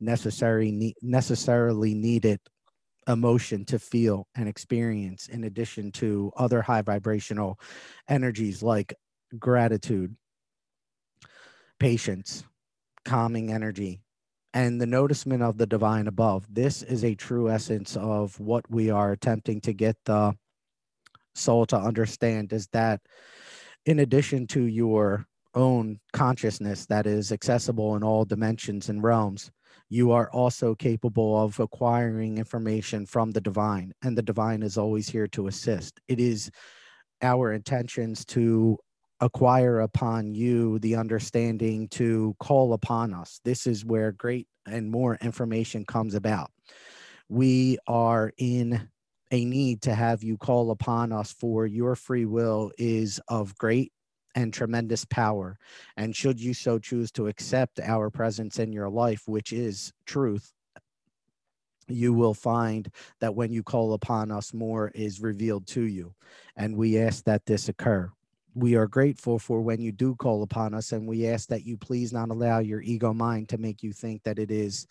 necessary 0.01 0.69
ne- 0.69 0.95
necessarily 1.01 1.93
needed 1.93 2.39
emotion 3.07 3.65
to 3.65 3.79
feel 3.79 4.27
and 4.35 4.49
experience 4.49 5.27
in 5.27 5.45
addition 5.45 5.91
to 5.91 6.31
other 6.37 6.61
high 6.61 6.81
vibrational 6.81 7.59
energies 8.09 8.61
like 8.61 8.93
gratitude 9.39 10.15
patience 11.79 12.43
calming 13.05 13.51
energy 13.51 14.01
and 14.53 14.79
the 14.79 14.85
noticement 14.85 15.41
of 15.41 15.57
the 15.57 15.65
divine 15.65 16.07
above 16.07 16.45
this 16.49 16.83
is 16.83 17.03
a 17.03 17.15
true 17.15 17.49
essence 17.49 17.97
of 17.97 18.39
what 18.39 18.69
we 18.69 18.89
are 18.89 19.11
attempting 19.11 19.59
to 19.59 19.73
get 19.73 19.97
the 20.05 20.33
soul 21.35 21.65
to 21.65 21.77
understand 21.77 22.53
is 22.53 22.67
that 22.67 23.01
in 23.85 23.99
addition 23.99 24.47
to 24.47 24.63
your 24.63 25.25
own 25.55 25.99
consciousness 26.13 26.85
that 26.85 27.05
is 27.05 27.31
accessible 27.31 27.95
in 27.95 28.03
all 28.03 28.23
dimensions 28.23 28.89
and 28.89 29.03
realms 29.03 29.51
you 29.93 30.11
are 30.11 30.27
also 30.31 30.73
capable 30.73 31.39
of 31.39 31.59
acquiring 31.59 32.39
information 32.39 33.05
from 33.05 33.29
the 33.29 33.41
divine, 33.41 33.93
and 34.01 34.17
the 34.17 34.23
divine 34.23 34.63
is 34.63 34.75
always 34.75 35.07
here 35.07 35.27
to 35.27 35.45
assist. 35.45 35.99
It 36.07 36.19
is 36.19 36.49
our 37.21 37.53
intentions 37.53 38.25
to 38.25 38.79
acquire 39.19 39.79
upon 39.79 40.33
you 40.33 40.79
the 40.79 40.95
understanding 40.95 41.87
to 41.89 42.35
call 42.39 42.73
upon 42.73 43.13
us. 43.13 43.39
This 43.43 43.67
is 43.67 43.85
where 43.85 44.11
great 44.11 44.47
and 44.65 44.89
more 44.89 45.15
information 45.21 45.85
comes 45.85 46.15
about. 46.15 46.51
We 47.29 47.77
are 47.87 48.31
in 48.37 48.89
a 49.31 49.45
need 49.45 49.81
to 49.83 49.95
have 49.95 50.23
you 50.23 50.37
call 50.37 50.71
upon 50.71 51.11
us 51.11 51.33
for 51.33 51.65
your 51.65 51.95
free 51.95 52.25
will 52.25 52.71
is 52.77 53.19
of 53.27 53.57
great 53.57 53.91
and 54.35 54.53
tremendous 54.53 55.05
power. 55.05 55.57
And 55.97 56.15
should 56.15 56.39
you 56.39 56.53
so 56.53 56.79
choose 56.79 57.11
to 57.13 57.27
accept 57.27 57.79
our 57.79 58.09
presence 58.09 58.59
in 58.59 58.71
your 58.71 58.89
life, 58.89 59.23
which 59.25 59.53
is 59.53 59.93
truth, 60.05 60.51
you 61.87 62.13
will 62.13 62.33
find 62.33 62.89
that 63.19 63.35
when 63.35 63.51
you 63.51 63.63
call 63.63 63.93
upon 63.93 64.31
us, 64.31 64.53
more 64.53 64.91
is 64.95 65.21
revealed 65.21 65.67
to 65.67 65.81
you. 65.81 66.13
And 66.55 66.75
we 66.75 66.97
ask 66.97 67.23
that 67.25 67.45
this 67.45 67.69
occur. 67.69 68.11
We 68.55 68.75
are 68.75 68.85
grateful 68.85 69.39
for 69.39 69.61
when 69.61 69.81
you 69.81 69.91
do 69.91 70.15
call 70.15 70.43
upon 70.43 70.75
us, 70.75 70.91
and 70.91 71.07
we 71.07 71.27
ask 71.27 71.49
that 71.49 71.65
you 71.65 71.75
please 71.75 72.13
not 72.13 72.29
allow 72.29 72.59
your 72.59 72.81
ego 72.81 73.11
mind 73.11 73.49
to 73.49 73.57
make 73.57 73.81
you 73.81 73.91
think 73.91 74.21
that 74.23 74.37
it 74.37 74.51
is 74.51 74.85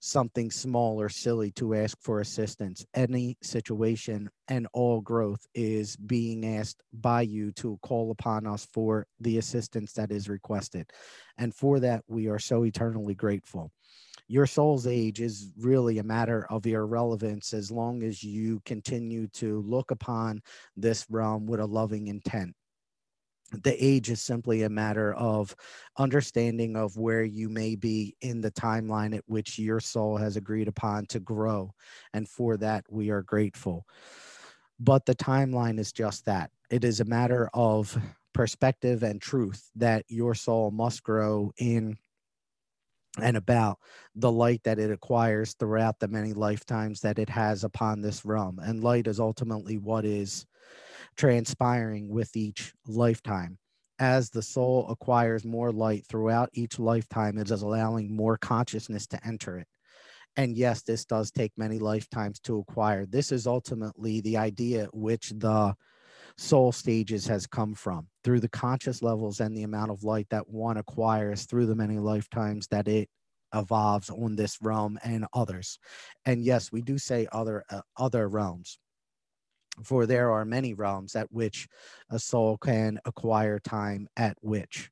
something 0.00 0.50
small 0.50 1.00
or 1.00 1.08
silly 1.08 1.52
to 1.52 1.74
ask 1.74 1.96
for 2.00 2.20
assistance. 2.20 2.84
Any 2.94 3.38
situation 3.42 4.28
and 4.48 4.66
all 4.72 5.00
growth 5.00 5.46
is 5.54 5.96
being 5.96 6.56
asked 6.56 6.82
by 6.92 7.22
you 7.22 7.52
to 7.52 7.78
call 7.82 8.10
upon 8.10 8.44
us 8.44 8.66
for 8.72 9.06
the 9.20 9.38
assistance 9.38 9.92
that 9.92 10.10
is 10.10 10.28
requested. 10.28 10.90
And 11.38 11.54
for 11.54 11.78
that, 11.80 12.02
we 12.08 12.26
are 12.26 12.40
so 12.40 12.64
eternally 12.64 13.14
grateful. 13.14 13.70
Your 14.26 14.46
soul's 14.46 14.88
age 14.88 15.20
is 15.20 15.52
really 15.56 15.98
a 15.98 16.02
matter 16.02 16.44
of 16.50 16.66
irrelevance 16.66 17.54
as 17.54 17.70
long 17.70 18.02
as 18.02 18.24
you 18.24 18.60
continue 18.64 19.28
to 19.34 19.62
look 19.62 19.92
upon 19.92 20.42
this 20.76 21.06
realm 21.08 21.46
with 21.46 21.60
a 21.60 21.66
loving 21.66 22.08
intent 22.08 22.56
the 23.52 23.84
age 23.84 24.10
is 24.10 24.20
simply 24.20 24.62
a 24.62 24.68
matter 24.68 25.14
of 25.14 25.54
understanding 25.98 26.76
of 26.76 26.96
where 26.96 27.22
you 27.22 27.48
may 27.48 27.76
be 27.76 28.16
in 28.20 28.40
the 28.40 28.50
timeline 28.50 29.16
at 29.16 29.22
which 29.26 29.58
your 29.58 29.80
soul 29.80 30.16
has 30.16 30.36
agreed 30.36 30.68
upon 30.68 31.06
to 31.06 31.20
grow 31.20 31.72
and 32.12 32.28
for 32.28 32.56
that 32.56 32.84
we 32.90 33.10
are 33.10 33.22
grateful. 33.22 33.86
But 34.78 35.06
the 35.06 35.14
timeline 35.14 35.78
is 35.78 35.92
just 35.92 36.24
that. 36.26 36.50
It 36.70 36.84
is 36.84 37.00
a 37.00 37.04
matter 37.04 37.48
of 37.54 37.96
perspective 38.32 39.02
and 39.02 39.22
truth 39.22 39.70
that 39.76 40.04
your 40.08 40.34
soul 40.34 40.70
must 40.70 41.02
grow 41.02 41.52
in 41.56 41.96
and 43.18 43.36
about 43.36 43.78
the 44.14 44.30
light 44.30 44.62
that 44.64 44.78
it 44.78 44.90
acquires 44.90 45.54
throughout 45.54 45.98
the 46.00 46.08
many 46.08 46.34
lifetimes 46.34 47.00
that 47.00 47.18
it 47.18 47.30
has 47.30 47.64
upon 47.64 48.02
this 48.02 48.24
realm. 48.24 48.58
And 48.58 48.84
light 48.84 49.06
is 49.06 49.20
ultimately 49.20 49.78
what 49.78 50.04
is 50.04 50.44
transpiring 51.16 52.08
with 52.08 52.36
each 52.36 52.72
lifetime. 52.86 53.58
As 53.98 54.28
the 54.28 54.42
soul 54.42 54.86
acquires 54.90 55.44
more 55.44 55.72
light 55.72 56.04
throughout 56.06 56.50
each 56.52 56.78
lifetime, 56.78 57.38
it 57.38 57.50
is 57.50 57.62
allowing 57.62 58.14
more 58.14 58.36
consciousness 58.36 59.06
to 59.08 59.26
enter 59.26 59.58
it. 59.58 59.66
And 60.36 60.54
yes, 60.54 60.82
this 60.82 61.06
does 61.06 61.30
take 61.30 61.52
many 61.56 61.78
lifetimes 61.78 62.38
to 62.40 62.58
acquire. 62.58 63.06
This 63.06 63.32
is 63.32 63.46
ultimately 63.46 64.20
the 64.20 64.36
idea 64.36 64.88
which 64.92 65.30
the 65.30 65.74
soul 66.36 66.72
stages 66.72 67.26
has 67.26 67.46
come 67.46 67.74
from 67.74 68.06
through 68.22 68.40
the 68.40 68.48
conscious 68.48 69.02
levels 69.02 69.40
and 69.40 69.56
the 69.56 69.62
amount 69.62 69.90
of 69.90 70.04
light 70.04 70.26
that 70.30 70.48
one 70.48 70.76
acquires 70.76 71.46
through 71.46 71.64
the 71.64 71.74
many 71.74 71.98
lifetimes 71.98 72.66
that 72.66 72.88
it 72.88 73.08
evolves 73.54 74.10
on 74.10 74.36
this 74.36 74.58
realm 74.60 74.98
and 75.02 75.24
others. 75.32 75.78
And 76.26 76.44
yes, 76.44 76.70
we 76.70 76.82
do 76.82 76.98
say 76.98 77.26
other 77.32 77.64
uh, 77.70 77.80
other 77.96 78.28
realms 78.28 78.78
for 79.82 80.06
there 80.06 80.30
are 80.32 80.44
many 80.44 80.74
realms 80.74 81.16
at 81.16 81.30
which 81.32 81.68
a 82.10 82.18
soul 82.18 82.56
can 82.58 82.98
acquire 83.04 83.58
time 83.58 84.08
at 84.16 84.36
which. 84.40 84.90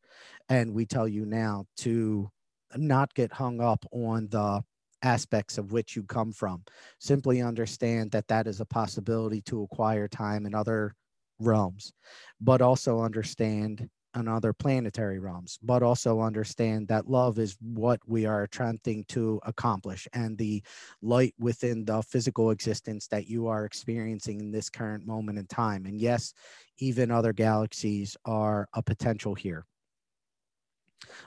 And 0.49 0.75
we 0.75 0.87
tell 0.87 1.09
you 1.09 1.25
now 1.25 1.67
to 1.79 2.31
not 2.77 3.15
get 3.15 3.33
hung 3.33 3.61
up 3.61 3.85
on 3.93 4.29
the 4.31 4.63
aspects 5.03 5.59
of 5.59 5.73
which 5.73 5.95
you 5.97 6.03
come 6.03 6.33
from. 6.33 6.65
Simply 6.99 7.43
understand 7.43 8.11
that 8.13 8.29
that 8.29 8.47
is 8.47 8.61
a 8.61 8.67
possibility 8.67 9.41
to 9.43 9.63
acquire 9.63 10.09
time 10.09 10.47
in 10.47 10.55
other 10.55 10.95
realms. 11.39 11.93
But 12.41 12.63
also 12.63 13.01
understand 13.01 13.89
and 14.15 14.29
other 14.29 14.53
planetary 14.53 15.19
realms, 15.19 15.59
but 15.63 15.83
also 15.83 16.21
understand 16.21 16.89
that 16.89 17.11
love 17.11 17.39
is 17.39 17.57
what 17.61 18.01
we 18.07 18.27
are 18.27 18.45
attempting 18.45 19.05
to 19.09 19.41
accomplish 19.45 20.07
and 20.13 20.39
the 20.39 20.63
light 21.03 21.35
within 21.39 21.85
the 21.85 22.03
physical 22.03 22.51
existence 22.51 23.09
that 23.09 23.27
you 23.27 23.49
are 23.49 23.65
experiencing 23.65 24.41
in 24.41 24.51
this 24.51 24.71
current 24.71 25.07
moment 25.07 25.39
in 25.39 25.47
time. 25.47 25.85
And 25.87 26.01
yes, 26.01 26.33
even 26.79 27.11
other 27.11 27.33
galaxies 27.33 28.17
are 28.25 28.69
a 28.73 28.83
potential 28.83 29.35
here. 29.35 29.67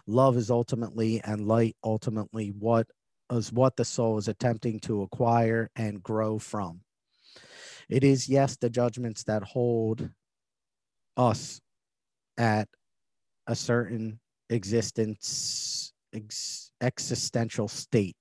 Love 0.08 0.38
is 0.38 0.50
ultimately 0.50 1.22
and 1.24 1.48
light 1.48 1.76
ultimately 1.84 2.50
what 2.58 2.88
is 3.32 3.52
what 3.52 3.76
the 3.76 3.86
soul 3.86 4.18
is 4.18 4.28
attempting 4.28 4.80
to 4.80 5.02
acquire 5.02 5.70
and 5.76 6.02
grow 6.02 6.40
from. 6.40 6.82
It 7.90 8.04
is, 8.04 8.28
yes, 8.28 8.58
the 8.58 8.70
judgments 8.70 9.24
that 9.26 9.44
hold 9.44 10.10
us 11.16 11.62
at 12.38 12.68
a 13.48 13.56
certain 13.56 14.20
existence 14.50 15.94
ex- 16.14 16.72
existential 16.82 17.68
state. 17.68 18.16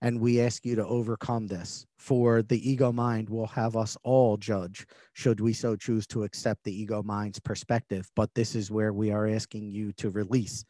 And 0.00 0.20
we 0.20 0.40
ask 0.40 0.64
you 0.64 0.74
to 0.76 0.86
overcome 0.86 1.46
this. 1.46 1.86
For 1.98 2.42
the 2.42 2.70
ego 2.70 2.92
mind 2.92 3.28
will 3.28 3.46
have 3.48 3.76
us 3.76 3.96
all 4.02 4.36
judge 4.36 4.86
should 5.12 5.40
we 5.40 5.52
so 5.52 5.76
choose 5.76 6.06
to 6.08 6.24
accept 6.24 6.64
the 6.64 6.80
ego 6.80 7.02
mind's 7.02 7.38
perspective. 7.38 8.08
But 8.16 8.32
this 8.34 8.54
is 8.54 8.70
where 8.70 8.92
we 8.92 9.10
are 9.10 9.28
asking 9.28 9.70
you 9.70 9.92
to 9.94 10.10
release 10.10 10.64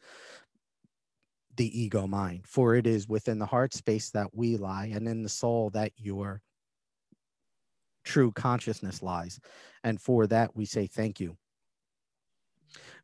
the 1.55 1.79
ego 1.79 2.07
mind. 2.07 2.45
For 2.45 2.75
it 2.75 2.87
is 2.87 3.07
within 3.07 3.39
the 3.39 3.45
heart 3.45 3.73
space 3.73 4.11
that 4.11 4.29
we 4.33 4.57
lie 4.57 4.91
and 4.93 5.07
in 5.07 5.23
the 5.23 5.29
soul 5.29 5.69
that 5.71 5.91
your 5.97 6.41
true 8.03 8.31
consciousness 8.31 9.01
lies. 9.01 9.39
And 9.83 9.99
for 9.99 10.27
that 10.27 10.55
we 10.55 10.65
say 10.65 10.87
thank 10.87 11.19
you 11.19 11.37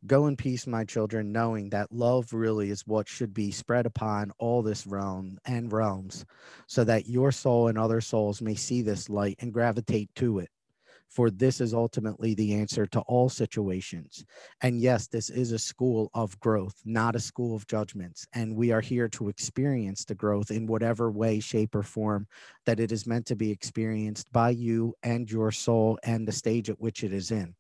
Go 0.08 0.28
in 0.28 0.36
peace, 0.36 0.68
my 0.68 0.84
children, 0.84 1.32
knowing 1.32 1.70
that 1.70 1.92
love 1.92 2.32
really 2.32 2.70
is 2.70 2.86
what 2.86 3.08
should 3.08 3.34
be 3.34 3.50
spread 3.50 3.88
upon 3.88 4.32
all 4.38 4.62
this 4.62 4.86
realm 4.86 5.40
and 5.46 5.72
realms, 5.72 6.26
so 6.68 6.84
that 6.84 7.08
your 7.08 7.32
soul 7.32 7.70
and 7.70 7.78
other 7.78 8.02
souls 8.02 8.40
may 8.40 8.54
see 8.54 8.84
this 8.84 9.10
light 9.10 9.38
and 9.40 9.52
gravitate 9.54 10.14
to 10.16 10.40
it. 10.40 10.50
For 11.10 11.32
this 11.32 11.60
is 11.60 11.74
ultimately 11.74 12.36
the 12.36 12.54
answer 12.54 12.86
to 12.88 13.00
all 13.02 13.30
situations. 13.30 14.26
And 14.62 14.80
yes, 14.80 15.08
this 15.08 15.30
is 15.30 15.54
a 15.54 15.60
school 15.60 16.12
of 16.14 16.40
growth, 16.40 16.76
not 16.84 17.16
a 17.16 17.20
school 17.20 17.56
of 17.56 17.66
judgments. 17.66 18.28
And 18.34 18.56
we 18.56 18.72
are 18.72 18.82
here 18.82 19.08
to 19.10 19.30
experience 19.30 20.06
the 20.06 20.16
growth 20.16 20.52
in 20.52 20.68
whatever 20.68 21.10
way, 21.10 21.40
shape, 21.40 21.74
or 21.74 21.84
form 21.84 22.28
that 22.66 22.80
it 22.80 22.92
is 22.92 23.08
meant 23.08 23.26
to 23.28 23.36
be 23.36 23.50
experienced 23.50 24.32
by 24.32 24.50
you 24.52 24.94
and 25.02 25.32
your 25.32 25.52
soul 25.52 25.98
and 26.04 26.28
the 26.28 26.32
stage 26.32 26.70
at 26.70 26.82
which 26.82 27.04
it 27.04 27.14
is 27.14 27.32
in. 27.32 27.56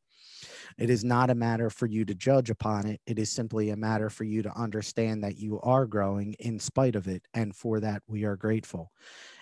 It 0.78 0.90
is 0.90 1.04
not 1.04 1.30
a 1.30 1.36
matter 1.36 1.70
for 1.70 1.86
you 1.86 2.04
to 2.06 2.14
judge 2.14 2.50
upon 2.50 2.86
it. 2.86 3.00
It 3.06 3.18
is 3.18 3.32
simply 3.32 3.70
a 3.70 3.78
matter 3.78 4.10
for 4.10 4.26
you 4.26 4.42
to 4.44 4.58
understand 4.58 5.24
that 5.24 5.38
you 5.38 5.60
are 5.62 5.86
growing 5.86 6.34
in 6.40 6.60
spite 6.60 6.96
of 6.96 7.08
it. 7.08 7.24
And 7.34 7.56
for 7.56 7.80
that, 7.80 8.04
we 8.08 8.26
are 8.26 8.36
grateful. 8.36 8.92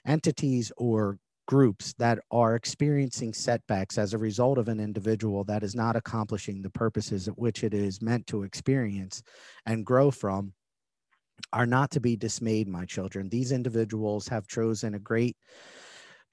Entities 0.05 0.71
or 0.77 1.17
groups 1.47 1.93
that 1.97 2.19
are 2.31 2.55
experiencing 2.55 3.33
setbacks 3.33 3.97
as 3.97 4.13
a 4.13 4.17
result 4.17 4.57
of 4.57 4.67
an 4.67 4.79
individual 4.79 5.43
that 5.43 5.63
is 5.63 5.75
not 5.75 5.95
accomplishing 5.95 6.61
the 6.61 6.69
purposes 6.69 7.27
at 7.27 7.37
which 7.37 7.63
it 7.63 7.73
is 7.73 8.01
meant 8.01 8.27
to 8.27 8.43
experience 8.43 9.21
and 9.65 9.85
grow 9.85 10.09
from 10.11 10.53
are 11.51 11.65
not 11.65 11.91
to 11.91 11.99
be 11.99 12.15
dismayed, 12.15 12.67
my 12.67 12.85
children. 12.85 13.27
These 13.27 13.51
individuals 13.51 14.27
have 14.27 14.47
chosen 14.47 14.95
a 14.95 14.99
great 14.99 15.35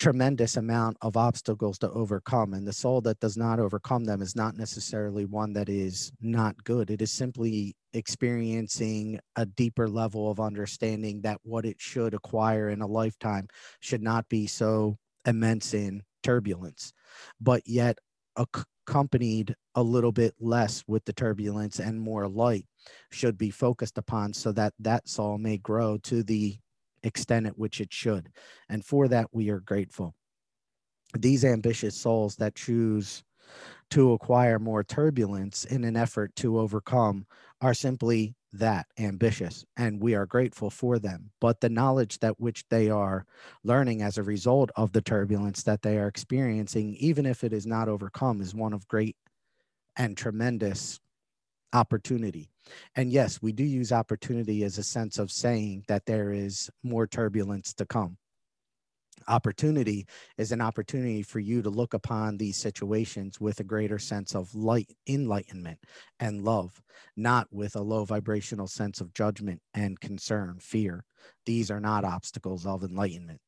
tremendous 0.01 0.57
amount 0.57 0.97
of 1.03 1.17
obstacles 1.17 1.79
to 1.79 1.91
overcome 1.91 2.55
and 2.55 2.67
the 2.67 2.73
soul 2.73 3.03
that 3.03 3.21
does 3.21 3.37
not 3.37 3.61
overcome 3.61 4.05
them 4.05 4.23
is 4.23 4.35
not 4.35 4.57
necessarily 4.57 5.27
one 5.27 5.53
that 5.53 5.69
is 5.69 6.11
not 6.23 6.65
good. 6.65 6.91
It 6.91 7.03
is 7.03 7.13
simply 7.13 7.77
experiencing 7.93 9.21
a 9.37 9.45
deeper 9.45 9.89
level 9.89 10.31
of 10.31 10.41
understanding 10.41 11.21
that 11.23 11.39
what 11.43 11.67
it 11.67 11.77
should 11.79 12.15
acquire 12.15 12.71
in 12.71 12.81
a 12.81 12.87
lifetime 12.87 13.47
should 13.81 14.03
not 14.03 14.27
be 14.31 14.47
so 14.47 14.97
immense 15.27 15.75
in 15.75 16.03
turbulence 16.23 16.93
but 17.41 17.63
yet 17.67 17.99
accompanied 18.37 19.55
a 19.75 19.83
little 19.83 20.13
bit 20.13 20.35
less 20.41 20.83
with 20.87 21.05
the 21.05 21.13
turbulence 21.13 21.79
and 21.79 22.01
more 22.01 22.29
light 22.29 22.67
should 23.11 23.37
be 23.37 23.51
focused 23.51 23.99
upon 23.99 24.33
so 24.33 24.53
that 24.53 24.73
that 24.79 25.09
soul 25.09 25.39
may 25.39 25.59
grow 25.59 25.99
to 25.99 26.23
the 26.23 26.59
extent 27.03 27.47
at 27.47 27.59
which 27.59 27.81
it 27.81 27.93
should. 27.93 28.31
And 28.69 28.85
for 28.85 29.09
that, 29.09 29.29
we 29.33 29.51
are 29.51 29.61
grateful. 29.61 30.15
These 31.19 31.45
ambitious 31.45 31.97
souls 31.97 32.37
that 32.37 32.55
choose 32.55 33.25
to 33.91 34.13
acquire 34.13 34.59
more 34.59 34.85
turbulence 34.85 35.65
in 35.65 35.85
an 35.85 35.97
effort 35.97 36.35
to 36.37 36.59
overcome 36.59 37.27
are 37.61 37.75
simply 37.75 38.35
that 38.53 38.87
ambitious 38.99 39.65
and 39.77 40.01
we 40.01 40.15
are 40.15 40.27
grateful 40.27 40.71
for 40.71 40.99
them 40.99 41.31
but 41.41 41.61
the 41.61 41.69
knowledge 41.69 42.19
that 42.19 42.41
which 42.41 42.65
they 42.69 42.91
are 42.91 43.25
learning 43.63 44.03
as 44.03 44.19
a 44.19 44.23
result 44.25 44.71
of 44.75 44.93
the 44.93 45.01
turbulence 45.01 45.63
that 45.63 45.83
they 45.83 45.97
are 45.99 46.09
experiencing 46.09 46.97
even 46.97 47.27
if 47.27 47.45
it 47.45 47.53
is 47.53 47.65
not 47.65 47.89
overcome 47.89 48.41
is 48.41 48.53
one 48.53 48.73
of 48.73 48.89
great 48.89 49.17
and 49.97 50.17
tremendous 50.17 50.99
opportunity. 51.73 52.51
And 52.97 53.13
yes, 53.13 53.41
we 53.43 53.53
do 53.53 53.65
use 53.65 53.93
opportunity 53.93 54.65
as 54.65 54.79
a 54.79 54.83
sense 54.83 55.19
of 55.19 55.31
saying 55.31 55.85
that 55.89 56.07
there 56.07 56.33
is 56.33 56.71
more 56.83 57.07
turbulence 57.07 57.73
to 57.75 57.87
come. 57.87 58.17
Opportunity 59.29 60.07
is 60.39 60.51
an 60.51 60.61
opportunity 60.61 61.23
for 61.23 61.41
you 61.41 61.63
to 61.63 61.71
look 61.71 61.95
upon 61.95 62.37
these 62.37 62.57
situations 62.57 63.41
with 63.41 63.61
a 63.61 63.65
greater 63.65 63.99
sense 63.99 64.35
of 64.35 64.55
light, 64.55 64.97
enlightenment, 65.07 65.79
and 66.19 66.43
love, 66.43 66.83
not 67.17 67.47
with 67.51 67.77
a 67.77 67.83
low 67.83 68.05
vibrational 68.05 68.67
sense 68.67 69.01
of 69.01 69.13
judgment 69.13 69.61
and 69.75 70.01
concern, 70.01 70.59
fear. 70.59 71.05
These 71.45 71.71
are 71.71 71.81
not 71.81 72.05
obstacles 72.05 72.65
of 72.67 72.83
enlightenment. 72.83 73.41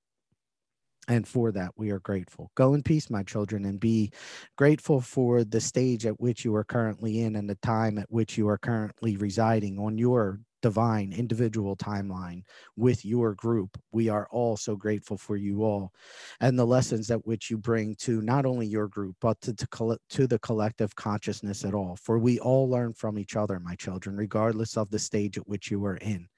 And 1.08 1.26
for 1.26 1.50
that, 1.52 1.72
we 1.76 1.90
are 1.90 1.98
grateful. 1.98 2.52
Go 2.54 2.74
in 2.74 2.82
peace, 2.82 3.10
my 3.10 3.24
children, 3.24 3.64
and 3.64 3.80
be 3.80 4.12
grateful 4.56 5.00
for 5.00 5.42
the 5.42 5.60
stage 5.60 6.06
at 6.06 6.20
which 6.20 6.44
you 6.44 6.54
are 6.54 6.64
currently 6.64 7.22
in 7.22 7.34
and 7.34 7.50
the 7.50 7.56
time 7.56 7.98
at 7.98 8.10
which 8.10 8.38
you 8.38 8.48
are 8.48 8.58
currently 8.58 9.16
residing 9.16 9.78
on 9.80 9.98
your 9.98 10.38
divine 10.62 11.12
individual 11.12 11.76
timeline 11.76 12.42
with 12.76 13.04
your 13.04 13.34
group. 13.34 13.76
We 13.90 14.08
are 14.08 14.28
all 14.30 14.56
so 14.56 14.76
grateful 14.76 15.18
for 15.18 15.36
you 15.36 15.64
all 15.64 15.92
and 16.40 16.56
the 16.56 16.64
lessons 16.64 17.08
that 17.08 17.26
which 17.26 17.50
you 17.50 17.58
bring 17.58 17.96
to 17.96 18.22
not 18.22 18.46
only 18.46 18.66
your 18.66 18.86
group, 18.86 19.16
but 19.20 19.40
to, 19.40 19.54
to, 19.54 19.98
to 20.10 20.26
the 20.28 20.38
collective 20.38 20.94
consciousness 20.94 21.64
at 21.64 21.74
all. 21.74 21.96
For 21.96 22.18
we 22.18 22.38
all 22.38 22.70
learn 22.70 22.94
from 22.94 23.18
each 23.18 23.36
other, 23.36 23.58
my 23.58 23.74
children, 23.74 24.16
regardless 24.16 24.76
of 24.76 24.88
the 24.90 25.00
stage 25.00 25.36
at 25.36 25.48
which 25.48 25.70
you 25.70 25.84
are 25.84 25.96
in. 25.96 26.28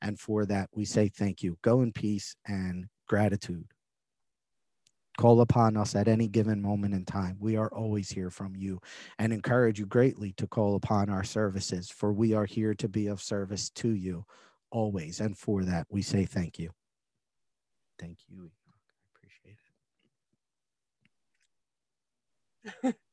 And 0.00 0.18
for 0.18 0.46
that, 0.46 0.70
we 0.72 0.84
say 0.84 1.08
thank 1.08 1.42
you. 1.42 1.58
Go 1.62 1.82
in 1.82 1.92
peace 1.92 2.36
and 2.46 2.86
gratitude. 3.08 3.66
Call 5.18 5.42
upon 5.42 5.76
us 5.76 5.94
at 5.94 6.08
any 6.08 6.26
given 6.26 6.62
moment 6.62 6.94
in 6.94 7.04
time. 7.04 7.36
We 7.38 7.56
are 7.56 7.68
always 7.68 8.10
here 8.10 8.30
from 8.30 8.56
you 8.56 8.80
and 9.18 9.32
encourage 9.32 9.78
you 9.78 9.86
greatly 9.86 10.32
to 10.32 10.46
call 10.46 10.74
upon 10.74 11.10
our 11.10 11.24
services, 11.24 11.90
for 11.90 12.12
we 12.12 12.32
are 12.32 12.46
here 12.46 12.74
to 12.74 12.88
be 12.88 13.08
of 13.08 13.22
service 13.22 13.68
to 13.70 13.90
you 13.90 14.24
always. 14.70 15.20
And 15.20 15.36
for 15.36 15.64
that, 15.64 15.86
we 15.90 16.00
say 16.00 16.24
thank 16.24 16.58
you. 16.58 16.70
Thank 17.98 18.18
you. 18.28 18.50
I 18.72 18.74
appreciate 19.14 19.58
it. 22.84 22.96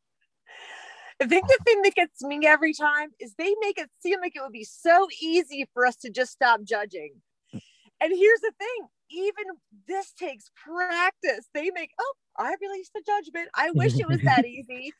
I 1.22 1.28
think 1.28 1.48
the 1.48 1.60
thing 1.66 1.82
that 1.82 1.96
gets 1.96 2.24
me 2.24 2.48
every 2.48 2.74
time 2.74 3.10
is 3.20 3.34
they 3.38 3.54
make 3.60 3.78
it 3.78 3.90
seem 4.00 4.22
like 4.22 4.38
it 4.38 4.42
would 4.42 4.54
be 4.54 4.64
so 4.64 5.10
easy 5.22 5.68
for 5.74 5.86
us 5.86 5.98
to 5.98 6.10
just 6.10 6.32
stop 6.32 6.64
judging. 6.64 7.16
And 8.02 8.14
here's 8.16 8.40
the 8.42 8.54
thing 8.58 8.88
even 9.12 9.46
this 9.88 10.12
takes 10.14 10.52
practice. 10.56 11.48
They 11.54 11.72
make, 11.72 11.92
oh, 12.00 12.14
I 12.38 12.56
released 12.62 12.92
the 12.94 13.04
judgment. 13.06 13.50
I 13.56 13.72
wish 13.72 13.98
it 13.98 14.08
was 14.08 14.22
that 14.22 14.46
easy 14.48 14.94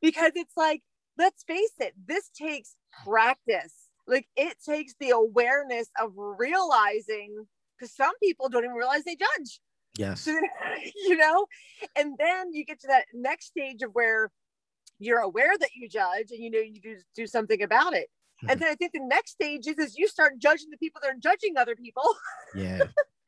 because 0.00 0.32
it's 0.34 0.56
like, 0.56 0.82
let's 1.16 1.44
face 1.44 1.72
it, 1.78 1.94
this 2.06 2.28
takes 2.30 2.74
practice. 3.04 3.74
Like 4.06 4.26
it 4.36 4.56
takes 4.66 4.94
the 4.98 5.10
awareness 5.10 5.88
of 6.00 6.12
realizing, 6.16 7.46
because 7.78 7.94
some 7.94 8.12
people 8.22 8.48
don't 8.48 8.64
even 8.64 8.76
realize 8.76 9.04
they 9.04 9.16
judge. 9.16 9.60
Yes. 9.96 10.26
you 11.06 11.16
know, 11.16 11.46
and 11.96 12.14
then 12.18 12.52
you 12.52 12.64
get 12.64 12.80
to 12.80 12.88
that 12.88 13.04
next 13.14 13.46
stage 13.46 13.82
of 13.82 13.90
where 13.92 14.30
you're 14.98 15.20
aware 15.20 15.56
that 15.58 15.70
you 15.74 15.88
judge 15.88 16.30
and 16.30 16.42
you 16.42 16.50
know 16.50 16.58
you 16.58 16.80
do 16.80 16.96
do 17.14 17.26
something 17.26 17.62
about 17.62 17.94
it. 17.94 18.08
And 18.48 18.60
then 18.60 18.68
I 18.68 18.74
think 18.74 18.92
the 18.92 19.00
next 19.00 19.32
stage 19.32 19.66
is, 19.66 19.78
is 19.78 19.96
you 19.96 20.08
start 20.08 20.38
judging 20.38 20.70
the 20.70 20.76
people 20.76 21.00
that 21.02 21.10
are 21.10 21.18
judging 21.18 21.56
other 21.56 21.76
people. 21.76 22.02
Yeah. 22.54 22.82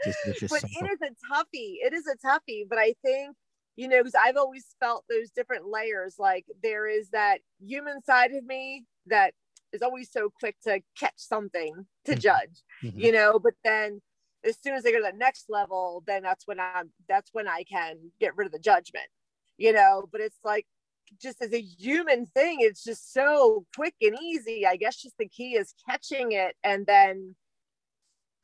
Just, 0.05 0.19
just 0.39 0.51
but 0.51 0.63
it 0.65 0.91
is 0.93 0.99
a 1.01 1.33
toughie. 1.33 1.79
It 1.81 1.95
is 1.95 2.07
a 2.07 2.17
toughie. 2.27 2.69
But 2.69 2.79
I 2.79 2.95
think, 3.03 3.35
you 3.75 3.89
know, 3.89 4.01
because 4.01 4.15
I've 4.15 4.37
always 4.37 4.67
felt 4.79 5.07
those 5.09 5.31
different 5.31 5.67
layers. 5.67 6.17
Like 6.19 6.45
there 6.63 6.87
is 6.87 7.09
that 7.11 7.39
human 7.59 8.03
side 8.05 8.33
of 8.33 8.45
me 8.45 8.85
that 9.07 9.33
is 9.73 9.81
always 9.81 10.11
so 10.13 10.31
quick 10.41 10.57
to 10.65 10.81
catch 10.99 11.15
something 11.17 11.87
to 12.05 12.13
mm-hmm. 12.13 12.21
judge, 12.21 12.63
mm-hmm. 12.83 12.99
you 12.99 13.13
know, 13.13 13.39
but 13.39 13.55
then 13.65 14.03
as 14.45 14.57
soon 14.63 14.75
as 14.75 14.83
they 14.83 14.93
go 14.93 14.99
to 14.99 15.11
the 15.11 15.19
next 15.19 15.47
level, 15.49 16.03
then 16.07 16.23
that's 16.23 16.47
when 16.47 16.61
I'm 16.61 16.91
that's 17.09 17.31
when 17.33 17.49
I 17.49 17.65
can 17.65 17.97
get 18.21 18.37
rid 18.37 18.47
of 18.47 18.53
the 18.53 18.59
judgment, 18.59 19.07
you 19.59 19.73
know. 19.73 20.09
But 20.11 20.21
it's 20.21 20.39
like 20.45 20.67
just 21.21 21.43
as 21.43 21.53
a 21.53 21.61
human 21.61 22.27
thing, 22.27 22.59
it's 22.61 22.85
just 22.85 23.13
so 23.13 23.65
quick 23.75 23.95
and 24.01 24.17
easy. 24.23 24.67
I 24.67 24.77
guess 24.77 24.97
just 24.97 25.17
the 25.19 25.29
key 25.29 25.53
is 25.57 25.75
catching 25.89 26.33
it 26.33 26.57
and 26.63 26.87
then 26.87 27.35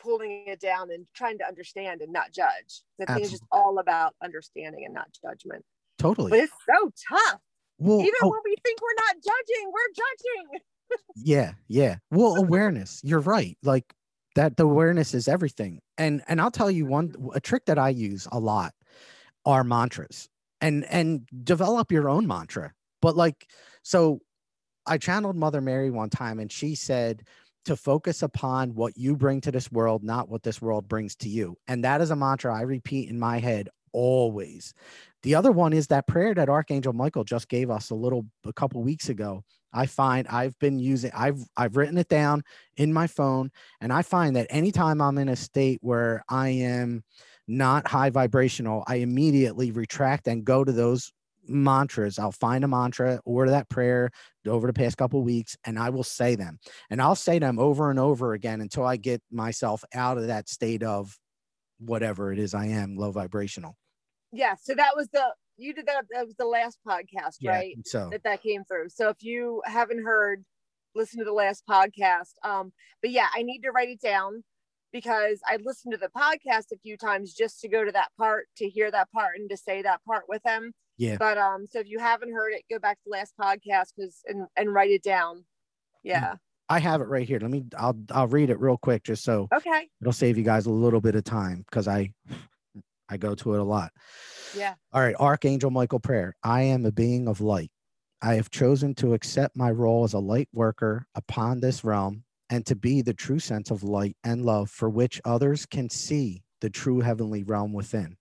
pulling 0.01 0.45
it 0.47 0.61
down 0.61 0.91
and 0.91 1.07
trying 1.15 1.39
to 1.39 1.47
understand 1.47 2.01
and 2.01 2.13
not 2.13 2.33
judge. 2.33 2.83
The 2.99 3.07
thing 3.07 3.21
is 3.21 3.31
just 3.31 3.45
all 3.53 3.79
about 3.79 4.15
understanding 4.23 4.85
and 4.85 4.95
not 4.95 5.09
judgment. 5.23 5.65
Totally. 5.99 6.31
But 6.31 6.41
it's 6.41 6.53
so 6.67 6.91
tough. 7.09 7.41
Well, 7.79 8.01
Even 8.01 8.13
oh, 8.23 8.29
when 8.29 8.41
we 8.45 8.57
think 8.63 8.79
we're 8.81 9.07
not 9.07 9.17
judging, 9.17 9.73
we're 9.73 9.95
judging. 9.95 10.61
yeah, 11.17 11.53
yeah. 11.69 11.97
Well, 12.11 12.37
awareness. 12.37 13.01
You're 13.05 13.21
right. 13.21 13.57
Like 13.63 13.95
that 14.35 14.57
the 14.57 14.65
awareness 14.65 15.15
is 15.15 15.29
everything. 15.29 15.81
And 15.99 16.23
and 16.29 16.41
I'll 16.41 16.51
tell 16.51 16.71
you 16.71 16.87
one 16.87 17.15
a 17.35 17.41
trick 17.41 17.67
that 17.67 17.79
I 17.79 17.91
use 17.91 18.27
a 18.33 18.39
lot 18.39 18.75
are 19.45 19.65
mantras. 19.65 20.29
And 20.61 20.85
and 20.85 21.27
develop 21.45 21.91
your 21.91 22.09
own 22.09 22.27
mantra. 22.27 22.73
But 23.01 23.17
like 23.17 23.47
so 23.83 24.21
I 24.87 24.99
channeled 24.99 25.37
Mother 25.37 25.61
Mary 25.61 25.91
one 25.91 26.11
time 26.11 26.39
and 26.39 26.51
she 26.51 26.75
said 26.75 27.23
to 27.67 27.77
focus 27.77 28.23
upon 28.23 28.75
what 28.75 28.97
you 28.97 29.17
bring 29.17 29.41
to 29.43 29.53
this 29.53 29.71
world, 29.71 30.03
not 30.03 30.29
what 30.29 30.43
this 30.43 30.63
world 30.63 30.89
brings 30.89 31.15
to 31.17 31.29
you. 31.29 31.57
And 31.69 31.85
that 31.85 32.01
is 32.01 32.11
a 32.11 32.17
mantra 32.17 32.55
I 32.55 32.63
repeat 32.63 33.11
in 33.11 33.19
my 33.19 33.39
head 33.39 33.69
always. 33.93 34.73
The 35.23 35.35
other 35.35 35.53
one 35.53 35.73
is 35.73 35.89
that 35.89 36.07
prayer 36.07 36.35
that 36.35 36.49
Archangel 36.49 36.93
Michael 36.93 37.25
just 37.25 37.49
gave 37.49 37.71
us 37.71 37.91
a 37.91 37.95
little 37.95 38.27
a 38.47 38.53
couple 38.53 38.83
weeks 38.83 39.09
ago. 39.09 39.45
I 39.73 39.87
find 39.87 40.27
I've 40.29 40.59
been 40.59 40.79
using 40.79 41.13
I've 41.15 41.45
I've 41.57 41.77
written 41.77 41.99
it 41.99 42.09
down 42.09 42.43
in 42.77 42.93
my 42.93 43.07
phone 43.07 43.51
and 43.81 43.93
I 43.93 44.03
find 44.03 44.35
that 44.37 44.47
anytime 44.51 45.01
I'm 45.01 45.19
in 45.19 45.29
a 45.29 45.37
state 45.37 45.79
where 45.83 46.25
I 46.29 46.49
am 46.49 47.05
not 47.51 47.89
high 47.89 48.11
vibrational, 48.11 48.85
I 48.87 48.97
immediately 48.97 49.73
retract 49.73 50.29
and 50.29 50.45
go 50.45 50.63
to 50.63 50.71
those 50.71 51.13
mantras. 51.49 52.19
I'll 52.19 52.31
find 52.31 52.63
a 52.63 52.69
mantra, 52.69 53.21
or 53.25 53.49
that 53.49 53.69
prayer 53.69 54.11
over 54.47 54.69
the 54.69 54.73
past 54.73 54.97
couple 54.97 55.23
weeks, 55.23 55.57
and 55.65 55.79
I 55.79 55.91
will 55.91 56.05
say 56.05 56.37
them. 56.37 56.59
And 56.91 57.03
I'll 57.03 57.17
say 57.17 57.41
them 57.41 57.59
over 57.59 57.91
and 57.91 57.99
over 57.99 58.35
again 58.35 58.61
until 58.61 58.87
I 58.87 58.97
get 58.97 59.21
myself 59.33 59.83
out 59.93 60.17
of 60.17 60.29
that 60.29 60.49
state 60.49 60.85
of 60.85 61.19
whatever 61.81 62.33
it 62.33 62.39
is 62.39 62.55
I 62.55 62.67
am, 62.67 62.97
low 62.97 63.11
vibrational. 63.11 63.77
Yeah. 64.33 64.55
So 64.61 64.75
that 64.77 64.93
was 64.95 65.09
the 65.09 65.35
you 65.57 65.75
did 65.75 65.87
that. 65.87 66.05
That 66.13 66.27
was 66.27 66.37
the 66.37 66.47
last 66.47 66.79
podcast, 66.87 67.37
yeah, 67.41 67.51
right? 67.51 67.77
So 67.85 68.09
that 68.13 68.23
that 68.23 68.43
came 68.43 68.65
through. 68.65 68.91
So 68.91 69.09
if 69.09 69.17
you 69.21 69.61
haven't 69.67 70.05
heard, 70.05 70.45
listen 70.95 71.19
to 71.19 71.25
the 71.25 71.33
last 71.33 71.65
podcast. 71.69 72.33
Um, 72.45 72.73
but 73.03 73.11
yeah, 73.11 73.27
I 73.35 73.43
need 73.43 73.63
to 73.63 73.73
write 73.73 73.89
it 73.89 74.01
down 74.01 74.45
because 74.93 75.41
I 75.47 75.59
listened 75.65 75.93
to 75.93 75.99
the 75.99 76.09
podcast 76.09 76.73
a 76.73 76.79
few 76.83 76.97
times 76.97 77.35
just 77.35 77.61
to 77.61 77.69
go 77.69 77.85
to 77.85 77.93
that 77.93 78.09
part, 78.17 78.49
to 78.57 78.69
hear 78.69 78.91
that 78.91 79.11
part, 79.13 79.37
and 79.37 79.49
to 79.51 79.57
say 79.57 79.83
that 79.83 80.01
part 80.05 80.25
with 80.29 80.43
them. 80.43 80.73
Yeah. 80.99 81.17
But 81.19 81.39
um, 81.39 81.67
so 81.67 81.81
if 81.81 81.89
you 81.89 81.99
haven't 81.99 82.33
heard 82.33 82.53
it, 82.53 82.65
go 82.71 82.79
back 82.79 82.97
to 82.99 83.03
the 83.07 83.13
last 83.13 83.35
podcast 83.41 83.93
because 83.97 84.23
and 84.27 84.47
and 84.57 84.73
write 84.73 84.91
it 84.91 85.03
down. 85.03 85.45
Yeah. 86.03 86.35
I 86.69 86.79
have 86.79 87.01
it 87.01 87.09
right 87.09 87.27
here. 87.27 87.41
Let 87.41 87.51
me. 87.51 87.65
I'll 87.77 87.97
I'll 88.13 88.29
read 88.29 88.51
it 88.51 88.61
real 88.61 88.77
quick 88.77 89.03
just 89.03 89.25
so. 89.25 89.49
Okay. 89.53 89.89
It'll 90.01 90.13
save 90.13 90.39
you 90.39 90.45
guys 90.45 90.67
a 90.67 90.71
little 90.71 91.01
bit 91.01 91.17
of 91.17 91.25
time 91.25 91.65
because 91.69 91.89
I 91.89 92.13
I 93.09 93.17
go 93.17 93.35
to 93.35 93.55
it 93.55 93.61
a 93.61 93.65
lot. 93.65 93.91
Yeah. 94.57 94.75
All 94.93 95.01
right. 95.01 95.17
Archangel 95.19 95.71
Michael 95.71 96.01
prayer. 96.01 96.37
I 96.45 96.63
am 96.63 96.87
a 96.87 96.93
being 96.93 97.29
of 97.29 97.41
light. 97.41 97.71
I 98.23 98.35
have 98.35 98.51
chosen 98.51 98.95
to 98.97 99.15
accept 99.15 99.57
my 99.57 99.71
role 99.71 100.05
as 100.05 100.13
a 100.13 100.19
light 100.19 100.49
worker 100.53 101.07
upon 101.15 101.61
this 101.61 101.83
realm 101.83 102.25
and 102.51 102.67
to 102.67 102.77
be 102.77 103.01
the 103.01 103.15
true 103.15 103.39
sense 103.39 103.71
of 103.71 103.83
light 103.83 104.17
and 104.25 104.45
love 104.45 104.71
for 104.71 104.91
which 104.91 105.21
others 105.25 105.65
can 105.65 105.89
see 105.89 106.43
the 106.61 106.71
true 106.71 107.01
heavenly 107.01 107.43
realm 107.43 107.73
within. 107.73 108.17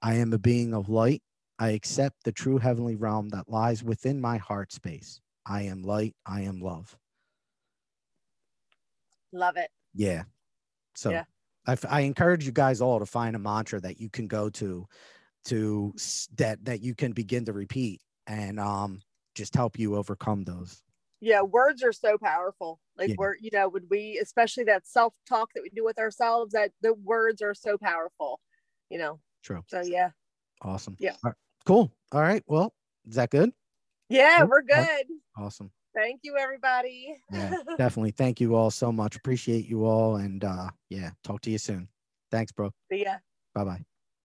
I 0.00 0.14
am 0.14 0.32
a 0.32 0.38
being 0.38 0.74
of 0.74 0.88
light 0.88 1.22
I 1.58 1.70
accept 1.70 2.22
the 2.24 2.32
true 2.32 2.58
heavenly 2.58 2.94
realm 2.94 3.30
that 3.30 3.48
lies 3.48 3.82
within 3.82 4.20
my 4.20 4.36
heart 4.36 4.72
space. 4.72 5.20
I 5.44 5.62
am 5.62 5.82
light. 5.82 6.14
I 6.24 6.42
am 6.42 6.60
love. 6.60 6.96
Love 9.32 9.56
it. 9.56 9.70
Yeah. 9.92 10.22
So 10.94 11.10
yeah. 11.10 11.24
I, 11.66 11.76
I 11.88 12.00
encourage 12.00 12.46
you 12.46 12.52
guys 12.52 12.80
all 12.80 13.00
to 13.00 13.06
find 13.06 13.34
a 13.34 13.40
mantra 13.40 13.80
that 13.80 14.00
you 14.00 14.08
can 14.08 14.28
go 14.28 14.50
to, 14.50 14.86
to 15.46 15.94
that 16.36 16.64
that 16.64 16.80
you 16.80 16.94
can 16.94 17.12
begin 17.12 17.44
to 17.46 17.52
repeat 17.52 18.00
and 18.26 18.60
um 18.60 19.00
just 19.34 19.54
help 19.54 19.78
you 19.78 19.96
overcome 19.96 20.44
those. 20.44 20.82
Yeah, 21.20 21.42
words 21.42 21.82
are 21.82 21.92
so 21.92 22.16
powerful. 22.16 22.80
Like 22.96 23.10
yeah. 23.10 23.14
we're, 23.18 23.34
you 23.40 23.50
know, 23.52 23.68
would 23.68 23.84
we, 23.90 24.18
especially 24.22 24.64
that 24.64 24.86
self 24.86 25.14
talk 25.28 25.50
that 25.54 25.62
we 25.62 25.70
do 25.70 25.84
with 25.84 25.98
ourselves, 25.98 26.52
that 26.52 26.70
the 26.80 26.94
words 26.94 27.42
are 27.42 27.54
so 27.54 27.76
powerful. 27.76 28.40
You 28.90 28.98
know. 28.98 29.20
True. 29.42 29.62
So 29.68 29.82
yeah. 29.82 30.10
Awesome. 30.62 30.96
Yeah. 30.98 31.16
Cool. 31.64 31.92
All 32.12 32.20
right. 32.20 32.42
Well, 32.46 32.74
is 33.06 33.16
that 33.16 33.30
good? 33.30 33.52
Yeah, 34.08 34.44
we're 34.44 34.62
good. 34.62 35.06
Awesome. 35.36 35.70
Thank 35.94 36.20
you, 36.22 36.36
everybody. 36.38 37.14
yeah, 37.32 37.54
definitely. 37.78 38.12
Thank 38.12 38.40
you 38.40 38.54
all 38.54 38.70
so 38.70 38.92
much. 38.92 39.16
Appreciate 39.16 39.66
you 39.66 39.84
all. 39.84 40.16
And 40.16 40.44
uh, 40.44 40.70
yeah, 40.88 41.10
talk 41.24 41.40
to 41.42 41.50
you 41.50 41.58
soon. 41.58 41.88
Thanks, 42.30 42.52
bro. 42.52 42.70
See 42.90 43.04
ya. 43.04 43.16
Bye 43.54 43.64
bye. 43.64 43.87